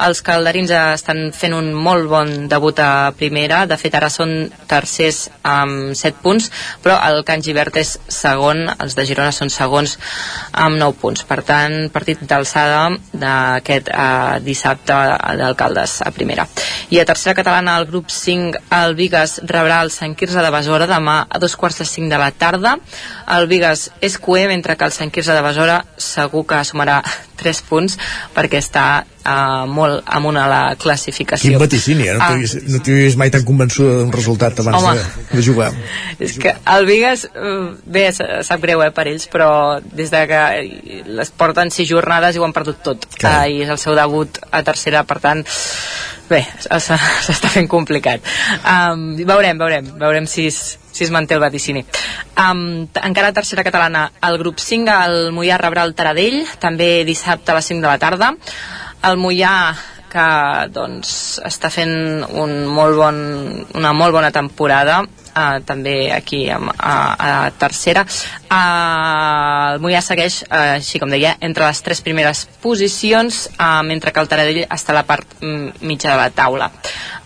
Els 0.00 0.22
calderins 0.24 0.70
estan 0.72 1.28
fent 1.36 1.52
un 1.52 1.70
molt 1.76 2.08
bon 2.08 2.30
debut 2.48 2.78
a 2.80 3.12
primera, 3.16 3.64
de 3.68 3.76
fet 3.80 3.96
ara 3.98 4.08
són 4.12 4.32
tercers 4.70 5.26
amb 5.44 5.92
7 5.98 6.22
punts, 6.22 6.48
però 6.80 6.96
el 7.10 7.20
Can 7.28 7.44
Givert 7.44 7.76
és 7.80 7.96
segon, 8.08 8.64
els 8.80 8.96
de 8.96 9.04
Girona 9.08 9.32
són 9.36 9.52
segons 9.52 9.96
amb 10.52 10.78
9 10.80 10.96
punts. 11.02 11.24
Per 11.28 11.40
tant, 11.46 11.76
partit 11.92 12.22
d'alçada 12.24 12.86
d'aquest 13.12 13.90
eh, 13.92 14.40
dissabte 14.46 14.96
d'alcaldes 15.40 16.00
a 16.06 16.12
primera. 16.16 16.46
I 16.90 17.00
a 17.00 17.06
tercera 17.08 17.36
catalana, 17.36 17.76
el 17.78 17.88
grup 17.90 18.08
5, 18.10 18.64
el 18.80 18.96
Vigas 18.96 19.38
rebrà 19.44 19.82
el 19.84 19.92
Sant 19.94 20.16
Quirze 20.16 20.40
de 20.40 20.54
Besora 20.54 20.88
demà 20.90 21.20
a 21.28 21.38
dos 21.42 21.56
quarts 21.60 21.82
de 21.82 21.88
5 21.88 22.08
de 22.08 22.18
la 22.20 22.30
tarda. 22.32 22.76
El 23.36 23.48
Vigas 23.52 23.90
és 24.00 24.16
cué, 24.18 24.46
mentre 24.48 24.76
que 24.76 24.88
el 24.88 24.96
Sant 24.96 25.12
Quirze 25.12 25.36
de 25.36 25.44
Besora 25.44 25.82
segur 25.96 26.46
que 26.48 26.64
sumarà 26.64 27.00
3 27.40 27.62
punts 27.68 27.96
perquè 28.34 28.60
està 28.60 28.86
uh, 29.24 29.66
molt 29.70 30.02
amunt 30.06 30.36
a 30.40 30.46
la 30.50 30.60
classificació. 30.80 31.50
Quin 31.50 31.60
vaticini, 31.60 32.08
eh? 32.08 32.14
No 32.18 32.24
Ah, 32.24 32.28
t'he 32.32 32.40
vist, 32.42 32.58
no 32.68 32.80
vist 32.84 33.16
mai 33.20 33.30
tan 33.30 33.44
convençuda 33.44 33.98
d'un 34.00 34.12
resultat 34.12 34.58
abans 34.60 34.82
Home. 34.82 34.94
de, 34.98 35.36
de 35.36 35.42
jugar. 35.46 35.70
és 36.18 36.36
que 36.38 36.54
el 36.74 36.86
Vigas, 36.86 37.26
eh, 37.34 37.74
bé, 37.84 38.06
sap 38.12 38.60
greu 38.62 38.82
eh, 38.84 38.90
per 38.94 39.06
ells, 39.08 39.28
però 39.32 39.80
des 39.82 40.10
de 40.10 40.24
que 40.30 40.42
les 41.06 41.30
porten 41.30 41.70
sis 41.70 41.88
jornades 41.88 42.36
i 42.36 42.38
ho 42.38 42.44
han 42.44 42.52
perdut 42.56 42.82
tot. 42.82 43.06
Clar. 43.18 43.46
Uh, 43.46 43.50
I 43.50 43.62
és 43.64 43.68
el 43.72 43.78
seu 43.78 43.94
debut 43.98 44.38
a 44.50 44.62
tercera, 44.66 45.04
per 45.04 45.18
tant, 45.20 45.44
bé, 46.30 46.44
s'està 46.68 47.48
fent 47.50 47.66
complicat. 47.68 48.20
Um, 48.64 49.16
veurem, 49.26 49.58
veurem, 49.58 49.88
veurem 49.98 50.26
si 50.30 50.46
es, 50.50 50.78
si 50.92 51.04
es 51.04 51.10
manté 51.10 51.34
el 51.34 51.40
vaticini. 51.42 51.82
Um, 52.38 52.86
encara 53.02 53.32
tercera 53.34 53.64
catalana, 53.66 54.10
el 54.26 54.38
grup 54.38 54.60
5, 54.62 54.94
el 55.08 55.32
Mollà 55.34 55.58
rebrà 55.58 55.82
el 55.88 55.94
Taradell, 55.98 56.44
també 56.62 57.02
dissabte 57.08 57.50
a 57.50 57.58
les 57.58 57.66
5 57.72 57.82
de 57.82 57.88
la 57.90 57.98
tarda. 57.98 58.32
El 59.08 59.16
Mollà 59.16 59.54
que 60.10 60.26
doncs, 60.74 61.12
està 61.46 61.70
fent 61.70 62.24
un 62.42 62.54
molt 62.66 62.98
bon, 62.98 63.20
una 63.78 63.92
molt 63.94 64.16
bona 64.16 64.32
temporada 64.34 64.98
uh, 65.04 65.60
també 65.66 66.10
aquí 66.12 66.42
a, 66.50 66.58
a, 66.58 66.94
a 67.28 67.30
tercera. 67.62 68.02
Uh, 68.50 69.76
el 69.76 69.84
Mollà 69.84 70.02
segueix 70.02 70.42
uh, 70.48 70.76
així 70.80 71.00
com 71.02 71.14
deia 71.14 71.36
entre 71.40 71.68
les 71.68 71.82
tres 71.86 72.02
primeres 72.06 72.44
posicions 72.64 73.46
uh, 73.54 73.80
mentre 73.86 74.12
que 74.12 74.24
el 74.24 74.30
Taradell 74.32 74.64
està 74.66 74.92
a 74.96 75.00
la 75.00 75.06
part 75.06 75.38
mm, 75.40 75.86
mitja 75.86 76.10
de 76.10 76.18
la 76.18 76.30
taula 76.34 76.70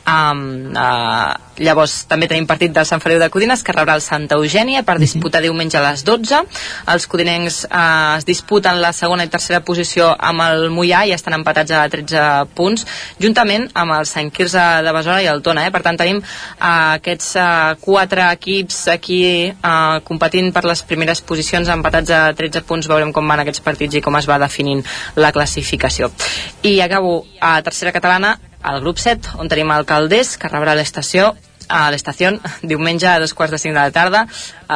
um, 0.06 0.72
uh, 0.74 1.34
llavors 1.58 2.04
també 2.10 2.28
tenim 2.30 2.46
partit 2.50 2.72
del 2.74 2.86
Sant 2.88 3.02
Feliu 3.02 3.20
de 3.22 3.30
Codines 3.32 3.62
que 3.62 3.74
rebrà 3.76 3.94
el 3.98 4.04
Santa 4.04 4.38
Eugènia 4.40 4.82
per 4.86 4.98
disputar 5.02 5.42
diumenge 5.44 5.78
a 5.78 5.84
les 5.86 6.04
12 6.06 6.40
els 6.94 7.06
codinencs 7.10 7.60
uh, 7.68 8.16
es 8.18 8.26
disputen 8.28 8.80
la 8.82 8.92
segona 8.92 9.26
i 9.26 9.32
tercera 9.32 9.62
posició 9.64 10.10
amb 10.18 10.44
el 10.48 10.68
Mollà 10.74 11.04
i 11.08 11.14
estan 11.14 11.38
empatats 11.38 11.74
a 11.74 11.84
13 11.90 12.54
punts 12.58 12.86
juntament 13.22 13.68
amb 13.74 13.96
el 13.98 14.08
Sant 14.10 14.32
Quirze 14.34 14.64
de 14.84 14.96
Besora 14.96 15.22
i 15.22 15.30
el 15.30 15.42
Tona 15.46 15.66
eh? 15.68 15.72
per 15.74 15.84
tant 15.86 15.98
tenim 16.00 16.20
uh, 16.20 16.96
aquests 16.98 17.34
uh, 17.38 17.74
quatre 17.80 18.26
equips 18.34 18.84
aquí 18.94 19.20
uh, 19.50 20.00
competint 20.04 20.52
per 20.54 20.64
les 20.68 20.82
primeres 20.86 21.22
posicions 21.24 21.68
empatats 21.72 22.14
a 22.14 22.22
13 22.36 22.64
punts. 22.68 22.88
Veurem 22.90 23.12
com 23.14 23.28
van 23.28 23.44
aquests 23.44 23.62
partits 23.64 23.98
i 23.98 24.02
com 24.04 24.16
es 24.18 24.28
va 24.30 24.40
definint 24.42 24.82
la 25.16 25.32
classificació. 25.34 26.10
I 26.62 26.80
acabo 26.84 27.22
a 27.40 27.56
tercera 27.62 27.94
catalana 27.94 28.36
al 28.64 28.80
grup 28.80 28.98
7 28.98 29.36
on 29.42 29.50
tenim 29.52 29.72
el 29.74 29.86
Caldés 29.88 30.36
que 30.40 30.50
rebrà 30.50 30.74
l'estació 30.74 31.32
a 31.68 31.86
l'estació 31.92 32.34
diumenge 32.72 33.08
a 33.08 33.18
dos 33.22 33.36
quarts 33.36 33.54
de 33.56 33.62
cinc 33.62 33.76
de 33.76 33.80
la 33.80 33.94
tarda 33.94 34.26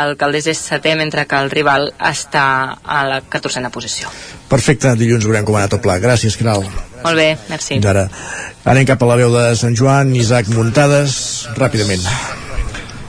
el 0.03 0.17
Caldés 0.21 0.49
és 0.53 0.61
setè 0.71 0.95
mentre 1.01 1.27
que 1.29 1.41
el 1.41 1.51
rival 1.53 1.91
està 1.99 2.45
a 2.85 3.05
la 3.09 3.23
14a 3.25 3.73
posició 3.75 4.13
Perfecte, 4.49 4.95
dilluns 4.97 5.27
veurem 5.29 5.45
com 5.45 5.59
ha 5.59 5.65
anat 5.67 5.77
el 5.77 5.83
pla. 5.85 5.99
Gràcies, 6.01 6.37
Caral. 6.41 6.65
molt 7.05 7.21
bé, 7.21 7.37
merci 7.51 7.75
Fins 7.75 7.89
ara. 7.91 8.09
Anem 8.65 8.87
cap 8.89 9.03
a 9.05 9.09
la 9.11 9.17
veu 9.21 9.33
de 9.35 9.45
Sant 9.61 9.77
Joan, 9.77 10.15
Isaac 10.17 10.49
Muntades, 10.57 11.13
ràpidament. 11.57 12.05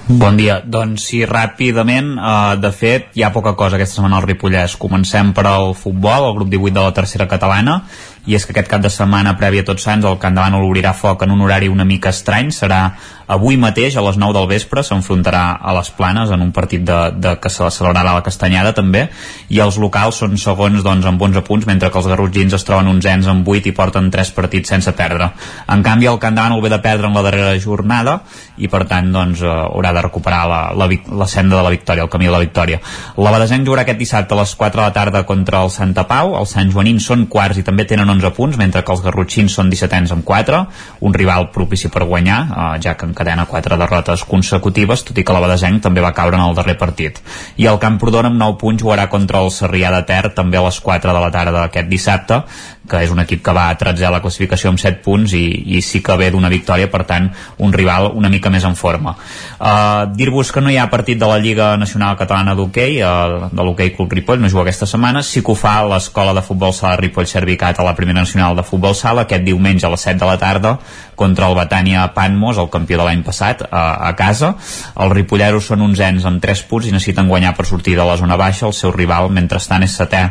Bon 0.10 0.35
dia. 0.35 0.57
Doncs 0.65 1.03
sí, 1.06 1.19
ràpidament, 1.30 2.15
eh, 2.18 2.56
de 2.60 2.72
fet, 2.73 3.11
hi 3.14 3.23
ha 3.23 3.31
poca 3.31 3.53
cosa 3.56 3.77
aquesta 3.77 3.99
setmana 3.99 4.18
al 4.18 4.26
Ripollès. 4.26 4.76
Comencem 4.76 5.34
per 5.38 5.45
al 5.45 5.76
futbol, 5.76 6.26
el 6.31 6.35
grup 6.35 6.49
18 6.49 6.73
de 6.73 6.85
la 6.88 6.93
tercera 6.93 7.27
catalana, 7.27 7.84
i 8.28 8.36
és 8.36 8.46
que 8.46 8.54
aquest 8.56 8.70
cap 8.72 8.82
de 8.84 8.91
setmana 8.91 9.36
previ 9.40 9.62
a 9.62 9.68
Tots 9.68 9.86
Sants 9.88 10.06
el 10.06 10.20
Camp 10.20 10.36
de 10.36 10.41
Bànol 10.41 10.68
obrirà 10.68 10.94
foc 10.94 11.24
en 11.24 11.32
un 11.32 11.41
horari 11.46 11.70
una 11.72 11.86
mica 11.88 12.12
estrany, 12.12 12.52
serà 12.52 12.82
avui 13.30 13.57
mateix 13.61 13.95
a 13.95 14.03
les 14.03 14.18
9 14.18 14.34
del 14.34 14.47
vespre 14.49 14.81
s'enfrontarà 14.85 15.43
a 15.61 15.73
les 15.77 15.91
Planes 15.93 16.31
en 16.34 16.41
un 16.41 16.51
partit 16.51 16.81
de, 16.85 16.97
de 17.14 17.35
que 17.38 17.51
se 17.53 17.68
celebrarà 17.76 18.15
la 18.15 18.23
Castanyada 18.26 18.73
també. 18.73 19.06
I 19.53 19.61
els 19.61 19.77
locals 19.81 20.22
són 20.23 20.38
segons 20.41 20.81
doncs, 20.85 21.06
amb 21.06 21.22
11 21.22 21.45
punts 21.45 21.68
mentre 21.69 21.91
que 21.93 22.01
els 22.01 22.10
garrotgins 22.10 22.56
es 22.57 22.65
troben 22.65 22.89
onzens 22.89 23.30
amb 23.30 23.47
8 23.47 23.69
i 23.69 23.76
porten 23.77 24.10
3 24.10 24.34
partits 24.34 24.73
sense 24.73 24.93
perdre. 24.97 25.30
En 25.69 25.85
canvi 25.85 26.10
el 26.10 26.18
Camp 26.19 26.35
de 26.35 26.41
Bànol 26.41 26.64
ve 26.65 26.73
de 26.73 26.81
perdre 26.81 27.10
en 27.10 27.18
la 27.18 27.23
darrera 27.26 27.53
jornada 27.61 28.19
i 28.57 28.68
per 28.68 28.84
tant 28.89 29.11
doncs, 29.14 29.43
eh, 29.45 29.49
haurà 29.49 29.93
de 29.93 30.03
recuperar 30.07 30.41
la, 30.49 30.61
la, 30.73 30.89
la 30.89 31.27
senda 31.30 31.60
de 31.60 31.64
la 31.64 31.73
victòria, 31.73 32.07
el 32.07 32.11
camí 32.11 32.26
de 32.26 32.34
la 32.34 32.41
victòria. 32.41 32.81
La 33.18 33.34
Badesenc 33.35 33.68
jugarà 33.68 33.85
aquest 33.85 34.01
dissabte 34.01 34.34
a 34.34 34.41
les 34.41 34.56
4 34.57 34.81
de 34.81 34.88
la 34.88 34.95
tarda 34.95 35.23
contra 35.30 35.61
el 35.64 35.69
Santa 35.69 36.07
Pau. 36.10 36.34
Els 36.39 36.57
Sant 36.57 36.73
Joanins 36.73 37.06
són 37.06 37.27
quarts 37.30 37.61
i 37.61 37.65
també 37.68 37.85
tenen 37.85 38.10
11 38.10 38.34
punts 38.35 38.57
mentre 38.57 38.81
que 38.84 38.95
els 38.95 39.06
garrotxins 39.06 39.53
són 39.53 39.69
17ens 39.69 40.15
amb 40.18 40.26
4 40.26 40.65
un 41.06 41.14
rival 41.14 41.49
propici 41.53 41.91
per 41.93 42.07
guanyar 42.10 42.39
eh, 42.49 42.68
ja 42.84 42.97
que 42.97 43.07
encadena 43.20 43.46
4 43.46 43.76
derrotes 43.76 44.24
consecutives 44.24 45.04
tot 45.04 45.18
i 45.20 45.26
que 45.28 45.34
la 45.36 45.41
Badesenc 45.44 45.84
també 45.84 46.00
va 46.00 46.14
caure 46.16 46.38
en 46.40 46.46
el 46.46 46.56
darrer 46.56 46.78
partit. 46.80 47.20
I 47.60 47.68
el 47.68 47.80
Camprodon 47.80 48.30
amb 48.30 48.40
9 48.40 48.58
punts 48.62 48.84
jugarà 48.84 49.10
contra 49.12 49.41
el 49.44 49.52
Sarrià 49.52 49.91
de 49.91 50.06
Ter 50.08 50.32
també 50.38 50.58
a 50.58 50.64
les 50.64 50.80
4 50.80 51.12
de 51.12 51.20
la 51.20 51.32
tarda 51.32 51.58
d'aquest 51.58 51.90
dissabte 51.91 52.44
que 52.90 53.03
és 53.06 53.14
un 53.14 53.22
equip 53.24 53.44
que 53.45 53.53
va 53.56 53.70
a 53.70 53.78
13 53.80 54.07
a 54.07 54.11
la 54.14 54.22
classificació 54.24 54.72
amb 54.74 54.82
7 54.82 55.03
punts 55.06 55.36
i, 55.38 55.45
i 55.78 55.82
sí 55.86 56.02
que 56.06 56.18
ve 56.20 56.32
d'una 56.34 56.52
victòria 56.52 56.90
per 56.91 57.03
tant 57.10 57.30
un 57.57 57.74
rival 57.74 58.10
una 58.16 58.32
mica 58.34 58.49
més 58.49 58.66
en 58.68 58.76
forma. 58.80 59.16
Uh, 59.60 60.10
dir-vos 60.16 60.52
que 60.52 60.64
no 60.64 60.72
hi 60.74 60.80
ha 60.82 60.90
partit 60.91 61.20
de 61.20 61.30
la 61.30 61.40
Lliga 61.40 61.72
Nacional 61.78 62.18
Catalana 62.20 62.56
d'Hockey 62.57 62.99
uh, 63.03 63.49
de 63.52 63.64
l'Hockey 63.64 63.94
Club 63.95 64.18
Ripoll, 64.18 64.41
no 64.41 64.49
juga 64.49 64.68
aquesta 64.68 64.90
setmana. 64.90 65.24
Sí 65.24 65.44
que 65.45 65.53
ho 65.53 65.57
fa 65.60 65.78
l'escola 65.88 66.34
de 66.38 66.44
futbol 66.45 66.74
sala 66.74 66.98
Ripoll 66.99 67.30
Cervicat 67.30 67.80
a 67.80 67.88
la 67.88 67.95
primera 67.95 68.20
nacional 68.20 68.57
de 68.57 68.66
futbol 68.66 68.95
sala 68.95 69.28
aquest 69.28 69.45
diumenge 69.45 69.88
a 69.88 69.94
les 69.94 70.07
7 70.07 70.20
de 70.20 70.30
la 70.30 70.38
tarda 70.41 70.78
contra 71.20 71.49
el 71.49 71.57
Batània 71.57 72.06
Panmos, 72.16 72.57
el 72.57 72.70
campió 72.72 72.99
de 72.99 73.07
l'any 73.07 73.24
passat 73.28 73.66
a, 73.68 73.84
a 74.07 74.14
casa, 74.16 74.53
els 74.95 75.14
ripolleros 75.14 75.68
són 75.68 75.84
onzens 75.84 76.26
amb 76.26 76.40
3 76.44 76.64
punts 76.70 76.88
i 76.88 76.94
necessiten 76.95 77.28
guanyar 77.28 77.56
per 77.57 77.68
sortir 77.68 77.98
de 77.99 78.06
la 78.07 78.16
zona 78.18 78.40
baixa, 78.40 78.70
el 78.70 78.78
seu 78.78 78.94
rival 78.95 79.28
mentrestant 79.36 79.84
és 79.84 79.98
setè 79.99 80.24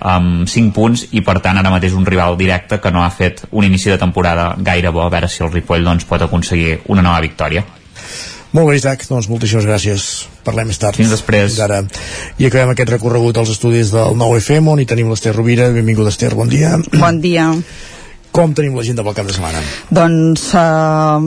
amb 0.00 0.48
5 0.50 0.74
punts 0.74 1.06
i 1.12 1.22
per 1.24 1.38
tant 1.44 1.58
ara 1.58 1.72
mateix 1.72 1.94
un 1.94 2.06
rival 2.06 2.36
directe 2.36 2.80
que 2.80 2.92
no 2.92 3.04
ha 3.04 3.10
fet 3.10 3.44
un 3.52 3.64
inici 3.64 3.90
de 3.90 3.98
temporada 3.98 4.54
gaire 4.58 4.90
bo, 4.90 5.04
a 5.04 5.10
veure 5.12 5.28
si 5.28 5.44
el 5.44 5.52
Ripoll 5.52 5.84
doncs, 5.84 6.04
pot 6.08 6.22
aconseguir 6.22 6.80
una 6.88 7.02
nova 7.02 7.20
victòria. 7.24 7.64
Molt 8.54 8.70
bé, 8.70 8.76
Isaac, 8.78 9.02
doncs 9.10 9.26
moltíssimes 9.26 9.64
gràcies. 9.66 10.04
Parlem 10.46 10.68
més 10.70 10.78
tard. 10.78 10.94
Fins 10.94 11.10
després. 11.10 11.48
Fins 11.56 11.64
ara. 11.64 11.80
I 12.38 12.46
acabem 12.46 12.70
aquest 12.70 12.92
recorregut 12.92 13.40
als 13.40 13.50
estudis 13.56 13.90
del 13.90 14.14
9FM, 14.20 14.70
on 14.70 14.82
hi 14.82 14.86
tenim 14.86 15.10
l'Ester 15.10 15.34
Rovira. 15.34 15.72
Benvinguda, 15.74 16.12
Ester, 16.14 16.30
bon 16.38 16.52
dia. 16.52 16.76
Bon 16.94 17.18
dia. 17.24 17.48
Com 18.34 18.50
tenim 18.50 18.74
l'agenda 18.74 19.04
pel 19.06 19.14
cap 19.14 19.28
de 19.28 19.34
setmana? 19.36 19.60
Doncs 19.94 20.48
uh, 20.58 21.22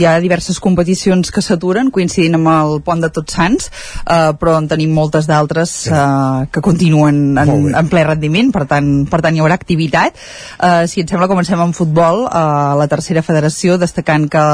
hi 0.00 0.06
ha 0.08 0.14
diverses 0.24 0.56
competicions 0.64 1.28
que 1.34 1.42
s'aturen 1.44 1.90
coincidint 1.92 2.38
amb 2.38 2.48
el 2.48 2.78
pont 2.86 3.02
de 3.04 3.10
Tots 3.12 3.36
Sants 3.36 3.68
uh, 3.68 4.32
però 4.40 4.54
en 4.56 4.68
tenim 4.70 4.94
moltes 4.96 5.28
d'altres 5.28 5.74
uh, 5.92 6.46
que 6.48 6.62
continuen 6.64 7.36
en, 7.36 7.52
en 7.68 7.90
ple 7.92 8.06
rendiment 8.08 8.48
per 8.54 8.64
tant, 8.70 8.88
per 9.12 9.20
tant 9.24 9.36
hi 9.36 9.44
haurà 9.44 9.58
activitat. 9.60 10.16
Uh, 10.56 10.86
si 10.88 11.04
et 11.04 11.12
sembla 11.12 11.28
comencem 11.28 11.60
amb 11.60 11.76
futbol. 11.76 12.24
Uh, 12.24 12.78
la 12.80 12.88
tercera 12.88 13.20
federació 13.26 13.76
destacant 13.76 14.24
que 14.32 14.46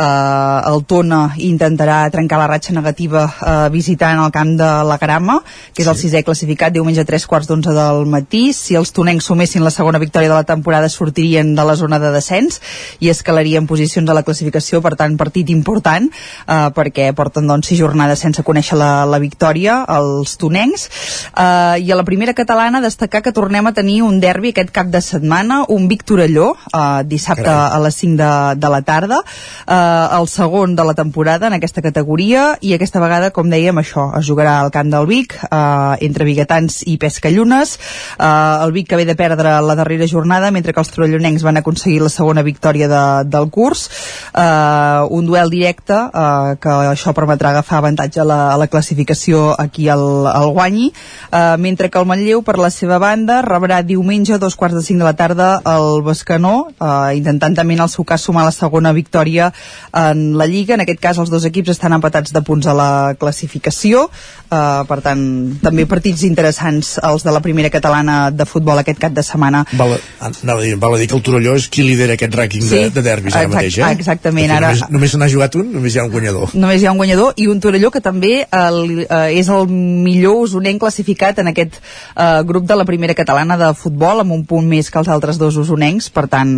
uh, 0.00 0.72
el 0.72 0.84
Tona 0.88 1.20
intentarà 1.36 2.02
trencar 2.12 2.40
la 2.40 2.48
ratxa 2.50 2.74
negativa 2.76 3.26
uh, 3.28 3.68
visitant 3.72 4.24
el 4.24 4.32
camp 4.34 4.56
de 4.58 4.70
la 4.88 4.98
Grama 5.00 5.40
que 5.74 5.84
és 5.84 5.90
el 5.90 5.98
sisè 5.98 6.22
classificat 6.26 6.72
diumenge 6.74 7.02
a 7.02 7.08
tres 7.08 7.26
quarts 7.28 7.48
d'onze 7.48 7.72
del 7.74 8.06
matí. 8.10 8.50
Si 8.56 8.76
els 8.78 8.92
tonencs 8.96 9.28
sumessin 9.30 9.64
la 9.64 9.72
segona 9.74 10.00
victòria 10.02 10.30
de 10.30 10.38
la 10.38 10.48
temporada 10.48 10.88
sortirien 10.88 11.54
de 11.54 11.64
la 11.66 11.76
zona 11.76 12.00
de 12.02 12.12
descens 12.14 12.60
i 13.00 13.10
escalarien 13.12 13.68
posicions 13.70 14.08
de 14.08 14.16
la 14.16 14.24
classificació, 14.26 14.80
per 14.82 14.96
tant 14.98 15.16
partit 15.20 15.50
important 15.52 16.08
eh, 16.10 16.68
perquè 16.76 17.10
porten 17.16 17.48
doncs 17.50 17.70
sis 17.70 17.80
jornades 17.80 18.22
sense 18.22 18.44
conèixer 18.46 18.78
la, 18.78 19.04
la 19.06 19.20
victòria 19.22 19.82
els 19.98 20.36
tonencs. 20.40 20.88
Eh, 21.30 21.84
i 21.84 21.92
a 21.92 21.98
la 21.98 22.06
primera 22.06 22.34
catalana 22.36 22.82
destacar 22.84 23.22
que 23.24 23.34
tornem 23.36 23.66
a 23.66 23.74
tenir 23.76 24.00
un 24.06 24.20
derbi 24.22 24.54
aquest 24.54 24.72
cap 24.74 24.90
de 24.90 25.02
setmana, 25.04 25.64
un 25.68 25.88
Vic 25.90 26.04
Torelló 26.08 26.52
eh, 26.72 27.02
dissabte 27.06 27.48
Carai. 27.48 27.76
a 27.76 27.82
les 27.86 28.00
5 28.00 28.16
de, 28.20 28.32
de 28.60 28.72
la 28.72 28.82
tarda. 28.82 29.20
Eh, 29.66 29.89
el 30.18 30.28
segon 30.28 30.76
de 30.76 30.84
la 30.84 30.94
temporada 30.94 31.48
en 31.48 31.56
aquesta 31.56 31.82
categoria 31.82 32.56
i 32.60 32.74
aquesta 32.74 33.02
vegada, 33.02 33.30
com 33.34 33.50
dèiem, 33.50 33.78
això 33.80 34.10
es 34.18 34.26
jugarà 34.28 34.58
al 34.60 34.72
camp 34.74 34.90
del 34.92 35.06
Vic 35.10 35.36
eh, 35.42 35.96
entre 36.06 36.26
biguetans 36.28 36.82
i 36.86 36.96
pescallunes 37.00 37.76
eh, 38.18 38.64
el 38.64 38.72
Vic 38.72 38.88
que 38.90 38.96
ve 38.96 39.04
de 39.04 39.16
perdre 39.16 39.56
la 39.62 39.76
darrera 39.78 40.06
jornada 40.08 40.50
mentre 40.50 40.72
que 40.72 40.80
els 40.80 40.90
torellonencs 40.94 41.44
van 41.46 41.60
aconseguir 41.60 42.00
la 42.02 42.10
segona 42.12 42.42
victòria 42.42 42.88
de, 42.90 43.02
del 43.30 43.50
curs. 43.50 43.88
Eh, 44.34 45.06
un 45.10 45.26
duel 45.26 45.50
directe 45.50 45.94
eh, 45.94 46.56
que 46.60 46.76
això 46.92 47.14
permetrà 47.16 47.52
agafar 47.54 47.78
avantatge 47.78 48.22
a 48.22 48.26
la, 48.26 48.40
a 48.54 48.58
la 48.60 48.68
classificació 48.68 49.54
aquí 49.58 49.88
al, 49.88 50.26
al 50.26 50.52
guanyi. 50.54 50.90
Eh, 51.30 51.56
mentre 51.58 51.90
que 51.90 52.00
el 52.00 52.08
Manlleu 52.08 52.42
per 52.46 52.58
la 52.58 52.70
seva 52.74 52.98
banda 53.02 53.40
rebrà 53.46 53.82
diumenge 53.86 54.34
a 54.34 54.42
dos 54.42 54.56
quarts 54.56 54.78
de 54.78 54.84
cinc 54.86 55.00
de 55.00 55.08
la 55.08 55.16
tarda 55.18 55.50
el 55.76 56.02
Bescanó 56.06 56.70
eh, 56.74 57.16
intentant 57.18 57.56
també 57.56 57.76
en 57.78 57.84
el 57.86 57.92
seu 57.92 58.04
cas 58.04 58.24
sumar 58.26 58.46
la 58.46 58.54
segona 58.54 58.92
victòria 58.96 59.50
en 59.92 60.36
la 60.38 60.46
Lliga 60.46 60.74
en 60.74 60.84
aquest 60.84 61.00
cas 61.00 61.18
els 61.18 61.30
dos 61.30 61.44
equips 61.48 61.70
estan 61.74 61.92
empatats 61.96 62.32
de 62.32 62.42
punts 62.46 62.66
a 62.66 62.74
la 62.74 62.90
classificació 63.18 64.06
eh, 64.50 64.82
per 64.88 65.00
tant 65.04 65.22
també 65.62 65.86
partits 65.90 66.22
interessants 66.28 66.96
els 67.02 67.24
de 67.26 67.32
la 67.34 67.40
primera 67.44 67.70
catalana 67.70 68.30
de 68.30 68.46
futbol 68.46 68.78
aquest 68.82 68.98
cap 69.02 69.12
de 69.16 69.22
setmana 69.26 69.64
Val, 69.78 69.96
anava 70.20 70.60
a 70.60 70.64
dir, 70.64 70.76
val 70.80 70.94
a 70.94 70.98
dir 71.00 71.08
que 71.10 71.16
el 71.18 71.22
Torelló 71.26 71.54
és 71.58 71.68
qui 71.72 71.84
lidera 71.86 72.14
aquest 72.18 72.34
rànquing 72.36 72.66
de, 72.70 72.82
de 72.94 73.02
derbis 73.02 73.34
ara 73.34 73.46
exact- 73.46 73.54
mateix, 73.56 73.78
eh? 73.78 73.90
exactament, 73.98 74.50
ara- 74.50 74.70
Només, 74.70 74.84
només 74.90 75.10
se 75.14 75.18
n'ha 75.20 75.28
jugat 75.32 75.54
un, 75.60 75.70
només 75.74 75.94
hi 75.94 76.00
ha 76.00 76.04
un 76.06 76.12
guanyador. 76.14 76.54
només 76.54 76.82
hi 76.82 76.86
ha 76.86 76.92
un 76.92 76.98
guanyador 77.00 77.34
i 77.36 77.46
un 77.50 77.60
Torelló 77.60 77.90
que 77.90 78.00
també 78.04 78.46
el, 78.50 78.80
eh, 79.08 79.38
és 79.40 79.48
el 79.48 79.66
millor 79.70 80.44
usonenc 80.46 80.80
classificat 80.80 81.38
en 81.42 81.50
aquest 81.52 81.76
eh, 81.80 82.42
grup 82.46 82.66
de 82.68 82.76
la 82.76 82.84
primera 82.88 83.14
catalana 83.14 83.56
de 83.60 83.72
futbol 83.74 84.20
amb 84.24 84.32
un 84.32 84.44
punt 84.48 84.66
més 84.68 84.90
que 84.90 84.98
els 85.00 85.08
altres 85.12 85.38
dos 85.38 85.56
usonencs 85.60 86.10
per 86.14 86.26
tant, 86.32 86.52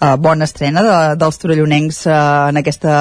eh, 0.00 0.14
bona 0.16 0.44
estrena 0.46 0.82
de, 0.86 0.96
dels 1.20 1.38
torellonencs 1.42 2.02
eh, 2.06 2.16
en, 2.48 2.56
aquesta, 2.60 2.94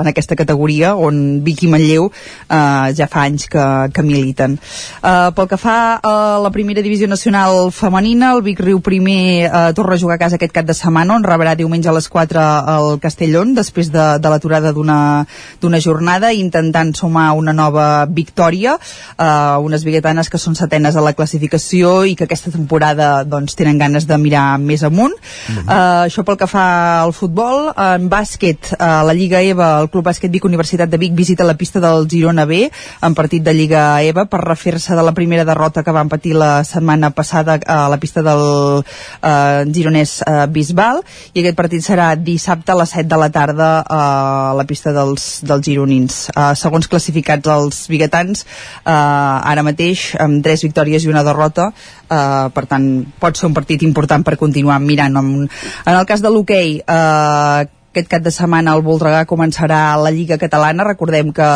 en 0.00 0.10
aquesta 0.10 0.36
categoria 0.36 0.94
on 0.94 1.42
Vic 1.44 1.64
i 1.66 1.70
Manlleu 1.72 2.08
eh, 2.08 2.92
ja 2.96 3.08
fa 3.10 3.26
anys 3.26 3.48
que, 3.52 3.64
que 3.94 4.04
militen 4.06 4.58
eh, 4.58 5.30
pel 5.36 5.48
que 5.50 5.58
fa 5.60 5.76
a 6.02 6.14
la 6.42 6.52
primera 6.54 6.82
divisió 6.84 7.08
nacional 7.10 7.70
femenina 7.74 8.32
el 8.36 8.42
Vic 8.46 8.60
Riu 8.60 8.80
primer 8.84 9.46
eh, 9.46 9.72
torna 9.76 9.96
a 9.96 10.02
jugar 10.02 10.16
a 10.18 10.22
casa 10.24 10.38
aquest 10.38 10.54
cap 10.54 10.68
de 10.68 10.76
setmana 10.76 11.16
on 11.16 11.26
rebrà 11.26 11.54
diumenge 11.58 11.90
a 11.90 11.96
les 11.96 12.08
4 12.08 12.46
el 12.76 13.00
Castellón 13.02 13.54
després 13.54 13.92
de, 13.92 14.06
de 14.22 14.32
l'aturada 14.32 14.72
d'una 14.72 15.80
jornada 15.80 16.32
intentant 16.32 16.94
sumar 16.96 17.32
una 17.38 17.52
nova 17.52 18.06
victòria 18.06 18.76
eh, 18.78 19.56
unes 19.62 19.84
biguetanes 19.84 20.30
que 20.30 20.40
són 20.40 20.56
setenes 20.58 20.96
a 20.96 21.04
la 21.04 21.14
classificació 21.18 22.02
i 22.08 22.16
que 22.16 22.28
aquesta 22.28 22.52
temporada 22.54 23.22
doncs, 23.24 23.56
tenen 23.58 23.80
ganes 23.80 24.06
de 24.08 24.18
mirar 24.18 24.58
més 24.58 24.82
amunt 24.82 25.12
uh 25.12 25.54
-huh. 25.54 25.64
eh, 25.66 26.06
això 26.08 26.24
pel 26.24 26.36
que 26.36 26.46
fa 26.46 27.02
al 27.02 27.12
futbol 27.12 27.72
en 27.76 28.08
bàsquet, 28.08 28.72
a 28.92 29.02
la 29.04 29.14
Lliga 29.14 29.40
EVA 29.40 29.80
el 29.80 29.88
Club 29.90 30.04
Bàsquet 30.04 30.30
Vic 30.32 30.44
Universitat 30.44 30.90
de 30.90 30.98
Vic 31.00 31.14
visita 31.16 31.44
la 31.44 31.56
pista 31.56 31.80
del 31.80 32.06
Girona 32.10 32.44
B 32.44 32.66
en 32.68 33.14
partit 33.14 33.42
de 33.42 33.54
Lliga 33.54 34.02
EVA 34.04 34.26
per 34.28 34.42
refer-se 34.44 34.96
de 34.98 35.02
la 35.02 35.14
primera 35.16 35.46
derrota 35.48 35.82
que 35.82 35.94
van 35.94 36.10
patir 36.12 36.34
la 36.36 36.64
setmana 36.64 37.10
passada 37.10 37.58
a 37.66 37.88
la 37.88 37.98
pista 38.02 38.22
del 38.22 38.44
eh, 38.82 39.64
Gironès 39.72 40.20
eh, 40.26 40.46
Bisbal 40.52 41.02
i 41.32 41.42
aquest 41.42 41.58
partit 41.58 41.84
serà 41.84 42.12
dissabte 42.16 42.72
a 42.72 42.78
les 42.82 42.94
7 42.94 43.08
de 43.08 43.20
la 43.22 43.30
tarda 43.32 43.70
a 43.88 44.54
la 44.58 44.66
pista 44.68 44.92
dels, 44.92 45.40
dels 45.46 45.64
gironins. 45.66 46.22
Eh, 46.34 46.52
segons 46.58 46.88
classificats 46.88 47.52
els 47.52 47.84
biguetans, 47.92 48.46
eh, 48.84 48.92
ara 48.92 49.64
mateix 49.66 50.12
amb 50.20 50.42
tres 50.44 50.64
victòries 50.66 51.04
i 51.04 51.12
una 51.12 51.24
derrota, 51.26 51.70
eh, 52.08 52.48
per 52.54 52.66
tant 52.68 52.88
pot 53.20 53.38
ser 53.38 53.48
un 53.48 53.56
partit 53.56 53.82
important 53.86 54.24
per 54.26 54.38
continuar 54.40 54.80
mirant. 54.82 55.16
En, 55.16 55.46
en 55.86 55.94
el 55.94 56.08
cas 56.08 56.24
de 56.24 56.32
l'hoquei, 56.32 56.82
eh, 56.82 57.70
aquest 57.92 58.08
cap 58.08 58.22
de 58.24 58.30
setmana 58.32 58.72
el 58.72 58.80
Voltregà 58.80 59.26
començarà 59.28 59.98
la 60.00 60.10
Lliga 60.10 60.38
Catalana. 60.40 60.86
Recordem 60.88 61.28
que 61.36 61.48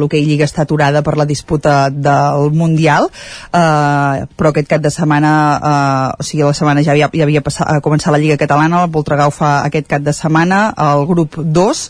l'hoquei 0.00 0.24
Lliga 0.24 0.46
està 0.48 0.64
aturada 0.64 1.02
per 1.04 1.18
la 1.20 1.26
disputa 1.28 1.90
del 1.92 2.48
Mundial, 2.56 3.10
eh, 3.52 4.24
però 4.32 4.50
aquest 4.50 4.70
cap 4.70 4.80
de 4.80 4.88
setmana, 4.90 5.32
eh, 5.60 6.22
o 6.22 6.24
sigui, 6.24 6.46
la 6.48 6.54
setmana 6.56 6.82
ja 6.82 6.94
havia, 6.94 7.10
ja 7.12 7.26
havia 7.26 7.42
passat, 7.44 7.68
començat 7.84 8.12
la 8.14 8.20
Lliga 8.22 8.38
Catalana, 8.40 8.86
el 8.86 8.92
Voltregà 8.94 9.26
ho 9.28 9.34
fa 9.36 9.50
aquest 9.66 9.90
cap 9.90 10.00
de 10.00 10.14
setmana, 10.16 10.62
el 10.80 11.04
grup 11.10 11.36
2, 11.36 11.82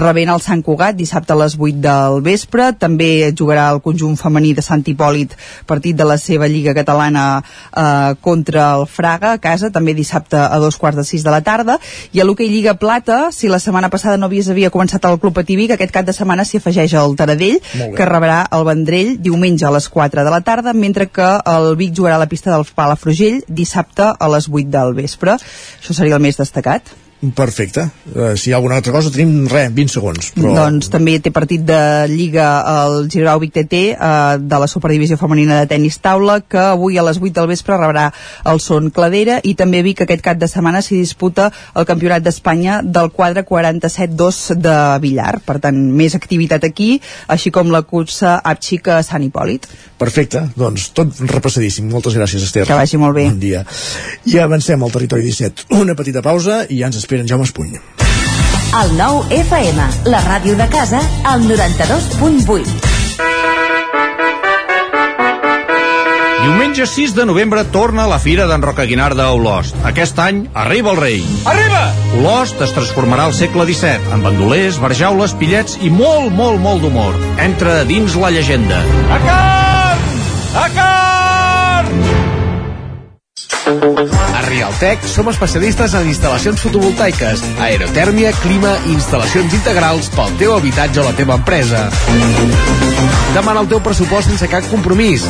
rebent 0.00 0.32
el 0.32 0.40
Sant 0.40 0.64
Cugat 0.64 0.96
dissabte 0.96 1.36
a 1.36 1.38
les 1.42 1.58
8 1.58 1.84
del 1.84 2.22
vespre. 2.24 2.72
També 2.80 3.28
jugarà 3.36 3.68
el 3.74 3.82
conjunt 3.84 4.16
femení 4.16 4.54
de 4.56 4.64
Sant 4.64 4.86
Hipòlit, 4.88 5.36
partit 5.68 5.96
de 6.00 6.08
la 6.08 6.16
seva 6.16 6.48
Lliga 6.48 6.72
Catalana 6.72 7.42
eh, 7.44 8.16
contra 8.24 8.72
el 8.78 8.86
Fraga 8.88 9.34
a 9.36 9.38
casa, 9.38 9.68
també 9.68 9.92
dissabte 9.92 10.40
a 10.40 10.56
dos 10.58 10.80
quarts 10.80 11.02
de 11.02 11.04
sis 11.04 11.26
de 11.26 11.30
la 11.30 11.44
tarda. 11.44 11.76
I 12.16 12.24
a 12.24 12.24
l'hoquei 12.24 12.48
Lliga 12.48 12.78
Plata, 12.80 13.28
si 13.30 13.49
la 13.50 13.58
setmana 13.62 13.90
passada 13.90 14.16
no 14.16 14.28
havies 14.30 14.48
havia 14.52 14.70
començat 14.70 15.04
el 15.08 15.18
Club 15.22 15.34
Pativic, 15.40 15.74
aquest 15.74 15.92
cap 15.94 16.06
de 16.06 16.14
setmana 16.16 16.46
s'hi 16.46 16.60
afegeix 16.60 16.94
el 17.00 17.16
Taradell, 17.18 17.60
que 17.96 18.08
rebrà 18.08 18.40
el 18.56 18.64
Vendrell 18.68 19.16
diumenge 19.22 19.66
a 19.66 19.74
les 19.74 19.88
4 19.88 20.24
de 20.24 20.30
la 20.30 20.40
tarda, 20.46 20.72
mentre 20.72 21.08
que 21.10 21.28
el 21.54 21.74
Vic 21.76 21.94
jugarà 21.98 22.16
a 22.20 22.24
la 22.24 22.30
pista 22.30 22.54
del 22.54 22.66
Palafrugell 22.74 23.42
dissabte 23.48 24.12
a 24.12 24.32
les 24.34 24.48
8 24.48 24.66
del 24.70 24.94
vespre. 24.94 25.38
Això 25.80 25.96
seria 25.96 26.18
el 26.18 26.26
més 26.26 26.38
destacat. 26.40 26.94
Perfecte. 27.20 27.90
Uh, 28.14 28.32
si 28.34 28.48
hi 28.48 28.52
ha 28.54 28.56
alguna 28.56 28.78
altra 28.80 28.94
cosa, 28.94 29.10
tenim 29.12 29.44
res, 29.50 29.68
20 29.76 29.92
segons. 29.92 30.30
Però... 30.32 30.54
Doncs 30.56 30.88
també 30.88 31.18
té 31.20 31.32
partit 31.34 31.62
de 31.68 31.80
Lliga 32.08 32.46
el 32.70 33.10
Girau 33.12 33.42
Vic 33.42 33.52
TT 33.52 33.80
eh, 33.92 34.38
de 34.40 34.60
la 34.62 34.68
Superdivisió 34.70 35.18
Femenina 35.20 35.58
de 35.60 35.68
Tenis 35.68 35.98
Taula 36.00 36.38
que 36.40 36.62
avui 36.72 36.96
a 36.96 37.04
les 37.04 37.20
8 37.20 37.34
del 37.36 37.50
vespre 37.50 37.76
rebrà 37.76 38.06
el 38.48 38.62
Son 38.64 38.88
Cladera 38.94 39.40
i 39.44 39.52
també 39.58 39.82
Vic 39.84 40.00
aquest 40.06 40.24
cap 40.24 40.40
de 40.40 40.48
setmana 40.48 40.80
s'hi 40.80 41.02
disputa 41.02 41.50
el 41.76 41.88
Campionat 41.88 42.24
d'Espanya 42.24 42.80
del 42.82 43.12
quadre 43.12 43.44
47-2 43.44 44.56
de 44.56 44.78
Villar. 45.04 45.36
Per 45.44 45.60
tant, 45.60 45.76
més 45.76 46.16
activitat 46.16 46.64
aquí, 46.64 46.94
així 47.28 47.52
com 47.52 47.68
la 47.74 47.84
cursa 47.84 48.38
Apxica 48.40 48.96
a 48.96 49.04
Sant 49.04 49.28
Hipòlit. 49.28 49.68
Perfecte, 50.00 50.46
doncs 50.56 50.90
tot 50.96 51.18
repassadíssim. 51.28 51.90
Moltes 51.92 52.16
gràcies, 52.16 52.46
Esther. 52.46 52.64
Que 52.68 52.78
vagi 52.78 52.96
molt 53.00 53.18
bé. 53.18 53.26
Bon 53.28 53.40
dia. 53.40 53.66
I 54.24 54.38
avancem 54.40 54.80
al 54.82 54.94
territori 54.94 55.26
17. 55.28 55.68
Una 55.76 55.96
petita 55.98 56.22
pausa 56.24 56.62
i 56.68 56.80
ja 56.80 56.88
ens 56.88 56.96
esperen 57.02 57.28
Jaume 57.28 57.44
Espuny. 57.44 57.76
El 58.80 58.94
nou 58.96 59.24
FM, 59.34 59.88
la 60.08 60.22
ràdio 60.24 60.54
de 60.56 60.68
casa, 60.72 61.02
al 61.28 61.44
92.8. 61.44 62.88
Diumenge 66.40 66.86
6 66.88 67.12
de 67.18 67.26
novembre 67.28 67.66
torna 67.68 68.06
la 68.08 68.16
Fira 68.22 68.46
d'en 68.48 68.62
Roca 68.64 68.86
Guinarda 68.88 69.26
a 69.28 69.34
Olost. 69.36 69.76
Aquest 69.84 70.18
any 70.24 70.46
arriba 70.54 70.94
el 70.94 71.00
rei. 71.02 71.20
Arriba! 71.50 71.82
Olost 72.16 72.62
es 72.64 72.72
transformarà 72.72 73.28
al 73.28 73.36
segle 73.36 73.68
XVII, 73.68 74.14
amb 74.16 74.24
bandolers, 74.24 74.80
barjaules, 74.80 75.36
pillets 75.36 75.76
i 75.84 75.92
molt, 75.92 76.32
molt, 76.32 76.62
molt 76.64 76.86
d'humor. 76.86 77.20
Entra 77.44 77.82
dins 77.84 78.16
la 78.16 78.32
llegenda. 78.32 78.80
A 79.10 79.20
carn! 79.26 79.69
A 80.54 80.68
carn! 80.74 82.00
A 84.34 84.40
Rialtec 84.48 85.04
som 85.06 85.28
especialistes 85.30 85.94
en 85.94 86.08
instal·lacions 86.10 86.58
fotovoltaiques, 86.58 87.44
aerotèrmia, 87.62 88.32
clima 88.42 88.72
i 88.88 88.96
instal·lacions 88.96 89.54
integrals 89.54 90.10
pel 90.16 90.34
teu 90.42 90.56
habitatge 90.56 90.98
o 91.02 91.06
la 91.06 91.14
teva 91.14 91.38
empresa. 91.38 91.86
Demana 93.36 93.62
el 93.62 93.70
teu 93.70 93.78
pressupost 93.84 94.32
sense 94.32 94.50
cap 94.50 94.66
compromís. 94.72 95.26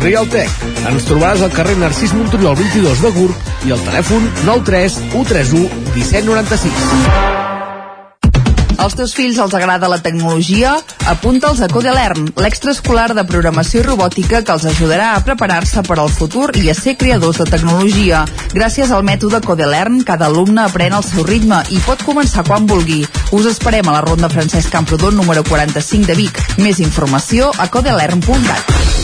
Rialtec. 0.00 0.62
Ens 0.88 1.04
trobaràs 1.08 1.44
al 1.44 1.52
carrer 1.52 1.76
Narcís 1.80 2.16
Monturiol 2.16 2.56
22 2.56 3.04
de 3.04 3.12
Gurb 3.18 3.68
i 3.68 3.76
al 3.76 3.84
telèfon 3.84 4.30
93 4.48 5.02
131 5.12 5.68
1796. 5.92 7.53
Als 8.76 8.96
teus 8.98 9.14
fills 9.14 9.38
els 9.38 9.54
agrada 9.54 9.88
la 9.90 10.00
tecnologia? 10.02 10.74
Apunta'ls 11.10 11.60
a 11.62 11.68
Codelern, 11.70 12.26
l'extraescolar 12.40 13.12
de 13.14 13.24
programació 13.28 13.82
i 13.82 13.86
robòtica 13.86 14.42
que 14.42 14.54
els 14.54 14.66
ajudarà 14.70 15.12
a 15.14 15.22
preparar-se 15.26 15.84
per 15.86 15.98
al 16.00 16.10
futur 16.10 16.50
i 16.58 16.68
a 16.70 16.74
ser 16.78 16.96
creadors 17.00 17.38
de 17.42 17.48
tecnologia. 17.50 18.24
Gràcies 18.54 18.90
al 18.90 19.06
mètode 19.06 19.42
Codelern, 19.44 20.02
cada 20.08 20.26
alumne 20.30 20.64
aprèn 20.66 20.96
al 20.96 21.06
seu 21.06 21.26
ritme 21.28 21.62
i 21.70 21.80
pot 21.86 22.02
començar 22.06 22.46
quan 22.48 22.66
vulgui. 22.66 23.02
Us 23.32 23.48
esperem 23.52 23.88
a 23.88 23.98
la 23.98 24.04
Ronda 24.06 24.32
Francesc 24.32 24.72
Camprodon 24.74 25.16
número 25.20 25.46
45 25.46 26.10
de 26.10 26.18
Vic. 26.24 26.44
Més 26.58 26.82
informació 26.82 27.52
a 27.58 27.70
codelern.cat. 27.70 29.03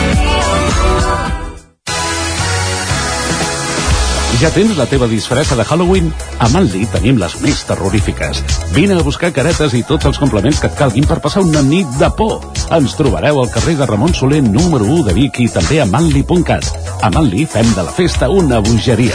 Ja 4.41 4.49
tens 4.49 4.73
la 4.73 4.87
teva 4.89 5.05
disfressa 5.05 5.53
de 5.53 5.61
Halloween? 5.61 6.07
A 6.41 6.47
Manli 6.49 6.87
tenim 6.89 7.19
les 7.21 7.35
més 7.43 7.59
terrorífiques. 7.69 8.39
Vine 8.73 8.95
a 8.97 9.03
buscar 9.05 9.29
caretes 9.35 9.75
i 9.77 9.83
tots 9.85 10.09
els 10.09 10.17
complements 10.17 10.57
que 10.57 10.65
et 10.65 10.79
calguin 10.79 11.05
per 11.05 11.19
passar 11.21 11.43
una 11.45 11.61
nit 11.61 11.85
de 11.99 12.09
por. 12.17 12.39
Ens 12.73 12.97
trobareu 12.97 13.37
al 13.37 13.53
carrer 13.53 13.75
de 13.77 13.85
Ramon 13.85 14.17
Soler 14.17 14.41
número 14.41 14.89
1 14.97 15.05
de 15.11 15.13
Vic 15.13 15.37
i 15.45 15.47
també 15.53 15.77
a 15.77 15.85
manli.cat. 15.85 16.65
A 17.05 17.13
Manli 17.13 17.45
fem 17.45 17.69
de 17.77 17.85
la 17.85 17.93
festa 17.93 18.33
una 18.33 18.57
bogeria. 18.65 19.13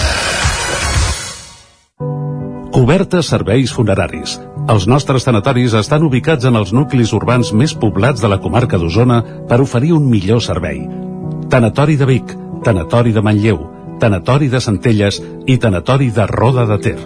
Cobertes 2.71 3.27
serveis 3.27 3.75
funeraris. 3.75 4.39
Els 4.71 4.87
nostres 4.87 5.27
tanatoris 5.27 5.75
estan 5.75 6.07
ubicats 6.07 6.47
en 6.47 6.55
els 6.55 6.71
nuclis 6.71 7.11
urbans 7.19 7.51
més 7.51 7.75
poblats 7.75 8.23
de 8.23 8.31
la 8.31 8.39
comarca 8.39 8.79
d'Osona 8.79 9.25
per 9.51 9.59
oferir 9.65 9.97
un 9.99 10.07
millor 10.07 10.39
servei. 10.39 10.85
Tanatori 11.51 11.99
de 11.99 12.15
Vic, 12.15 12.37
Tanatori 12.63 13.11
de 13.11 13.27
Manlleu, 13.27 13.73
Tanatori 14.01 14.49
de 14.53 14.61
Centelles 14.61 15.21
i 15.47 15.57
Tanatori 15.59 16.11
de 16.11 16.27
Roda 16.27 16.67
de 16.69 16.79
Ter. 16.83 16.99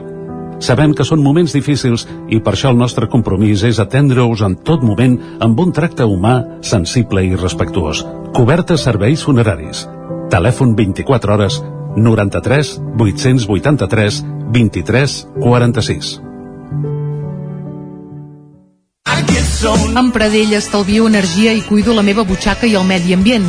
Sabem 0.61 0.93
que 0.93 1.07
són 1.09 1.23
moments 1.25 1.55
difícils 1.57 2.05
i 2.29 2.41
per 2.45 2.53
això 2.53 2.71
el 2.75 2.79
nostre 2.81 3.09
compromís 3.09 3.63
és 3.65 3.81
atendre-us 3.81 4.43
en 4.45 4.59
tot 4.67 4.85
moment 4.85 5.17
amb 5.41 5.61
un 5.61 5.73
tracte 5.73 6.05
humà, 6.05 6.61
sensible 6.61 7.25
i 7.25 7.37
respectuós. 7.37 8.05
Cobertes 8.37 8.85
serveis 8.85 9.25
funeraris. 9.25 9.87
Telèfon 10.31 10.77
24 10.77 11.35
hores 11.35 11.63
93 11.97 12.75
883 12.99 14.25
23 14.53 15.17
46. 15.41 16.19
Amb 20.01 20.13
Pradell 20.15 20.55
estalvio 20.57 21.09
energia 21.09 21.53
i 21.53 21.61
cuido 21.67 21.93
la 21.93 22.05
meva 22.05 22.25
butxaca 22.25 22.69
i 22.69 22.77
el 22.79 22.87
medi 22.89 23.13
ambient. 23.13 23.49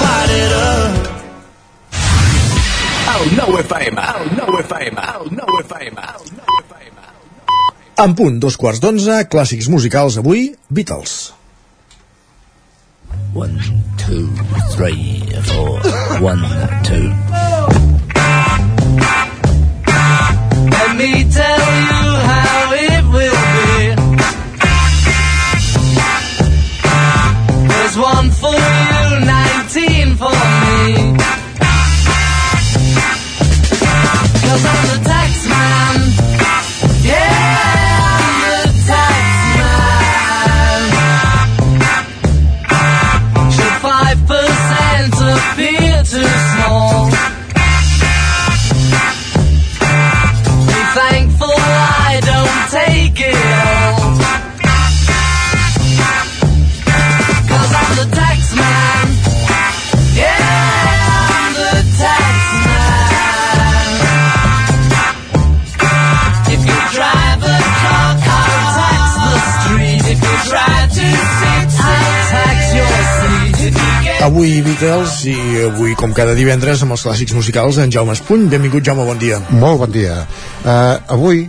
El 3.21 3.35
nou 3.37 3.53
FM, 3.59 4.01
el 4.01 4.31
nou 4.33 4.55
FM, 4.63 5.01
el 5.13 5.27
nou 5.37 5.57
FM, 5.59 6.05
el 6.15 6.29
nou 6.39 6.51
En 8.01 8.15
punt, 8.17 8.39
dos 8.41 8.55
quarts 8.57 8.79
d'onze, 8.81 9.13
clàssics 9.29 9.67
musicals 9.69 10.15
avui, 10.17 10.55
Beatles. 10.73 11.11
One, 13.35 13.61
two, 14.01 14.25
three, 14.73 15.21
four. 15.51 15.77
One, 16.25 16.41
two. 16.81 17.13
Let 20.73 20.95
me 20.97 21.11
tell 21.29 21.67
you 21.91 22.03
how 22.31 22.73
it 22.73 23.03
will 23.13 23.37
be. 23.53 23.93
There's 27.69 27.97
one 28.01 28.31
for 28.31 28.55
you, 28.57 29.05
19 29.29 30.15
for 30.15 30.33
me. 30.65 31.20
Avui 74.21 74.59
Beatles 74.61 75.23
i 75.25 75.33
avui, 75.65 75.95
com 75.97 76.11
cada 76.13 76.35
divendres, 76.37 76.83
amb 76.85 76.93
els 76.93 77.01
clàssics 77.07 77.33
musicals, 77.33 77.79
en 77.81 77.89
Jaume 77.93 78.13
Espuny. 78.13 78.45
Benvingut, 78.51 78.85
Jaume, 78.85 79.05
bon 79.07 79.17
dia. 79.17 79.39
Molt 79.49 79.79
bon 79.81 79.91
dia. 79.93 80.19
Uh, 80.61 80.99
avui, 81.15 81.47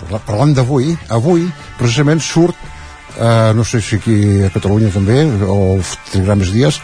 parla- 0.00 0.20
parlant 0.26 0.54
d'avui, 0.56 0.96
avui 1.14 1.44
precisament 1.78 2.18
surt 2.22 2.58
uh, 2.58 3.52
no 3.54 3.62
sé 3.66 3.78
si 3.82 4.00
aquí 4.00 4.16
a 4.46 4.50
Catalunya 4.54 4.90
també 4.94 5.20
o 5.46 5.78
trigarà 6.10 6.34
més 6.40 6.50
dies 6.54 6.80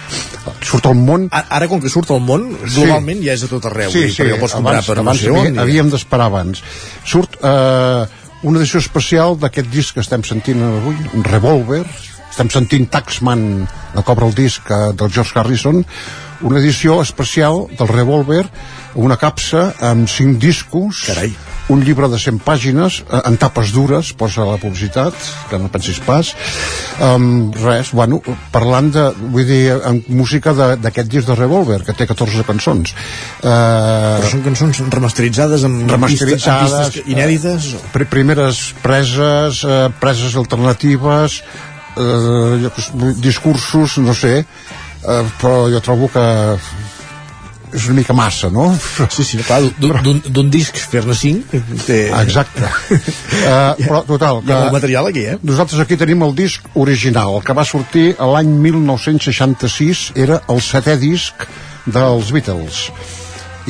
surt 0.66 0.86
al 0.86 0.94
món 0.98 1.26
A- 1.34 1.44
Ara, 1.58 1.66
com 1.70 1.82
que 1.82 1.90
surt 1.90 2.10
al 2.14 2.22
món, 2.22 2.46
globalment 2.62 3.22
ja 3.26 3.34
és 3.34 3.42
a 3.46 3.50
tot 3.50 3.66
arreu. 3.70 3.90
sí, 3.90 4.06
sí, 4.14 4.26
ho 4.30 4.38
pots 4.38 4.54
comprar 4.58 4.78
abans, 4.78 4.86
per 4.90 4.98
abans 4.98 5.22
emoció. 5.26 5.36
havíem, 5.42 5.58
havíem 5.62 5.90
d'esperar 5.90 6.26
abans 6.30 6.62
surt 7.06 7.34
uh, 7.42 8.06
una 8.46 8.62
edició 8.62 8.78
especial 8.82 9.36
d'aquest 9.42 9.70
disc 9.74 9.94
que 9.98 10.02
estem 10.06 10.22
sentint 10.26 10.62
avui 10.64 10.96
Revolver 11.26 11.82
estem 12.30 12.50
sentint 12.50 12.88
Taxman 12.90 13.44
de 13.94 14.02
cobra 14.06 14.26
el 14.30 14.34
disc 14.38 14.62
uh, 14.70 14.92
del 14.94 15.10
George 15.12 15.38
Harrison 15.38 15.84
una 16.40 16.56
edició 16.62 17.02
especial 17.04 17.66
del 17.76 17.88
Revolver 17.90 18.46
una 18.96 19.16
capsa 19.20 19.74
amb 19.84 20.08
cinc 20.08 20.38
discos 20.42 21.04
Carai. 21.06 21.34
un 21.70 21.82
llibre 21.86 22.08
de 22.10 22.18
100 22.18 22.40
pàgines 22.42 22.96
eh, 23.04 23.20
en 23.28 23.36
tapes 23.38 23.70
dures, 23.70 24.08
posa 24.18 24.42
la 24.48 24.56
publicitat 24.58 25.14
que 25.50 25.58
no 25.60 25.68
pensis 25.70 26.00
pas 26.02 26.32
um, 26.98 27.52
res, 27.54 27.92
bueno, 27.94 28.18
parlant 28.50 28.88
de 28.90 29.04
vull 29.20 29.46
dir, 29.46 29.76
amb 29.86 30.08
música 30.08 30.50
de- 30.56 30.80
d'aquest 30.82 31.12
disc 31.12 31.28
de 31.30 31.36
Revolver 31.38 31.82
que 31.86 31.94
té 31.94 32.08
14 32.10 32.42
cançons 32.48 32.96
uh, 33.44 34.18
Però 34.18 34.32
són 34.32 34.42
cançons 34.48 34.80
remasteritzades 34.90 35.62
amb, 35.68 35.84
remasteritzades 35.92 36.74
amb 36.74 36.90
pistes 36.96 37.12
inèdites? 37.14 37.70
eh, 37.76 37.84
pr 37.94 38.08
primeres 38.10 38.64
preses 38.82 39.62
eh, 39.62 39.82
preses 40.02 40.34
alternatives 40.40 41.42
eh, 42.00 42.70
que 42.74 42.80
s- 42.82 43.16
discursos 43.20 43.98
no 44.02 44.14
sé 44.16 44.38
eh, 44.40 45.24
però 45.40 45.66
jo 45.72 45.80
trobo 45.84 46.08
que 46.12 46.24
és 47.70 47.84
una 47.86 48.00
mica 48.00 48.12
massa, 48.12 48.48
no? 48.50 48.64
Sí, 49.14 49.22
sí, 49.22 49.38
clar, 49.46 49.60
d'un- 49.78 50.48
disc 50.50 50.74
fer-ne 50.90 51.14
cinc 51.14 51.52
té... 51.86 52.00
Exacte. 52.18 52.66
uh, 52.66 53.78
però, 53.86 54.00
total, 54.08 54.40
Hi 54.42 54.50
ha 54.56 54.72
material 54.74 55.06
aquí, 55.06 55.22
eh? 55.30 55.36
Nosaltres 55.46 55.78
aquí 55.84 55.94
tenim 56.00 56.24
el 56.26 56.34
disc 56.34 56.66
original, 56.74 57.36
el 57.38 57.44
que 57.46 57.54
va 57.54 57.62
sortir 57.68 58.08
l'any 58.18 58.50
1966, 58.66 60.02
era 60.18 60.40
el 60.50 60.58
setè 60.66 60.96
disc 60.98 61.46
dels 61.86 62.32
Beatles. 62.34 62.82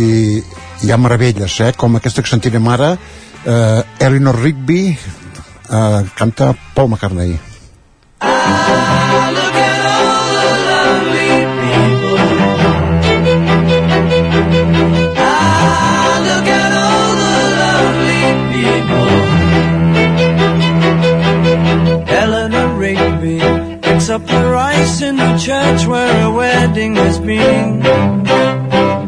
I 0.01 0.41
hi 0.81 0.91
ha 0.95 0.97
meravelles, 0.97 1.59
eh? 1.61 1.75
Com 1.77 2.01
aquesta 2.01 2.25
que 2.25 2.33
sentirem 2.33 2.73
ara, 2.73 2.95
eh, 3.45 3.83
Eleanor 4.01 4.41
Rigby 4.41 4.81
eh, 4.97 6.03
canta 6.17 6.55
Paul 6.73 6.89
McCartney. 6.95 7.37
Up 24.11 24.27
the 24.27 24.51
rice 24.51 25.03
in 25.03 25.15
the 25.15 25.39
church 25.39 25.87
where 25.87 26.25
a 26.25 26.31
wedding 26.33 26.97
has 26.97 27.21
been. 27.21 27.81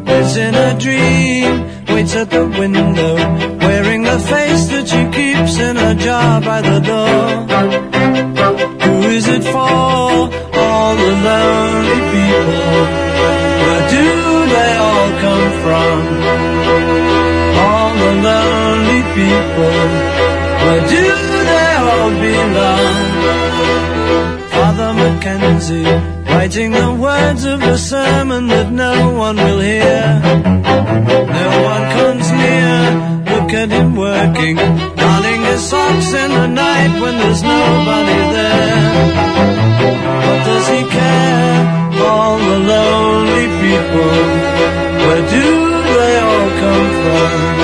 Lives 0.05 0.37
in 0.37 0.55
a 0.55 0.79
dream, 0.79 1.87
waits 1.89 2.15
at 2.15 2.31
the 2.31 2.47
window, 2.47 3.15
wearing 3.59 4.03
the 4.05 4.19
face 4.21 4.69
that 4.69 4.87
she 4.87 5.03
keeps 5.11 5.59
in 5.59 5.77
a 5.77 5.95
jar 5.97 6.41
by 6.41 6.63
the 6.63 6.79
door. 6.79 8.32
Is 9.05 9.29
it 9.29 9.45
for? 9.45 9.59
All 9.59 10.95
the 10.97 11.13
lonely 11.29 12.01
people. 12.15 12.83
Where 13.63 13.85
do 13.91 14.07
they 14.55 14.73
all 14.87 15.11
come 15.25 15.49
from? 15.63 15.99
All 17.65 17.91
the 18.03 18.13
lonely 18.29 19.03
people. 19.19 19.79
Where 20.65 20.85
do 20.95 21.07
they 21.51 21.71
all 21.87 22.11
belong? 22.27 22.97
Father 24.51 24.93
Mackenzie, 24.95 25.85
writing 26.31 26.71
the 26.71 26.93
words 26.95 27.45
of 27.45 27.63
a 27.63 27.77
sermon 27.77 28.47
that 28.49 28.71
no 28.71 29.11
one 29.11 29.37
will 29.37 29.61
hear. 29.61 30.21
No 31.41 31.51
one 31.73 31.85
comes 31.99 32.27
near. 32.33 32.75
Look 33.33 33.53
at 33.53 33.69
him 33.71 33.97
working, 33.97 34.57
darning 34.57 35.32
his 35.32 35.32
socks 35.63 36.13
in 36.13 36.31
the 36.31 36.49
night 36.49 37.01
when 37.01 37.15
there's 37.19 37.43
nobody 37.43 38.21
there. 38.37 38.83
What 40.27 40.41
does 40.51 40.67
he 40.75 40.83
care? 40.99 41.61
All 42.03 42.37
the 42.39 42.59
lonely 42.73 43.47
people. 43.63 44.15
Where 45.05 45.25
do 45.37 45.47
they 45.97 46.15
all 46.27 46.49
come 46.63 46.91
from? 47.03 47.62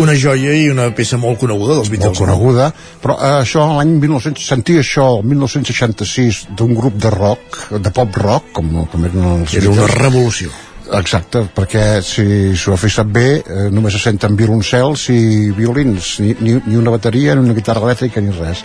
Una 0.00 0.14
joia 0.16 0.54
i 0.56 0.70
una 0.72 0.86
peça 0.96 1.18
molt 1.20 1.36
coneguda 1.42 1.74
dels 1.76 1.90
Beatles. 1.92 2.16
molt 2.16 2.22
coneguda, 2.24 2.70
però 3.02 3.18
eh, 3.18 3.32
això 3.42 3.66
l'any 3.76 3.90
1900, 4.00 4.44
sentir 4.48 4.78
això 4.80 5.04
el 5.18 5.26
1966 5.28 6.38
d'un 6.56 6.72
grup 6.74 6.96
de 6.96 7.10
rock, 7.12 7.58
de 7.76 7.92
pop 7.92 8.16
rock, 8.16 8.54
com, 8.56 8.70
com 8.88 9.04
eren 9.04 9.26
els 9.34 9.56
Era 9.58 9.68
una 9.68 9.84
Beatles. 9.84 9.98
revolució. 10.00 10.52
Exacte, 10.96 11.44
perquè 11.54 11.84
si 12.04 12.24
s'ho 12.56 12.72
ha 12.72 12.78
fixat 12.80 13.10
bé, 13.12 13.26
eh, 13.40 13.66
només 13.72 13.92
se 13.92 14.00
senten 14.00 14.36
violoncels 14.36 15.04
i 15.12 15.50
violins, 15.56 16.14
ni, 16.24 16.32
ni, 16.40 16.56
ni 16.66 16.80
una 16.80 16.94
bateria, 16.96 17.36
ni 17.36 17.44
una 17.44 17.56
guitarra 17.56 17.84
elèctrica, 17.90 18.24
ni 18.24 18.32
res. 18.32 18.64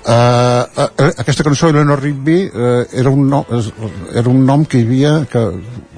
Uh, 0.00 0.64
uh, 0.80 1.10
aquesta 1.20 1.44
cançó 1.44 1.68
Eleanor 1.68 2.00
Rigby 2.00 2.38
uh, 2.48 2.86
era, 2.96 3.10
un 3.12 3.28
nom, 3.28 3.44
era 4.16 4.30
un 4.32 4.40
nom 4.48 4.64
que 4.64 4.80
hi 4.80 4.86
havia 4.86 5.10
que 5.28 5.42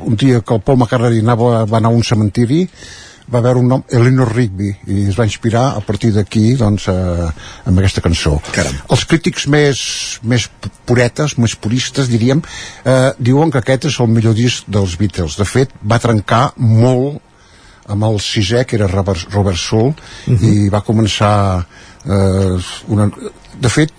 un 0.02 0.16
dia 0.18 0.40
que 0.42 0.56
el 0.58 0.60
Paul 0.66 0.80
McCartney 0.80 1.22
anava, 1.22 1.62
va 1.70 1.78
anar 1.78 1.92
a 1.92 1.94
un 1.94 2.02
cementiri 2.02 2.64
va 3.30 3.40
veure 3.40 3.58
un 3.60 3.68
nom, 3.68 3.82
Eleanor 3.90 4.32
Rigby 4.34 4.70
i 4.90 5.08
es 5.08 5.16
va 5.18 5.24
inspirar 5.28 5.76
a 5.76 5.80
partir 5.80 6.12
d'aquí 6.12 6.54
doncs, 6.58 6.88
eh, 6.88 7.28
amb 7.66 7.78
aquesta 7.78 8.00
cançó 8.04 8.38
Caram. 8.52 8.74
els 8.90 9.04
crítics 9.04 9.46
més, 9.46 9.82
més 10.22 10.48
puretes, 10.88 11.36
més 11.38 11.54
puristes 11.56 12.08
diríem, 12.08 12.42
eh, 12.84 13.12
diuen 13.18 13.50
que 13.50 13.58
aquest 13.62 13.84
és 13.90 14.00
el 14.00 14.08
millor 14.08 14.34
disc 14.34 14.64
dels 14.66 14.96
Beatles 14.98 15.36
de 15.38 15.44
fet 15.44 15.70
va 15.84 15.98
trencar 16.02 16.52
molt 16.56 17.20
amb 17.92 18.04
el 18.06 18.18
sisè 18.22 18.64
que 18.64 18.76
era 18.78 18.86
Robert, 18.86 19.26
Robert 19.34 19.58
Soul 19.58 19.94
Mhm. 20.26 20.44
i 20.44 20.68
va 20.70 20.82
començar 20.86 21.64
eh, 22.06 22.58
una... 22.88 23.10
de 23.60 23.68
fet 23.68 23.92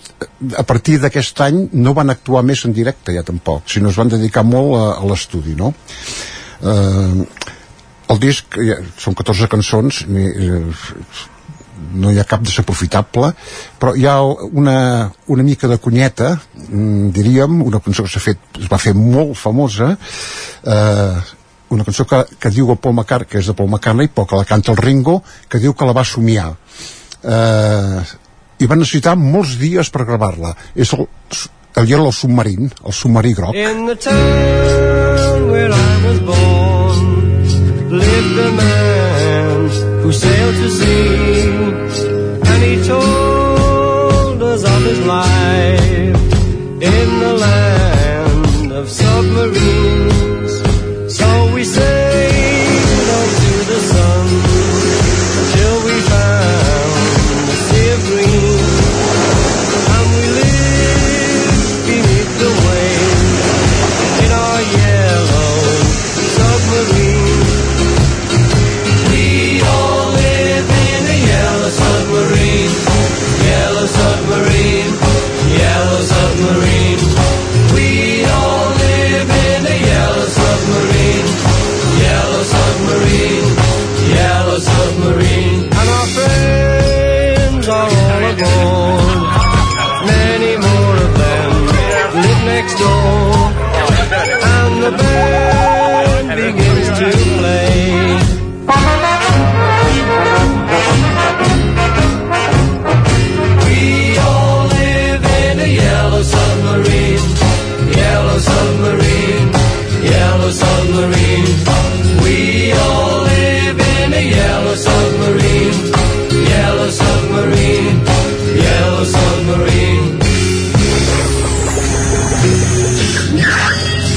a 0.58 0.62
partir 0.62 0.98
d'aquest 1.00 1.40
any 1.40 1.68
no 1.72 1.92
van 1.94 2.10
actuar 2.10 2.42
més 2.42 2.64
en 2.64 2.72
directe 2.72 3.12
ja 3.14 3.22
tampoc, 3.22 3.62
sinó 3.70 3.88
es 3.90 3.96
van 3.96 4.08
dedicar 4.08 4.42
molt 4.44 4.74
a, 4.76 4.84
a 5.00 5.04
l'estudi 5.06 5.54
no? 5.54 5.74
eh, 6.62 7.24
el 8.12 8.20
disc 8.20 8.58
ja, 8.60 8.80
són 9.00 9.16
14 9.16 9.48
cançons 9.52 10.02
i, 10.04 10.26
eh, 10.48 10.62
no 11.94 12.10
hi 12.10 12.18
ha 12.18 12.26
cap 12.28 12.42
desaprofitable 12.44 13.32
però 13.80 13.94
hi 13.96 14.06
ha 14.08 14.18
una, 14.22 14.76
una 15.30 15.46
mica 15.46 15.70
de 15.70 15.78
cunyeta 15.78 16.34
mm, 16.68 17.14
diríem, 17.14 17.62
una 17.62 17.80
cançó 17.84 18.04
que 18.04 18.12
s'ha 18.12 18.22
fet 18.22 18.60
es 18.60 18.68
va 18.70 18.80
fer 18.82 18.94
molt 18.98 19.34
famosa 19.38 19.94
eh, 19.94 21.16
una 21.74 21.84
cançó 21.84 22.06
que, 22.06 22.22
que 22.38 22.52
diu 22.54 22.70
el 22.70 22.78
Paul 22.78 22.94
McCartney, 22.94 23.30
que 23.30 23.40
és 23.40 23.50
de 23.50 23.56
Paul 23.56 23.70
McCartney 23.70 24.10
però 24.12 24.28
que 24.30 24.38
la 24.38 24.48
canta 24.48 24.72
el 24.72 24.78
Ringo, 24.78 25.18
que 25.50 25.58
diu 25.58 25.74
que 25.74 25.88
la 25.88 25.96
va 25.96 26.04
somiar. 26.06 26.52
Eh, 27.24 28.04
i 28.62 28.70
van 28.70 28.80
necessitar 28.80 29.16
molts 29.18 29.56
dies 29.58 29.90
per 29.90 30.06
gravar-la. 30.06 30.54
És 30.76 30.94
el, 30.94 31.06
el 31.80 31.90
Yellow 31.90 32.14
Submarine 32.14 32.70
el 32.84 32.94
submarí 32.94 33.34
groc. 33.34 33.58
In 33.58 33.86
the 33.90 33.98
town 33.98 35.50
where 35.50 35.72
I 35.72 36.02
was 36.06 36.20
born 36.28 37.33
lived 37.98 38.38
a 38.38 38.50
man 38.52 39.70
who 40.02 40.12
sailed 40.12 40.54
to 40.62 40.70
sea, 40.70 41.42
and 42.50 42.62
he 42.62 42.88
told 42.88 43.23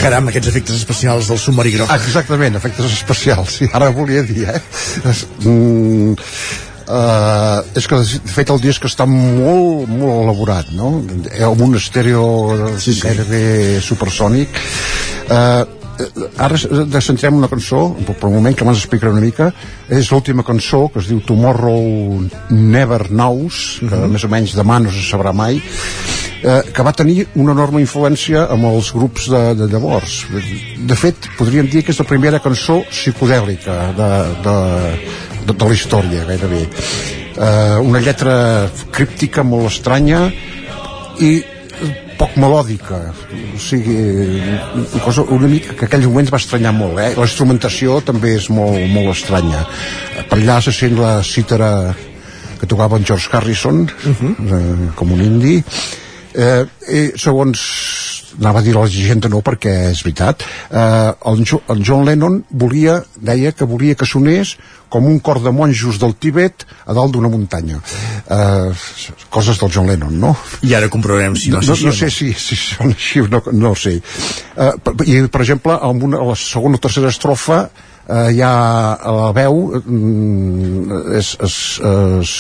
Caram, 0.07 0.29
aquests 0.31 0.47
efectes 0.53 0.77
especials 0.79 1.27
del 1.27 1.39
submarí 1.41 1.73
groc. 1.75 1.91
Exactament, 1.97 2.55
efectes 2.55 2.93
especials. 2.95 3.59
Sí, 3.59 3.67
ara 3.75 3.91
volia 3.91 4.23
dir, 4.23 4.45
eh? 4.47 4.61
Es, 5.11 5.25
mm, 5.43 6.13
uh, 6.87 7.59
és 7.75 7.87
que 7.87 7.99
de 7.99 8.19
fet 8.31 8.51
el 8.53 8.61
disc 8.63 8.85
està 8.87 9.07
molt 9.09 9.89
molt 9.91 10.23
elaborat 10.23 10.71
no? 10.75 10.93
amb 11.49 11.63
un 11.65 11.75
estèreo 11.79 12.27
sí, 12.77 12.93
sí. 12.93 13.01
gairebé 13.03 13.81
supersònic 13.83 14.61
uh, 15.27 15.65
ara 16.37 17.01
centrem 17.01 17.39
una 17.39 17.49
cançó 17.49 17.89
per 18.05 18.15
un 18.29 18.37
moment 18.37 18.55
que 18.55 18.63
abans 18.65 18.77
explicaré 18.77 19.11
una 19.11 19.23
mica 19.23 19.49
és 19.89 20.11
l'última 20.13 20.45
cançó 20.47 20.85
que 20.93 21.01
es 21.01 21.09
diu 21.09 21.23
Tomorrow 21.25 22.21
Never 22.53 23.07
Knows 23.09 23.81
que 23.81 23.89
uh 23.89 24.03
-huh. 24.05 24.11
més 24.13 24.23
o 24.23 24.29
menys 24.29 24.55
demà 24.55 24.79
no 24.79 24.91
se 24.91 25.03
sabrà 25.03 25.33
mai 25.33 25.61
eh, 26.43 26.61
que 26.73 26.85
va 26.85 26.93
tenir 26.93 27.25
una 27.35 27.53
enorme 27.55 27.81
influència 27.81 28.45
amb 28.53 28.69
els 28.69 28.91
grups 28.95 29.27
de, 29.31 29.43
de 29.59 29.67
llavors 29.71 30.19
de 30.91 30.97
fet 30.99 31.29
podríem 31.37 31.69
dir 31.71 31.83
que 31.83 31.93
és 31.95 32.01
la 32.01 32.07
primera 32.09 32.41
cançó 32.43 32.81
psicodèlica 32.91 33.77
de, 33.97 34.09
de, 34.45 34.57
de, 35.47 35.53
de 35.53 35.69
la 35.69 35.77
història 35.77 36.25
gairebé 36.29 36.63
eh, 36.65 37.77
una 37.83 38.01
lletra 38.03 38.33
críptica 38.91 39.45
molt 39.47 39.71
estranya 39.71 40.27
i 41.23 41.37
poc 42.17 42.33
melòdica 42.41 42.97
o 43.13 43.59
sigui, 43.61 43.95
una 44.73 45.03
cosa 45.03 45.21
una 45.21 45.49
mica 45.49 45.75
que 45.75 45.85
en 45.85 45.89
aquells 45.91 46.09
moments 46.09 46.33
va 46.33 46.41
estranyar 46.41 46.73
molt 46.73 46.97
eh? 47.01 47.11
la 47.17 47.27
instrumentació 47.29 47.99
també 48.05 48.33
és 48.39 48.49
molt, 48.53 48.79
molt 48.93 49.13
estranya 49.13 49.63
per 50.29 50.39
allà 50.39 50.59
se 50.65 50.73
sent 50.73 50.97
la 50.97 51.19
cítara 51.23 51.71
que 52.57 52.65
tocava 52.65 52.97
en 52.97 53.05
George 53.05 53.29
Harrison 53.31 53.85
uh 53.85 54.13
-huh. 54.21 54.33
eh, 54.33 54.89
com 54.95 55.11
un 55.13 55.21
indi 55.21 55.61
eh, 56.37 56.63
i 56.87 57.03
segons 57.19 57.65
anava 58.37 58.61
a 58.61 58.65
dir 58.65 58.75
la 58.75 58.85
llegenda 58.85 59.29
no 59.33 59.41
perquè 59.45 59.73
és 59.91 60.03
veritat 60.05 60.43
eh, 60.45 61.11
el, 61.31 61.43
jo, 61.47 61.61
el 61.73 61.81
John 61.85 62.05
Lennon 62.05 62.41
volia, 62.49 62.99
deia 63.17 63.53
que 63.55 63.65
volia 63.65 63.97
que 63.97 64.05
sonés 64.05 64.55
com 64.89 65.07
un 65.07 65.19
cor 65.19 65.41
de 65.43 65.51
monjos 65.51 65.99
del 65.99 66.15
Tibet 66.15 66.63
a 66.87 66.93
dalt 66.95 67.11
d'una 67.11 67.27
muntanya. 67.27 67.81
Eh, 68.31 68.71
coses 69.33 69.59
del 69.59 69.71
John 69.73 69.89
Lennon 69.89 70.15
no? 70.21 70.31
i 70.63 70.73
ara 70.77 70.87
comprovarem 70.91 71.35
si 71.35 71.51
no, 71.51 71.59
no, 71.59 71.75
no, 71.75 71.89
no 71.89 71.95
sé 71.95 72.09
si, 72.13 72.31
si 72.31 72.55
són 72.55 72.93
així 72.95 73.25
no, 73.27 73.41
no 73.51 73.73
ho 73.73 73.79
sé. 73.79 73.97
Eh, 73.97 74.71
per, 74.83 74.95
i 75.03 75.19
per 75.27 75.43
exemple 75.43 75.75
amb 75.89 76.07
una, 76.07 76.21
a 76.23 76.31
la 76.31 76.39
segona 76.39 76.79
o 76.79 76.83
tercera 76.83 77.11
estrofa 77.11 77.65
eh, 78.07 78.29
hi 78.35 78.41
ha 78.43 78.53
la 79.17 79.31
veu 79.35 79.59
mm, 79.79 81.01
és, 81.17 81.33
és, 81.43 81.57
és, 82.21 82.33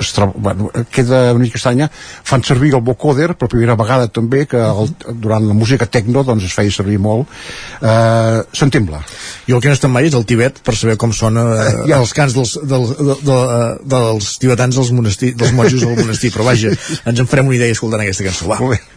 es, 0.00 0.12
troba, 0.16 0.32
bueno, 0.36 0.70
queda 0.94 1.26
una 1.34 1.44
mica 1.44 1.60
estranya 1.60 1.88
fan 1.92 2.44
servir 2.46 2.74
el 2.74 2.84
vocoder 2.86 3.32
per 3.38 3.50
primera 3.52 3.76
vegada 3.80 4.08
també 4.08 4.44
que 4.50 4.60
el, 4.60 4.92
durant 5.20 5.46
la 5.48 5.56
música 5.56 5.86
techno 5.86 6.24
doncs 6.26 6.48
es 6.48 6.56
feia 6.56 6.72
servir 6.74 6.98
molt 7.02 7.28
eh, 7.82 8.40
sentim-la 8.56 9.04
jo 9.48 9.58
el 9.58 9.62
que 9.62 9.72
no 9.72 9.78
estem 9.78 9.92
mai 9.94 10.08
és 10.08 10.16
el 10.18 10.26
Tibet 10.28 10.62
per 10.64 10.76
saber 10.78 10.96
com 11.00 11.12
sona 11.12 11.46
eh, 11.54 11.70
ja. 11.90 12.00
els 12.00 12.16
cants 12.16 12.36
dels, 12.36 12.56
del, 12.64 12.88
de, 12.98 13.20
de, 13.28 13.38
de, 13.84 14.02
dels 14.08 14.34
tibetans 14.42 14.80
dels, 14.80 14.92
monestir, 14.96 15.34
dels 15.38 15.54
monjos 15.56 15.84
del 15.84 15.96
monestir 16.00 16.32
però 16.34 16.48
vaja, 16.48 16.74
ens 17.08 17.20
en 17.20 17.30
farem 17.30 17.52
una 17.52 17.58
idea 17.60 17.74
escoltant 17.74 18.04
aquesta 18.04 18.26
cançó 18.26 18.50
va. 18.50 18.60
Molt 18.62 18.76
bé. 18.76 18.93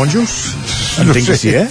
Monjos? 0.00 0.36
Entenc 1.04 1.30
que 1.30 1.38
sí, 1.38 1.54
eh? 1.62 1.68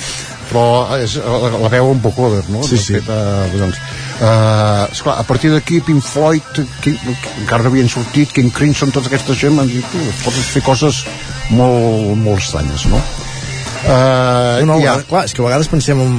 però 0.50 0.98
és 0.98 1.16
la, 1.22 1.52
la 1.62 1.72
veu 1.72 1.92
un 1.92 2.02
vocoder, 2.02 2.44
no? 2.50 2.64
Sí, 2.66 2.80
sí. 2.82 2.98
Fet, 2.98 3.10
uh, 3.14 3.46
doncs, 3.54 3.80
uh, 4.18 4.88
esclar, 4.90 5.20
a 5.22 5.26
partir 5.28 5.54
d'aquí 5.54 5.82
Pink 5.86 6.06
Floyd 6.06 6.62
que, 6.84 6.96
encara 7.44 7.64
no 7.64 7.72
havien 7.74 7.90
sortit 7.92 8.34
King 8.36 8.54
Crimson, 8.56 8.94
tota 8.96 9.12
aquesta 9.12 9.38
gent 9.38 9.62
han 9.62 9.70
dit, 9.70 9.98
pots 10.24 10.42
fer 10.54 10.66
coses 10.66 11.04
molt, 11.54 12.16
molt 12.20 12.42
estranyes, 12.42 12.88
no? 12.92 13.02
Uh, 13.80 14.60
no, 14.68 14.74
no, 14.74 14.80
ja. 14.84 14.98
clar, 15.08 15.24
és 15.30 15.32
que 15.32 15.40
a 15.40 15.46
vegades 15.46 15.70
pensem 15.72 16.02
en, 16.04 16.16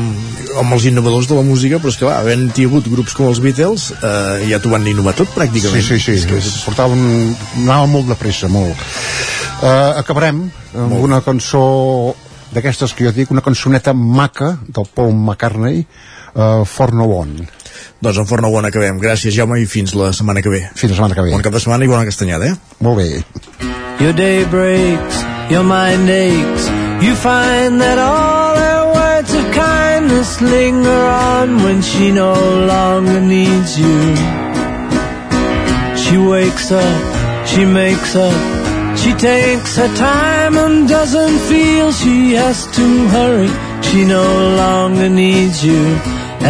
en 0.62 0.70
els 0.73 0.87
innovadors 0.89 1.28
de 1.28 1.37
la 1.37 1.43
música, 1.45 1.77
però 1.82 1.93
és 1.93 1.99
que 1.99 2.07
clar, 2.07 2.23
havent 2.23 2.47
tingut 2.57 2.89
grups 2.89 3.12
com 3.16 3.28
els 3.28 3.43
Beatles, 3.45 3.91
eh, 3.99 4.47
ja 4.49 4.62
t'ho 4.62 4.73
van 4.73 4.87
innovar 4.89 5.12
tot 5.19 5.28
pràcticament. 5.35 5.85
Sí, 5.85 5.99
sí, 5.99 6.07
sí, 6.07 6.16
És 6.23 6.24
que 6.31 6.39
és... 6.41 6.49
portaven, 6.65 7.05
anava 7.66 7.91
molt 7.93 8.09
de 8.09 8.16
pressa, 8.16 8.49
molt. 8.49 8.81
Uh, 9.61 9.99
acabarem 10.01 10.39
amb 10.73 10.89
molt. 10.89 11.03
una 11.05 11.20
cançó 11.20 12.15
d'aquestes 12.55 12.95
que 12.97 13.05
jo 13.05 13.12
dic, 13.12 13.31
una 13.31 13.43
cançoneta 13.45 13.93
maca 13.93 14.55
del 14.66 14.87
Paul 14.95 15.12
McCartney, 15.12 15.82
uh, 16.35 16.65
For 16.65 16.95
No 16.97 17.05
One. 17.12 17.45
Doncs 18.01 18.19
en 18.23 18.27
For 18.27 18.41
No 18.41 18.49
One 18.49 18.69
acabem. 18.69 18.99
Gràcies, 19.03 19.35
Jaume, 19.37 19.61
i 19.61 19.66
fins 19.69 19.93
la 19.95 20.15
setmana 20.16 20.41
que 20.41 20.49
ve. 20.49 20.62
Fins 20.74 20.95
la 20.95 20.97
setmana 20.97 21.15
que 21.15 21.27
ve. 21.27 21.35
Bon 21.37 21.45
cap 21.45 21.53
de 21.53 21.61
setmana 21.61 21.85
i 21.85 21.91
bona 21.93 22.09
castanyada, 22.09 22.49
eh? 22.49 22.57
Molt 22.81 23.03
bé. 23.03 23.09
Your 24.01 24.15
day 24.16 24.45
breaks, 24.49 25.20
your 25.51 25.62
mind 25.62 26.09
aches. 26.09 26.70
You 27.05 27.15
find 27.16 27.81
that 27.81 27.99
all 27.99 28.57
her 28.57 28.93
words 28.97 29.35
of 29.35 29.45
kindness 29.53 30.41
linger 30.41 31.03
on 31.05 31.62
when 31.62 31.82
she 31.82 32.11
no 32.11 32.32
longer 32.65 33.20
needs 33.20 33.78
you. 33.78 34.16
She 36.01 36.16
wakes 36.16 36.73
up, 36.73 37.47
she 37.47 37.65
makes 37.65 38.16
up, 38.16 38.35
she 39.01 39.13
takes 39.15 39.77
her 39.77 39.95
time 39.97 40.57
and 40.57 40.89
doesn't 40.89 41.39
feel 41.51 41.91
she 41.91 42.33
has 42.35 42.67
to 42.77 42.87
hurry. 43.09 43.51
She 43.83 44.05
no 44.05 44.29
longer 44.63 45.09
needs 45.09 45.65
you. 45.65 45.83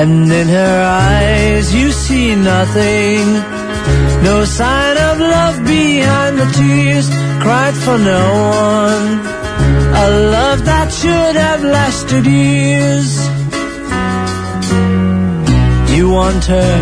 And 0.01 0.31
in 0.33 0.49
her 0.49 0.77
eyes 0.85 1.75
you 1.75 1.91
see 1.93 2.35
nothing. 2.35 3.25
No 4.29 4.45
sign 4.45 4.97
of 5.09 5.19
love 5.19 5.65
behind 5.65 6.39
the 6.39 6.51
tears 6.59 7.09
cried 7.45 7.75
for 7.75 7.99
no 7.99 8.25
one. 8.67 9.09
A 10.05 10.09
love 10.37 10.65
that 10.65 10.89
should 10.93 11.37
have 11.47 11.63
lasted 11.63 12.27
years. 12.27 13.11
You 15.97 16.11
want 16.11 16.45
her, 16.45 16.73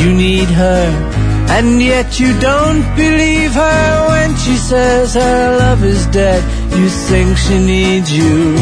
you 0.00 0.14
need 0.14 0.48
her, 0.48 1.11
and 1.56 1.82
yet 1.82 2.18
you 2.18 2.30
don't 2.40 2.82
believe 2.96 3.52
her 3.52 4.08
when 4.08 4.30
she 4.36 4.56
says 4.56 5.12
her 5.14 5.58
love 5.58 5.84
is 5.84 6.06
dead. 6.06 6.42
You 6.78 6.88
think 6.88 7.36
she 7.36 7.58
needs 7.58 8.10
you. 8.10 8.56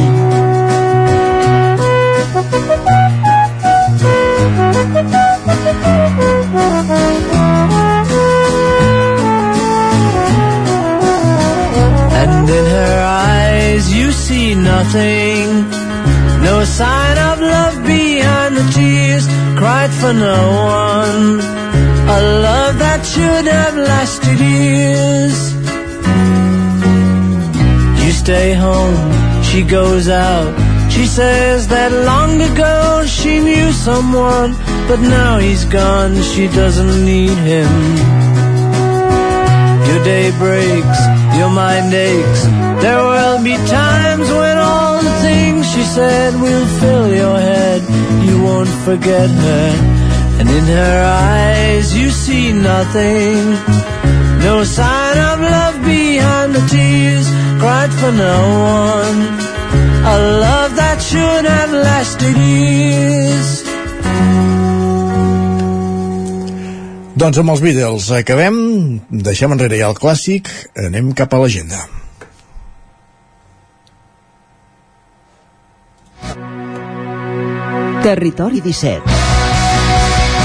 And 12.21 12.51
in 12.59 12.67
her 12.79 12.99
eyes 13.31 13.85
you 13.95 14.11
see 14.11 14.55
nothing. 14.57 15.47
No 16.43 16.65
sign 16.65 17.17
of 17.31 17.39
love 17.41 17.77
behind 17.87 18.57
the 18.57 18.67
tears 18.75 19.27
cried 19.57 19.93
for 20.01 20.12
no 20.12 20.41
one. 20.83 21.60
A 22.09 22.21
love 22.43 22.79
that 22.79 23.05
should 23.05 23.47
have 23.47 23.77
lasted 23.77 24.39
years. 24.41 25.37
You 28.05 28.13
stay 28.13 28.53
home, 28.55 29.43
she 29.43 29.63
goes 29.63 30.09
out. 30.09 30.53
She 30.91 31.07
says 31.07 31.69
that 31.69 31.93
long 31.93 32.41
ago 32.43 33.05
she 33.07 33.39
knew 33.41 33.73
someone, 33.73 34.53
but 34.89 35.01
now 35.01 35.39
he's 35.39 35.65
gone, 35.65 36.21
she 36.23 36.49
doesn't 36.49 37.05
need 37.05 37.39
him. 37.53 37.73
Your 39.89 40.05
day 40.05 40.31
breaks, 40.39 41.01
your 41.39 41.51
mind 41.51 41.95
aches. 41.95 42.43
There 42.83 43.03
will 43.13 43.43
be 43.43 43.57
times 43.69 44.29
when 44.29 44.57
all 44.59 45.03
the 45.03 45.17
things 45.21 45.71
she 45.73 45.83
said 45.83 46.35
will 46.41 46.67
fill 46.81 47.09
your 47.15 47.39
head. 47.39 47.83
You 48.27 48.43
won't 48.43 48.69
forget 48.85 49.31
her. 49.31 50.00
And 50.41 50.49
in 50.49 50.65
her 50.65 50.99
eyes 51.05 51.95
you 51.95 52.09
see 52.09 52.51
nothing. 52.55 53.37
No 54.41 54.65
sign 54.65 55.19
of 55.21 55.39
love 55.39 55.77
behind 55.85 56.55
the 56.55 56.65
tears 56.65 57.29
cried 57.61 57.93
for 57.93 58.11
no 58.11 58.39
one. 58.81 59.21
A 60.01 60.17
love 60.41 60.73
that 60.81 60.99
should 61.05 61.45
have 61.45 61.73
lasted 61.77 62.37
years. 62.41 63.49
Doncs 67.21 67.37
amb 67.37 67.53
els 67.53 67.61
Beatles 67.61 68.09
acabem, 68.17 68.57
deixem 69.12 69.53
enrere 69.53 69.77
ja 69.77 69.93
el 69.93 70.01
clàssic, 70.01 70.49
anem 70.89 71.12
cap 71.12 71.37
a 71.37 71.45
l'agenda. 71.45 71.85
Territori 78.01 78.65
17 78.65 79.20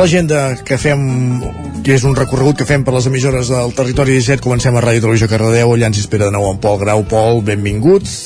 L'agenda 0.00 0.54
que 0.64 0.78
fem 0.80 1.00
que 1.84 1.92
és 1.92 2.04
un 2.08 2.14
recorregut 2.16 2.56
que 2.56 2.64
fem 2.64 2.86
per 2.86 2.94
les 2.94 3.04
emissores 3.10 3.50
del 3.52 3.74
territori 3.76 4.14
17 4.16 4.40
comencem 4.40 4.72
a 4.72 4.80
Ràdio 4.80 5.02
Televisió 5.04 5.28
Cardedeu 5.28 5.74
allà 5.74 5.90
ens 5.90 6.00
espera 6.00 6.30
de 6.30 6.32
nou 6.32 6.46
en 6.48 6.60
Pol 6.62 6.78
Grau 6.80 7.04
Pol, 7.10 7.42
benvinguts 7.44 8.16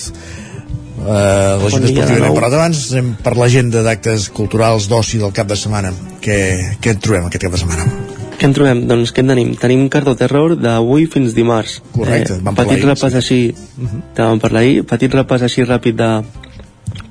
Uh, 1.04 1.58
l'agenda 1.60 1.60
Bon 1.60 1.84
esportiva 1.90 2.20
n'hem 2.22 2.36
parlat 2.38 2.54
abans 2.56 2.78
anem 2.94 3.08
per 3.20 3.34
l'agenda 3.36 3.82
d'actes 3.84 4.30
culturals 4.32 4.86
d'oci 4.88 5.18
del 5.20 5.34
cap 5.36 5.50
de 5.50 5.58
setmana 5.60 5.90
què, 6.24 6.36
què 6.80 6.94
et 6.94 7.02
trobem 7.04 7.26
aquest 7.28 7.44
cap 7.44 7.52
de 7.52 7.60
setmana? 7.60 7.84
Què 8.38 8.48
en 8.48 8.54
trobem? 8.56 8.80
Doncs 8.88 9.12
què 9.12 9.20
en 9.20 9.34
tenim? 9.34 9.50
Tenim 9.60 9.82
Cardo 9.92 10.14
Terror 10.16 10.54
d'avui 10.56 11.04
fins 11.12 11.34
dimarts. 11.36 11.76
Correcte, 11.92 12.38
vam 12.38 12.56
parlar 12.56 12.70
petit 12.70 12.86
ahir, 12.86 12.88
repàs 12.94 13.12
sí. 13.12 13.20
així, 13.20 13.40
Mhm. 13.76 14.00
que 14.16 14.30
vam 14.30 14.40
parlar 14.40 14.62
ahir, 14.62 14.86
petit 14.88 15.12
repàs 15.14 15.44
així 15.44 15.66
ràpid 15.68 16.00
de 16.00 16.08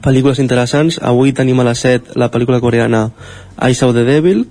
pel·lícules 0.04 0.42
interessants. 0.44 1.00
Avui 1.02 1.34
tenim 1.34 1.60
a 1.60 1.68
les 1.70 1.82
7 1.86 2.18
la 2.20 2.30
pel·lícula 2.32 2.60
coreana 2.62 3.08
I 3.58 3.74
Saw 3.78 3.94
the 3.96 4.04
Devil, 4.08 4.46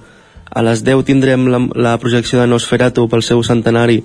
a 0.52 0.62
les 0.64 0.82
10 0.84 1.04
tindrem 1.08 1.46
la, 1.48 1.60
la 1.74 1.96
projecció 2.00 2.40
de 2.40 2.48
Nosferatu 2.48 3.06
pel 3.08 3.24
seu 3.24 3.42
centenari 3.44 4.02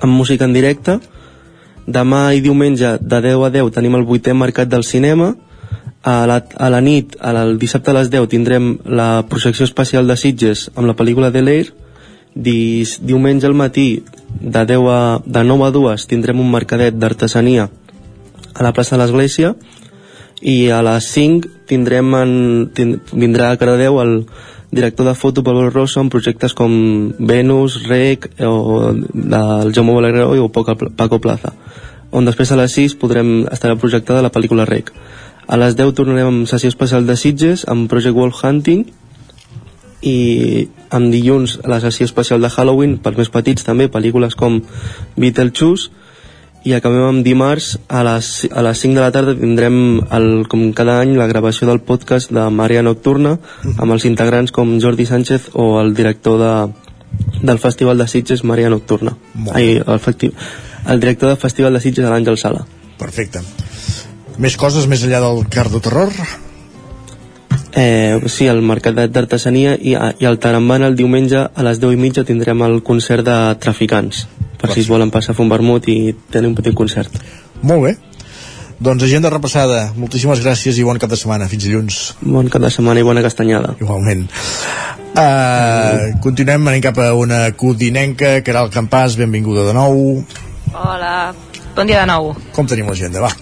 amb 0.00 0.12
música 0.12 0.46
en 0.46 0.54
directe. 0.54 0.98
Demà 1.86 2.32
i 2.34 2.42
diumenge, 2.42 2.96
de 3.00 3.20
10 3.22 3.46
a 3.46 3.50
10, 3.54 3.72
tenim 3.74 3.94
el 3.98 4.06
vuitè 4.06 4.34
mercat 4.34 4.70
del 4.70 4.84
cinema. 4.86 5.34
A 6.06 6.20
la, 6.26 6.38
a 6.38 6.68
la 6.70 6.80
nit, 6.82 7.16
a 7.18 7.32
la, 7.34 7.42
el 7.46 7.56
dissabte 7.58 7.90
a 7.90 7.96
les 7.96 8.10
10, 8.12 8.28
tindrem 8.30 8.76
la 8.86 9.24
projecció 9.30 9.66
especial 9.66 10.06
de 10.06 10.14
Sitges 10.18 10.68
amb 10.74 10.86
la 10.86 10.94
pel·lícula 10.98 11.32
de 11.34 11.42
l'Air. 11.42 11.72
Dis, 12.34 12.98
diumenge 13.02 13.48
al 13.48 13.56
matí, 13.58 14.04
de, 14.38 14.62
10 14.68 14.86
a, 14.92 15.00
de 15.24 15.42
9 15.42 15.66
a 15.66 15.72
2, 15.74 16.06
tindrem 16.10 16.42
un 16.42 16.52
mercadet 16.52 16.94
d'artesania 16.94 17.70
a 18.54 18.64
la 18.64 18.72
plaça 18.72 18.94
de 18.94 19.02
l'Església 19.02 19.54
i 20.46 20.70
a 20.70 20.78
les 20.86 21.08
5 21.10 21.66
tindrem 21.66 22.12
en, 22.14 22.34
tind, 22.74 23.10
vindrà 23.12 23.50
a 23.50 23.58
Cardedeu 23.58 23.98
el 24.02 24.20
director 24.70 25.06
de 25.08 25.14
foto 25.18 25.42
Pablo 25.42 25.70
Rosso 25.70 25.98
amb 26.00 26.12
projectes 26.12 26.54
com 26.54 26.70
Venus, 27.18 27.80
Rec 27.88 28.28
o 28.46 28.92
del 28.94 29.74
Jaume 29.74 29.96
Balagueró 29.96 30.30
o 30.44 30.48
Paco 30.52 31.20
Plaza 31.20 31.54
on 32.16 32.26
després 32.28 32.52
a 32.52 32.58
les 32.60 32.74
6 32.78 32.94
podrem 33.00 33.32
estar 33.52 33.74
projectada 33.80 34.22
la 34.22 34.32
pel·lícula 34.32 34.66
Rec. 34.68 34.92
A 35.46 35.58
les 35.58 35.76
10 35.78 35.94
tornarem 35.98 36.30
amb 36.30 36.48
sessió 36.50 36.70
especial 36.70 37.06
de 37.06 37.16
Sitges 37.18 37.66
amb 37.70 37.90
Project 37.90 38.16
Wolf 38.16 38.42
Hunting 38.44 38.86
i 40.06 40.16
amb 40.94 41.10
dilluns 41.10 41.58
la 41.66 41.80
sessió 41.82 42.06
especial 42.06 42.42
de 42.42 42.50
Halloween 42.50 42.96
pels 43.02 43.18
més 43.18 43.30
petits 43.32 43.66
també, 43.66 43.88
pel·lícules 43.90 44.38
com 44.38 44.60
Beetlejuice 45.16 45.90
i 46.66 46.74
acabem 46.74 47.04
amb 47.06 47.24
dimarts 47.24 47.76
a 47.86 48.02
les, 48.06 48.30
a 48.50 48.62
les 48.66 48.80
5 48.82 48.98
de 48.98 49.02
la 49.04 49.12
tarda 49.14 49.36
tindrem 49.38 49.76
el, 50.18 50.26
com 50.50 50.64
cada 50.74 50.98
any 51.04 51.14
la 51.18 51.28
gravació 51.30 51.68
del 51.70 51.78
podcast 51.86 52.32
de 52.34 52.48
Maria 52.50 52.82
Nocturna 52.82 53.36
amb 53.76 53.94
els 53.94 54.06
integrants 54.08 54.54
com 54.54 54.76
Jordi 54.82 55.06
Sánchez 55.06 55.52
o 55.54 55.76
el 55.80 55.94
director 55.94 56.40
de, 56.42 56.54
del 57.46 57.62
Festival 57.62 58.02
de 58.02 58.08
Sitges 58.10 58.42
Maria 58.42 58.72
Nocturna 58.72 59.14
Ai, 59.54 59.76
el, 59.78 60.32
el 60.90 61.04
director 61.04 61.30
del 61.30 61.38
Festival 61.38 61.78
de 61.78 61.84
Sitges 61.86 62.02
de 62.02 62.10
l'Àngel 62.10 62.40
Sala 62.40 62.66
Perfecte. 62.98 63.42
Més 64.42 64.56
coses 64.60 64.88
més 64.88 65.04
enllà 65.04 65.22
del 65.22 65.46
Cardo 65.52 65.80
Terror? 65.84 66.12
Eh, 67.76 68.16
sí, 68.32 68.46
el 68.48 68.62
Mercat 68.64 68.96
d'Artesania 69.12 69.74
i, 69.76 69.92
i 69.92 70.26
al 70.26 70.38
Taramban 70.40 70.86
el 70.86 70.96
diumenge 70.96 71.42
a 71.44 71.64
les 71.66 71.80
10 71.82 71.92
i 71.92 72.00
mitja 72.00 72.24
tindrem 72.24 72.62
el 72.64 72.78
concert 72.82 73.26
de 73.26 73.36
Traficants 73.60 74.24
per 74.56 74.70
si 74.72 74.80
es 74.80 74.88
volen 74.88 75.12
passar 75.12 75.34
a 75.34 75.36
fer 75.36 75.44
un 75.44 75.52
vermut 75.52 75.84
i 75.92 76.14
tenir 76.32 76.48
un 76.48 76.56
petit 76.56 76.74
concert. 76.74 77.12
Molt 77.60 77.84
bé. 77.84 77.92
Doncs 78.80 79.04
agenda 79.04 79.28
repassada. 79.32 79.90
Moltíssimes 79.96 80.40
gràcies 80.44 80.80
i 80.80 80.84
bon 80.84 81.00
cap 81.00 81.12
de 81.12 81.18
setmana. 81.20 81.48
Fins 81.52 81.64
dilluns. 81.64 82.00
Bon 82.20 82.48
cap 82.52 82.64
de 82.64 82.70
setmana 82.72 83.00
i 83.00 83.06
bona 83.06 83.24
castanyada. 83.24 83.74
Igualment. 83.80 84.26
Uh, 85.16 86.16
continuem, 86.24 86.66
anem 86.68 86.82
cap 86.84 86.98
a 87.00 87.10
una 87.16 87.46
codinenca, 87.56 88.38
Caral 88.44 88.68
Campàs, 88.72 89.16
benvinguda 89.16 89.64
de 89.68 89.72
nou. 89.76 90.00
Hola, 90.76 91.12
bon 91.76 91.88
dia 91.88 92.02
de 92.02 92.08
nou. 92.10 92.34
Com 92.52 92.68
tenim 92.68 92.88
l'agenda? 92.92 93.24
Va. 93.24 93.32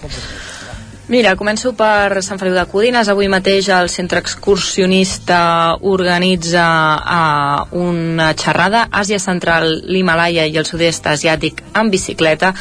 Mira, 1.05 1.35
començo 1.37 1.75
per 1.77 2.23
Sant 2.25 2.39
Feliu 2.41 2.55
de 2.57 2.63
Codines. 2.65 3.11
Avui 3.13 3.27
mateix 3.29 3.67
el 3.69 3.91
centre 3.93 4.23
excursionista 4.25 5.77
organitza 5.85 6.65
uh, 6.97 7.77
una 7.77 8.31
xerrada 8.41 8.87
Àsia 8.89 9.19
Central, 9.21 9.69
l'Himalaya 9.85 10.47
i 10.49 10.57
el 10.57 10.65
sud-est 10.65 11.05
asiàtic 11.13 11.61
en 11.77 11.91
bicicleta 11.93 12.55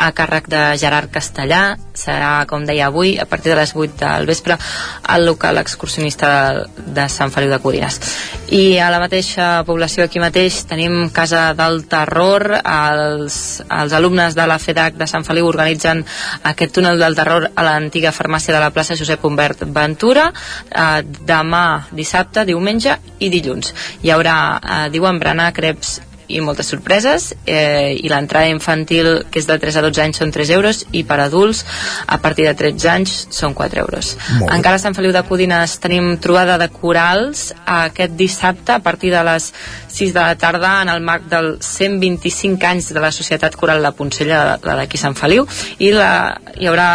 a 0.00 0.08
càrrec 0.16 0.48
de 0.48 0.62
Gerard 0.80 1.12
Castellà. 1.12 1.76
Serà, 1.92 2.46
com 2.48 2.64
deia 2.64 2.86
avui, 2.88 3.18
a 3.20 3.26
partir 3.28 3.52
de 3.52 3.58
les 3.58 3.74
8 3.76 3.98
del 4.00 4.24
vespre 4.30 4.56
al 5.04 5.26
local 5.28 5.60
excursionista 5.60 6.30
de, 6.80 7.04
Sant 7.12 7.28
Feliu 7.34 7.52
de 7.52 7.60
Codines. 7.60 8.00
I 8.48 8.78
a 8.80 8.88
la 8.88 9.02
mateixa 9.02 9.50
població 9.68 10.06
aquí 10.08 10.24
mateix 10.24 10.62
tenim 10.72 11.10
Casa 11.12 11.50
del 11.58 11.84
Terror. 11.84 12.48
Els, 12.64 13.60
els 13.68 13.92
alumnes 13.92 14.32
de 14.34 14.48
la 14.48 14.56
FEDAC 14.58 14.96
de 14.96 15.10
Sant 15.10 15.28
Feliu 15.28 15.52
organitzen 15.52 16.00
aquest 16.48 16.78
túnel 16.80 16.96
del 16.98 17.18
terror 17.18 17.50
a 17.52 17.68
l'antiga 17.90 18.12
farmàcia 18.14 18.54
de 18.54 18.60
la 18.62 18.70
plaça 18.70 18.94
Josep 18.94 19.24
Humbert 19.24 19.64
Ventura 19.66 20.30
eh, 20.30 21.02
demà, 21.02 21.88
dissabte, 21.90 22.44
diumenge 22.46 22.94
i 23.18 23.28
dilluns. 23.28 23.74
Hi 24.06 24.14
haurà, 24.14 24.36
eh, 24.62 24.86
diuen, 24.94 25.18
berenar, 25.18 25.50
creps 25.52 25.98
i 26.30 26.40
moltes 26.44 26.70
sorpreses. 26.72 27.30
Eh, 27.46 27.98
i 28.00 28.08
l'entrada 28.12 28.50
infantil 28.50 29.26
que 29.30 29.40
és 29.40 29.48
de 29.48 29.58
3 29.60 29.80
a 29.80 29.84
12 29.86 30.02
anys 30.04 30.20
són 30.22 30.32
3 30.34 30.52
euros 30.56 30.84
i 30.92 31.02
per 31.08 31.20
adults 31.24 31.64
a 32.06 32.18
partir 32.22 32.46
de 32.48 32.54
13 32.58 32.90
anys 32.92 33.16
són 33.34 33.54
4 33.54 33.82
euros. 33.84 34.14
Encara 34.48 34.76
a 34.78 34.82
Sant 34.82 34.96
Feliu 34.96 35.12
de 35.14 35.22
Codines 35.26 35.76
tenim 35.82 36.12
trobada 36.22 36.58
de 36.60 36.70
corals 36.72 37.50
aquest 37.66 38.16
dissabte 38.18 38.76
a 38.76 38.82
partir 38.84 39.12
de 39.14 39.22
les 39.26 39.50
6 39.90 40.14
de 40.14 40.20
la 40.20 40.36
tarda 40.38 40.80
en 40.82 40.92
el 40.92 41.02
marc 41.02 41.26
del 41.30 41.56
125 41.60 42.66
anys 42.66 42.92
de 42.94 43.00
la 43.02 43.12
Societat 43.12 43.56
Coral 43.56 43.82
La 43.82 43.92
Poncella 43.92 44.58
la 44.62 44.76
d'aquí 44.82 44.98
Sant 45.00 45.16
Feliu. 45.18 45.46
I 45.78 45.92
la, 45.96 46.12
hi 46.56 46.70
haurà 46.70 46.90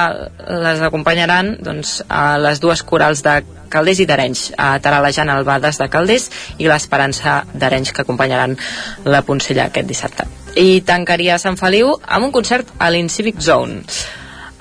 les 0.65 0.81
acompanyaran 0.85 1.55
doncs, 1.63 2.01
a 2.09 2.37
les 2.41 2.61
dues 2.63 2.83
corals 2.83 3.23
de 3.25 3.41
Calders 3.75 4.01
i 4.01 4.07
d'Arenys, 4.09 4.47
a 4.57 4.73
Taralejant 4.79 5.31
Albades 5.33 5.79
de 5.81 5.89
Calders 5.91 6.29
i 6.57 6.69
l'Esperança 6.69 7.41
d'Arenys 7.53 7.91
que 7.93 8.05
acompanyaran 8.05 8.55
la 9.05 9.23
Poncella 9.27 9.69
aquest 9.69 9.89
dissabte. 9.89 10.27
I 10.55 10.81
tancaria 10.87 11.39
Sant 11.41 11.59
Feliu 11.59 11.97
amb 12.05 12.29
un 12.29 12.35
concert 12.35 12.69
a 12.79 12.91
l'Incivic 12.93 13.41
Zone. 13.43 13.83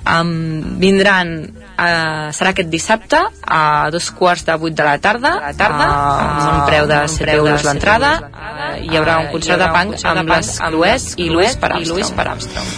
Um, 0.04 0.74
vindran 0.82 1.30
uh, 1.48 2.28
serà 2.36 2.50
aquest 2.52 2.68
dissabte 2.68 3.22
a 3.40 3.88
dos 3.94 4.10
quarts 4.12 4.44
de 4.44 4.56
vuit 4.60 4.74
de 4.76 4.84
la 4.84 4.98
tarda, 5.00 5.30
a 5.38 5.46
la 5.46 5.54
tarda 5.56 5.86
uh, 5.86 6.18
amb 6.26 6.42
un 6.50 6.58
preu 6.68 6.90
de 6.90 6.98
7 7.08 7.30
euros 7.38 7.64
l'entrada 7.64 8.10
uh, 8.26 8.74
hi 8.84 8.98
haurà 9.00 9.16
un 9.22 9.30
concert 9.32 9.64
de 9.64 9.70
punk 9.72 10.04
amb 10.10 10.34
les 10.34 10.50
Crues 10.60 11.06
i 11.16 11.30
Luis 11.32 11.56
per 11.56 11.72
Armstrong. 11.72 12.68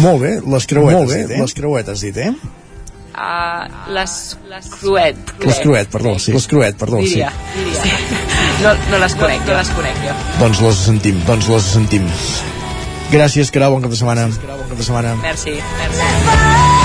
Molt 0.00 0.24
bé, 0.24 0.32
les 0.42 0.66
creuetes, 0.72 0.98
Molt 0.98 1.12
bé, 1.12 1.20
dit, 1.22 1.36
eh? 1.36 1.44
les 1.44 1.54
creuetes, 1.54 2.02
dit, 2.08 2.18
eh? 2.18 2.59
Uh, 3.20 3.68
les, 3.92 4.12
les 4.48 4.68
Cruet. 4.80 5.32
Les 5.44 5.58
Cruet, 5.60 5.90
perdó, 5.92 6.14
sí. 6.18 6.32
Les 6.32 6.46
Cruet, 6.48 6.78
perdó, 6.80 7.02
diria, 7.04 7.28
sí. 7.28 7.58
Diria. 7.58 7.82
Sí. 7.82 8.16
No, 8.64 8.72
no 8.88 9.02
les 9.02 9.16
conec, 9.20 9.44
no, 9.44 9.52
no 9.52 9.58
les 9.60 9.74
conec 9.76 10.00
jo. 10.06 10.16
Doncs 10.40 10.64
les 10.64 10.82
sentim, 10.88 11.20
doncs 11.28 11.52
les 11.52 11.70
sentim. 11.76 12.08
Gràcies, 13.12 13.52
Caral, 13.52 13.76
bon 13.76 13.84
cap 13.84 13.92
de 13.92 14.00
setmana. 14.00 14.30
Bon 14.40 14.68
cap 14.72 14.78
de 14.78 14.88
setmana. 14.88 15.16
Merci, 15.20 15.58
merci. 15.82 16.79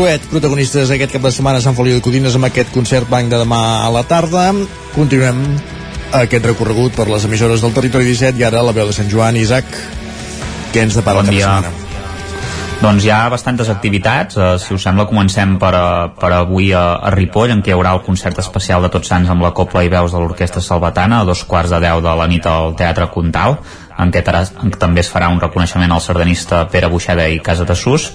Les 0.00 0.06
Cruet, 0.16 0.30
protagonistes 0.32 0.90
aquest 0.94 1.12
cap 1.12 1.26
de 1.26 1.30
setmana 1.34 1.58
a 1.60 1.60
Sant 1.60 1.74
Feliu 1.76 1.98
de 1.98 2.00
Codines 2.00 2.32
amb 2.32 2.46
aquest 2.46 2.70
concert 2.72 3.04
banc 3.10 3.28
de 3.28 3.36
demà 3.36 3.58
a 3.84 3.90
la 3.92 4.00
tarda. 4.08 4.46
Continuem 4.94 5.42
aquest 6.16 6.46
recorregut 6.48 6.96
per 6.96 7.04
les 7.10 7.26
emissores 7.28 7.60
del 7.60 7.74
Territori 7.76 8.08
17 8.08 8.40
i 8.40 8.46
ara 8.48 8.62
la 8.64 8.72
veu 8.72 8.88
de 8.88 8.94
Sant 8.96 9.10
Joan, 9.12 9.36
Isaac, 9.36 9.68
què 10.72 10.86
ens 10.86 10.96
depara 10.96 11.20
bon 11.20 11.28
dia. 11.28 11.50
setmana? 11.50 11.90
Doncs 12.80 13.04
hi 13.04 13.12
ha 13.12 13.18
bastantes 13.28 13.68
activitats, 13.68 14.40
eh, 14.40 14.54
si 14.56 14.72
us 14.72 14.88
sembla 14.88 15.04
comencem 15.04 15.58
per, 15.60 15.74
a, 15.76 16.08
per 16.16 16.32
avui 16.32 16.72
a, 16.72 16.94
a 16.96 17.12
Ripoll 17.12 17.52
en 17.52 17.60
què 17.60 17.74
hi 17.74 17.76
haurà 17.76 17.92
el 17.92 18.00
concert 18.06 18.40
especial 18.40 18.80
de 18.80 18.88
Tots 18.88 19.12
Sants 19.12 19.28
amb 19.28 19.44
la 19.44 19.52
Copla 19.52 19.84
i 19.84 19.92
Veus 19.92 20.16
de 20.16 20.22
l'Orquestra 20.22 20.64
Salvatana 20.64 21.20
a 21.20 21.28
dos 21.28 21.44
quarts 21.44 21.76
de 21.76 21.84
deu 21.84 22.00
de 22.00 22.16
la 22.16 22.30
nit 22.30 22.48
al 22.48 22.72
Teatre 22.72 23.12
Comtal 23.12 23.58
en 24.00 24.12
què, 24.12 24.22
també 24.80 25.02
es 25.02 25.10
farà 25.12 25.28
un 25.32 25.40
reconeixement 25.42 25.92
al 25.92 26.00
sardanista 26.00 26.62
Pere 26.72 26.88
Buixeda 26.92 27.26
i 27.28 27.40
Casa 27.44 27.66
de 27.68 27.76
Sus. 27.76 28.10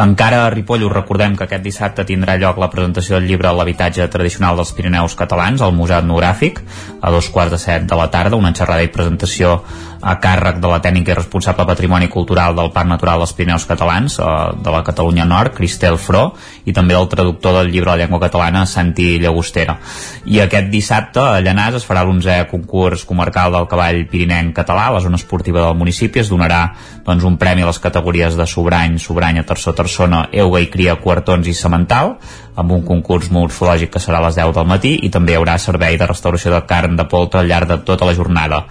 Encara 0.00 0.44
a 0.46 0.50
Ripoll 0.50 0.84
us 0.86 0.92
recordem 0.92 1.36
que 1.36 1.46
aquest 1.46 1.64
dissabte 1.64 2.06
tindrà 2.06 2.36
lloc 2.38 2.58
la 2.58 2.70
presentació 2.70 3.16
del 3.16 3.28
llibre 3.30 3.52
L'habitatge 3.54 4.08
tradicional 4.10 4.58
dels 4.58 4.74
Pirineus 4.74 5.16
catalans 5.18 5.62
al 5.62 5.74
Museu 5.76 5.98
Etnogràfic 6.00 6.60
a 7.00 7.10
dos 7.14 7.30
quarts 7.30 7.54
de 7.54 7.62
set 7.62 7.86
de 7.90 7.98
la 7.98 8.10
tarda, 8.10 8.38
una 8.38 8.54
xerrada 8.54 8.86
i 8.86 8.92
presentació 8.92 9.58
a 10.00 10.14
càrrec 10.20 10.60
de 10.60 10.68
la 10.70 10.80
tècnica 10.80 11.12
i 11.12 11.16
responsable 11.18 11.66
patrimoni 11.68 12.08
cultural 12.08 12.54
del 12.56 12.70
Parc 12.72 12.88
Natural 12.88 13.20
dels 13.20 13.34
Pirineus 13.36 13.66
Catalans 13.68 14.16
eh, 14.18 14.28
de 14.56 14.72
la 14.72 14.82
Catalunya 14.84 15.26
Nord, 15.28 15.54
Cristel 15.56 15.98
Fro, 16.00 16.30
i 16.64 16.72
també 16.72 16.96
del 16.96 17.08
traductor 17.12 17.58
del 17.58 17.72
llibre 17.72 17.90
de 17.90 17.96
la 17.98 18.04
llengua 18.04 18.22
catalana, 18.22 18.64
Santi 18.66 19.18
Llagostera. 19.20 19.76
I 20.24 20.40
aquest 20.46 20.70
dissabte 20.72 21.20
a 21.20 21.42
Llanàs 21.44 21.80
es 21.80 21.86
farà 21.88 22.04
l'11è 22.06 22.46
concurs 22.50 23.04
comarcal 23.04 23.52
del 23.52 23.68
cavall 23.68 24.06
pirinenc 24.08 24.54
català 24.56 24.88
a 24.88 24.96
la 24.96 25.04
zona 25.04 25.19
esportiva 25.20 25.62
del 25.66 25.78
municipi. 25.78 26.22
Es 26.22 26.30
donarà 26.32 26.62
doncs, 27.06 27.24
un 27.24 27.38
premi 27.40 27.62
a 27.62 27.70
les 27.70 27.80
categories 27.82 28.36
de 28.36 28.46
sobrany, 28.48 28.98
sobranya, 28.98 29.46
terçó, 29.46 29.74
terçona, 29.76 30.26
euga 30.32 30.62
i 30.64 30.70
cria, 30.72 30.98
quartons 31.00 31.48
i 31.48 31.54
semental, 31.56 32.16
amb 32.60 32.72
un 32.74 32.82
concurs 32.84 33.30
morfològic 33.32 33.92
que 33.94 34.02
serà 34.02 34.18
a 34.18 34.26
les 34.26 34.36
10 34.40 34.56
del 34.56 34.68
matí 34.68 34.96
i 35.06 35.10
també 35.12 35.32
hi 35.32 35.38
haurà 35.38 35.56
servei 35.58 35.96
de 36.00 36.08
restauració 36.08 36.52
de 36.52 36.64
carn 36.68 36.96
de 36.98 37.06
poltre 37.08 37.40
al 37.40 37.48
llarg 37.48 37.70
de 37.70 37.78
tota 37.86 38.08
la 38.08 38.16
jornada. 38.16 38.64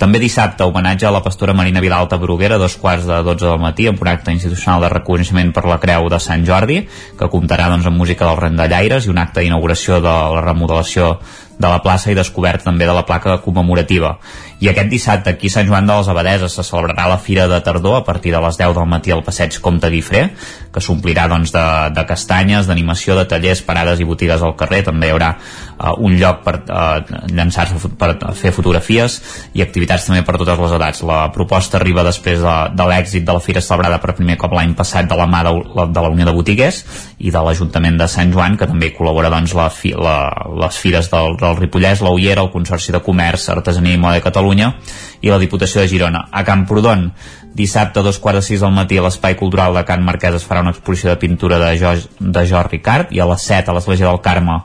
També 0.00 0.16
dissabte, 0.16 0.64
homenatge 0.64 1.04
a 1.04 1.12
la 1.12 1.20
pastora 1.20 1.52
Marina 1.52 1.82
Vilalta 1.84 2.16
Bruguera, 2.16 2.56
dos 2.56 2.78
quarts 2.80 3.04
de 3.04 3.18
12 3.20 3.44
del 3.44 3.58
matí, 3.60 3.84
amb 3.90 4.00
un 4.00 4.08
acte 4.08 4.32
institucional 4.32 4.80
de 4.80 4.88
reconeixement 4.94 5.52
per 5.52 5.66
la 5.68 5.76
Creu 5.82 6.08
de 6.08 6.20
Sant 6.24 6.46
Jordi, 6.48 6.78
que 7.18 7.28
comptarà 7.28 7.68
doncs, 7.68 7.84
amb 7.90 8.00
música 8.00 8.24
dels 8.24 8.40
Rendallaires 8.40 9.04
i 9.04 9.12
un 9.12 9.20
acte 9.20 9.44
d'inauguració 9.44 10.00
de 10.00 10.14
la 10.36 10.40
remodelació 10.46 11.18
de 11.60 11.68
la 11.68 11.82
plaça 11.84 12.08
i 12.08 12.16
descoberta 12.16 12.70
també 12.70 12.88
de 12.88 12.96
la 12.96 13.04
placa 13.04 13.36
commemorativa. 13.44 14.14
I 14.60 14.68
aquest 14.68 14.90
dissabte 14.92 15.32
aquí 15.32 15.48
a 15.48 15.54
Sant 15.54 15.68
Joan 15.70 15.86
de 15.88 15.94
les 15.96 16.08
Abadeses 16.12 16.52
se 16.52 16.62
celebrarà 16.66 17.06
la 17.08 17.16
Fira 17.18 17.46
de 17.48 17.60
Tardor 17.64 17.96
a 17.96 18.04
partir 18.04 18.34
de 18.34 18.40
les 18.44 18.58
10 18.60 18.74
del 18.76 18.88
matí 18.92 19.10
al 19.10 19.22
passeig 19.24 19.56
Comte 19.64 19.88
Guifré, 19.88 20.26
que 20.70 20.82
s'omplirà 20.84 21.24
doncs, 21.32 21.48
de, 21.54 21.64
de 21.96 22.04
castanyes, 22.04 22.68
d'animació, 22.68 23.16
de 23.16 23.24
tallers, 23.30 23.62
parades 23.64 24.00
i 24.00 24.04
botigues 24.04 24.44
al 24.44 24.52
carrer, 24.60 24.82
també 24.84 25.08
hi 25.08 25.14
haurà 25.14 25.30
uh, 25.40 25.94
un 26.04 26.18
lloc 26.20 26.42
per 26.44 26.58
uh, 26.60 27.00
llançar-se 27.32 27.90
per 27.96 28.10
fer 28.36 28.52
fotografies 28.52 29.16
i 29.56 29.64
activitats 29.64 30.10
també 30.10 30.20
per 30.28 30.36
totes 30.36 30.60
les 30.60 30.76
edats. 30.76 31.00
La 31.08 31.22
proposta 31.32 31.80
arriba 31.80 32.04
després 32.04 32.44
de, 32.44 32.56
de 32.76 32.88
l'èxit 32.92 33.24
de 33.24 33.38
la 33.38 33.40
fira 33.40 33.64
celebrada 33.64 33.96
per 34.04 34.12
primer 34.18 34.36
cop 34.40 34.52
l'any 34.52 34.76
passat 34.76 35.08
de 35.08 35.16
la 35.16 35.28
mà 35.30 35.40
de, 35.48 35.56
de 35.88 36.04
la 36.04 36.12
Unió 36.12 36.28
de 36.28 36.36
Botiguers 36.36 36.82
i 37.16 37.32
de 37.32 37.44
l'Ajuntament 37.48 37.96
de 37.96 38.10
Sant 38.12 38.36
Joan, 38.36 38.60
que 38.60 38.68
també 38.68 38.92
col·labora 38.92 39.32
doncs, 39.32 39.56
la, 39.56 39.70
fi, 39.72 39.96
la, 39.96 40.18
les 40.66 40.84
fires 40.84 41.08
del, 41.08 41.40
del 41.40 41.58
Ripollès, 41.64 42.04
la 42.04 42.12
Ullera, 42.12 42.44
el 42.44 42.52
Consorci 42.52 42.92
de 42.92 43.00
Comerç, 43.04 43.48
Artesania 43.56 43.96
i 43.96 44.00
Moda 44.00 44.20
de 44.20 44.26
Catalunya 44.28 44.49
i 44.56 45.30
la 45.30 45.38
Diputació 45.38 45.82
de 45.82 45.88
Girona. 45.88 46.26
A 46.32 46.42
Camprodon, 46.44 47.10
dissabte 47.54 48.00
a 48.00 48.02
dos 48.02 48.18
quarts 48.18 48.40
de 48.40 48.46
sis 48.46 48.62
al 48.62 48.72
matí 48.72 48.98
a 48.98 49.04
l'Espai 49.04 49.36
Cultural 49.36 49.74
de 49.74 49.84
Can 49.84 50.04
Marquès 50.06 50.38
es 50.38 50.46
farà 50.46 50.64
una 50.64 50.74
exposició 50.74 51.10
de 51.10 51.18
pintura 51.22 51.58
de, 51.58 51.72
jo, 51.78 51.94
de 52.18 52.46
Jordi 52.46 52.78
Ricard 52.78 53.12
i 53.12 53.20
a 53.20 53.26
les 53.30 53.42
7 53.42 53.70
a 53.70 53.74
l'Església 53.74 54.06
del 54.08 54.22
Carme 54.22 54.60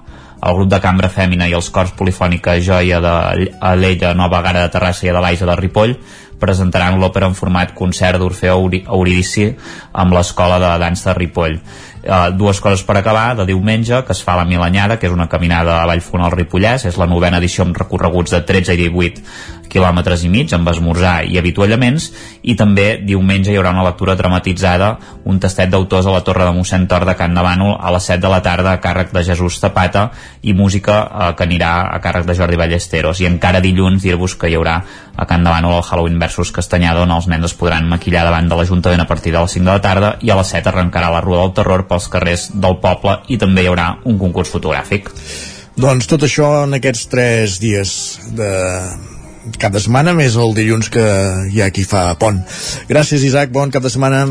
el 0.46 0.54
grup 0.54 0.70
de 0.70 0.80
cambra 0.82 1.10
fèmina 1.10 1.48
i 1.50 1.56
els 1.58 1.72
cors 1.74 1.94
polifònica 1.98 2.60
Joia 2.62 3.00
de 3.02 3.14
Lleida, 3.80 4.14
Nova 4.14 4.42
Gara 4.46 4.66
de 4.66 4.74
Terrassa 4.74 5.08
i 5.08 5.10
Adelaisa 5.10 5.48
de 5.50 5.56
Ripoll 5.58 5.96
presentaran 6.40 7.00
l'òpera 7.00 7.30
en 7.32 7.38
format 7.38 7.72
concert 7.74 8.20
d'Orfeo 8.20 8.68
Euridici 8.68 9.48
amb 9.96 10.16
l'Escola 10.16 10.60
de 10.62 10.72
Dansa 10.82 11.12
de 11.12 11.18
Ripoll. 11.20 11.60
Uh, 12.06 12.30
dues 12.38 12.60
coses 12.62 12.84
per 12.86 13.00
acabar, 13.00 13.32
de 13.40 13.48
diumenge, 13.50 14.04
que 14.06 14.14
es 14.14 14.22
fa 14.22 14.36
la 14.38 14.46
Milanyada, 14.46 15.00
que 15.02 15.08
és 15.10 15.14
una 15.16 15.26
caminada 15.32 15.80
a 15.82 15.88
Vallfont 15.90 16.22
al 16.22 16.36
Ripollès, 16.36 16.86
és 16.86 17.00
la 17.02 17.08
novena 17.10 17.40
edició 17.42 17.66
amb 17.66 17.78
recorreguts 17.80 18.36
de 18.36 18.44
13 18.46 18.76
i 18.76 18.84
18 18.84 19.24
quilòmetres 19.76 20.24
i 20.24 20.30
mig 20.32 20.54
amb 20.56 20.70
esmorzar 20.72 21.26
i 21.28 21.38
avituallaments 21.40 22.08
i 22.48 22.56
també 22.58 22.86
diumenge 23.04 23.52
hi 23.52 23.58
haurà 23.60 23.74
una 23.76 23.86
lectura 23.88 24.16
dramatitzada 24.16 24.92
un 25.32 25.40
tastet 25.44 25.72
d'autors 25.74 26.08
a 26.08 26.14
la 26.16 26.24
Torre 26.26 26.48
de 26.48 26.54
mossèn 26.56 26.88
Tor 26.88 27.06
de 27.08 27.16
Can 27.20 27.36
Bànol 27.36 27.76
a 27.76 27.92
les 27.96 28.08
7 28.12 28.22
de 28.24 28.32
la 28.32 28.42
tarda 28.46 28.76
a 28.76 28.82
càrrec 28.82 29.12
de 29.16 29.24
Jesús 29.28 29.60
Zapata 29.60 30.08
i 30.44 30.54
música 30.54 31.02
eh, 31.04 31.32
que 31.36 31.48
anirà 31.48 31.74
a 31.92 32.00
càrrec 32.04 32.28
de 32.30 32.38
Jordi 32.38 32.60
Ballesteros 32.62 33.22
i 33.22 33.30
encara 33.30 33.64
dilluns 33.64 34.06
dir-vos 34.06 34.38
que 34.40 34.52
hi 34.52 34.56
haurà 34.56 34.78
a 35.16 35.28
Can 35.28 35.44
Bànol 35.44 35.78
el 35.80 35.84
Halloween 35.84 36.20
versus 36.20 36.52
Castanyada 36.56 37.04
on 37.04 37.12
els 37.16 37.28
nens 37.32 37.52
es 37.52 37.58
podran 37.58 37.90
maquillar 37.90 38.26
davant 38.28 38.50
de 38.50 38.60
l'Ajuntament 38.60 39.04
a 39.04 39.10
partir 39.10 39.34
de 39.34 39.42
les 39.42 39.58
5 39.60 39.66
de 39.66 39.72
la 39.72 39.84
tarda 39.86 40.16
i 40.26 40.34
a 40.34 40.40
les 40.42 40.54
7 40.58 40.74
arrencarà 40.74 41.14
la 41.14 41.24
Rua 41.24 41.44
del 41.44 41.54
Terror 41.62 41.86
pels 41.90 42.10
carrers 42.12 42.50
del 42.54 42.80
poble 42.82 43.20
i 43.30 43.38
també 43.42 43.64
hi 43.64 43.70
haurà 43.72 43.92
un 44.10 44.18
concurs 44.22 44.52
fotogràfic 44.54 45.14
doncs 45.76 46.08
tot 46.08 46.24
això 46.24 46.50
en 46.64 46.78
aquests 46.78 47.10
tres 47.12 47.60
dies 47.60 47.92
de 48.36 48.50
cap 49.62 49.74
de 49.76 49.82
setmana, 49.84 50.14
més 50.18 50.38
el 50.40 50.56
dilluns 50.58 50.90
que 50.90 51.06
hi 51.52 51.62
ha 51.62 51.72
qui 51.74 51.86
fa 51.86 52.08
pont. 52.22 52.40
Gràcies, 52.90 53.26
Isaac, 53.28 53.52
bon 53.54 53.74
cap 53.74 53.84
de 53.86 53.92
setmana. 53.94 54.26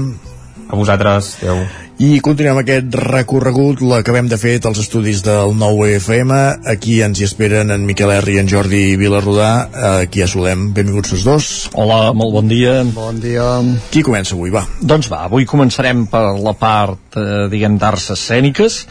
A 0.69 0.77
vosaltres, 0.77 1.37
adeu. 1.43 1.65
I 2.03 2.19
continuem 2.25 2.59
aquest 2.59 2.97
recorregut, 2.99 3.79
l'acabem 3.87 4.27
de 4.27 4.39
fer 4.41 4.57
als 4.67 4.81
estudis 4.83 5.21
del 5.23 5.53
nou 5.55 5.85
FM. 5.87 6.35
Aquí 6.73 6.97
ens 7.07 7.21
hi 7.21 7.27
esperen 7.29 7.71
en 7.71 7.85
Miquel 7.87 8.11
R 8.17 8.35
i 8.35 8.41
en 8.41 8.51
Jordi 8.51 8.97
Vilarrodà. 8.99 9.53
Aquí 10.01 10.25
ja 10.25 10.27
saludem. 10.31 10.73
Benvinguts 10.75 11.15
tots 11.15 11.29
dos. 11.29 11.53
Hola, 11.79 12.11
molt 12.17 12.35
bon 12.35 12.51
dia. 12.51 12.81
Bon 12.97 13.21
dia. 13.23 13.47
Qui 13.95 14.03
comença 14.03 14.35
avui, 14.35 14.51
va? 14.51 14.65
Doncs 14.83 15.13
va, 15.13 15.23
avui 15.29 15.47
començarem 15.47 16.09
per 16.11 16.25
la 16.35 16.57
part, 16.59 17.15
eh, 17.15 17.47
diguem, 17.53 17.79
d'arts 17.79 18.11
escèniques 18.17 18.83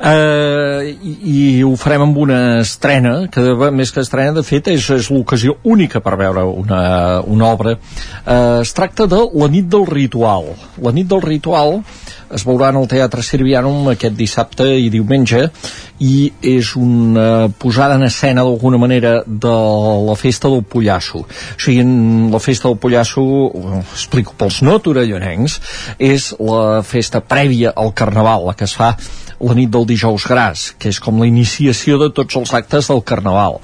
eh, 0.00 0.96
i, 1.02 1.14
i 1.32 1.62
ho 1.62 1.74
farem 1.80 2.06
amb 2.06 2.20
una 2.24 2.40
estrena 2.60 3.14
que 3.32 3.70
més 3.74 3.92
que 3.92 4.04
estrena 4.04 4.34
de 4.36 4.44
fet 4.46 4.70
és, 4.72 4.88
és 4.96 5.10
l'ocasió 5.12 5.58
única 5.64 6.00
per 6.04 6.16
veure 6.20 6.46
una, 6.48 6.82
una 7.26 7.50
obra 7.50 7.76
eh, 7.76 8.60
es 8.62 8.72
tracta 8.76 9.06
de 9.10 9.20
La 9.40 9.50
nit 9.52 9.68
del 9.70 9.86
ritual 9.86 10.54
La 10.82 10.94
nit 10.96 11.08
del 11.10 11.22
ritual 11.22 11.80
es 12.30 12.44
veurà 12.46 12.70
en 12.70 12.78
el 12.78 12.88
Teatre 12.90 13.24
Sirvianum 13.26 13.88
aquest 13.90 14.14
dissabte 14.16 14.66
i 14.78 14.90
diumenge 14.92 15.48
i 16.00 16.30
és 16.46 16.72
una 16.78 17.50
posada 17.60 17.96
en 17.98 18.06
escena 18.06 18.44
d'alguna 18.46 18.78
manera 18.80 19.16
de 19.26 19.54
la 20.06 20.14
festa 20.16 20.48
del 20.48 20.62
Pollasso. 20.64 21.24
O 21.26 21.60
sigui, 21.60 21.82
en 21.82 22.30
la 22.32 22.40
festa 22.40 22.68
del 22.68 22.78
Pollasso, 22.80 23.20
ho 23.20 23.80
explico 23.82 24.36
pels 24.38 24.62
no 24.64 24.78
torellonencs, 24.80 25.58
és 25.98 26.30
la 26.40 26.80
festa 26.86 27.20
prèvia 27.20 27.74
al 27.76 27.92
Carnaval, 27.92 28.46
la 28.48 28.56
que 28.56 28.64
es 28.70 28.76
fa 28.78 28.94
la 29.40 29.56
nit 29.56 29.70
del 29.72 29.86
dijous 29.88 30.26
gras, 30.28 30.70
que 30.78 30.92
és 30.92 31.00
com 31.00 31.20
la 31.20 31.28
iniciació 31.28 31.98
de 32.00 32.10
tots 32.12 32.36
els 32.36 32.52
actes 32.56 32.90
del 32.92 33.00
Carnaval 33.02 33.60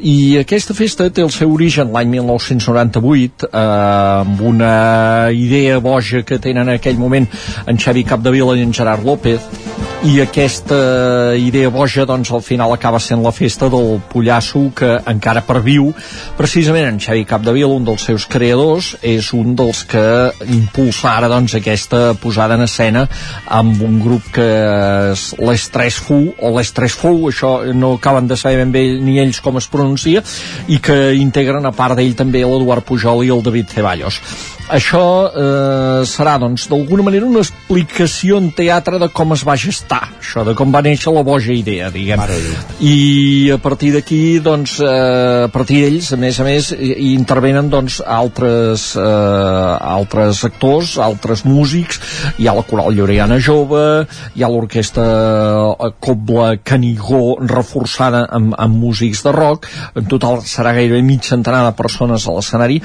i 0.00 0.34
aquesta 0.40 0.74
festa 0.74 1.06
té 1.14 1.22
el 1.22 1.30
seu 1.30 1.52
origen 1.54 1.92
l'any 1.94 2.10
1998 2.16 3.46
eh, 3.46 3.60
amb 3.60 4.40
una 4.42 5.30
idea 5.30 5.78
boja 5.78 6.24
que 6.26 6.40
tenen 6.42 6.68
en 6.68 6.74
aquell 6.80 6.98
moment 6.98 7.28
en 7.66 7.78
Xavi 7.78 8.02
Capdevila 8.04 8.56
i 8.58 8.66
en 8.66 8.74
Gerard 8.74 9.06
López. 9.06 9.46
I 10.04 10.18
aquesta 10.20 11.32
idea 11.40 11.70
boja 11.72 12.04
doncs 12.04 12.28
al 12.34 12.42
final 12.44 12.74
acaba 12.74 12.98
sent 13.00 13.22
la 13.24 13.32
festa 13.32 13.70
del 13.72 14.02
Pollasso 14.10 14.66
que 14.76 14.98
encara 15.08 15.40
perviu 15.46 15.94
precisament 16.36 16.90
en 16.90 16.98
Xavi 17.00 17.24
Capdevila, 17.24 17.72
un 17.72 17.86
dels 17.86 18.04
seus 18.04 18.26
creadors 18.28 18.90
és 19.00 19.30
un 19.32 19.54
dels 19.56 19.80
que 19.88 20.04
impulsa 20.44 21.14
ara 21.14 21.30
doncs 21.32 21.54
aquesta 21.56 22.02
posada 22.20 22.58
en 22.58 22.66
escena 22.66 23.06
amb 23.48 23.80
un 23.86 23.96
grup 24.02 24.28
que 24.34 24.50
és 25.14 25.24
l'Estrès 25.40 26.02
Fu 26.04 26.20
o 26.36 26.52
l'Estrès 26.58 26.98
Fu, 26.98 27.14
això 27.30 27.54
no 27.72 27.94
acaben 27.96 28.28
de 28.28 28.36
saber 28.36 28.60
ben 28.60 28.76
bé 28.76 28.84
ni 29.00 29.16
ells 29.22 29.40
com 29.40 29.56
es 29.56 29.70
pronuncia 29.72 29.83
pronuncia 29.84 30.24
i 30.72 30.80
que 30.80 30.98
integren 31.20 31.68
a 31.68 31.74
part 31.76 32.00
d'ell 32.00 32.16
també 32.18 32.42
l'Eduard 32.42 32.86
Pujol 32.88 33.24
i 33.26 33.32
el 33.34 33.44
David 33.44 33.76
Ceballos 33.76 34.20
això 34.72 35.04
eh, 35.28 36.00
serà 36.08 36.36
doncs 36.40 36.68
d'alguna 36.70 37.04
manera 37.04 37.26
una 37.28 37.42
explicació 37.44 38.38
en 38.40 38.50
teatre 38.56 38.98
de 39.02 39.10
com 39.12 39.34
es 39.36 39.44
va 39.44 39.56
gestar 39.60 40.00
això, 40.18 40.44
de 40.46 40.54
com 40.56 40.72
va 40.72 40.82
néixer 40.84 41.12
la 41.12 41.24
boja 41.26 41.52
idea 41.52 41.90
diguem, 41.92 42.22
i 42.80 43.50
a 43.52 43.58
partir 43.62 43.92
d'aquí 43.94 44.38
doncs 44.44 44.78
eh, 44.80 45.44
a 45.44 45.50
partir 45.52 45.82
d'ells 45.84 46.12
a 46.16 46.20
més 46.20 46.40
a 46.40 46.46
més 46.46 46.70
hi 46.74 47.12
intervenen 47.12 47.68
doncs 47.72 48.00
altres 48.00 48.92
eh, 48.96 49.04
altres 49.94 50.44
actors, 50.46 50.96
altres 50.98 51.44
músics. 51.44 52.00
Hi 52.38 52.48
ha 52.48 52.54
la 52.56 52.64
coral 52.66 52.94
lloreana 52.96 53.38
jove 53.42 53.82
hi 54.34 54.44
ha 54.44 54.50
l'orquestra 54.50 55.04
eh, 55.74 55.92
Cobla 56.00 56.54
Canigó 56.64 57.36
reforçada 57.40 58.24
amb, 58.30 58.54
amb 58.58 58.80
músics 58.80 59.24
de 59.26 59.34
rock. 59.34 59.68
En 59.94 60.08
total 60.10 60.42
serà 60.48 60.74
gairebé 60.76 61.02
mig 61.04 61.24
centenar 61.26 61.64
de 61.68 61.76
persones 61.76 62.26
a 62.26 62.36
l'escenari 62.36 62.80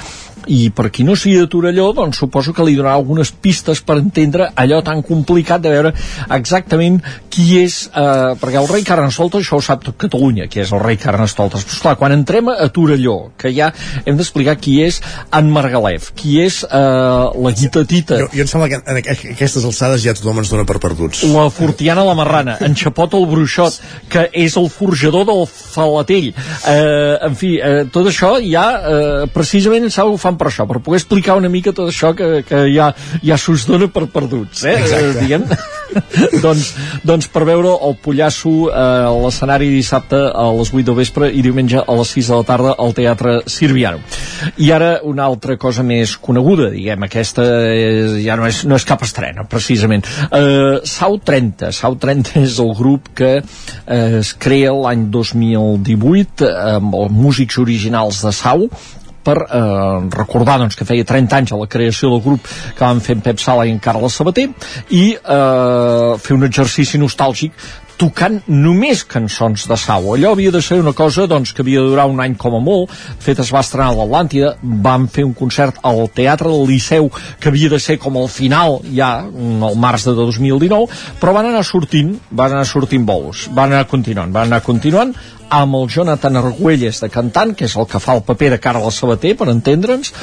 i 0.48 0.70
per 0.76 0.90
qui 0.94 1.03
no 1.03 1.16
sigui 1.20 1.40
de 1.40 1.48
Torelló 1.52 1.90
doncs 1.95 2.20
suposo 2.22 2.53
que 2.56 2.66
li 2.66 2.76
donarà 2.78 2.95
algunes 2.98 3.32
pistes 3.32 3.82
per 3.86 3.99
entendre 3.99 4.49
allò 4.56 4.82
tan 4.86 5.02
complicat 5.06 5.61
de 5.64 5.74
veure 5.74 5.94
exactament 6.36 6.99
qui 7.30 7.60
és 7.61 7.82
eh, 7.90 8.36
perquè 8.40 8.60
el 8.61 8.70
rei 8.72 8.86
Carnestoltes 8.88 9.44
això 9.45 9.60
ho 9.60 9.66
sap 9.66 9.84
tot 9.86 9.98
Catalunya 9.99 10.48
qui 10.49 10.61
és 10.64 10.72
el 10.76 10.82
rei 10.84 10.98
Carnestoltes. 10.99 11.66
Però 11.66 11.78
esclar, 11.78 11.95
quan 11.99 12.16
entrem 12.16 12.49
a 12.52 12.70
Torelló 12.74 13.32
que 13.40 13.52
ja 13.56 13.72
hem 14.06 14.18
d'explicar 14.20 14.57
qui 14.61 14.80
és 14.86 15.02
en 15.36 15.52
Margalef 15.53 16.11
qui 16.18 16.40
és 16.44 16.61
eh, 16.64 17.26
la 17.45 17.53
guitatita 17.56 18.20
jo, 18.24 18.30
jo 18.34 18.45
em 18.45 18.52
sembla 18.52 18.70
que 18.72 18.82
en 18.82 19.02
aquestes 19.02 19.66
alçades 19.66 20.03
ja 20.06 20.16
tothom 20.18 20.41
ens 20.44 20.52
dona 20.52 20.66
per 20.70 20.80
perduts. 20.82 21.24
La 21.30 21.48
Fortiana 21.53 22.06
la 22.07 22.18
Marrana 22.18 22.57
en 22.66 22.76
Xapot 22.78 23.16
el 23.20 23.28
Bruixot 23.30 23.80
que 24.10 24.28
és 24.34 24.56
el 24.60 24.70
forjador 24.74 25.26
del 25.30 25.45
Falatell. 25.49 26.32
Eh, 26.32 27.16
en 27.28 27.36
fi, 27.40 27.56
eh, 27.57 27.86
tot 27.94 28.07
això 28.10 28.36
ja 28.44 28.66
eh, 28.80 29.28
precisament 29.34 29.90
ho 29.90 30.18
fan 30.30 30.38
per 30.40 30.50
això, 30.50 30.68
per 30.70 30.80
poder 30.84 31.02
explicar 31.02 31.38
una 31.40 31.50
mica 31.50 31.74
tot 31.76 31.90
això 31.90 32.14
que, 32.18 32.44
que 32.48 32.64
ja, 32.74 32.92
ja 33.26 33.38
s'us 33.40 33.66
dona 33.70 33.90
per 33.92 34.08
perduts, 34.14 34.64
eh? 34.70 34.78
Exacte. 34.78 35.24
Diguem. 35.24 35.46
doncs, 36.44 36.68
doncs 37.08 37.30
per 37.34 37.46
veure 37.50 37.72
el 37.88 37.96
Pollasso 38.04 38.52
eh, 38.70 38.76
a 39.10 39.14
l'escenari 39.24 39.72
dissabte 39.74 40.20
a 40.30 40.46
les 40.54 40.72
8 40.74 40.86
del 40.86 40.98
vespre 41.00 41.32
i 41.34 41.42
diumenge 41.46 41.82
a 41.82 41.98
les 41.98 42.14
6 42.18 42.30
de 42.30 42.40
la 42.42 42.48
tarda 42.48 42.76
al 42.78 42.94
Teatre 42.98 43.40
Sirviano. 43.50 44.04
I 44.62 44.72
ara 44.76 44.92
una 45.08 45.26
altra 45.26 45.58
cosa 45.62 45.84
més 45.86 46.16
coneguda, 46.22 46.70
diguem, 46.74 47.08
aquesta 47.08 47.46
és, 47.74 48.20
ja 48.26 48.38
no 48.40 48.48
és, 48.50 48.64
no 48.70 48.78
és 48.78 48.88
cap 48.88 49.04
estrena, 49.08 49.48
precisament. 49.50 50.06
Eh, 50.30 50.80
Sau 50.90 51.18
30, 51.26 51.74
Sau 51.76 51.98
30 52.00 52.38
és 52.44 52.60
el 52.62 52.74
grup 52.78 53.12
que 53.18 53.40
eh, 53.40 54.20
es 54.20 54.34
crea 54.38 54.76
l'any 54.76 55.10
2018 55.12 56.46
eh, 56.46 56.56
amb 56.78 56.96
els 57.00 57.14
músics 57.16 57.60
originals 57.62 58.22
de 58.26 58.36
Sau 58.36 58.68
per 59.30 59.38
eh, 59.46 60.08
recordar 60.18 60.58
doncs, 60.64 60.78
que 60.80 60.88
feia 60.90 61.08
30 61.08 61.38
anys 61.42 61.54
a 61.54 61.60
la 61.60 61.70
creació 61.70 62.14
del 62.16 62.24
grup 62.26 62.48
que 62.48 62.86
van 62.86 63.04
fer 63.06 63.18
en 63.20 63.26
Pep 63.26 63.44
Sala 63.44 63.68
i 63.68 63.76
en 63.76 63.84
Carles 63.84 64.18
Sabater 64.18 64.50
i 64.96 65.06
eh, 65.14 66.18
fer 66.24 66.38
un 66.38 66.50
exercici 66.50 67.02
nostàlgic 67.02 67.54
tocant 68.00 68.40
només 68.48 69.04
cançons 69.04 69.66
de 69.68 69.78
Sau. 69.80 70.14
Allò 70.14 70.32
havia 70.34 70.54
de 70.56 70.62
ser 70.64 70.80
una 70.80 70.94
cosa 70.96 71.28
doncs, 71.28 71.52
que 71.54 71.64
havia 71.66 71.82
de 71.84 71.92
durar 71.92 72.08
un 72.08 72.22
any 72.24 72.38
com 72.40 72.56
a 72.56 72.62
molt. 72.64 72.94
De 73.20 73.26
fet, 73.26 73.42
es 73.44 73.52
va 73.52 73.64
estrenar 73.66 73.90
a 73.92 73.98
l'Atlàntida, 73.98 74.54
van 74.62 75.10
fer 75.12 75.26
un 75.28 75.34
concert 75.36 75.82
al 75.84 76.06
Teatre 76.16 76.52
del 76.52 76.68
Liceu, 76.70 77.10
que 77.40 77.52
havia 77.52 77.74
de 77.74 77.80
ser 77.84 77.98
com 78.00 78.18
el 78.22 78.30
final, 78.32 78.80
ja, 78.96 79.12
el 79.26 79.76
març 79.80 80.08
de 80.08 80.16
2019, 80.16 80.88
però 81.20 81.36
van 81.36 81.52
anar 81.52 81.66
sortint, 81.68 82.16
van 82.32 82.56
anar 82.56 82.70
sortint 82.70 83.04
bous, 83.06 83.50
van 83.52 83.74
anar 83.74 83.90
continuant, 83.92 84.32
van 84.32 84.48
anar 84.48 84.64
continuant, 84.64 85.14
amb 85.50 85.76
el 85.76 85.88
Jonathan 85.90 86.38
Argüelles 86.40 87.02
de 87.02 87.10
cantant, 87.10 87.56
que 87.58 87.66
és 87.66 87.76
el 87.76 87.88
que 87.90 88.00
fa 88.00 88.16
el 88.16 88.24
paper 88.24 88.54
de 88.54 88.62
Carles 88.62 89.02
Sabater, 89.02 89.36
per 89.36 89.50
entendre'ns, 89.52 90.14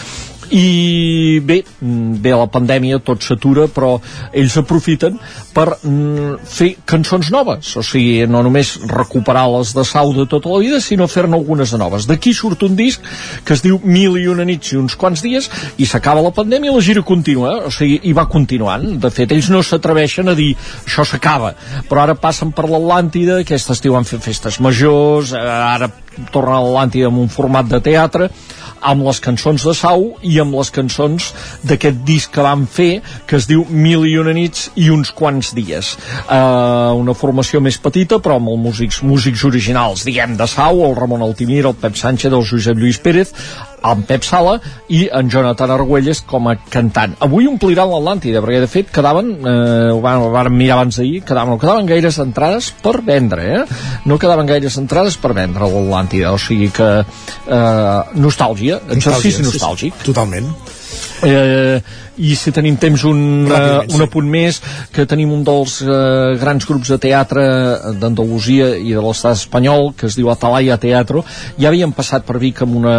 i 0.51 1.40
bé, 1.43 1.62
ve 1.81 2.32
la 2.36 2.47
pandèmia 2.51 3.01
tot 3.05 3.24
s'atura 3.24 3.66
però 3.73 3.97
ells 4.36 4.56
aprofiten 4.60 5.16
per 5.55 5.66
mm, 5.74 6.47
fer 6.47 6.70
cançons 6.89 7.31
noves. 7.35 7.73
O 7.81 7.82
sigui, 7.86 8.27
no 8.31 8.43
només 8.47 8.74
recuperar 8.90 9.47
les 9.55 9.73
de 9.77 9.85
Sau 9.86 10.12
de 10.16 10.27
tota 10.31 10.52
la 10.52 10.60
vida, 10.62 10.81
sinó 10.81 11.09
fer-ne 11.10 11.39
algunes 11.39 11.73
de 11.73 11.81
noves. 11.81 12.06
D'aquí 12.09 12.35
surt 12.36 12.62
un 12.66 12.77
disc 12.78 13.02
que 13.44 13.56
es 13.56 13.64
diu 13.64 13.81
Mil 13.85 14.18
i 14.20 14.27
una 14.31 14.47
nits 14.47 14.74
i 14.74 14.81
uns 14.81 14.97
quants 14.98 15.23
dies 15.24 15.48
i 15.78 15.86
s'acaba 15.89 16.24
la 16.24 16.35
pandèmia 16.36 16.73
i 16.73 16.77
la 16.77 16.85
gira 16.85 17.05
continua. 17.06 17.56
O 17.66 17.73
sigui, 17.74 18.01
i 18.05 18.14
va 18.16 18.28
continuant, 18.31 18.86
de 19.01 19.10
fet 19.10 19.32
ells 19.35 19.51
no 19.52 19.62
s'atreveixen 19.64 20.28
a 20.28 20.36
dir 20.39 20.52
això 20.85 21.06
s'acaba. 21.06 21.55
Però 21.89 22.05
ara 22.05 22.18
passen 22.18 22.52
per 22.56 22.68
l'Atlàntida 22.70 23.40
aquest 23.43 23.73
estiu 23.74 23.97
han 23.97 24.09
fet 24.09 24.24
festes 24.24 24.60
majors 24.60 25.32
eh, 25.36 25.40
ara 25.47 25.90
tornen 26.32 26.56
a 26.56 26.62
l'Atlàntida 26.64 27.10
amb 27.10 27.24
un 27.24 27.32
format 27.32 27.68
de 27.70 27.81
teatre 27.85 28.31
amb 28.86 29.06
les 29.06 29.20
cançons 29.22 29.66
de 29.66 29.74
Sau 29.76 30.08
i 30.22 30.38
amb 30.42 30.56
les 30.58 30.70
cançons 30.74 31.30
d'aquest 31.66 32.02
disc 32.06 32.32
que 32.32 32.44
van 32.46 32.66
fer 32.70 32.90
que 33.26 33.38
es 33.40 33.48
diu 33.50 33.64
Mil 33.68 34.06
i 34.06 34.16
una 34.20 34.34
nits 34.36 34.70
i 34.78 34.88
uns 34.94 35.12
quants 35.16 35.52
dies. 35.56 35.94
Uh, 36.26 36.94
una 36.98 37.16
formació 37.18 37.60
més 37.64 37.78
petita 37.82 38.20
però 38.22 38.38
amb 38.40 38.52
els 38.52 38.62
músics, 38.68 39.02
músics 39.06 39.44
originals 39.48 40.06
diguem 40.06 40.36
de 40.38 40.48
Sau, 40.50 40.84
el 40.86 40.96
Ramon 40.98 41.24
Altimir, 41.26 41.64
el 41.66 41.78
Pep 41.80 41.98
Sánchez 41.98 42.32
el 42.32 42.46
Josep 42.46 42.78
Lluís 42.78 43.02
Pérez 43.02 43.34
en 43.82 44.03
Pep 44.09 44.24
Sala 44.27 44.57
i 44.93 45.07
en 45.12 45.31
Jonathan 45.32 45.73
Argüelles 45.74 46.23
com 46.27 46.48
a 46.51 46.57
cantant. 46.73 47.16
Avui 47.27 47.48
ompliran 47.51 47.90
l'Atlàntida, 47.90 48.43
perquè 48.44 48.62
de 48.62 48.70
fet 48.70 48.93
quedaven, 48.94 49.32
eh, 49.36 49.90
ho 49.93 50.01
van, 50.05 50.23
ho 50.23 50.31
van 50.35 50.53
mirar 50.55 50.78
abans 50.78 51.01
d'ahir, 51.01 51.23
quedaven, 51.27 51.55
no 51.55 51.61
quedaven 51.62 51.90
gaires 51.90 52.19
entrades 52.23 52.73
per 52.82 53.01
vendre, 53.07 53.47
eh? 53.61 53.65
No 54.07 54.19
quedaven 54.19 54.47
gaires 54.47 54.78
entrades 54.81 55.19
per 55.20 55.35
vendre 55.36 55.69
l'Atlàntida, 55.69 56.32
o 56.32 56.40
sigui 56.40 56.70
que 56.74 56.90
eh, 57.03 58.01
nostàlgia, 58.15 58.81
exercici 58.97 59.47
nostàlgic. 59.47 60.01
Sí, 60.01 60.11
totalment. 60.12 60.51
Eh, 61.24 61.80
i 62.16 62.32
si 62.36 62.52
tenim 62.55 62.76
temps 62.80 63.02
un, 63.09 63.18
uh, 63.44 63.82
un 63.93 64.05
apunt 64.05 64.28
més 64.28 64.59
que 64.94 65.05
tenim 65.09 65.32
un 65.34 65.43
dels 65.44 65.78
uh, 65.84 66.32
grans 66.40 66.64
grups 66.64 66.88
de 66.94 66.98
teatre 67.02 67.44
d'Andalusia 68.01 68.70
i 68.80 68.94
de 68.97 69.02
l'estat 69.05 69.36
espanyol 69.36 69.90
que 69.97 70.09
es 70.09 70.16
diu 70.16 70.30
Atalaya 70.32 70.78
Teatro. 70.80 71.24
Ja 71.60 71.68
havien 71.68 71.93
passat 71.97 72.24
per 72.26 72.38
Vic 72.40 72.62
amb 72.64 72.78
una 72.80 72.97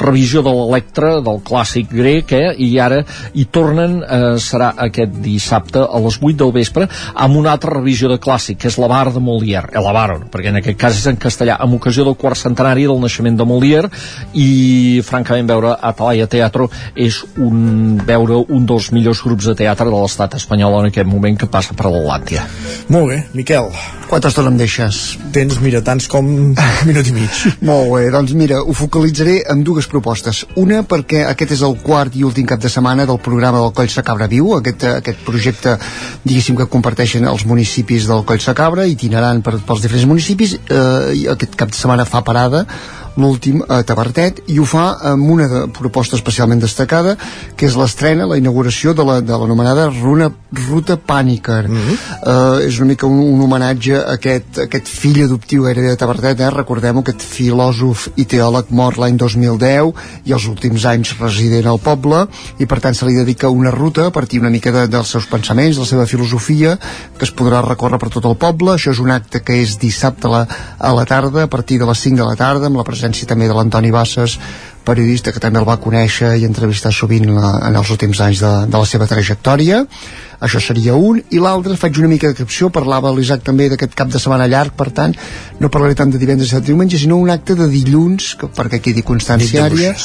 revisió 0.00 0.42
de 0.44 0.52
l'Electra 0.52 1.14
del 1.24 1.40
clàssic 1.46 1.88
grec 1.92 2.34
eh, 2.36 2.52
i 2.60 2.74
ara 2.82 3.02
hi 3.32 3.46
tornen 3.52 3.98
uh, 4.02 4.36
serà 4.42 4.72
aquest 4.86 5.16
dissabte 5.24 5.80
a 5.80 6.02
les 6.04 6.20
8 6.20 6.36
del 6.44 6.52
vespre 6.52 6.88
amb 7.14 7.40
una 7.40 7.54
altra 7.56 7.78
revisió 7.78 8.10
de 8.12 8.20
clàssic 8.20 8.60
que 8.60 8.70
és 8.70 8.78
la 8.80 8.90
Bar 8.92 9.08
de 9.14 9.22
Molière 9.24 9.72
eh, 9.72 9.82
la 9.82 9.94
Bar, 9.96 10.18
perquè 10.32 10.52
en 10.52 10.60
aquest 10.60 10.80
cas 10.80 11.00
és 11.00 11.08
en 11.08 11.20
castellà 11.20 11.56
amb 11.62 11.78
ocasió 11.78 12.04
del 12.04 12.18
quart 12.20 12.40
centenari 12.40 12.86
del 12.88 13.00
naixement 13.00 13.40
de 13.40 13.48
Molière 13.48 13.90
i 14.36 15.00
francament 15.06 15.48
veure 15.48 15.74
Atalaya 15.80 16.28
Teatro 16.30 16.68
és 16.94 17.22
un 17.42 17.98
veure 18.06 18.42
un 18.52 18.66
dels 18.68 18.90
millors 18.94 19.22
grups 19.24 19.48
de 19.50 19.56
teatre 19.58 19.88
de 19.90 20.00
l'estat 20.00 20.36
espanyol 20.38 20.80
en 20.80 20.90
aquest 20.90 21.08
moment 21.08 21.38
que 21.38 21.50
passa 21.50 21.74
per 21.76 21.90
l'Atlàntia. 21.90 22.46
Molt 22.92 23.10
bé, 23.12 23.22
Miquel. 23.34 23.70
Quanta 24.06 24.30
estona 24.30 24.52
em 24.52 24.58
deixes? 24.60 25.16
Tens, 25.34 25.56
mira, 25.58 25.80
tants 25.82 26.06
com 26.10 26.26
un 26.30 26.52
minut 26.86 27.08
i 27.10 27.14
mig. 27.16 27.40
Molt 27.68 27.90
bé, 27.90 28.04
doncs 28.14 28.34
mira, 28.38 28.60
ho 28.62 28.74
focalitzaré 28.76 29.40
en 29.50 29.64
dues 29.66 29.88
propostes. 29.90 30.44
Una 30.62 30.84
perquè 30.86 31.24
aquest 31.26 31.56
és 31.56 31.64
el 31.66 31.74
quart 31.82 32.14
i 32.14 32.22
últim 32.26 32.46
cap 32.46 32.62
de 32.62 32.70
setmana 32.70 33.06
del 33.08 33.18
programa 33.22 33.64
del 33.64 33.74
Coll 33.74 33.90
Sacabra 33.90 34.28
Viu, 34.30 34.52
aquest, 34.60 34.86
aquest 35.00 35.24
projecte, 35.26 35.74
diguéssim, 36.22 36.58
que 36.60 36.68
comparteixen 36.70 37.26
els 37.26 37.46
municipis 37.50 38.06
del 38.06 38.22
Coll 38.28 38.42
Sacabra, 38.44 38.86
itinerant 38.86 39.42
per, 39.42 39.56
pels 39.66 39.82
diferents 39.82 40.06
municipis, 40.12 40.54
eh, 40.54 41.16
i 41.22 41.26
aquest 41.34 41.58
cap 41.58 41.74
de 41.74 41.80
setmana 41.80 42.06
fa 42.06 42.22
parada 42.26 42.62
l'últim 43.16 43.62
a 43.68 43.80
Tabertet 43.86 44.42
i 44.52 44.58
ho 44.60 44.66
fa 44.68 44.86
amb 45.12 45.30
una 45.32 45.48
de, 45.48 45.62
proposta 45.72 46.16
especialment 46.16 46.60
destacada 46.60 47.16
que 47.56 47.66
és 47.68 47.76
l'estrena, 47.78 48.28
la 48.28 48.38
inauguració 48.38 48.92
de 48.96 49.04
l'anomenada 49.04 49.88
la, 49.88 49.94
Runa, 49.96 50.28
Ruta 50.68 50.96
Pàniker 50.96 51.68
mm 51.68 51.76
-hmm. 51.76 51.96
uh, 52.26 52.66
és 52.66 52.78
una 52.78 52.88
mica 52.88 53.06
un, 53.06 53.18
un 53.18 53.40
homenatge 53.40 53.96
a 53.96 54.12
aquest, 54.14 54.58
aquest 54.66 54.88
fill 54.88 55.22
adoptiu 55.24 55.64
gairebé 55.64 55.88
de 55.88 55.96
Tabertet, 55.96 56.40
eh? 56.40 56.50
recordem 56.50 56.98
aquest 56.98 57.22
filòsof 57.22 58.08
i 58.16 58.24
teòleg 58.24 58.66
mort 58.70 58.98
l'any 58.98 59.16
2010 59.16 59.92
i 60.24 60.32
els 60.32 60.46
últims 60.46 60.84
anys 60.84 61.18
resident 61.18 61.66
al 61.66 61.78
poble 61.78 62.26
i 62.58 62.66
per 62.66 62.80
tant 62.80 62.94
se 62.94 63.06
li 63.06 63.14
dedica 63.14 63.48
una 63.48 63.70
ruta 63.70 64.06
a 64.06 64.10
partir 64.10 64.40
una 64.40 64.50
mica 64.50 64.70
de, 64.70 64.86
dels 64.88 65.08
seus 65.08 65.26
pensaments, 65.26 65.76
de 65.76 65.80
la 65.80 65.86
seva 65.86 66.06
filosofia 66.06 66.78
que 67.18 67.24
es 67.24 67.32
podrà 67.32 67.62
recórrer 67.64 67.98
per 67.98 68.10
tot 68.10 68.24
el 68.24 68.36
poble 68.36 68.72
això 68.72 68.90
és 68.90 68.98
un 68.98 69.10
acte 69.10 69.40
que 69.40 69.62
és 69.62 69.78
dissabte 69.78 70.26
a 70.26 70.30
la, 70.30 70.46
a 70.78 70.92
la 70.92 71.04
tarda 71.04 71.42
a 71.42 71.46
partir 71.48 71.78
de 71.78 71.86
les 71.86 71.98
5 71.98 72.16
de 72.16 72.24
la 72.24 72.36
tarda 72.36 72.66
amb 72.66 72.76
la 72.76 72.84
presència 72.84 73.05
presència 73.06 73.28
també 73.28 73.46
de 73.46 73.54
l'Antoni 73.54 73.92
Bassas 73.94 74.38
periodista 74.86 75.32
que 75.34 75.40
també 75.42 75.58
el 75.58 75.66
va 75.66 75.80
conèixer 75.82 76.36
i 76.38 76.44
entrevistar 76.46 76.92
sovint 76.94 77.26
la, 77.26 77.56
en 77.66 77.74
els 77.74 77.90
últims 77.90 78.20
anys 78.22 78.42
de, 78.42 78.52
de 78.70 78.78
la 78.78 78.86
seva 78.86 79.06
trajectòria. 79.10 79.80
Això 80.46 80.60
seria 80.62 80.94
un, 80.94 81.18
i 81.34 81.40
l'altre 81.42 81.74
faig 81.80 81.98
una 81.98 82.10
mica 82.12 82.30
d'excepció, 82.30 82.70
parlava 82.70 83.10
l'Isaac 83.10 83.42
també 83.42 83.66
d'aquest 83.72 83.96
cap 83.98 84.12
de 84.12 84.22
setmana 84.22 84.46
llarg, 84.46 84.76
per 84.78 84.92
tant 84.94 85.16
no 85.58 85.70
parlaré 85.70 85.98
tant 85.98 86.12
de 86.12 86.22
divendres 86.22 86.52
i 86.52 86.60
de 86.60 86.66
diumenge, 86.68 87.00
sinó 87.02 87.18
un 87.18 87.32
acte 87.34 87.58
de 87.58 87.66
dilluns, 87.72 88.36
que, 88.38 88.50
perquè 88.54 88.82
quedi 88.84 89.02
constanciària. 89.02 89.96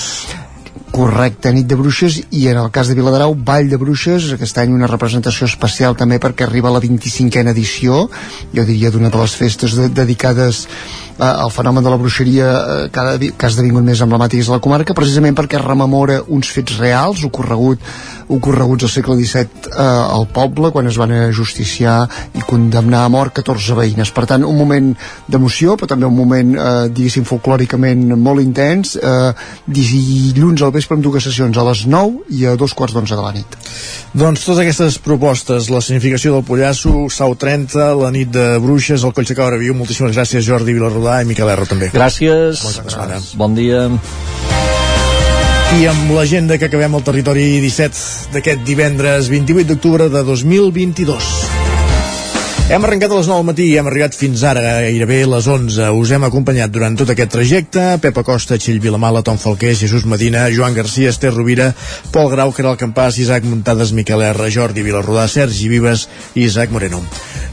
Correcte, 0.91 1.53
nit 1.56 1.69
de 1.72 1.78
bruixes 1.80 2.18
i 2.36 2.48
en 2.52 2.57
el 2.60 2.72
cas 2.76 2.90
de 2.90 2.95
Viladrau, 2.98 3.32
Ball 3.48 3.69
de 3.72 3.78
Bruixes 3.80 4.26
aquest 4.36 4.57
any 4.60 4.73
una 4.76 4.90
representació 4.91 5.48
especial 5.48 5.95
també 5.99 6.18
perquè 6.19 6.44
arriba 6.44 6.68
a 6.68 6.73
la 6.76 6.82
25a 6.84 7.45
edició 7.53 8.02
jo 8.52 8.65
diria 8.68 8.91
d'una 8.91 9.11
de 9.14 9.22
les 9.22 9.36
festes 9.40 9.78
de, 9.80 9.88
dedicades 9.95 10.65
eh, 11.19 11.43
el 11.45 11.51
fenomen 11.51 11.83
de 11.83 11.91
la 11.93 11.99
bruixeria 12.01 12.47
eh, 12.47 12.89
cada, 12.93 13.17
que 13.19 13.45
ha 13.45 13.51
esdevingut 13.51 13.85
més 13.85 14.01
emblemàtic 14.03 14.43
de 14.45 14.53
la 14.53 14.61
comarca 14.63 14.95
precisament 14.97 15.38
perquè 15.38 15.61
rememora 15.61 16.21
uns 16.27 16.51
fets 16.53 16.77
reals 16.79 17.23
ocorregut, 17.27 17.81
ocorreguts 18.31 18.88
al 18.88 18.93
segle 18.93 19.17
XVII 19.19 19.71
eh, 19.71 19.85
al 19.85 20.27
poble 20.33 20.71
quan 20.71 20.88
es 20.88 20.99
van 20.99 21.13
justiciar 21.35 21.97
i 22.38 22.43
condemnar 22.47 23.05
a 23.05 23.11
mort 23.11 23.35
14 23.35 23.77
veïnes. 23.77 24.11
Per 24.15 24.25
tant 24.29 24.45
un 24.47 24.57
moment 24.57 24.91
d'emoció 25.27 25.77
però 25.79 25.91
també 25.93 26.09
un 26.09 26.17
moment 26.17 26.55
eh, 26.55 26.71
diguéssim 26.91 27.27
folclòricament 27.27 28.15
molt 28.17 28.43
intens 28.43 28.95
eh, 28.97 29.31
dilluns 29.67 30.61
al 30.61 30.73
vespre 30.75 30.97
amb 30.97 31.05
dues 31.05 31.27
sessions 31.27 31.57
a 31.57 31.65
les 31.67 31.85
9 31.88 32.31
i 32.38 32.45
a 32.47 32.55
dos 32.59 32.75
quarts 32.77 32.95
d'onze 32.95 33.17
de 33.17 33.23
la 33.23 33.33
nit. 33.35 33.57
Doncs 34.11 34.43
totes 34.43 34.63
aquestes 34.63 34.97
propostes 35.03 35.69
la 35.71 35.81
significació 35.83 36.33
del 36.35 36.45
Pollasso, 36.47 37.07
Sau 37.11 37.35
30 37.39 37.91
la 37.99 38.11
nit 38.11 38.31
de 38.31 38.57
Bruixes, 38.63 39.05
el 39.07 39.13
Coll 39.15 39.27
de 39.27 39.38
Cabra 39.38 39.59
Viu 39.61 39.75
moltíssimes 39.77 40.15
gràcies 40.15 40.45
Jordi 40.47 40.75
Vilarrodà 40.75 41.10
Jordà 41.11 41.25
i 41.25 41.27
Miquel 41.27 41.49
Erro 41.51 41.67
també. 41.67 41.91
Gràcies. 41.91 43.35
Bon 43.35 43.55
dia. 43.55 43.89
I 45.71 45.88
amb 45.88 46.11
l'agenda 46.15 46.57
que 46.59 46.67
acabem 46.67 46.95
al 46.95 47.03
territori 47.03 47.59
17 47.63 48.31
d'aquest 48.35 48.63
divendres 48.67 49.27
28 49.31 49.67
d'octubre 49.67 50.07
de 50.11 50.23
2022. 50.23 51.27
Hem 52.71 52.85
arrencat 52.88 53.11
a 53.11 53.17
les 53.17 53.27
9 53.27 53.41
del 53.41 53.47
matí 53.49 53.65
i 53.67 53.77
hem 53.79 53.88
arribat 53.89 54.15
fins 54.15 54.43
ara 54.47 54.61
gairebé 54.63 55.25
les 55.27 55.47
11. 55.51 55.89
Us 55.99 56.13
hem 56.15 56.23
acompanyat 56.23 56.71
durant 56.71 56.95
tot 56.95 57.11
aquest 57.11 57.33
trajecte. 57.35 57.83
Pepa 57.99 58.23
Costa, 58.23 58.55
Txell 58.55 58.79
Vilamala, 58.79 59.23
Tom 59.27 59.39
Falquer, 59.41 59.75
Jesús 59.75 60.07
Medina, 60.07 60.45
Joan 60.55 60.77
Garcia, 60.77 61.11
Esther 61.11 61.33
Rovira, 61.35 61.73
Pol 62.15 62.31
Grau, 62.31 62.55
Caral 62.55 62.79
Campàs, 62.79 63.19
Isaac 63.19 63.43
Muntades, 63.43 63.91
Miquel 63.91 64.23
R, 64.31 64.51
Jordi 64.51 64.88
Vilarrodà, 64.88 65.27
Sergi 65.27 65.67
Vives 65.71 66.07
i 66.35 66.47
Isaac 66.47 66.71
Moreno. 66.71 67.03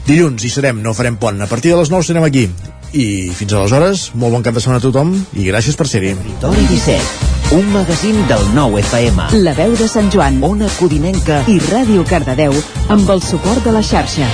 Dilluns 0.07 0.47
hi 0.47 0.55
serem, 0.55 0.79
no 0.83 0.95
farem 0.95 1.19
pont. 1.19 1.43
A 1.43 1.51
partir 1.51 1.75
de 1.75 1.83
les 1.83 1.91
9 1.91 2.13
serem 2.13 2.23
aquí 2.23 2.47
i 2.93 3.31
fins 3.37 3.53
aleshores, 3.53 4.09
molt 4.15 4.35
bon 4.35 4.45
cap 4.45 4.55
de 4.55 4.63
setmana 4.63 4.81
a 4.81 4.85
tothom 4.85 5.13
i 5.33 5.47
gràcies 5.49 5.77
per 5.79 5.87
ser-hi. 5.89 6.13
Territori 6.19 6.67
17, 6.71 7.33
un 7.57 7.67
magazín 7.73 8.21
del 8.31 8.45
nou 8.55 8.77
FM. 8.81 9.29
La 9.45 9.55
veu 9.57 9.75
de 9.79 9.89
Sant 9.91 10.09
Joan, 10.13 10.41
Ona 10.45 10.69
Codinenca 10.79 11.43
i 11.47 11.59
Ràdio 11.69 12.07
Cardedeu 12.09 12.55
amb 12.89 13.13
el 13.13 13.21
suport 13.25 13.65
de 13.65 13.75
la 13.75 13.85
xarxa. 13.85 14.29